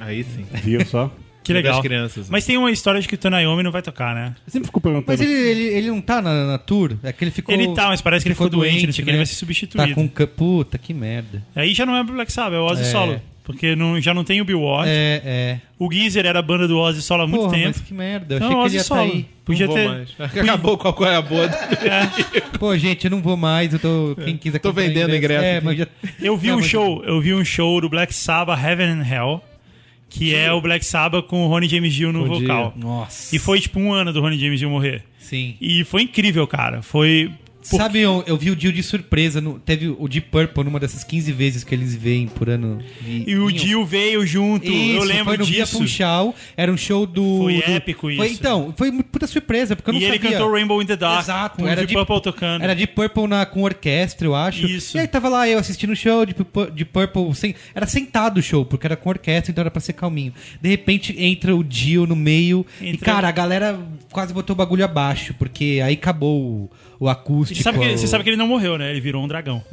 Aí 0.00 0.24
sim. 0.24 0.44
Viu 0.62 0.84
só? 0.86 1.10
Que 1.46 1.52
legal. 1.52 1.74
Das 1.74 1.82
crianças. 1.82 2.28
Mas 2.28 2.44
tem 2.44 2.56
uma 2.56 2.70
história 2.70 3.00
de 3.00 3.06
que 3.08 3.14
o 3.14 3.18
Tonayomi 3.18 3.62
não 3.62 3.70
vai 3.70 3.82
tocar, 3.82 4.14
né? 4.14 4.34
Eu 4.46 4.52
sempre 4.52 4.66
fico 4.66 4.80
perguntando. 4.80 5.06
Mas 5.08 5.20
ele, 5.20 5.32
ele, 5.32 5.62
ele 5.78 5.88
não 5.88 6.00
tá 6.00 6.20
na, 6.20 6.44
na 6.46 6.58
tour? 6.58 6.96
É 7.02 7.12
que 7.12 7.24
ele 7.24 7.30
ficou. 7.30 7.54
Ele 7.54 7.72
tá, 7.74 7.88
mas 7.88 8.00
parece 8.00 8.24
que 8.24 8.28
ele 8.28 8.34
ficou 8.34 8.48
doente, 8.48 8.86
não 8.86 8.92
sei 8.92 9.02
o 9.02 9.04
que, 9.04 9.10
né? 9.10 9.10
ele 9.12 9.18
vai 9.18 9.26
ser 9.26 9.34
substituído. 9.36 9.88
Tá 9.88 9.94
com. 9.94 10.08
Puta, 10.26 10.76
que 10.78 10.92
merda. 10.92 11.42
Aí 11.54 11.72
já 11.74 11.86
não 11.86 11.96
é 11.96 12.02
Black 12.02 12.32
Sabbath, 12.32 12.54
é 12.54 12.58
o 12.60 12.64
Ozzy 12.64 12.82
É, 12.82 12.84
solo. 12.86 13.20
Porque 13.44 13.76
não, 13.76 14.00
já 14.00 14.12
não 14.12 14.24
tem 14.24 14.40
o 14.40 14.44
Bill 14.44 14.60
Ward. 14.60 14.88
É, 14.90 15.22
é. 15.24 15.60
O 15.78 15.88
Geezer 15.92 16.26
era 16.26 16.40
a 16.40 16.42
banda 16.42 16.66
do 16.66 16.76
Ozzy 16.78 17.00
solo 17.00 17.22
há 17.22 17.26
muito 17.28 17.42
Porra, 17.42 17.54
tempo. 17.54 17.66
mas 17.68 17.80
que 17.80 17.94
merda. 17.94 18.34
Eu 18.34 18.40
Não, 18.40 18.46
achei 18.46 18.50
que 18.50 18.56
ele 18.56 18.66
Ozzy 18.66 18.76
ia 18.78 18.82
solo. 18.82 19.04
estar 19.04 19.16
aí. 19.16 19.26
Podia 19.44 19.66
Não 19.68 19.74
vou 19.74 19.82
ter. 19.84 19.88
mais. 19.88 20.14
Acabou 20.36 20.76
qual 20.78 20.92
qual 20.94 21.08
é 21.10 21.14
a 21.16 21.22
boa. 21.22 21.48
Pô, 22.58 22.76
gente, 22.76 23.04
eu 23.04 23.10
não 23.12 23.22
vou 23.22 23.36
mais. 23.36 23.72
Eu 23.72 23.78
tô. 23.78 24.16
Quem 24.24 24.36
quiser 24.36 24.58
Tô 24.58 24.72
vendendo 24.72 25.14
ingresso 25.14 25.44
É, 25.44 25.60
mas 25.60 25.78
já... 25.78 25.86
Eu 26.20 26.36
vi 26.36 26.48
Não, 26.48 26.56
um 26.56 26.58
mas- 26.58 26.66
show, 26.68 27.04
eu 27.04 27.20
vi 27.20 27.34
um 27.34 27.44
show 27.44 27.80
do 27.80 27.88
Black 27.88 28.12
Sabbath 28.12 28.58
Heaven 28.62 28.86
and 29.00 29.06
Hell, 29.08 29.40
que 30.08 30.34
é 30.34 30.52
o 30.52 30.60
Black 30.60 30.84
Sabbath 30.84 31.26
com 31.26 31.44
o 31.44 31.48
Ronnie 31.48 31.68
James 31.68 31.94
Dio 31.94 32.12
no 32.12 32.26
Bom 32.26 32.38
dia. 32.38 32.48
vocal. 32.48 32.74
Nossa. 32.76 33.34
E 33.34 33.38
foi 33.38 33.60
tipo 33.60 33.78
um 33.80 33.92
ano 33.92 34.12
do 34.12 34.20
Ronnie 34.20 34.38
James 34.38 34.58
Dio 34.58 34.70
morrer. 34.70 35.02
Sim. 35.18 35.56
E 35.60 35.84
foi 35.84 36.02
incrível, 36.02 36.46
cara. 36.46 36.82
Foi 36.82 37.30
Por- 37.70 37.76
Sabe, 37.78 38.00
eu, 38.00 38.22
eu 38.26 38.36
vi 38.36 38.50
o 38.50 38.56
Dio 38.56 38.72
de 38.72 38.82
surpresa. 38.82 39.40
No, 39.40 39.58
teve 39.58 39.88
o 39.88 40.08
Deep 40.08 40.28
Purple 40.30 40.64
numa 40.64 40.78
dessas 40.78 41.02
15 41.04 41.32
vezes 41.32 41.64
que 41.64 41.74
eles 41.74 41.94
veem 41.94 42.26
por 42.28 42.48
ano. 42.48 42.78
vi- 43.00 43.24
E 43.26 43.36
o. 43.36 43.50
Dio 43.50 43.84
veio 43.84 44.26
junto, 44.26 44.66
Isso, 44.70 44.96
eu 44.98 45.02
lembro 45.04 45.24
foi 45.24 45.36
no 45.38 45.44
Via 45.44 45.64
disso. 45.64 45.78
Funchal, 45.78 46.34
era 46.56 46.70
um 46.72 46.76
show 46.76 47.06
do... 47.06 47.38
Foi 47.42 47.54
do- 47.60 47.70
épico 47.70 48.00
Foi, 48.14 48.26
isso. 48.28 48.34
então, 48.40 48.72
foi 48.76 48.90
muito 48.90 49.06
puta 49.08 49.26
surpresa, 49.26 49.74
porque 49.74 49.90
eu 49.90 49.94
não 49.94 50.00
E 50.00 50.04
ele 50.04 50.14
sabia. 50.14 50.30
cantou 50.32 50.52
Rainbow 50.52 50.80
in 50.82 50.86
the 50.86 50.96
Dark, 50.96 51.22
Exato, 51.22 51.56
com 51.58 51.66
era 51.66 51.76
Deep 51.80 51.88
de- 51.88 51.94
Purple 51.94 52.20
tocando. 52.22 52.62
Era 52.62 52.74
de 52.74 52.86
Purple 52.86 53.26
na, 53.26 53.46
com 53.46 53.62
orquestra, 53.62 54.26
eu 54.26 54.34
acho. 54.34 54.66
Isso. 54.66 54.96
E 54.96 55.00
aí 55.00 55.08
tava 55.08 55.28
lá 55.28 55.48
eu 55.48 55.58
assistindo 55.58 55.90
o 55.90 55.96
show 55.96 56.24
de, 56.26 56.34
de 56.74 56.84
Purple. 56.84 57.34
Sem, 57.34 57.54
era 57.74 57.86
sentado 57.86 58.38
o 58.38 58.42
show, 58.42 58.64
porque 58.64 58.86
era 58.86 58.96
com 58.96 59.08
orquestra, 59.08 59.50
então 59.50 59.62
era 59.62 59.70
pra 59.70 59.80
ser 59.80 59.92
calminho. 59.94 60.32
De 60.60 60.68
repente 60.68 61.14
entra 61.18 61.54
o 61.56 61.64
Dio 61.64 62.06
no 62.06 62.14
meio. 62.16 62.64
E, 62.80 62.90
Entra- 62.90 63.04
cara, 63.12 63.28
a 63.28 63.32
galera 63.32 63.78
quase 64.12 64.32
botou 64.32 64.54
o 64.54 64.56
bagulho 64.56 64.84
abaixo, 64.84 65.34
porque 65.38 65.80
aí 65.84 65.94
acabou 65.94 66.40
o, 66.40 66.70
o 67.00 67.08
acústico. 67.08 67.55
Você 67.58 67.62
sabe, 67.62 67.78
que, 67.78 67.96
você 67.98 68.06
sabe 68.06 68.24
que 68.24 68.30
ele 68.30 68.36
não 68.36 68.46
morreu, 68.46 68.76
né? 68.78 68.90
Ele 68.90 69.00
virou 69.00 69.22
um 69.24 69.28
dragão. 69.28 69.62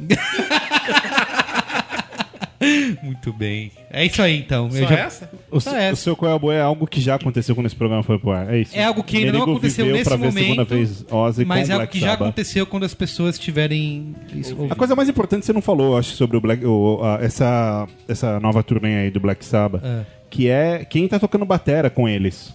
Muito 3.02 3.30
bem. 3.32 3.70
É 3.90 4.06
isso 4.06 4.22
aí, 4.22 4.38
então. 4.38 4.70
Só 4.70 4.78
Eu 4.78 4.88
já- 4.88 4.94
essa? 4.98 5.30
O, 5.50 5.60
Só 5.60 5.70
se- 5.70 5.76
essa. 5.76 5.92
o 5.92 5.96
seu 5.96 6.16
Qual 6.16 6.50
é 6.50 6.56
é 6.56 6.60
algo 6.62 6.86
que 6.86 6.98
já 7.00 7.16
aconteceu 7.16 7.54
quando 7.54 7.66
esse 7.66 7.76
programa 7.76 8.02
foi 8.02 8.18
pro 8.18 8.30
ar. 8.30 8.52
É 8.54 8.58
isso. 8.60 8.74
É 8.74 8.84
algo 8.84 9.02
que 9.04 9.18
ainda 9.18 9.32
não 9.32 9.40
Merigo 9.40 9.52
aconteceu 9.58 9.84
viveu 9.84 9.98
nesse 9.98 10.08
pra 10.08 10.16
ver 10.16 10.26
a 10.28 10.32
segunda 10.32 10.50
momento, 10.54 10.68
vez 10.68 11.04
Ozzy 11.10 11.44
Mas 11.44 11.66
com 11.66 11.72
é 11.72 11.74
algo 11.74 11.78
Black 11.82 11.92
que 11.92 12.00
já 12.00 12.06
Sabbath. 12.12 12.22
aconteceu 12.28 12.66
quando 12.66 12.84
as 12.84 12.94
pessoas 12.94 13.38
tiverem 13.38 14.14
isso 14.34 14.56
A 14.70 14.74
coisa 14.74 14.96
mais 14.96 15.08
importante 15.10 15.44
você 15.44 15.52
não 15.52 15.60
falou, 15.60 15.92
eu 15.92 15.98
acho, 15.98 16.12
sobre 16.16 16.36
o 16.38 16.40
Black, 16.40 16.64
o- 16.64 17.00
a- 17.02 17.18
essa, 17.22 17.86
essa 18.08 18.40
nova 18.40 18.62
turnê 18.62 18.96
aí 18.96 19.10
do 19.10 19.20
Black 19.20 19.44
Sabbath, 19.44 19.84
É. 19.84 20.06
que 20.30 20.48
é 20.48 20.86
quem 20.88 21.06
tá 21.06 21.18
tocando 21.18 21.44
batera 21.44 21.90
com 21.90 22.08
eles. 22.08 22.54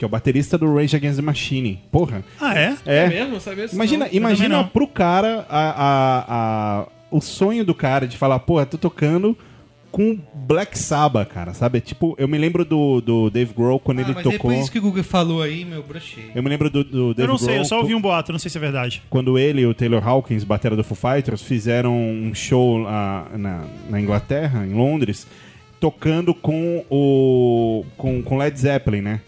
Que 0.00 0.04
é 0.04 0.06
o 0.06 0.08
baterista 0.08 0.56
do 0.56 0.74
Rage 0.74 0.96
Against 0.96 1.16
the 1.16 1.22
Machine. 1.22 1.78
Porra. 1.92 2.24
Ah, 2.40 2.58
é? 2.58 2.74
É. 2.86 3.06
mesmo? 3.06 3.32
Não 3.34 3.40
sabia 3.40 3.64
disso, 3.64 3.74
Imagina, 3.76 4.06
não. 4.06 4.14
imagina 4.14 4.56
não. 4.56 4.66
pro 4.66 4.86
cara 4.88 5.44
a, 5.46 5.70
a- 5.70 6.24
a- 6.80 6.86
o 7.10 7.20
sonho 7.20 7.66
do 7.66 7.74
cara 7.74 8.08
de 8.08 8.16
falar, 8.16 8.38
porra, 8.38 8.64
tô 8.64 8.78
tocando 8.78 9.36
com 9.92 10.18
Black 10.32 10.78
Sabbath, 10.78 11.28
cara, 11.28 11.52
sabe? 11.52 11.82
Tipo, 11.82 12.14
eu 12.16 12.26
me 12.26 12.38
lembro 12.38 12.64
do, 12.64 13.02
do 13.02 13.28
Dave 13.28 13.52
Grohl 13.52 13.78
quando 13.78 13.98
Ah, 13.98 14.02
ele 14.02 14.12
mas 14.14 14.22
tocou. 14.22 14.38
depois 14.38 14.60
isso 14.60 14.72
que 14.72 14.78
o 14.78 14.82
Google 14.82 15.02
falou 15.04 15.42
aí, 15.42 15.66
meu, 15.66 15.82
brochei. 15.82 16.30
Eu 16.34 16.42
me 16.42 16.48
lembro 16.48 16.70
do, 16.70 16.82
do 16.82 17.12
Dave 17.12 17.28
Eu 17.28 17.32
não 17.32 17.36
sei, 17.36 17.48
eu 17.48 17.52
Grohl 17.56 17.64
só 17.66 17.80
ouvi 17.80 17.94
um 17.94 18.00
boato, 18.00 18.32
não 18.32 18.38
sei 18.38 18.50
se 18.50 18.56
é 18.56 18.60
verdade. 18.62 19.02
quando 19.10 19.38
ele 19.38 19.60
e 19.60 19.66
o 19.66 19.74
Taylor 19.74 20.02
Hawkins, 20.08 20.44
batera 20.44 20.74
do 20.74 20.82
Foo 20.82 20.96
Fighters, 20.96 21.42
fizeram 21.42 21.94
um 21.94 22.32
show 22.34 22.78
na, 23.36 23.64
na 23.90 24.00
Inglaterra, 24.00 24.64
em 24.64 24.72
Londres, 24.72 25.26
tocando 25.78 26.32
com 26.32 26.86
o 26.88 27.84
com, 27.98 28.22
com 28.22 28.38
Led 28.38 28.58
Zeppelin, 28.58 29.02
né? 29.02 29.20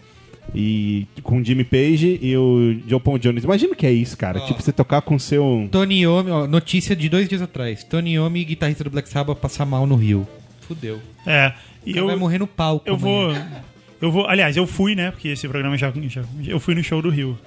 E 0.55 1.07
com 1.23 1.43
Jimmy 1.43 1.63
Page 1.63 2.19
e 2.21 2.37
o 2.37 2.77
Joe 2.87 2.99
Paul 2.99 3.17
Jones. 3.17 3.43
Imagina 3.43 3.73
o 3.73 3.75
que 3.75 3.85
é 3.85 3.91
isso, 3.91 4.17
cara. 4.17 4.39
Tipo, 4.41 4.61
você 4.61 4.71
tocar 4.71 5.01
com 5.01 5.17
seu... 5.17 5.67
Tony 5.71 6.01
Iommi, 6.01 6.31
ó, 6.31 6.47
notícia 6.47 6.95
de 6.95 7.09
dois 7.09 7.27
dias 7.27 7.41
atrás. 7.41 7.83
Tony 7.83 8.13
Iommi, 8.13 8.45
guitarrista 8.45 8.83
do 8.83 8.89
Black 8.89 9.09
Sabbath, 9.09 9.37
passar 9.39 9.65
mal 9.65 9.87
no 9.87 9.95
Rio. 9.95 10.27
Fudeu. 10.61 10.99
É. 11.25 11.53
E 11.85 11.91
Ele 11.91 11.99
eu, 11.99 12.07
vai 12.07 12.15
morrer 12.15 12.37
no 12.37 12.47
palco. 12.47 12.87
eu 12.87 12.95
vou. 12.97 13.29
amanhã. 13.29 13.63
Eu 14.01 14.11
vou. 14.11 14.27
Aliás, 14.27 14.57
eu 14.57 14.67
fui, 14.67 14.95
né? 14.95 15.11
Porque 15.11 15.29
esse 15.29 15.47
programa 15.47 15.77
já. 15.77 15.91
já 16.09 16.23
eu 16.45 16.59
fui 16.59 16.75
no 16.75 16.83
show 16.83 17.01
do 17.01 17.09
Rio. 17.09 17.37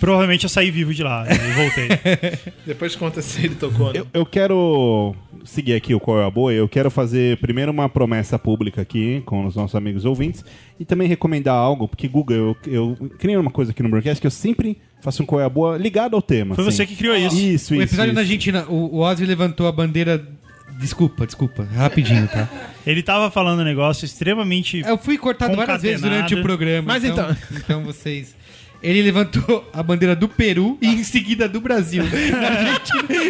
Provavelmente 0.00 0.44
eu 0.44 0.48
saí 0.50 0.70
vivo 0.70 0.92
de 0.94 1.02
lá. 1.02 1.26
Eu 1.28 1.54
voltei. 1.54 1.88
Depois 2.66 2.96
conta 2.96 3.20
se 3.22 3.44
ele 3.44 3.54
tocou. 3.54 3.92
né? 3.92 4.00
Eu, 4.00 4.06
eu 4.12 4.26
quero 4.26 5.14
seguir 5.44 5.74
aqui 5.74 5.94
o 5.94 6.00
Qual 6.00 6.20
é 6.20 6.24
a 6.24 6.30
Boa. 6.30 6.52
Eu 6.52 6.68
quero 6.68 6.90
fazer 6.90 7.36
primeiro 7.36 7.70
uma 7.70 7.88
promessa 7.88 8.38
pública 8.38 8.80
aqui 8.80 9.22
com 9.26 9.46
os 9.46 9.54
nossos 9.54 9.74
amigos 9.76 10.04
ouvintes 10.04 10.44
e 10.78 10.84
também 10.84 11.06
recomendar 11.06 11.54
algo, 11.54 11.86
porque 11.86 12.08
Google, 12.08 12.36
eu, 12.36 12.56
eu 12.66 13.10
criei 13.18 13.36
uma 13.36 13.50
coisa 13.50 13.70
aqui 13.72 13.82
no 13.82 13.88
broadcast 13.90 14.20
que 14.20 14.26
eu 14.26 14.30
sempre 14.30 14.78
faço 15.02 15.22
um 15.22 15.26
Qual 15.26 15.40
é 15.40 15.44
a 15.44 15.48
Boa 15.48 15.76
ligado 15.76 16.16
ao 16.16 16.22
tema. 16.22 16.54
Foi 16.54 16.64
assim. 16.66 16.76
você 16.76 16.86
que 16.86 16.96
criou 16.96 17.14
isso. 17.14 17.36
Isso, 17.36 17.72
O 17.74 17.76
isso. 17.76 17.82
episódio 17.84 18.08
isso. 18.08 18.14
na 18.14 18.20
Argentina, 18.22 18.64
o, 18.68 18.96
o 18.96 18.98
Ozzy 19.00 19.24
levantou 19.26 19.66
a 19.66 19.72
bandeira. 19.72 20.26
Desculpa, 20.78 21.26
desculpa. 21.26 21.64
Rapidinho, 21.74 22.26
tá? 22.26 22.48
Ele 22.86 23.02
tava 23.02 23.30
falando 23.30 23.60
um 23.60 23.64
negócio 23.64 24.06
extremamente. 24.06 24.80
Eu 24.80 24.96
fui 24.96 25.18
cortado 25.18 25.54
várias 25.54 25.82
vezes 25.82 26.00
durante 26.00 26.34
o 26.34 26.40
programa. 26.42 26.86
Mas 26.94 27.04
então, 27.04 27.36
então 27.54 27.84
vocês. 27.84 28.34
Ele 28.82 29.02
levantou 29.02 29.68
a 29.74 29.82
bandeira 29.82 30.16
do 30.16 30.26
Peru 30.26 30.78
e 30.80 30.86
em 30.86 31.04
seguida 31.04 31.46
do 31.48 31.60
Brasil. 31.60 32.02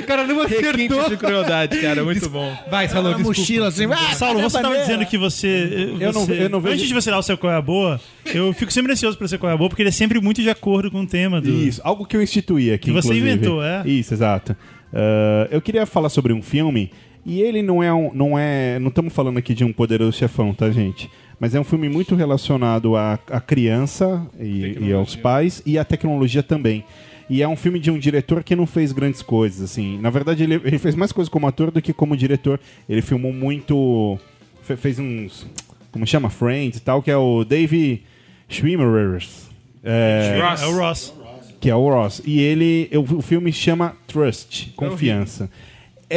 O 0.00 0.02
cara 0.06 0.26
não 0.26 0.40
acertou. 0.42 1.08
de 1.08 1.16
crueldade, 1.16 1.80
cara. 1.80 2.02
Muito 2.04 2.28
bom. 2.28 2.56
Vai, 2.70 2.88
falou, 2.88 3.12
A 3.12 3.14
desculpa. 3.16 3.38
mochila 3.40 3.68
assim, 3.68 3.84
ah, 3.86 4.14
Saulo, 4.14 4.40
você 4.40 4.60
tava 4.60 4.76
dizendo 4.78 5.04
que 5.06 5.16
você. 5.18 5.92
Eu 6.00 6.12
não- 6.12 6.26
eu 6.34 6.48
não 6.48 6.60
vejo- 6.60 6.74
Antes 6.74 6.88
de 6.88 6.94
você 6.94 7.10
dar 7.10 7.18
o 7.18 7.22
seu 7.22 7.36
qual 7.38 7.52
é 7.52 7.56
a 7.56 7.62
boa, 7.62 8.00
eu 8.26 8.52
fico 8.52 8.72
sempre 8.72 8.92
ansioso 8.92 9.16
pra 9.18 9.26
ser 9.28 9.38
qual 9.38 9.50
é 9.50 9.54
a 9.54 9.56
boa, 9.56 9.68
porque 9.68 9.82
ele 9.82 9.88
é 9.88 9.92
sempre 9.92 10.20
muito 10.20 10.42
de 10.42 10.50
acordo 10.50 10.90
com 10.90 11.00
o 11.02 11.06
tema 11.06 11.40
do. 11.40 11.50
Isso, 11.50 11.80
algo 11.84 12.04
que 12.06 12.16
eu 12.16 12.22
instituí 12.22 12.72
aqui. 12.72 12.86
Que 12.86 12.92
você 12.92 13.08
inclusive. 13.08 13.30
inventou, 13.32 13.62
é? 13.62 13.82
Isso, 13.86 14.14
exato. 14.14 14.56
Ah, 14.92 15.48
eu 15.50 15.60
queria 15.60 15.86
falar 15.86 16.08
sobre 16.08 16.32
um 16.32 16.42
filme, 16.42 16.90
e 17.24 17.40
ele 17.42 17.62
não 17.62 17.82
é 17.82 17.92
um. 17.92 18.10
Não 18.14 18.38
é. 18.38 18.78
Não 18.78 18.88
estamos 18.88 19.12
falando 19.12 19.38
aqui 19.38 19.54
de 19.54 19.64
um 19.64 19.72
poderoso 19.72 20.16
chefão, 20.16 20.52
tá, 20.54 20.70
gente? 20.70 21.08
Mas 21.40 21.54
é 21.54 21.60
um 21.60 21.64
filme 21.64 21.88
muito 21.88 22.14
relacionado 22.14 22.94
à, 22.96 23.18
à 23.30 23.40
criança 23.40 24.24
e, 24.38 24.76
e 24.78 24.92
aos 24.92 25.16
pais 25.16 25.62
e 25.64 25.78
à 25.78 25.84
tecnologia 25.84 26.42
também. 26.42 26.84
E 27.30 27.40
é 27.42 27.48
um 27.48 27.56
filme 27.56 27.78
de 27.78 27.90
um 27.90 27.98
diretor 27.98 28.44
que 28.44 28.54
não 28.54 28.66
fez 28.66 28.92
grandes 28.92 29.22
coisas, 29.22 29.62
assim. 29.62 29.98
Na 30.00 30.10
verdade, 30.10 30.42
ele, 30.42 30.54
ele 30.64 30.78
fez 30.78 30.94
mais 30.94 31.12
coisas 31.12 31.30
como 31.30 31.46
ator 31.46 31.70
do 31.70 31.80
que 31.80 31.92
como 31.92 32.16
diretor. 32.16 32.60
Ele 32.88 33.00
filmou 33.00 33.32
muito. 33.32 34.18
fe- 34.62 34.76
Fez 34.76 34.98
uns. 34.98 35.46
Como 35.92 36.06
chama? 36.06 36.28
Friends 36.28 36.78
e 36.78 36.82
tal, 36.82 37.00
que 37.00 37.10
é 37.10 37.16
o 37.16 37.42
Dave 37.44 38.02
Schwimmerers. 38.48 39.48
É, 39.82 40.38
É 40.62 40.66
o 40.66 40.76
Ross. 40.78 41.14
que 41.60 41.70
é 41.70 41.74
o 41.74 41.88
Ross. 41.88 42.20
E 42.26 42.40
ele, 42.40 42.90
o, 42.94 43.16
o 43.18 43.22
filme 43.22 43.52
chama 43.52 43.96
Trust, 44.06 44.72
Confiança. 44.76 45.44
É 45.44 45.69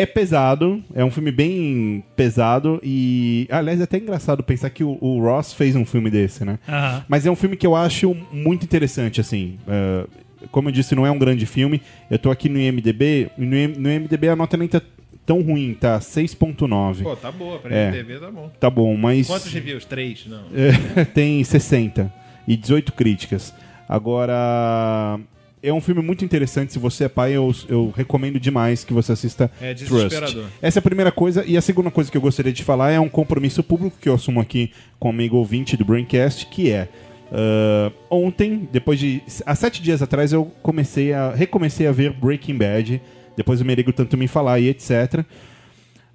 pesado, 0.06 0.84
é 0.96 1.06
um 1.06 1.12
filme 1.12 1.32
bem 1.32 2.04
pesado 2.16 2.80
e, 2.84 3.48
aliás, 3.52 3.80
é 3.80 3.84
até 3.84 3.98
engraçado 3.98 4.42
pensar 4.44 4.70
que 4.72 4.84
o, 4.84 4.98
o 5.00 5.22
Ross 5.22 5.54
fez 5.54 5.76
um 5.76 5.86
filme 5.86 6.10
desse, 6.10 6.44
né? 6.44 6.58
Aham. 6.68 7.06
Mas 7.08 7.26
é 7.26 7.32
um 7.32 7.36
filme 7.36 7.56
que 7.56 7.68
eu 7.68 7.76
acho 7.76 8.16
muito 8.32 8.64
interessante, 8.64 9.22
assim. 9.22 9.58
É, 9.68 10.06
como 10.52 10.70
eu 10.70 10.74
disse, 10.74 10.96
não 10.96 11.06
é 11.06 11.12
um 11.12 11.20
grande 11.20 11.46
filme. 11.46 11.82
Eu 12.10 12.18
tô 12.18 12.32
aqui 12.32 12.50
no 12.50 12.60
IMDB, 12.60 13.30
e 13.38 13.46
no, 13.46 13.56
IM 13.56 13.68
no 13.78 13.92
IMDB 13.92 14.30
a 14.30 14.36
nota 14.36 14.58
nem 14.58 14.68
tá 14.68 14.82
tão 15.26 15.42
ruim, 15.42 15.74
tá 15.80 16.00
6.9. 16.00 17.04
Pô, 17.04 17.16
tá 17.16 17.32
boa. 17.32 17.60
Pra 17.60 17.74
É. 17.76 17.88
MTV 17.90 18.20
tá 18.20 18.32
bom. 18.32 18.52
Tá 18.60 18.70
bom, 18.70 18.98
mas... 18.98 19.28
Quantos 19.28 19.54
reviews? 19.54 19.86
Três? 19.86 20.26
Não. 20.28 20.44
É, 20.54 21.06
tem 21.14 21.44
60 21.44 22.12
e 22.48 22.58
18 22.58 22.92
críticas. 22.94 23.54
Agora, 23.88 25.20
é 25.64 25.72
um 25.74 25.80
filme 25.80 26.02
muito 26.02 26.26
interessante. 26.26 26.74
Se 26.74 26.78
você 26.80 27.06
é 27.06 27.10
pai, 27.10 27.32
eu, 27.32 27.56
eu 27.70 27.94
recomendo 27.96 28.38
demais 28.40 28.84
que 28.84 28.92
você 28.94 29.14
assista 29.14 29.50
É 29.62 29.74
Trust. 29.74 29.94
desesperador. 29.94 30.46
Essa 30.62 30.80
é 30.80 30.82
a 30.82 30.84
primeira 30.84 31.12
coisa. 31.12 31.44
E 31.48 31.56
a 31.56 31.62
segunda 31.62 31.90
coisa 31.90 32.12
que 32.12 32.18
eu 32.18 32.22
gostaria 32.22 32.52
de 32.52 32.64
falar 32.64 32.92
é 32.92 33.00
um 33.00 33.08
compromisso 33.08 33.64
público 33.64 33.98
que 34.00 34.10
eu 34.10 34.14
assumo 34.14 34.42
aqui 34.42 34.72
com 35.00 35.08
o 35.08 35.12
amigo 35.12 35.38
ouvinte 35.38 35.78
do 35.78 35.86
Braincast, 35.86 36.48
que 36.48 36.70
é. 36.70 36.90
ah, 37.32 37.92
ontem, 38.12 38.68
depois 38.72 39.00
de. 39.00 39.22
Há 39.46 39.56
sete 39.56 39.82
dias 39.82 40.02
atrás, 40.02 40.34
eu 40.34 40.52
comecei 40.62 41.14
a. 41.14 41.32
recomecei 41.34 41.88
a 41.88 41.92
ver 41.94 42.12
Breaking 42.12 42.58
Bad. 42.58 43.02
Depois 43.38 43.62
o 43.62 43.66
Merigo 43.66 43.92
tanto 43.94 44.18
me 44.18 44.28
falar 44.28 44.60
e 44.60 44.68
etc. 44.68 45.24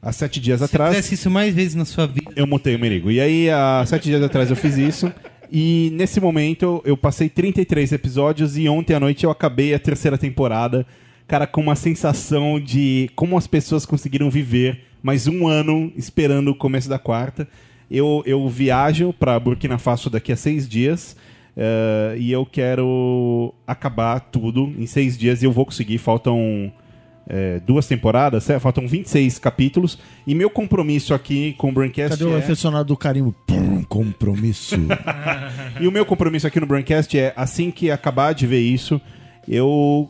Há 0.01 0.12
sete 0.12 0.38
dias 0.38 0.61
Se 0.61 0.64
atrás. 0.66 0.94
fizesse 0.94 1.14
isso 1.14 1.28
mais 1.30 1.53
vezes 1.55 1.74
na 1.74 1.84
sua 1.84 2.07
vida. 2.07 2.30
Eu 2.36 2.46
mutei 2.46 2.76
o 2.76 2.78
Merigo. 2.78 3.11
E 3.11 3.20
aí, 3.20 3.51
há 3.51 3.82
sete 3.86 4.05
dias 4.05 4.22
atrás 4.22 4.51
eu 4.51 4.55
fiz 4.57 4.76
isso. 4.76 5.12
E 5.51 5.90
nesse 5.94 6.20
momento 6.20 6.82
eu 6.84 6.96
passei 6.96 7.28
33 7.28 7.92
episódios 7.92 8.59
e 8.59 8.68
ontem 8.68 8.94
à 8.94 9.01
noite 9.01 9.24
eu 9.24 9.30
acabei 9.30 9.72
a 9.74 9.78
terceira 9.78 10.18
temporada. 10.18 10.86
Cara, 11.26 11.46
com 11.46 11.61
uma 11.61 11.76
sensação 11.76 12.61
de 12.61 13.11
como 13.14 13.36
as 13.36 13.46
pessoas 13.46 13.84
conseguiram 13.86 14.30
viver 14.30 14.84
mais 15.03 15.26
um 15.26 15.46
ano 15.46 15.92
esperando 15.96 16.49
o 16.51 16.55
começo 16.55 16.88
da 16.88 16.99
quarta. 16.99 17.49
Eu, 17.90 18.22
eu 18.26 18.46
viajo 18.49 19.12
para 19.12 19.38
Burkina 19.38 19.78
Faso 19.78 20.11
daqui 20.11 20.32
a 20.32 20.36
seis 20.36 20.68
dias. 20.68 21.16
eh, 21.57 22.16
e 22.18 22.30
eu 22.32 22.46
quero 22.46 23.53
acabar 23.66 24.20
tudo 24.20 24.72
em 24.78 24.86
seis 24.86 25.18
dias 25.18 25.42
e 25.42 25.46
eu 25.46 25.53
vou 25.53 25.64
conseguir. 25.64 25.99
Faltam 25.99 26.72
é, 27.29 27.61
duas 27.61 27.87
temporadas, 27.87 28.49
é, 28.49 28.59
faltam 28.59 28.89
26 28.89 29.38
capítulos. 29.38 29.99
E 30.26 30.34
meu 30.34 30.49
compromisso 30.49 31.13
aqui 31.13 31.55
com 31.59 31.68
o 31.68 31.72
Braincast 31.72 32.17
Cadê 32.18 32.25
o 32.25 32.34
é... 32.34 32.38
aficionado 32.38 32.87
do 32.87 32.96
carimbo? 32.96 33.34
Pum, 33.46 33.83
compromisso. 33.84 34.76
E 35.80 35.87
o 35.87 35.92
meu 35.92 36.05
compromisso 36.05 36.46
aqui 36.46 36.59
no 36.59 36.67
Braincast 36.67 37.17
é, 37.17 37.33
assim 37.37 37.71
que 37.71 37.91
acabar 37.91 38.33
de 38.33 38.46
ver 38.46 38.61
isso, 38.61 39.00
eu 39.46 40.09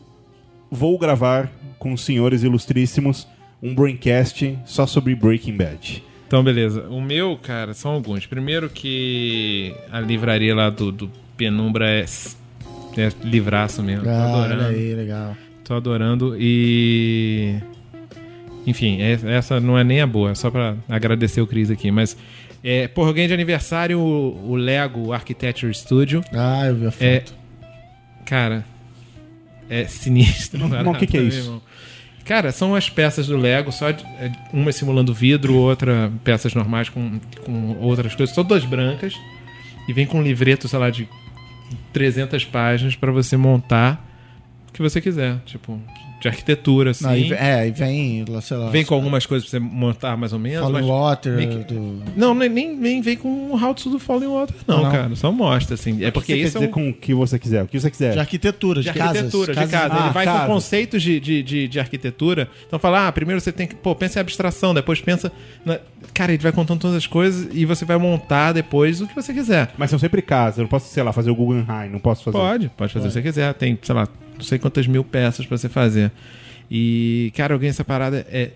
vou 0.71 0.97
gravar 0.97 1.51
com 1.77 1.93
os 1.93 2.01
senhores 2.03 2.41
ilustríssimos 2.41 3.27
um 3.61 3.75
Braincast 3.75 4.57
só 4.65 4.87
sobre 4.87 5.13
Breaking 5.13 5.55
Bad. 5.57 6.03
Então, 6.27 6.43
beleza. 6.43 6.83
O 6.89 7.01
meu, 7.01 7.37
cara, 7.37 7.73
são 7.73 7.91
alguns. 7.91 8.25
Primeiro 8.25 8.69
que 8.69 9.75
a 9.91 9.99
livraria 9.99 10.55
lá 10.55 10.69
do, 10.69 10.91
do 10.91 11.11
Penumbra 11.37 11.89
é, 11.89 12.05
é 12.97 13.11
livraço 13.23 13.83
mesmo. 13.83 14.03
Tô 14.05 14.09
Ah, 14.09 14.31
olha 14.37 14.53
adorando. 14.53 14.75
aí, 14.75 14.95
legal. 14.95 15.35
Tô 15.69 15.75
adorando 15.75 16.35
e. 16.35 17.53
Enfim, 18.65 18.99
é- 19.03 19.19
essa 19.37 19.59
não 19.59 19.77
é 19.77 19.83
nem 19.83 20.01
a 20.01 20.07
boa, 20.07 20.31
é 20.31 20.35
só 20.35 20.49
pra 20.49 20.75
agradecer 20.89 21.41
o 21.41 21.45
Cris 21.45 21.69
aqui. 21.69 21.91
Mas, 21.91 22.17
é, 22.63 22.87
porra, 22.87 23.11
eu 23.11 23.13
ganhei 23.13 23.27
de 23.27 23.35
aniversário 23.35 23.99
o, 23.99 24.49
o 24.49 24.55
Lego 24.55 25.13
Architecture 25.13 25.71
Studio. 25.71 26.23
Ah, 26.33 26.65
eu 26.65 26.75
vi 26.75 26.87
a 26.87 26.91
foto. 26.91 27.03
É. 27.03 27.23
Cara, 28.25 28.65
é 29.69 29.85
sinistro. 29.85 30.67
Mas 30.67 30.87
o 30.87 30.93
que 30.95 31.05
que 31.05 31.17
é 31.17 31.21
isso? 31.21 31.37
irmão. 31.37 31.61
Cara, 32.25 32.51
são 32.51 32.73
as 32.73 32.89
peças 32.89 33.27
do 33.27 33.37
Lego, 33.37 33.71
só 33.71 33.89
é, 33.89 33.95
uma 34.51 34.71
simulando 34.71 35.13
vidro, 35.13 35.53
outra 35.55 36.11
peças 36.23 36.55
normais 36.55 36.89
com, 36.89 37.19
com 37.45 37.77
outras 37.79 38.15
coisas, 38.15 38.33
todas 38.33 38.65
brancas. 38.65 39.13
E 39.87 39.93
vem 39.93 40.07
com 40.07 40.17
um 40.17 40.23
livreto, 40.23 40.67
sei 40.67 40.79
lá, 40.79 40.89
de 40.89 41.07
300 41.93 42.43
páginas 42.45 42.95
pra 42.95 43.11
você 43.11 43.37
montar 43.37 44.08
que 44.71 44.81
você 44.81 44.99
quiser. 45.01 45.37
Tipo, 45.45 45.79
de 46.21 46.27
arquitetura, 46.27 46.91
assim. 46.91 47.05
Não, 47.05 47.15
e 47.15 47.33
é, 47.33 47.67
e 47.67 47.71
vem, 47.71 48.25
lá, 48.27 48.41
sei 48.41 48.57
lá. 48.57 48.69
Vem 48.69 48.83
com 48.83 48.93
algumas 48.93 49.25
coisas 49.25 49.49
pra 49.49 49.57
você 49.59 49.65
montar 49.65 50.17
mais 50.17 50.33
ou 50.33 50.39
menos. 50.39 50.59
Fallen 50.61 50.81
mas- 50.81 50.85
Water. 50.89 51.33
meio 51.33 51.63
do- 51.63 52.03
Não, 52.15 52.33
nem, 52.35 52.49
nem, 52.75 53.01
vem 53.01 53.15
com 53.15 53.51
o 53.51 53.55
How 53.63 53.73
to 53.73 53.89
do 53.89 53.99
Falling 53.99 54.27
Water, 54.27 54.55
não, 54.67 54.83
Não. 54.83 54.91
cara. 54.91 55.15
Só 55.15 55.31
mostra, 55.31 55.75
assim. 55.75 56.03
É 56.03 56.05
que 56.05 56.11
porque 56.11 56.33
você 56.33 56.39
quer 56.41 56.47
isso 56.47 56.57
é 56.57 56.61
um... 56.61 56.71
com 56.71 56.89
o 56.89 56.93
que 56.93 57.13
você 57.13 57.39
quiser? 57.39 57.63
O 57.63 57.67
que 57.67 57.79
você 57.79 57.89
quiser. 57.89 58.13
De 58.13 58.19
arquitetura, 58.19 58.81
de, 58.81 58.91
de 58.91 59.01
arquitetura, 59.01 59.53
casas. 59.53 59.69
de 59.69 59.75
casa. 59.77 59.93
Ah, 59.93 60.03
Ele 60.05 60.13
vai 60.13 60.25
casas. 60.25 60.41
com 60.47 60.53
conceitos 60.53 61.01
de, 61.01 61.19
de, 61.19 61.41
de, 61.43 61.67
de 61.67 61.79
arquitetura. 61.79 62.49
Então 62.67 62.77
fala, 62.77 63.07
ah, 63.07 63.11
primeiro 63.11 63.39
você 63.39 63.51
tem 63.51 63.65
que, 63.65 63.75
pô, 63.75 63.95
pensa 63.95 64.19
em 64.19 64.21
abstração, 64.21 64.73
depois 64.73 64.99
pensa. 64.99 65.31
Na... 65.65 65.79
Cara, 66.13 66.33
ele 66.33 66.43
vai 66.43 66.51
contando 66.51 66.79
todas 66.81 66.97
as 66.97 67.07
coisas 67.07 67.47
e 67.53 67.65
você 67.65 67.85
vai 67.85 67.97
montar 67.97 68.51
depois 68.51 68.99
o 69.01 69.07
que 69.07 69.15
você 69.15 69.33
quiser. 69.33 69.71
Mas 69.77 69.89
são 69.89 69.97
sempre 69.99 70.21
casas. 70.21 70.57
Eu 70.57 70.63
não 70.63 70.69
posso, 70.69 70.91
sei 70.91 71.01
lá, 71.01 71.13
fazer 71.13 71.29
o 71.31 71.35
Guggenheim. 71.35 71.89
Não 71.89 71.99
posso 71.99 72.23
fazer. 72.23 72.37
Pode, 72.37 72.69
pode 72.75 72.91
fazer 72.93 73.05
o 73.05 73.09
que 73.09 73.13
você 73.13 73.21
quiser. 73.21 73.53
Tem, 73.53 73.77
sei 73.81 73.95
lá, 73.95 74.07
não 74.39 74.45
sei 74.45 74.57
quantas 74.57 74.87
mil 74.87 75.03
peças 75.03 75.45
pra 75.45 75.57
você 75.57 75.69
fazer. 75.69 76.11
E, 76.71 77.31
cara, 77.35 77.53
alguém 77.53 77.69
essa 77.69 77.83
parada 77.83 78.25
é 78.31 78.51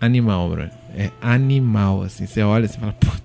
animal, 0.00 0.48
bro. 0.50 0.62
É 0.96 1.10
animal, 1.20 2.02
assim. 2.02 2.26
Você 2.26 2.42
olha 2.42 2.66
e 2.66 2.68
fala, 2.68 2.92
puta. 2.92 3.22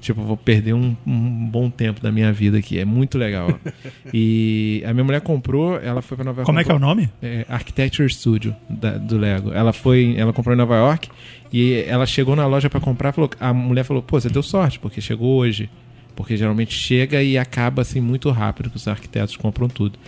Tipo, 0.00 0.22
vou 0.22 0.36
perder 0.36 0.74
um, 0.74 0.96
um 1.04 1.46
bom 1.50 1.68
tempo 1.68 2.00
da 2.00 2.10
minha 2.12 2.32
vida 2.32 2.56
aqui. 2.58 2.78
É 2.78 2.84
muito 2.84 3.18
legal. 3.18 3.58
e 4.14 4.82
a 4.86 4.92
minha 4.94 5.04
mulher 5.04 5.20
comprou, 5.20 5.76
ela 5.78 6.00
foi 6.00 6.16
pra 6.16 6.24
Nova 6.24 6.40
York. 6.40 6.46
Como 6.46 6.60
é 6.60 6.64
que 6.64 6.70
é 6.70 6.74
o 6.74 6.78
nome? 6.78 7.10
é, 7.20 7.44
Architecture 7.48 8.08
Studio 8.08 8.54
da- 8.70 8.96
do 8.96 9.18
Lego. 9.18 9.52
Ela 9.52 9.72
foi, 9.72 10.14
ela 10.16 10.32
comprou 10.32 10.54
em 10.54 10.58
Nova 10.58 10.76
York 10.76 11.08
e 11.52 11.84
ela 11.88 12.06
chegou 12.06 12.36
na 12.36 12.46
loja 12.46 12.70
pra 12.70 12.78
comprar, 12.80 13.12
falou, 13.12 13.28
a 13.40 13.52
mulher 13.52 13.82
falou: 13.84 14.00
"Pô, 14.02 14.20
você 14.20 14.28
deu 14.30 14.42
sorte 14.42 14.78
porque 14.78 15.00
chegou 15.00 15.36
hoje". 15.36 15.68
Porque 16.14 16.36
geralmente 16.36 16.74
chega 16.74 17.22
e 17.22 17.36
acaba 17.38 17.82
assim 17.82 18.00
muito 18.00 18.28
rápido, 18.30 18.70
que 18.70 18.76
os 18.76 18.88
arquitetos 18.88 19.36
compram 19.36 19.68
tudo. 19.68 19.98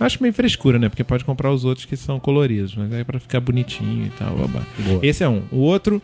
Acho 0.00 0.22
meio 0.22 0.32
frescura, 0.32 0.78
né? 0.78 0.88
Porque 0.88 1.04
pode 1.04 1.24
comprar 1.24 1.52
os 1.52 1.64
outros 1.64 1.84
que 1.84 1.94
são 1.94 2.18
coloridos, 2.18 2.74
mas 2.74 2.90
aí 2.92 3.00
é 3.00 3.04
pra 3.04 3.20
ficar 3.20 3.38
bonitinho 3.38 4.06
e 4.06 4.10
tal, 4.10 4.34
babá. 4.34 4.62
Esse 5.02 5.22
é 5.22 5.28
um. 5.28 5.42
O 5.52 5.58
outro 5.58 6.00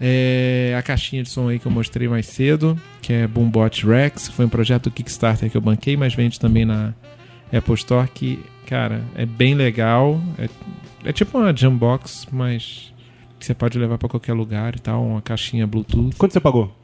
é 0.00 0.74
a 0.78 0.82
caixinha 0.82 1.22
de 1.22 1.28
som 1.28 1.48
aí 1.48 1.58
que 1.58 1.66
eu 1.66 1.72
mostrei 1.72 2.06
mais 2.06 2.26
cedo, 2.26 2.78
que 3.02 3.12
é 3.12 3.26
Boombot 3.26 3.84
Rex, 3.84 4.28
que 4.28 4.34
foi 4.34 4.44
um 4.44 4.48
projeto 4.48 4.90
Kickstarter 4.90 5.50
que 5.50 5.56
eu 5.56 5.60
banquei, 5.60 5.96
mas 5.96 6.14
vende 6.14 6.38
também 6.38 6.64
na 6.64 6.94
Apple 7.52 7.74
Store, 7.74 8.08
que, 8.08 8.38
cara, 8.66 9.02
é 9.16 9.26
bem 9.26 9.54
legal. 9.54 10.20
É, 10.38 10.48
é 11.04 11.12
tipo 11.12 11.36
uma 11.36 11.54
Jambox, 11.54 12.28
mas 12.30 12.92
que 13.38 13.44
você 13.44 13.54
pode 13.54 13.78
levar 13.78 13.98
pra 13.98 14.08
qualquer 14.08 14.32
lugar 14.32 14.76
e 14.76 14.78
tal, 14.78 15.04
uma 15.04 15.20
caixinha 15.20 15.66
Bluetooth. 15.66 16.14
Quanto 16.16 16.32
você 16.32 16.40
pagou? 16.40 16.74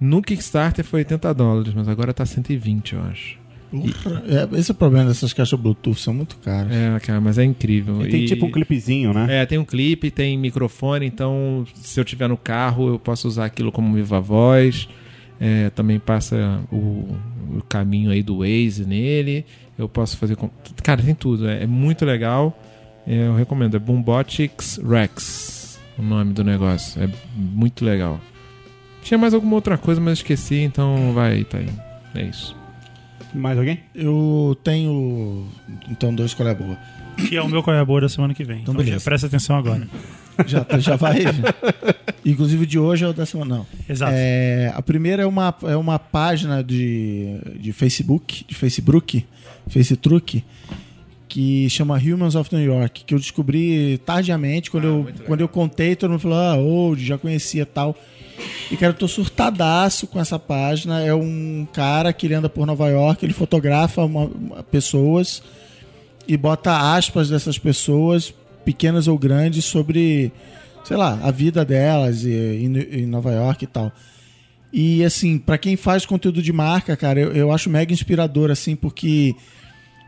No 0.00 0.20
Kickstarter 0.20 0.84
foi 0.84 1.00
80 1.00 1.32
dólares, 1.32 1.72
mas 1.72 1.88
agora 1.88 2.12
tá 2.12 2.26
120, 2.26 2.94
eu 2.94 3.02
acho. 3.02 3.41
É, 3.74 4.58
esse 4.58 4.70
é 4.70 4.72
o 4.72 4.76
problema 4.76 5.08
dessas 5.08 5.32
caixas 5.32 5.58
Bluetooth, 5.58 5.98
são 6.00 6.12
muito 6.12 6.36
caras. 6.38 6.70
É, 6.72 6.98
cara, 7.00 7.20
mas 7.20 7.38
é 7.38 7.44
incrível. 7.44 8.04
E 8.04 8.08
tem 8.10 8.22
E- 8.22 8.26
tipo 8.26 8.46
um 8.46 8.50
clipezinho, 8.50 9.12
né? 9.14 9.42
É, 9.42 9.46
tem 9.46 9.58
um 9.58 9.64
clipe, 9.64 10.10
tem 10.10 10.36
microfone, 10.36 11.06
então 11.06 11.64
se 11.74 11.98
eu 11.98 12.04
tiver 12.04 12.28
no 12.28 12.36
carro 12.36 12.88
eu 12.88 12.98
posso 12.98 13.26
usar 13.28 13.46
aquilo 13.46 13.72
como 13.72 13.94
viva 13.94 14.20
voz. 14.20 14.88
É, 15.40 15.70
também 15.70 15.98
passa 15.98 16.60
o, 16.70 17.16
o 17.56 17.62
caminho 17.68 18.10
aí 18.10 18.22
do 18.22 18.38
Waze 18.38 18.84
nele. 18.86 19.44
Eu 19.76 19.88
posso 19.88 20.16
fazer. 20.16 20.36
Com... 20.36 20.48
Cara, 20.84 21.02
tem 21.02 21.14
tudo. 21.14 21.48
É, 21.48 21.64
é 21.64 21.66
muito 21.66 22.04
legal. 22.04 22.56
É, 23.06 23.26
eu 23.26 23.34
recomendo. 23.34 23.74
É 23.74 23.78
Boombotics 23.80 24.78
Rex 24.88 25.80
o 25.98 26.02
nome 26.02 26.32
do 26.32 26.44
negócio. 26.44 27.02
É 27.02 27.08
muito 27.34 27.84
legal. 27.84 28.20
Tinha 29.02 29.18
mais 29.18 29.34
alguma 29.34 29.54
outra 29.56 29.76
coisa, 29.76 30.00
mas 30.00 30.18
esqueci, 30.18 30.60
então 30.60 31.12
vai, 31.12 31.42
tá 31.42 31.58
aí. 31.58 31.68
É 32.14 32.22
isso. 32.22 32.54
Mais 33.34 33.58
alguém? 33.58 33.80
Eu 33.94 34.56
tenho. 34.62 35.46
Então, 35.88 36.14
dois 36.14 36.34
qual 36.34 36.48
é 36.48 36.54
boa. 36.54 36.76
Que 37.28 37.36
é 37.36 37.42
o 37.42 37.48
meu 37.48 37.62
qual 37.62 37.76
é 37.76 37.84
boa 37.84 38.00
da 38.00 38.08
semana 38.08 38.34
que 38.34 38.44
vem. 38.44 38.60
Então, 38.62 38.74
beleza. 38.74 38.98
já 38.98 39.04
presta 39.04 39.26
atenção 39.26 39.56
agora. 39.56 39.86
Já, 40.46 40.66
já 40.78 40.96
vai. 40.96 41.18
Inclusive, 42.24 42.64
de 42.64 42.78
hoje 42.78 43.04
é 43.04 43.08
o 43.08 43.12
da 43.12 43.26
semana. 43.26 43.56
Não. 43.58 43.66
Exato. 43.86 44.12
É, 44.16 44.72
a 44.74 44.80
primeira 44.80 45.24
é 45.24 45.26
uma, 45.26 45.54
é 45.64 45.76
uma 45.76 45.98
página 45.98 46.64
de, 46.64 47.36
de 47.60 47.70
Facebook, 47.70 48.42
de 48.48 48.54
Facebook, 48.54 49.26
Facebook, 49.68 50.42
que 51.28 51.68
chama 51.68 51.98
Humans 51.98 52.34
of 52.34 52.54
New 52.54 52.64
York, 52.64 53.04
que 53.04 53.14
eu 53.14 53.18
descobri 53.18 53.98
tardiamente, 54.06 54.70
quando, 54.70 54.84
eu, 54.84 55.08
quando 55.26 55.42
eu 55.42 55.48
contei, 55.48 55.94
todo 55.94 56.10
mundo 56.10 56.20
falou, 56.20 56.38
ah, 56.38 56.56
old, 56.56 57.04
já 57.04 57.18
conhecia 57.18 57.66
tal. 57.66 57.96
E, 58.70 58.76
cara, 58.76 58.92
eu 58.92 58.96
tô 58.96 59.06
surtadaço 59.08 60.06
com 60.06 60.18
essa 60.20 60.38
página. 60.38 61.00
É 61.02 61.14
um 61.14 61.66
cara 61.72 62.12
que 62.12 62.26
ele 62.26 62.34
anda 62.34 62.48
por 62.48 62.66
Nova 62.66 62.88
York, 62.88 63.24
ele 63.24 63.32
fotografa 63.32 64.04
uma- 64.04 64.24
uma- 64.26 64.62
pessoas 64.62 65.42
e 66.26 66.36
bota 66.36 66.94
aspas 66.94 67.28
dessas 67.28 67.58
pessoas, 67.58 68.32
pequenas 68.64 69.08
ou 69.08 69.18
grandes, 69.18 69.64
sobre, 69.64 70.32
sei 70.84 70.96
lá, 70.96 71.18
a 71.22 71.30
vida 71.30 71.64
delas 71.64 72.24
e, 72.24 72.30
em, 72.30 72.76
em 73.02 73.06
Nova 73.06 73.32
York 73.32 73.64
e 73.64 73.66
tal. 73.66 73.92
E 74.72 75.04
assim, 75.04 75.36
pra 75.38 75.58
quem 75.58 75.76
faz 75.76 76.06
conteúdo 76.06 76.40
de 76.40 76.52
marca, 76.52 76.96
cara, 76.96 77.20
eu, 77.20 77.32
eu 77.32 77.52
acho 77.52 77.68
mega 77.68 77.92
inspirador, 77.92 78.50
assim, 78.50 78.74
porque 78.74 79.34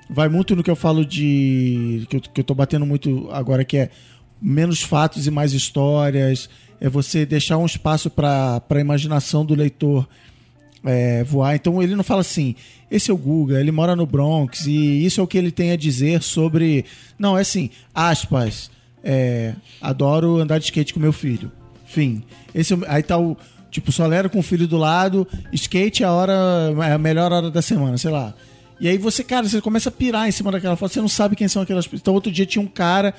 vai 0.08 0.28
muito 0.28 0.56
no 0.56 0.62
que 0.62 0.70
eu 0.70 0.76
falo 0.76 1.04
de. 1.04 2.06
que 2.08 2.16
eu, 2.16 2.20
que 2.20 2.40
eu 2.40 2.44
tô 2.44 2.54
batendo 2.54 2.86
muito 2.86 3.28
agora, 3.30 3.62
que 3.64 3.76
é 3.76 3.90
menos 4.40 4.80
fatos 4.82 5.26
e 5.26 5.30
mais 5.30 5.52
histórias. 5.52 6.48
É 6.80 6.88
você 6.88 7.24
deixar 7.24 7.56
um 7.58 7.66
espaço 7.66 8.10
pra 8.10 8.60
pra 8.60 8.80
imaginação 8.80 9.44
do 9.44 9.54
leitor 9.54 10.06
é, 10.84 11.24
voar. 11.24 11.54
Então 11.54 11.82
ele 11.82 11.96
não 11.96 12.04
fala 12.04 12.20
assim, 12.20 12.54
esse 12.90 13.10
é 13.10 13.14
o 13.14 13.16
Guga, 13.16 13.60
ele 13.60 13.72
mora 13.72 13.96
no 13.96 14.06
Bronx 14.06 14.66
e 14.66 15.04
isso 15.04 15.20
é 15.20 15.24
o 15.24 15.26
que 15.26 15.38
ele 15.38 15.50
tem 15.50 15.70
a 15.70 15.76
dizer 15.76 16.22
sobre. 16.22 16.84
Não, 17.18 17.36
é 17.38 17.40
assim, 17.40 17.70
aspas. 17.94 18.70
é, 19.04 19.54
adoro 19.82 20.38
andar 20.38 20.58
de 20.58 20.64
skate 20.64 20.94
com 20.94 21.00
meu 21.00 21.12
filho. 21.12 21.52
Fim. 21.84 22.22
Esse 22.54 22.74
é 22.74 22.78
aí 22.88 23.02
tá 23.02 23.18
o. 23.18 23.36
Tipo, 23.70 23.90
solero 23.90 24.30
com 24.30 24.38
o 24.38 24.42
filho 24.42 24.68
do 24.68 24.76
lado, 24.76 25.26
skate 25.52 26.04
é 26.04 26.06
a 26.06 26.12
hora. 26.12 26.32
É 26.88 26.92
a 26.92 26.98
melhor 26.98 27.32
hora 27.32 27.50
da 27.50 27.60
semana, 27.60 27.98
sei 27.98 28.10
lá. 28.10 28.32
E 28.80 28.88
aí 28.88 28.96
você, 28.98 29.22
cara, 29.22 29.48
você 29.48 29.60
começa 29.60 29.88
a 29.88 29.92
pirar 29.92 30.28
em 30.28 30.32
cima 30.32 30.50
daquela 30.50 30.76
foto, 30.76 30.92
você 30.92 31.00
não 31.00 31.08
sabe 31.08 31.36
quem 31.36 31.48
são 31.48 31.62
aquelas 31.62 31.84
pessoas. 31.86 32.00
Então 32.00 32.14
outro 32.14 32.30
dia 32.30 32.46
tinha 32.46 32.62
um 32.62 32.68
cara 32.68 33.14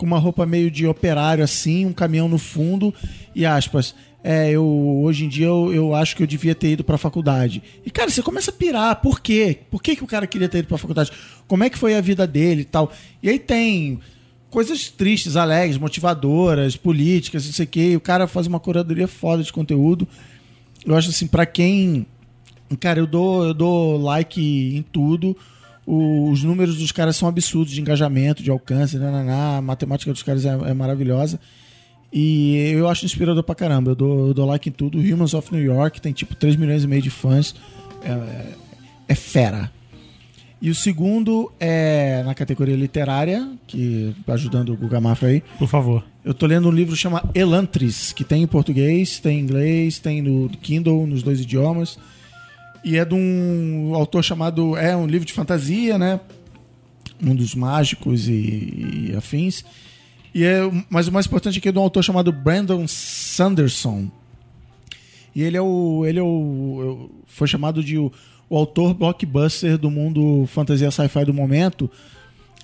com 0.00 0.06
uma 0.06 0.18
roupa 0.18 0.46
meio 0.46 0.70
de 0.70 0.86
operário 0.86 1.44
assim, 1.44 1.84
um 1.84 1.92
caminhão 1.92 2.26
no 2.26 2.38
fundo 2.38 2.94
e 3.34 3.44
aspas. 3.44 3.94
É, 4.24 4.50
eu 4.50 4.64
hoje 5.02 5.26
em 5.26 5.28
dia 5.28 5.46
eu, 5.46 5.74
eu 5.74 5.94
acho 5.94 6.16
que 6.16 6.22
eu 6.22 6.26
devia 6.26 6.54
ter 6.54 6.72
ido 6.72 6.82
pra 6.82 6.96
faculdade. 6.96 7.62
E 7.84 7.90
cara, 7.90 8.08
você 8.08 8.22
começa 8.22 8.50
a 8.50 8.54
pirar. 8.54 8.96
Por 9.02 9.20
quê? 9.20 9.58
Por 9.70 9.82
que, 9.82 9.94
que 9.94 10.02
o 10.02 10.06
cara 10.06 10.26
queria 10.26 10.48
ter 10.48 10.60
ido 10.60 10.68
pra 10.68 10.78
faculdade? 10.78 11.12
Como 11.46 11.64
é 11.64 11.68
que 11.68 11.76
foi 11.76 11.94
a 11.94 12.00
vida 12.00 12.26
dele 12.26 12.62
e 12.62 12.64
tal? 12.64 12.90
E 13.22 13.28
aí 13.28 13.38
tem 13.38 14.00
coisas 14.48 14.88
tristes, 14.88 15.36
alegres, 15.36 15.76
motivadoras, 15.76 16.78
políticas, 16.78 17.44
não 17.44 17.52
sei 17.52 17.66
o 17.66 17.68
quê. 17.68 17.94
O 17.94 18.00
cara 18.00 18.26
faz 18.26 18.46
uma 18.46 18.58
curadoria 18.58 19.06
foda 19.06 19.42
de 19.42 19.52
conteúdo. 19.52 20.08
Eu 20.86 20.96
acho 20.96 21.10
assim, 21.10 21.26
pra 21.26 21.44
quem 21.44 22.06
Cara, 22.78 23.00
eu 23.00 23.06
dou, 23.06 23.44
eu 23.44 23.52
dou 23.52 24.00
like 24.00 24.40
em 24.40 24.82
tudo. 24.82 25.36
O- 25.92 26.30
os 26.30 26.44
números 26.44 26.76
dos 26.78 26.92
caras 26.92 27.16
são 27.16 27.28
absurdos 27.28 27.72
de 27.72 27.80
engajamento, 27.80 28.42
de 28.42 28.50
alcance, 28.50 28.96
nananá. 28.96 29.56
a 29.56 29.62
matemática 29.62 30.12
dos 30.12 30.22
caras 30.22 30.44
é, 30.44 30.50
é 30.50 30.72
maravilhosa. 30.74 31.40
E 32.12 32.72
eu 32.74 32.88
acho 32.88 33.04
inspirador 33.04 33.42
pra 33.42 33.54
caramba. 33.54 33.90
Eu 33.92 33.94
dou, 33.94 34.28
eu 34.28 34.34
dou 34.34 34.46
like 34.46 34.68
em 34.68 34.72
tudo. 34.72 34.98
Humans 34.98 35.34
of 35.34 35.52
New 35.54 35.62
York 35.64 36.00
tem 36.00 36.12
tipo 36.12 36.34
3 36.34 36.56
milhões 36.56 36.84
e 36.84 36.86
meio 36.86 37.02
de 37.02 37.10
fãs. 37.10 37.54
É, 38.02 38.52
é- 39.08 39.14
fera. 39.14 39.70
E 40.62 40.68
o 40.70 40.74
segundo 40.74 41.50
é 41.58 42.22
na 42.24 42.34
categoria 42.34 42.76
literária, 42.76 43.48
que 43.66 44.14
ajudando 44.28 44.72
o 44.72 44.76
Guga 44.76 45.00
Mafra 45.00 45.28
aí. 45.28 45.42
Por 45.58 45.66
favor. 45.68 46.04
Eu 46.24 46.34
tô 46.34 46.46
lendo 46.46 46.68
um 46.68 46.72
livro 46.72 46.94
que 46.94 47.00
chama 47.00 47.22
Elantris, 47.34 48.12
que 48.12 48.22
tem 48.24 48.42
em 48.42 48.46
português, 48.46 49.18
tem 49.20 49.38
em 49.38 49.42
inglês, 49.42 49.98
tem 49.98 50.20
no 50.20 50.48
Kindle, 50.50 51.06
nos 51.06 51.22
dois 51.22 51.40
idiomas. 51.40 51.98
E 52.84 52.96
é 52.96 53.04
de 53.04 53.14
um 53.14 53.94
autor 53.94 54.22
chamado. 54.22 54.76
É 54.76 54.96
um 54.96 55.06
livro 55.06 55.26
de 55.26 55.32
fantasia, 55.32 55.98
né? 55.98 56.20
Um 57.22 57.34
dos 57.34 57.54
mágicos 57.54 58.28
e, 58.28 59.10
e 59.10 59.14
afins. 59.16 59.64
E 60.34 60.44
é, 60.44 60.60
mas 60.88 61.08
o 61.08 61.12
mais 61.12 61.26
importante 61.26 61.58
é 61.58 61.60
que 61.60 61.68
é 61.68 61.72
de 61.72 61.78
um 61.78 61.82
autor 61.82 62.02
chamado 62.02 62.32
Brandon 62.32 62.86
Sanderson. 62.86 64.10
E 65.34 65.42
ele 65.42 65.56
é 65.56 65.62
o. 65.62 66.04
Ele 66.06 66.18
é 66.18 66.22
o. 66.22 67.10
Foi 67.26 67.46
chamado 67.46 67.84
de 67.84 67.98
o, 67.98 68.10
o 68.48 68.56
autor 68.56 68.94
blockbuster 68.94 69.76
do 69.76 69.90
mundo 69.90 70.46
fantasia 70.46 70.90
sci-fi 70.90 71.24
do 71.24 71.34
momento. 71.34 71.90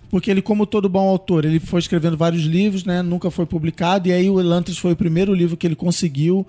Porque 0.08 0.30
ele, 0.30 0.40
como 0.40 0.66
todo 0.66 0.88
bom 0.88 1.08
autor, 1.08 1.44
ele 1.44 1.58
foi 1.58 1.80
escrevendo 1.80 2.16
vários 2.16 2.44
livros, 2.44 2.84
né? 2.84 3.02
Nunca 3.02 3.30
foi 3.30 3.44
publicado. 3.44 4.08
E 4.08 4.12
aí 4.12 4.30
o 4.30 4.40
Elantris 4.40 4.78
foi 4.78 4.92
o 4.92 4.96
primeiro 4.96 5.34
livro 5.34 5.56
que 5.56 5.66
ele 5.66 5.76
conseguiu 5.76 6.46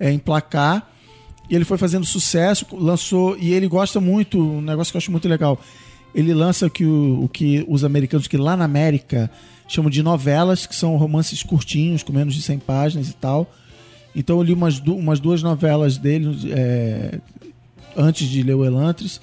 é, 0.00 0.12
emplacar. 0.12 0.90
E 1.48 1.54
ele 1.54 1.64
foi 1.64 1.78
fazendo 1.78 2.04
sucesso, 2.04 2.66
lançou. 2.72 3.36
E 3.38 3.52
ele 3.52 3.66
gosta 3.68 4.00
muito, 4.00 4.38
um 4.40 4.60
negócio 4.60 4.92
que 4.92 4.96
eu 4.96 5.00
acho 5.00 5.10
muito 5.10 5.28
legal. 5.28 5.58
Ele 6.14 6.32
lança 6.34 6.68
que, 6.68 6.84
o, 6.84 7.24
o 7.24 7.28
que 7.28 7.64
os 7.68 7.84
americanos, 7.84 8.26
que 8.26 8.36
lá 8.36 8.56
na 8.56 8.64
América 8.64 9.30
chamam 9.66 9.90
de 9.90 10.02
novelas, 10.02 10.66
que 10.66 10.74
são 10.74 10.96
romances 10.96 11.42
curtinhos, 11.42 12.02
com 12.02 12.12
menos 12.12 12.34
de 12.34 12.42
100 12.42 12.58
páginas 12.60 13.08
e 13.08 13.14
tal. 13.14 13.50
Então 14.16 14.36
eu 14.38 14.42
li 14.42 14.52
umas, 14.52 14.80
du- 14.80 14.96
umas 14.96 15.20
duas 15.20 15.42
novelas 15.42 15.96
dele 15.98 16.50
é, 16.50 17.18
antes 17.96 18.28
de 18.28 18.42
ler 18.42 18.54
o 18.54 18.64
Elantris. 18.64 19.20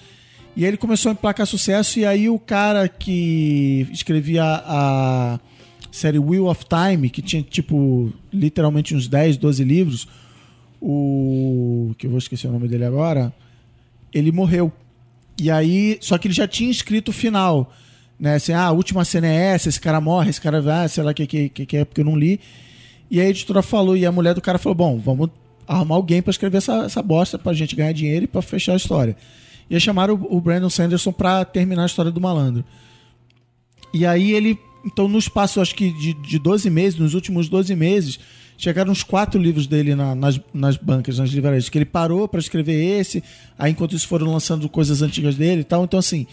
E 0.56 0.64
aí 0.64 0.70
ele 0.70 0.78
começou 0.78 1.10
a 1.10 1.14
emplacar 1.14 1.46
sucesso, 1.46 2.00
e 2.00 2.06
aí 2.06 2.30
o 2.30 2.40
cara 2.40 2.88
que 2.88 3.88
escrevia 3.92 4.44
a 4.46 5.40
série 5.92 6.18
Wheel 6.20 6.46
of 6.46 6.64
Time, 6.66 7.10
que 7.10 7.22
tinha 7.22 7.42
tipo 7.42 8.14
literalmente 8.32 8.96
uns 8.96 9.08
10, 9.08 9.36
12 9.38 9.64
livros, 9.66 10.08
o. 10.82 11.94
que 11.98 12.08
eu 12.08 12.12
vou 12.12 12.20
esquecer 12.20 12.48
o 12.48 12.52
nome 12.52 12.68
dele 12.68 12.86
agora, 12.86 13.34
ele 14.14 14.32
morreu. 14.32 14.72
E 15.40 15.52
aí, 15.52 15.98
só 16.02 16.18
que 16.18 16.28
ele 16.28 16.34
já 16.34 16.48
tinha 16.48 16.72
escrito 16.72 17.10
o 17.10 17.14
final. 17.14 17.72
Né? 18.20 18.36
Assim, 18.36 18.54
ah, 18.54 18.66
a 18.66 18.72
última 18.72 19.04
cena 19.04 19.28
é 19.28 19.54
essa, 19.54 19.68
esse 19.68 19.80
cara 19.80 20.00
morre, 20.00 20.30
esse 20.30 20.40
cara 20.40 20.62
vai, 20.62 20.88
sei 20.88 21.04
lá 21.04 21.12
o 21.12 21.14
que, 21.14 21.28
que, 21.28 21.50
que, 21.50 21.78
é, 21.78 21.84
porque 21.84 22.02
eu 22.02 22.06
não 22.06 22.16
li. 22.16 22.40
E 23.12 23.20
a 23.20 23.30
editora 23.30 23.62
falou, 23.62 23.96
e 23.98 24.06
a 24.06 24.12
mulher 24.12 24.34
do 24.34 24.42
cara 24.42 24.58
falou: 24.58 24.76
bom, 24.76 24.98
vamos 24.98 25.30
arrumar 25.68 25.96
alguém 25.96 26.22
pra 26.22 26.32
escrever 26.32 26.58
essa, 26.58 26.86
essa 26.86 27.02
bosta 27.02 27.38
pra 27.38 27.54
gente 27.54 27.76
ganhar 27.76 27.92
dinheiro 27.92 28.26
e 28.26 28.28
pra 28.28 28.42
fechar 28.42 28.74
a 28.74 28.78
história. 28.78 29.16
E 29.70 29.76
aí 29.76 29.82
chamaram 29.82 30.14
o, 30.16 30.38
o 30.38 30.42
Brandon 30.42 30.70
Sanderson 30.70 31.12
pra 31.12 31.44
terminar 31.44 31.84
a 31.84 31.88
história 31.88 32.12
do 32.12 32.22
malandro. 32.22 32.64
E 33.94 34.06
aí 34.06 34.32
ele, 34.32 34.60
então 34.86 35.08
no 35.08 35.18
espaço, 35.18 35.60
acho 35.60 35.74
que 35.76 35.92
de, 35.92 36.14
de 36.14 36.38
12 36.40 36.70
meses, 36.70 37.00
nos 37.00 37.14
últimos 37.14 37.50
12 37.50 37.76
meses, 37.76 38.20
chegaram 38.58 38.92
uns 38.92 39.04
quatro 39.04 39.42
livros 39.42 39.68
dele 39.68 39.96
na- 39.96 40.16
nas, 40.16 40.40
nas 40.54 40.78
bancas, 40.78 41.18
nas 41.18 41.30
livrarias, 41.30 41.68
que 41.68 41.78
ele 41.78 41.86
parou 41.86 42.28
pra 42.28 42.40
escrever 42.40 43.00
esse, 43.00 43.24
aí 43.58 43.72
enquanto 43.72 43.96
isso 43.96 44.08
foram 44.08 44.32
lançando 44.32 44.70
coisas 44.70 45.02
antigas 45.02 45.36
dele 45.36 45.62
e 45.62 45.66
tal. 45.66 45.84
Então 45.84 46.00
assim, 46.00 46.26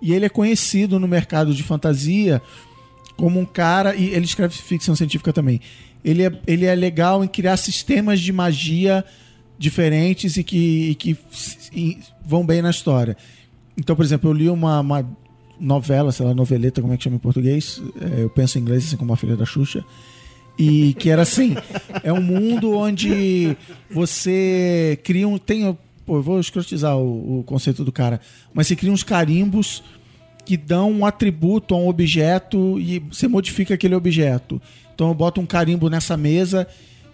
e 0.00 0.12
ele 0.14 0.24
é 0.24 0.28
conhecido 0.28 0.98
no 1.00 1.08
mercado 1.08 1.52
de 1.52 1.62
fantasia 1.62 2.40
como 3.16 3.40
um 3.40 3.44
cara, 3.44 3.96
e 3.96 4.10
ele 4.14 4.24
escreve 4.24 4.54
ficção 4.54 4.94
científica 4.94 5.32
também. 5.32 5.60
Ele 6.04 6.22
é, 6.22 6.32
ele 6.46 6.64
é 6.64 6.74
legal 6.76 7.24
em 7.24 7.28
criar 7.28 7.56
sistemas 7.56 8.20
de 8.20 8.32
magia 8.32 9.04
diferentes 9.58 10.36
e 10.36 10.44
que, 10.44 10.90
e 10.90 10.94
que 10.94 11.16
e 11.72 11.98
vão 12.24 12.46
bem 12.46 12.62
na 12.62 12.70
história. 12.70 13.16
Então, 13.76 13.96
por 13.96 14.04
exemplo, 14.04 14.30
eu 14.30 14.32
li 14.34 14.48
uma, 14.48 14.80
uma 14.80 15.18
novela, 15.60 16.12
sei 16.12 16.26
lá, 16.26 16.34
noveleta, 16.34 16.80
como 16.80 16.92
é 16.92 16.96
que 16.96 17.04
chama 17.04 17.16
em 17.16 17.20
português? 17.20 17.82
É, 18.00 18.22
eu 18.22 18.30
penso 18.30 18.58
em 18.58 18.62
inglês, 18.62 18.86
assim 18.86 18.96
como 18.96 19.12
a 19.12 19.16
filha 19.16 19.36
da 19.36 19.44
Xuxa. 19.44 19.84
E 20.58 20.94
que 20.94 21.08
era 21.08 21.22
assim: 21.22 21.54
é 22.02 22.12
um 22.12 22.20
mundo 22.20 22.76
onde 22.76 23.56
você 23.90 24.98
cria 25.04 25.28
um. 25.28 25.38
Tem, 25.38 25.76
pô, 26.04 26.16
eu 26.16 26.22
vou 26.22 26.40
escrotizar 26.40 26.96
o, 26.96 27.40
o 27.40 27.44
conceito 27.44 27.84
do 27.84 27.92
cara, 27.92 28.20
mas 28.52 28.66
você 28.66 28.74
cria 28.74 28.92
uns 28.92 29.04
carimbos 29.04 29.82
que 30.44 30.56
dão 30.56 30.90
um 30.90 31.06
atributo 31.06 31.74
a 31.74 31.78
um 31.78 31.88
objeto 31.88 32.80
e 32.80 32.98
você 33.00 33.28
modifica 33.28 33.74
aquele 33.74 33.94
objeto. 33.94 34.60
Então 34.94 35.08
eu 35.08 35.14
boto 35.14 35.40
um 35.40 35.46
carimbo 35.46 35.88
nessa 35.88 36.16
mesa 36.16 36.66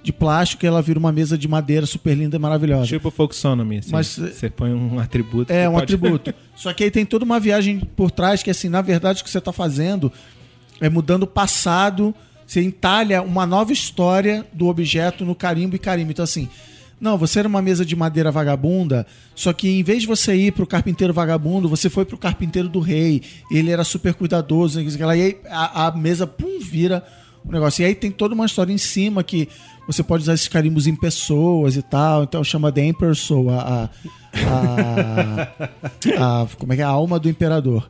de 0.04 0.12
plástico 0.12 0.64
e 0.64 0.68
ela 0.68 0.82
vira 0.82 0.98
uma 0.98 1.10
mesa 1.10 1.36
de 1.36 1.48
madeira 1.48 1.86
super 1.86 2.14
linda 2.14 2.36
e 2.36 2.38
maravilhosa. 2.38 2.86
Tipo 2.86 3.10
Folksonomy, 3.10 3.78
assim. 3.78 3.90
Mas- 3.90 4.16
Você 4.18 4.50
põe 4.50 4.72
um 4.72 4.98
atributo. 5.00 5.52
É, 5.52 5.68
um 5.68 5.72
pode- 5.72 5.84
atributo. 5.94 6.34
Só 6.54 6.72
que 6.72 6.84
aí 6.84 6.90
tem 6.90 7.04
toda 7.06 7.24
uma 7.24 7.40
viagem 7.40 7.80
por 7.80 8.10
trás 8.10 8.42
que, 8.42 8.50
assim, 8.50 8.68
na 8.68 8.82
verdade, 8.82 9.22
o 9.22 9.24
que 9.24 9.30
você 9.30 9.38
está 9.38 9.52
fazendo 9.52 10.12
é 10.80 10.88
mudando 10.88 11.22
o 11.24 11.26
passado. 11.26 12.14
Você 12.46 12.62
entalha 12.62 13.22
uma 13.22 13.46
nova 13.46 13.72
história 13.72 14.46
do 14.52 14.66
objeto 14.68 15.24
no 15.24 15.34
carimbo 15.34 15.74
e 15.74 15.78
carimbo. 15.78 16.10
Então, 16.10 16.22
assim, 16.22 16.48
não, 17.00 17.16
você 17.16 17.38
era 17.38 17.48
uma 17.48 17.62
mesa 17.62 17.84
de 17.84 17.96
madeira 17.96 18.30
vagabunda, 18.30 19.06
só 19.34 19.52
que 19.52 19.68
em 19.68 19.82
vez 19.82 20.02
de 20.02 20.06
você 20.06 20.34
ir 20.36 20.52
pro 20.52 20.66
carpinteiro 20.66 21.12
vagabundo, 21.12 21.68
você 21.68 21.88
foi 21.90 22.04
pro 22.04 22.16
carpinteiro 22.18 22.68
do 22.68 22.80
rei. 22.80 23.22
Ele 23.50 23.70
era 23.70 23.82
super 23.84 24.12
cuidadoso, 24.14 24.80
e 24.80 25.02
aí 25.02 25.38
a, 25.50 25.86
a 25.86 25.96
mesa, 25.96 26.26
pum, 26.26 26.60
vira 26.60 27.02
o 27.44 27.50
negócio. 27.50 27.82
E 27.82 27.86
aí 27.86 27.94
tem 27.94 28.10
toda 28.10 28.34
uma 28.34 28.46
história 28.46 28.72
em 28.72 28.78
cima 28.78 29.22
que 29.24 29.48
você 29.86 30.02
pode 30.02 30.22
usar 30.22 30.34
esses 30.34 30.48
carimbos 30.48 30.86
em 30.86 30.94
pessoas 30.94 31.76
e 31.76 31.82
tal. 31.82 32.22
Então 32.24 32.42
chama 32.44 32.70
The 32.72 32.84
Emperor 32.86 33.14
a, 33.50 33.90
a, 34.46 35.48
a- 36.42 36.46
como 36.58 36.72
é 36.72 36.76
que 36.76 36.82
é? 36.82 36.84
A 36.84 36.88
alma 36.88 37.18
do 37.18 37.28
imperador. 37.28 37.88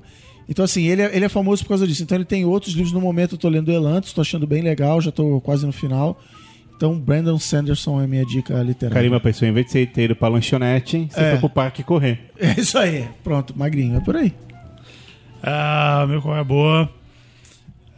Então, 0.49 0.65
assim, 0.65 0.85
ele 0.87 1.01
é, 1.01 1.17
ele 1.17 1.25
é 1.25 1.29
famoso 1.29 1.63
por 1.63 1.71
causa 1.71 1.87
disso. 1.87 2.03
Então, 2.03 2.17
ele 2.19 2.25
tem 2.27 2.45
outros 2.45 2.75
livros 2.75 2.93
no 2.93 3.01
momento. 3.01 3.35
Eu 3.35 3.39
tô 3.39 3.49
lendo 3.49 3.73
Elantos, 3.73 4.13
tô 4.13 4.21
achando 4.21 4.47
bem 4.47 4.61
legal, 4.63 5.01
já 5.01 5.11
tô 5.11 5.41
quase 5.41 5.65
no 5.65 5.73
final. 5.73 6.21
Então, 6.77 6.99
Brandon 6.99 7.39
Sanderson 7.39 7.99
é 8.01 8.05
a 8.05 8.07
minha 8.07 8.27
dica 8.27 8.53
literária. 8.63 8.95
Carimba 8.95 9.19
pensou, 9.21 9.49
em 9.49 9.53
vez 9.53 9.65
de 9.67 9.73
você 9.73 9.87
ter 9.87 10.03
ido 10.05 10.17
pra 10.17 10.29
lanchonete, 10.29 11.09
você 11.11 11.21
É. 11.21 11.31
foi 11.31 11.39
pro 11.39 11.49
parque 11.49 11.83
correr. 11.83 12.31
É 12.39 12.61
isso 12.61 12.77
aí. 12.77 13.09
Pronto, 13.23 13.57
magrinho. 13.57 13.97
É 13.97 14.01
por 14.01 14.17
aí. 14.17 14.35
Ah, 15.43 16.05
meu 16.09 16.21
qual 16.21 16.37
é 16.37 16.45
boa. 16.45 16.91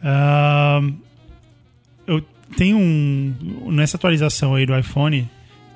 Ah, 0.01 0.79
eu 2.05 2.21
tenho 2.57 2.77
um. 2.77 3.33
Nessa 3.71 3.95
atualização 3.95 4.55
aí 4.55 4.65
do 4.65 4.77
iPhone, 4.77 5.29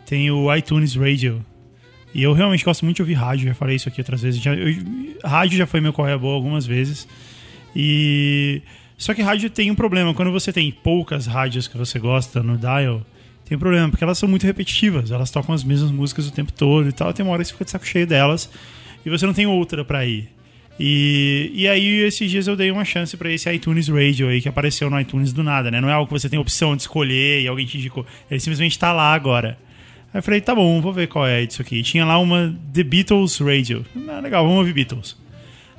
tem 0.05 0.29
o 0.31 0.53
iTunes 0.53 0.95
Radio. 0.95 1.45
E 2.13 2.21
eu 2.21 2.33
realmente 2.33 2.65
gosto 2.65 2.83
muito 2.83 2.97
de 2.97 3.01
ouvir 3.03 3.13
rádio, 3.13 3.47
já 3.47 3.53
falei 3.53 3.77
isso 3.77 3.87
aqui 3.87 4.01
outras 4.01 4.21
vezes. 4.21 4.41
Já, 4.41 4.53
eu- 4.53 4.75
rádio 5.23 5.57
já 5.57 5.65
foi 5.65 5.79
meu 5.79 5.93
correia 5.93 6.17
boa 6.17 6.33
algumas 6.35 6.65
vezes. 6.65 7.07
E. 7.75 8.61
Só 8.97 9.13
que 9.13 9.21
rádio 9.21 9.49
tem 9.49 9.71
um 9.71 9.75
problema. 9.75 10.13
Quando 10.13 10.31
você 10.31 10.51
tem 10.53 10.71
poucas 10.71 11.25
rádios 11.25 11.67
que 11.67 11.77
você 11.77 11.97
gosta 11.97 12.43
no 12.43 12.57
dial, 12.57 13.01
tem 13.45 13.55
um 13.55 13.59
problema, 13.59 13.89
porque 13.89 14.03
elas 14.03 14.17
são 14.17 14.29
muito 14.29 14.45
repetitivas. 14.45 15.09
Elas 15.09 15.31
tocam 15.31 15.55
as 15.55 15.63
mesmas 15.63 15.89
músicas 15.89 16.27
o 16.27 16.31
tempo 16.31 16.51
todo 16.51 16.87
e 16.89 16.91
tal. 16.91 17.11
Tem 17.13 17.25
uma 17.25 17.31
hora 17.33 17.41
que 17.41 17.47
você 17.47 17.53
fica 17.53 17.65
de 17.65 17.71
saco 17.71 17.85
cheio 17.85 18.05
delas 18.05 18.49
e 19.05 19.09
você 19.09 19.25
não 19.25 19.33
tem 19.33 19.47
outra 19.47 19.83
pra 19.85 20.05
ir. 20.05 20.29
E, 20.83 21.51
e 21.53 21.67
aí, 21.67 21.99
esses 22.01 22.29
dias 22.31 22.47
eu 22.47 22.55
dei 22.55 22.71
uma 22.71 22.83
chance 22.83 23.15
pra 23.15 23.31
esse 23.31 23.47
iTunes 23.53 23.87
Radio 23.87 24.27
aí 24.29 24.41
que 24.41 24.49
apareceu 24.49 24.89
no 24.89 24.99
iTunes 24.99 25.31
do 25.31 25.43
nada, 25.43 25.69
né? 25.69 25.79
Não 25.79 25.87
é 25.89 25.93
algo 25.93 26.07
que 26.11 26.19
você 26.19 26.27
tem 26.27 26.39
opção 26.39 26.75
de 26.75 26.81
escolher 26.81 27.41
e 27.43 27.47
alguém 27.47 27.67
te 27.67 27.77
indicou. 27.77 28.03
Ele 28.29 28.39
simplesmente 28.39 28.79
tá 28.79 28.91
lá 28.91 29.13
agora. 29.13 29.59
Aí 30.13 30.17
eu 30.19 30.23
falei, 30.23 30.41
tá 30.41 30.55
bom, 30.55 30.81
vou 30.81 30.91
ver 30.91 31.07
qual 31.07 31.27
é 31.27 31.43
isso 31.43 31.61
aqui. 31.61 31.77
E 31.77 31.83
tinha 31.83 32.03
lá 32.03 32.17
uma 32.17 32.53
The 32.73 32.81
Beatles 32.83 33.37
Radio. 33.37 33.85
Ah, 34.09 34.19
legal, 34.21 34.43
vamos 34.43 34.57
ouvir 34.59 34.73
Beatles. 34.73 35.15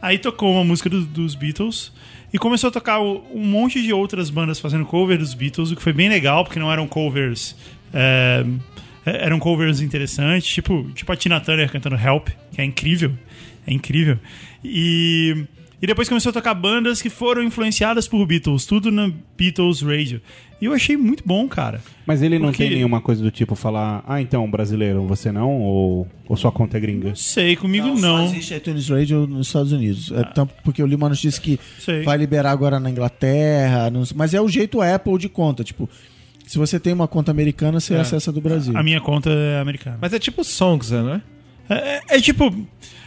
Aí 0.00 0.18
tocou 0.18 0.52
uma 0.52 0.62
música 0.64 0.88
do- 0.88 1.04
dos 1.04 1.34
Beatles 1.34 1.92
e 2.32 2.38
começou 2.38 2.68
a 2.68 2.70
tocar 2.70 3.00
um 3.00 3.44
monte 3.44 3.82
de 3.82 3.92
outras 3.92 4.30
bandas 4.30 4.58
fazendo 4.60 4.84
cover 4.86 5.18
dos 5.18 5.34
Beatles, 5.34 5.70
o 5.72 5.76
que 5.76 5.82
foi 5.82 5.92
bem 5.92 6.08
legal, 6.08 6.44
porque 6.44 6.58
não 6.60 6.70
eram 6.72 6.86
covers. 6.86 7.56
é, 7.92 8.44
eram 9.04 9.38
covers 9.38 9.80
interessantes, 9.80 10.52
tipo, 10.52 10.84
tipo 10.94 11.10
a 11.12 11.16
Tina 11.16 11.40
Turner 11.40 11.70
cantando 11.70 11.96
Help, 11.96 12.28
que 12.52 12.60
é 12.60 12.64
incrível. 12.64 13.12
É 13.66 13.72
incrível. 13.72 14.18
E, 14.64 15.44
e 15.80 15.86
depois 15.86 16.08
começou 16.08 16.30
a 16.30 16.32
tocar 16.32 16.54
bandas 16.54 17.00
que 17.02 17.10
foram 17.10 17.42
influenciadas 17.42 18.06
por 18.08 18.24
Beatles, 18.26 18.64
tudo 18.66 18.90
no 18.90 19.12
Beatles 19.36 19.82
Radio. 19.82 20.20
E 20.60 20.64
eu 20.66 20.72
achei 20.72 20.96
muito 20.96 21.24
bom, 21.26 21.48
cara. 21.48 21.80
Mas 22.06 22.22
ele 22.22 22.38
não 22.38 22.46
Porque- 22.50 22.62
tem 22.64 22.76
nenhuma 22.76 23.00
coisa 23.00 23.20
do 23.20 23.32
tipo 23.32 23.56
falar, 23.56 24.04
ah, 24.06 24.20
então, 24.22 24.48
brasileiro, 24.48 25.04
você 25.06 25.32
não? 25.32 25.60
Ou, 25.60 26.06
ou 26.28 26.36
sua 26.36 26.52
conta 26.52 26.76
é 26.76 26.80
gringa? 26.80 27.08
Não 27.08 27.16
sei, 27.16 27.56
comigo 27.56 27.96
Só 27.96 28.00
não. 28.00 28.24
existe 28.26 28.54
iTunes 28.54 28.88
Radio 28.88 29.26
nos 29.26 29.48
Estados 29.48 29.72
Unidos. 29.72 30.12
É, 30.12 30.22
tanto 30.22 30.54
porque 30.62 30.80
eu 30.80 30.86
li 30.86 30.94
uma 30.94 31.08
notícia 31.08 31.42
que 31.42 31.58
Sei. 31.80 32.02
vai 32.04 32.16
liberar 32.16 32.52
agora 32.52 32.78
na 32.78 32.88
Inglaterra. 32.88 33.90
não 33.90 34.04
mas 34.14 34.34
é 34.34 34.40
o 34.40 34.48
jeito 34.48 34.80
Apple 34.80 35.18
de 35.18 35.28
conta. 35.28 35.64
Tipo, 35.64 35.90
se 36.52 36.58
você 36.58 36.78
tem 36.78 36.92
uma 36.92 37.08
conta 37.08 37.30
americana, 37.30 37.80
você 37.80 37.94
acessa 37.94 38.30
do 38.30 38.38
Brasil. 38.38 38.76
A 38.76 38.82
minha 38.82 39.00
conta 39.00 39.30
é 39.30 39.58
americana. 39.58 39.96
Mas 39.98 40.12
é 40.12 40.18
tipo 40.18 40.44
Songs, 40.44 40.90
né? 40.90 41.22
É, 41.66 41.74
é- 41.74 42.00
é 42.10 42.20
tipo. 42.20 42.44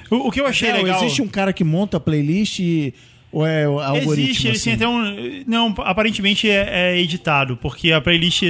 O, 0.09 0.15
o 0.15 0.31
que 0.31 0.41
eu 0.41 0.47
achei 0.47 0.69
É, 0.69 0.73
legal. 0.73 0.99
Existe 1.03 1.22
um 1.22 1.27
cara 1.27 1.53
que 1.53 1.63
monta 1.63 1.97
a 1.97 1.99
playlist 1.99 2.57
e- 2.57 2.91
ou 3.31 3.45
é 3.45 3.69
o 3.69 3.80
algoritmo? 3.80 4.13
Existe, 4.13 4.47
eles 4.47 4.61
assim? 4.61 4.76
têm 4.76 4.88
até 4.88 4.88
um. 4.88 5.43
Não, 5.45 5.76
aparentemente 5.77 6.49
é, 6.49 6.93
é 6.95 6.99
editado, 6.99 7.55
porque 7.57 7.91
a 7.91 8.01
playlist, 8.01 8.41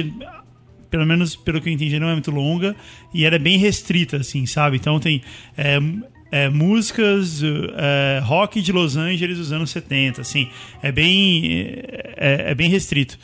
pelo 0.88 1.04
menos 1.04 1.36
pelo 1.36 1.60
que 1.60 1.68
eu 1.68 1.74
entendi, 1.74 1.98
não 2.00 2.08
é 2.08 2.12
muito 2.14 2.30
longa 2.30 2.74
e 3.12 3.26
ela 3.26 3.36
é 3.36 3.38
bem 3.38 3.58
restrita, 3.58 4.16
assim, 4.16 4.46
sabe? 4.46 4.78
Então 4.78 4.98
tem 4.98 5.20
é, 5.58 5.78
é, 6.32 6.48
músicas 6.48 7.42
é, 7.44 8.20
rock 8.24 8.62
de 8.62 8.72
Los 8.72 8.96
Angeles 8.96 9.36
dos 9.36 9.52
anos 9.52 9.68
70, 9.68 10.22
assim. 10.22 10.48
É 10.82 10.90
bem, 10.90 11.50
é, 12.16 12.46
é 12.52 12.54
bem 12.54 12.70
restrito. 12.70 13.18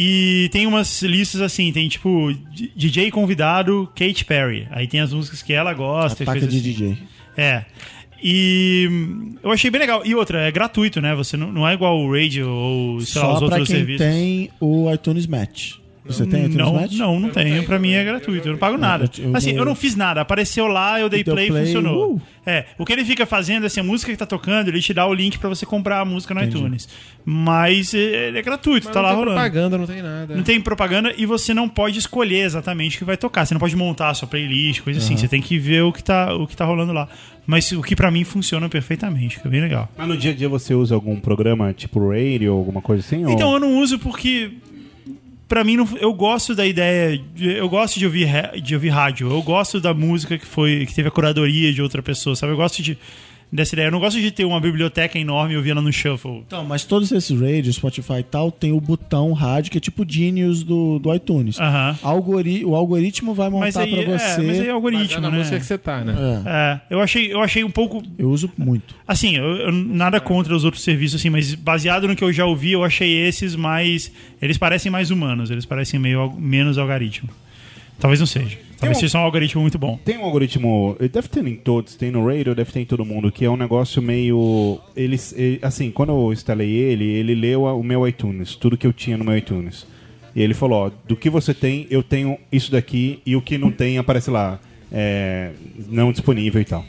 E 0.00 0.48
tem 0.52 0.64
umas 0.64 1.02
listas 1.02 1.40
assim, 1.40 1.72
tem 1.72 1.88
tipo 1.88 2.32
DJ 2.76 3.10
convidado 3.10 3.90
Kate 3.96 4.24
Perry. 4.24 4.68
Aí 4.70 4.86
tem 4.86 5.00
as 5.00 5.12
músicas 5.12 5.42
que 5.42 5.52
ela 5.52 5.74
gosta. 5.74 6.22
e 6.22 6.24
Ataque 6.24 6.46
de 6.46 6.46
assim. 6.46 6.60
DJ. 6.60 6.98
É. 7.36 7.64
E 8.22 8.86
hum, 8.88 9.34
eu 9.42 9.50
achei 9.50 9.70
bem 9.70 9.80
legal. 9.80 10.02
E 10.04 10.14
outra, 10.14 10.42
é 10.42 10.52
gratuito, 10.52 11.00
né? 11.00 11.16
Você 11.16 11.36
não, 11.36 11.50
não 11.50 11.68
é 11.68 11.74
igual 11.74 11.98
o 11.98 12.12
Radio 12.12 12.48
ou 12.48 13.00
sei 13.00 13.20
lá, 13.20 13.32
os 13.32 13.38
Só 13.40 13.46
pra 13.46 13.56
outros 13.56 13.68
quem 13.68 13.76
serviços. 13.76 14.06
tem 14.06 14.50
o 14.60 14.92
iTunes 14.92 15.26
Match. 15.26 15.74
Você 16.08 16.26
tem 16.26 16.40
iTunes 16.46 16.56
Não, 16.56 16.74
Match? 16.74 16.92
não, 16.94 17.20
não 17.20 17.28
tenho. 17.30 17.62
Pra 17.64 17.78
mim 17.78 17.92
é 17.92 18.02
gratuito. 18.02 18.48
Eu 18.48 18.52
não 18.52 18.58
pago 18.58 18.76
nada. 18.78 19.04
eu- 19.18 19.24
eu 19.30 19.36
assim, 19.36 19.52
eu 19.56 19.64
não 19.64 19.74
fiz 19.74 19.94
nada. 19.94 20.20
Apareceu 20.22 20.66
lá, 20.66 20.98
eu 20.98 21.08
dei 21.08 21.22
play 21.22 21.48
e 21.48 21.52
funcionou. 21.52 22.14
uh. 22.14 22.22
É, 22.46 22.64
o 22.78 22.84
que 22.86 22.92
ele 22.94 23.04
fica 23.04 23.26
fazendo, 23.26 23.66
assim, 23.66 23.80
a 23.80 23.82
música 23.82 24.10
que 24.10 24.16
tá 24.16 24.24
tocando, 24.24 24.68
ele 24.68 24.80
te 24.80 24.94
dá 24.94 25.06
o 25.06 25.12
link 25.12 25.38
pra 25.38 25.50
você 25.50 25.66
comprar 25.66 26.00
a 26.00 26.04
música 26.04 26.32
no 26.32 26.42
iTunes. 26.42 26.88
Mas 27.24 27.92
é, 27.92 28.28
ele 28.28 28.38
é 28.38 28.42
gratuito, 28.42 28.86
Mas 28.86 28.94
tá 28.94 29.00
não 29.02 29.08
lá 29.08 29.14
tem 29.14 29.18
rolando. 29.18 29.34
propaganda, 29.40 29.78
não 29.78 29.86
tem 29.86 30.02
nada. 30.02 30.34
Não 30.34 30.42
tem 30.42 30.60
propaganda 30.60 31.12
e 31.16 31.26
você 31.26 31.52
não 31.52 31.68
pode 31.68 31.98
escolher 31.98 32.44
exatamente 32.46 32.96
o 32.96 32.98
que 33.00 33.04
vai 33.04 33.18
tocar. 33.18 33.44
Você 33.44 33.52
não 33.52 33.58
pode 33.60 33.76
montar 33.76 34.08
a 34.08 34.14
sua 34.14 34.26
playlist, 34.26 34.80
coisa 34.80 34.98
assim. 34.98 35.14
Você 35.16 35.28
tem 35.28 35.42
que 35.42 35.58
ver 35.58 35.82
o 35.82 35.92
que 35.92 36.02
tá, 36.02 36.34
o 36.34 36.46
que 36.46 36.56
tá 36.56 36.64
rolando 36.64 36.92
lá. 36.94 37.06
Mas 37.46 37.70
o 37.72 37.82
que 37.82 37.94
pra 37.96 38.10
mim 38.10 38.24
funciona 38.24 38.68
perfeitamente, 38.68 39.36
fica 39.36 39.48
bem 39.48 39.60
legal. 39.60 39.90
Mas 39.96 40.08
no 40.08 40.16
dia 40.16 40.30
a 40.32 40.34
dia 40.34 40.48
você 40.48 40.74
usa 40.74 40.94
algum 40.94 41.18
programa 41.20 41.72
tipo 41.72 41.98
radio 42.10 42.52
ou 42.52 42.58
alguma 42.58 42.80
coisa 42.82 43.02
assim? 43.04 43.24
ou- 43.24 43.30
Então 43.32 43.52
eu 43.54 43.60
não 43.60 43.78
uso 43.78 43.98
porque 43.98 44.50
Pra 45.48 45.64
mim 45.64 45.76
não- 45.78 45.88
eu 45.98 46.12
gosto 46.12 46.54
da 46.54 46.66
ideia, 46.66 47.18
de- 47.34 47.56
eu 47.56 47.68
gosto 47.70 47.98
de 47.98 48.04
ouvir 48.04 48.28
de 48.62 48.74
ouvir 48.74 48.90
rádio. 48.90 49.30
Eu 49.30 49.40
gosto 49.42 49.80
da 49.80 49.94
música 49.94 50.36
que 50.36 50.44
foi 50.44 50.84
que 50.84 50.94
teve 50.94 51.08
a 51.08 51.10
curadoria 51.10 51.72
de 51.72 51.80
outra 51.80 52.02
pessoa, 52.02 52.36
sabe? 52.36 52.52
Eu 52.52 52.56
gosto 52.56 52.82
de 52.82 52.98
dessa 53.50 53.74
ideia. 53.74 53.86
Eu 53.88 53.92
não 53.92 53.98
gosto 54.00 54.20
de 54.20 54.30
ter 54.30 54.44
uma 54.44 54.60
biblioteca 54.60 55.18
enorme 55.18 55.54
e 55.54 55.56
ouvir 55.56 55.70
ela 55.70 55.80
no 55.82 55.92
shuffle. 55.92 56.42
Então, 56.46 56.64
mas 56.64 56.84
todos 56.84 57.10
esses 57.12 57.40
radios, 57.40 57.76
Spotify 57.76 58.18
e 58.20 58.22
tal, 58.22 58.50
tem 58.52 58.72
o 58.72 58.80
botão 58.80 59.32
rádio 59.32 59.70
que 59.72 59.78
é 59.78 59.80
tipo 59.80 60.04
Genius 60.06 60.62
do, 60.62 60.98
do 60.98 61.14
iTunes. 61.14 61.56
Algori 62.02 62.64
o 62.64 62.74
algoritmo 62.74 63.34
vai 63.34 63.48
montar 63.48 63.64
Mas 63.66 63.76
aí, 63.76 64.04
pra 64.04 64.14
é, 64.14 64.18
você. 64.18 64.42
mas 64.42 64.60
aí 64.60 64.66
é 64.66 64.70
algoritmo, 64.70 65.20
na 65.20 65.30
né? 65.30 65.38
música 65.38 65.58
que 65.58 65.64
você 65.66 65.78
tá, 65.78 66.04
né? 66.04 66.14
É, 66.44 66.50
É, 66.50 66.80
eu 66.94 67.00
achei, 67.00 67.32
eu 67.32 67.40
achei 67.40 67.64
um 67.64 67.70
pouco 67.70 68.02
eu 68.18 68.30
uso 68.30 68.50
muito. 68.56 68.94
Assim, 69.06 69.36
eu, 69.36 69.44
eu- 69.44 69.72
nada 69.72 70.20
contra 70.20 70.54
os 70.54 70.64
outros 70.64 70.82
serviços, 70.82 71.20
assim, 71.20 71.30
mas 71.30 71.54
baseado 71.54 72.06
no 72.06 72.14
que 72.14 72.22
eu 72.24 72.32
já 72.32 72.44
ouvi, 72.44 72.72
eu 72.72 72.84
achei 72.84 73.26
esses 73.26 73.54
mais. 73.56 74.12
Eles 74.42 74.58
parecem 74.58 74.90
mais 74.92 75.10
humanos, 75.10 75.50
eles 75.50 75.64
parecem 75.64 75.98
meio 75.98 76.32
menos 76.38 76.78
algoritmo. 76.78 77.28
Talvez 77.98 78.20
não 78.20 78.26
seja. 78.26 78.58
Talvez 78.78 78.96
um- 78.96 79.00
seja 79.00 79.18
um 79.18 79.22
algoritmo 79.22 79.60
muito 79.62 79.78
bom. 79.78 79.98
Tem 80.04 80.16
um 80.18 80.24
algoritmo, 80.24 80.96
ele 81.00 81.08
deve 81.08 81.28
ter 81.28 81.46
em 81.46 81.56
todos, 81.56 81.94
tem 81.96 82.10
no 82.10 82.24
radio, 82.26 82.54
deve 82.54 82.70
ter 82.72 82.80
em 82.80 82.84
todo 82.84 83.04
mundo, 83.04 83.30
que 83.32 83.44
é 83.44 83.50
um 83.50 83.56
negócio 83.56 84.00
meio. 84.00 84.78
Eles, 84.96 85.34
ele- 85.36 85.58
assim, 85.62 85.90
quando 85.90 86.10
eu 86.12 86.32
instalei 86.32 86.70
ele, 86.70 87.04
ele 87.04 87.34
leu 87.34 87.64
o 87.64 87.82
meu 87.82 88.06
iTunes, 88.06 88.54
tudo 88.54 88.76
que 88.76 88.86
eu 88.86 88.92
tinha 88.92 89.16
no 89.16 89.24
meu 89.24 89.36
iTunes. 89.36 89.86
E 90.34 90.40
ele 90.42 90.54
falou: 90.54 90.86
ó, 90.86 90.90
do 91.06 91.16
que 91.16 91.28
você 91.28 91.52
tem, 91.52 91.86
eu 91.90 92.02
tenho 92.02 92.38
isso 92.52 92.70
daqui, 92.70 93.20
e 93.26 93.34
o 93.34 93.42
que 93.42 93.58
não 93.58 93.70
tem 93.72 93.98
aparece 93.98 94.30
lá, 94.30 94.60
é, 94.92 95.50
não 95.88 96.12
disponível 96.12 96.60
e 96.60 96.64
tal. 96.64 96.84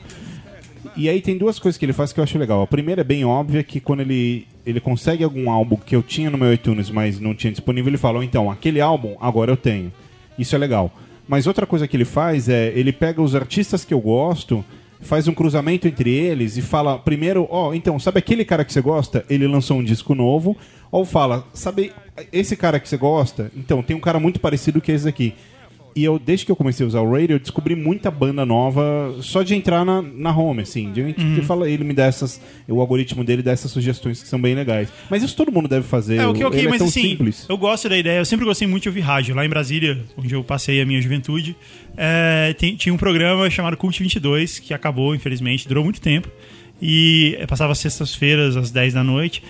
E 0.96 1.10
aí 1.10 1.22
tem 1.22 1.38
duas 1.38 1.58
coisas 1.60 1.78
que 1.78 1.86
ele 1.86 1.94
faz 1.94 2.12
que 2.14 2.20
eu 2.20 2.24
acho 2.24 2.38
legal. 2.38 2.62
A 2.62 2.68
primeira 2.68 3.02
é 3.02 3.04
bem 3.04 3.24
óbvia, 3.26 3.64
que 3.64 3.80
quando 3.80 4.02
ele, 4.02 4.46
ele 4.66 4.80
consegue 4.80 5.24
algum 5.24 5.50
álbum 5.50 5.76
que 5.76 5.96
eu 5.96 6.02
tinha 6.04 6.30
no 6.30 6.38
meu 6.38 6.54
iTunes, 6.54 6.90
mas 6.90 7.20
não 7.20 7.34
tinha 7.34 7.52
disponível, 7.52 7.90
ele 7.90 7.98
fala, 7.98 8.20
"Ó, 8.20 8.24
então, 8.24 8.52
aquele 8.52 8.80
álbum 8.82 9.16
agora 9.20 9.52
eu 9.52 9.58
tenho. 9.58 9.92
Isso 10.38 10.56
é 10.56 10.60
legal. 10.60 10.92
Mas 11.30 11.46
outra 11.46 11.68
coisa 11.68 11.88
que 11.88 11.96
ele 11.96 12.06
faz 12.06 12.50
é, 12.50 12.74
ele 12.76 12.92
pega 12.92 13.22
os 13.22 13.36
artistas 13.36 13.86
que 13.86 13.94
eu 13.94 14.02
gosto, 14.02 14.66
faz 15.00 15.28
um 15.28 15.34
cruzamento 15.36 15.88
entre 15.88 16.10
eles 16.10 16.58
e 16.58 16.62
fala, 16.64 16.98
primeiro, 16.98 17.48
ó, 17.52 17.72
então, 17.72 18.00
sabe 18.00 18.18
aquele 18.18 18.44
cara 18.44 18.66
que 18.66 18.74
você 18.74 18.82
gosta? 18.82 19.24
Ele 19.30 19.48
lançou 19.48 19.78
um 19.78 19.84
disco 19.84 20.16
novo. 20.16 20.58
Ou 20.92 21.06
fala, 21.06 21.46
sabe 21.54 21.94
esse 22.34 22.56
cara 22.56 22.80
que 22.80 22.90
você 22.90 22.98
gosta? 22.98 23.52
Então, 23.56 23.84
tem 23.84 23.96
um 23.96 24.00
cara 24.00 24.20
muito 24.20 24.40
parecido 24.40 24.82
que 24.82 24.92
esse 24.92 25.08
aqui. 25.08 25.36
E 26.00 26.04
eu, 26.06 26.18
desde 26.18 26.46
que 26.46 26.52
eu 26.52 26.56
comecei 26.56 26.86
a 26.86 26.88
usar 26.88 27.02
o 27.02 27.12
radio, 27.12 27.36
eu 27.36 27.40
descobri 27.40 27.76
muita 27.76 28.10
banda 28.10 28.46
nova 28.46 29.16
só 29.22 29.44
de 29.44 29.54
entrar 29.54 29.84
na, 29.84 30.02
na 30.02 30.36
home, 30.36 30.62
assim. 30.62 30.92
De, 30.94 31.02
ele, 31.02 31.42
fala, 31.42 31.70
ele 31.70 31.84
me 31.84 31.94
dá 31.94 32.06
essas. 32.06 32.40
O 32.68 32.80
algoritmo 32.80 33.24
dele 33.24 33.42
dá 33.42 33.52
essas 33.52 33.70
sugestões 33.72 34.22
que 34.22 34.28
são 34.30 34.40
bem 34.40 34.56
legais. 34.56 34.90
Mas 35.10 35.24
isso 35.24 35.36
todo 35.36 35.52
mundo 35.52 35.68
deve 35.68 35.86
fazer. 35.86 36.18
É, 36.18 36.26
ok, 36.28 36.44
ok, 36.46 36.60
ele 36.60 36.70
mas 36.70 36.82
é 36.82 36.86
assim, 36.86 37.02
simples. 37.02 37.46
eu 37.50 37.58
gosto 37.58 37.90
da 37.90 37.98
ideia, 37.98 38.20
eu 38.20 38.26
sempre 38.26 38.46
gostei 38.46 38.68
muito 38.68 38.84
de 38.84 38.90
ouvir 38.90 39.02
rádio. 39.02 39.36
Lá 39.36 39.46
em 39.46 39.50
Brasília, 39.50 40.00
onde 40.18 40.34
eu 40.34 40.44
passei 40.44 40.80
a 40.82 40.86
minha 40.86 41.02
juventude, 41.02 41.56
é, 41.98 42.56
tem- 42.58 42.76
tinha 42.76 42.94
um 42.94 42.98
programa 42.98 43.50
chamado 43.50 43.76
Cult 43.76 44.02
22, 44.02 44.60
que 44.60 44.74
acabou, 44.74 45.14
infelizmente, 45.14 45.68
durou 45.68 45.84
muito 45.84 46.00
tempo. 46.00 46.30
E 46.82 47.36
é, 47.40 47.46
passava 47.46 47.76
sextas-feiras, 47.76 48.56
às 48.56 48.72
10 48.72 48.94
da 48.94 49.04
noite. 49.04 49.44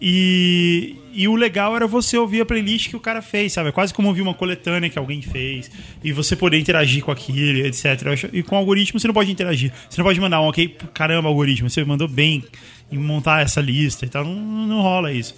E, 0.00 0.96
e 1.12 1.28
o 1.28 1.34
legal 1.34 1.74
era 1.74 1.86
você 1.86 2.16
ouvir 2.16 2.40
a 2.40 2.46
playlist 2.46 2.88
que 2.88 2.96
o 2.96 3.00
cara 3.00 3.22
fez, 3.22 3.52
sabe? 3.52 3.70
É 3.70 3.72
quase 3.72 3.92
como 3.92 4.08
ouvir 4.08 4.22
uma 4.22 4.34
coletânea 4.34 4.90
que 4.90 4.98
alguém 4.98 5.22
fez. 5.22 5.70
E 6.02 6.12
você 6.12 6.36
poder 6.36 6.58
interagir 6.58 7.02
com 7.02 7.10
aquilo, 7.10 7.66
etc. 7.66 8.30
E 8.32 8.42
com 8.42 8.54
o 8.54 8.58
algoritmo 8.58 9.00
você 9.00 9.06
não 9.06 9.14
pode 9.14 9.30
interagir. 9.30 9.72
Você 9.88 10.00
não 10.00 10.04
pode 10.04 10.20
mandar 10.20 10.40
um 10.40 10.48
ok, 10.48 10.76
caramba, 10.92 11.28
algoritmo, 11.28 11.68
você 11.68 11.84
mandou 11.84 12.08
bem 12.08 12.44
em 12.92 12.98
montar 12.98 13.42
essa 13.42 13.60
lista 13.60 14.04
e 14.04 14.08
tal. 14.08 14.24
Não, 14.24 14.34
não 14.34 14.82
rola 14.82 15.12
isso. 15.12 15.34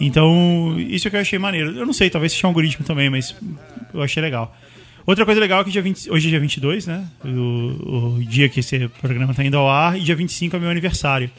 Então, 0.00 0.76
isso 0.78 1.08
é 1.08 1.10
que 1.10 1.16
eu 1.16 1.20
achei 1.20 1.38
maneiro. 1.38 1.72
Eu 1.76 1.84
não 1.84 1.92
sei, 1.92 2.08
talvez 2.08 2.32
seja 2.32 2.46
um 2.46 2.50
algoritmo 2.50 2.84
também, 2.84 3.10
mas 3.10 3.34
eu 3.92 4.02
achei 4.02 4.22
legal. 4.22 4.56
Outra 5.04 5.24
coisa 5.24 5.40
legal 5.40 5.62
é 5.62 5.64
que 5.64 5.70
dia 5.70 5.80
20, 5.80 6.10
hoje 6.10 6.28
é 6.28 6.30
dia 6.30 6.40
22, 6.40 6.86
né? 6.86 7.08
O, 7.24 8.18
o 8.18 8.24
dia 8.24 8.48
que 8.48 8.60
esse 8.60 8.88
programa 9.00 9.32
tá 9.32 9.42
indo 9.42 9.56
ao 9.56 9.68
ar, 9.68 9.98
e 9.98 10.02
dia 10.02 10.14
25 10.14 10.54
é 10.54 10.58
meu 10.58 10.70
aniversário. 10.70 11.30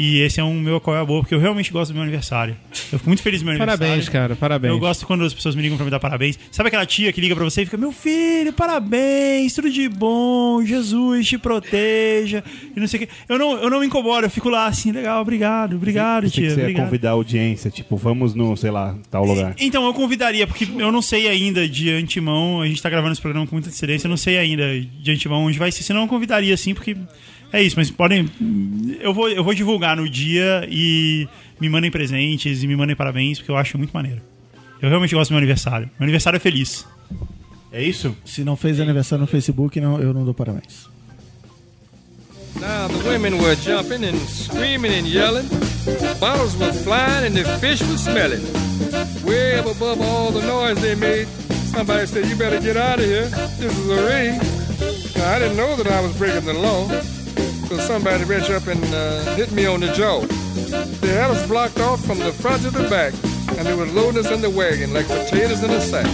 E 0.00 0.20
esse 0.20 0.38
é 0.38 0.44
um 0.44 0.54
meu 0.54 0.80
qual 0.80 0.96
é 0.96 1.00
a 1.00 1.04
boa, 1.04 1.22
porque 1.22 1.34
eu 1.34 1.40
realmente 1.40 1.72
gosto 1.72 1.90
do 1.90 1.94
meu 1.94 2.04
aniversário. 2.04 2.56
Eu 2.92 3.00
fico 3.00 3.10
muito 3.10 3.20
feliz 3.20 3.40
do 3.40 3.44
meu 3.44 3.54
aniversário. 3.54 3.80
Parabéns, 3.80 4.08
cara, 4.08 4.36
parabéns. 4.36 4.72
Eu 4.72 4.78
gosto 4.78 5.04
quando 5.04 5.24
as 5.24 5.34
pessoas 5.34 5.56
me 5.56 5.62
ligam 5.62 5.76
pra 5.76 5.84
me 5.84 5.90
dar 5.90 5.98
parabéns. 5.98 6.38
Sabe 6.52 6.68
aquela 6.68 6.86
tia 6.86 7.12
que 7.12 7.20
liga 7.20 7.34
pra 7.34 7.42
você 7.42 7.62
e 7.62 7.64
fica: 7.64 7.76
Meu 7.76 7.90
filho, 7.90 8.52
parabéns, 8.52 9.54
tudo 9.54 9.68
de 9.68 9.88
bom, 9.88 10.64
Jesus 10.64 11.26
te 11.26 11.36
proteja. 11.36 12.44
E 12.76 12.78
não 12.78 12.86
sei 12.86 13.02
o 13.02 13.06
quê. 13.06 13.12
Eu 13.28 13.40
não, 13.40 13.60
eu 13.60 13.68
não 13.68 13.80
me 13.80 13.86
incomodo, 13.86 14.24
eu 14.24 14.30
fico 14.30 14.48
lá 14.48 14.68
assim: 14.68 14.92
Legal, 14.92 15.20
obrigado, 15.20 15.74
obrigado, 15.74 16.30
tia. 16.30 16.46
que 16.46 16.54
você 16.54 16.60
obrigado. 16.60 16.84
convidar 16.84 17.08
a 17.08 17.14
audiência, 17.14 17.68
tipo, 17.68 17.96
vamos 17.96 18.36
no, 18.36 18.56
sei 18.56 18.70
lá, 18.70 18.96
tal 19.10 19.24
lugar. 19.24 19.56
Então, 19.58 19.84
eu 19.84 19.92
convidaria, 19.92 20.46
porque 20.46 20.68
eu 20.78 20.92
não 20.92 21.02
sei 21.02 21.26
ainda 21.26 21.68
de 21.68 21.90
antemão, 21.90 22.62
a 22.62 22.68
gente 22.68 22.80
tá 22.80 22.88
gravando 22.88 23.14
esse 23.14 23.20
programa 23.20 23.48
com 23.48 23.56
muita 23.56 23.68
antecedência, 23.68 24.06
eu 24.06 24.10
não 24.10 24.16
sei 24.16 24.38
ainda 24.38 24.80
de 24.80 25.10
antemão 25.10 25.42
onde 25.42 25.58
vai 25.58 25.72
ser, 25.72 25.82
senão 25.82 26.02
eu 26.02 26.08
convidaria 26.08 26.56
sim, 26.56 26.72
porque 26.72 26.96
é 27.52 27.62
isso, 27.62 27.76
mas 27.76 27.90
podem. 27.90 28.28
Eu 29.00 29.14
vou, 29.14 29.28
eu 29.28 29.42
vou 29.42 29.54
divulgar 29.54 29.96
no 29.96 30.08
dia 30.08 30.66
e 30.70 31.26
me 31.60 31.68
mandem 31.68 31.90
presentes 31.90 32.62
e 32.62 32.66
me 32.66 32.76
mandem 32.76 32.94
parabéns, 32.94 33.38
porque 33.38 33.50
eu 33.50 33.56
acho 33.56 33.78
muito 33.78 33.92
maneiro. 33.92 34.20
Eu 34.80 34.88
realmente 34.88 35.14
gosto 35.14 35.30
do 35.30 35.32
meu 35.32 35.38
aniversário. 35.38 35.90
Meu 35.98 36.04
aniversário 36.04 36.36
é 36.36 36.40
feliz. 36.40 36.86
É 37.72 37.82
isso? 37.82 38.16
Se 38.24 38.44
não 38.44 38.56
fez 38.56 38.80
aniversário 38.80 39.22
no 39.22 39.26
Facebook, 39.26 39.80
não, 39.80 40.00
eu 40.00 40.14
não 40.14 40.24
dou 40.24 40.34
parabéns. 40.34 40.88
Now 42.60 42.88
the 42.88 43.08
women 43.08 43.38
were 43.38 43.54
jumping 43.56 44.04
and 44.04 44.16
screaming 44.26 44.92
and 44.92 45.06
yelling. 45.06 45.48
Bottles 46.18 46.56
were 46.56 46.72
flying 46.72 47.26
and 47.26 47.34
the 47.34 47.44
fish 47.60 47.80
was 47.82 48.00
smelling. 48.00 48.42
Way 49.24 49.58
up 49.58 49.66
above 49.66 50.00
all 50.00 50.32
the 50.32 50.42
noise 50.42 50.80
they 50.80 50.94
made, 50.94 51.28
somebody 51.72 52.06
said, 52.06 52.26
You 52.26 52.36
better 52.36 52.60
get 52.60 52.76
out 52.76 52.98
of 52.98 53.04
here. 53.04 53.26
This 53.58 53.76
is 53.78 53.88
a 53.90 54.02
ring. 54.08 54.38
Now, 55.16 55.34
I 55.34 55.38
didn't 55.38 55.56
know 55.56 55.76
that 55.76 55.86
I 55.86 56.00
was 56.00 56.16
breaking 56.16 56.46
the 56.46 56.54
law. 56.54 56.88
So 57.68 57.76
somebody 57.76 58.24
reached 58.24 58.48
up 58.48 58.66
and 58.66 58.82
uh, 58.94 59.22
hit 59.34 59.52
me 59.52 59.66
on 59.66 59.80
the 59.80 59.92
jaw. 59.92 60.20
They 61.02 61.08
had 61.08 61.30
us 61.30 61.46
blocked 61.46 61.78
off 61.80 62.02
from 62.02 62.18
the 62.18 62.32
front 62.32 62.62
to 62.62 62.70
the 62.70 62.88
back, 62.88 63.12
and 63.58 63.66
they 63.66 63.74
were 63.74 63.84
loading 63.84 64.24
us 64.24 64.30
in 64.30 64.40
the 64.40 64.48
wagon 64.48 64.94
like 64.94 65.06
potatoes 65.06 65.62
in 65.62 65.70
a 65.70 65.80
sack. 65.82 66.06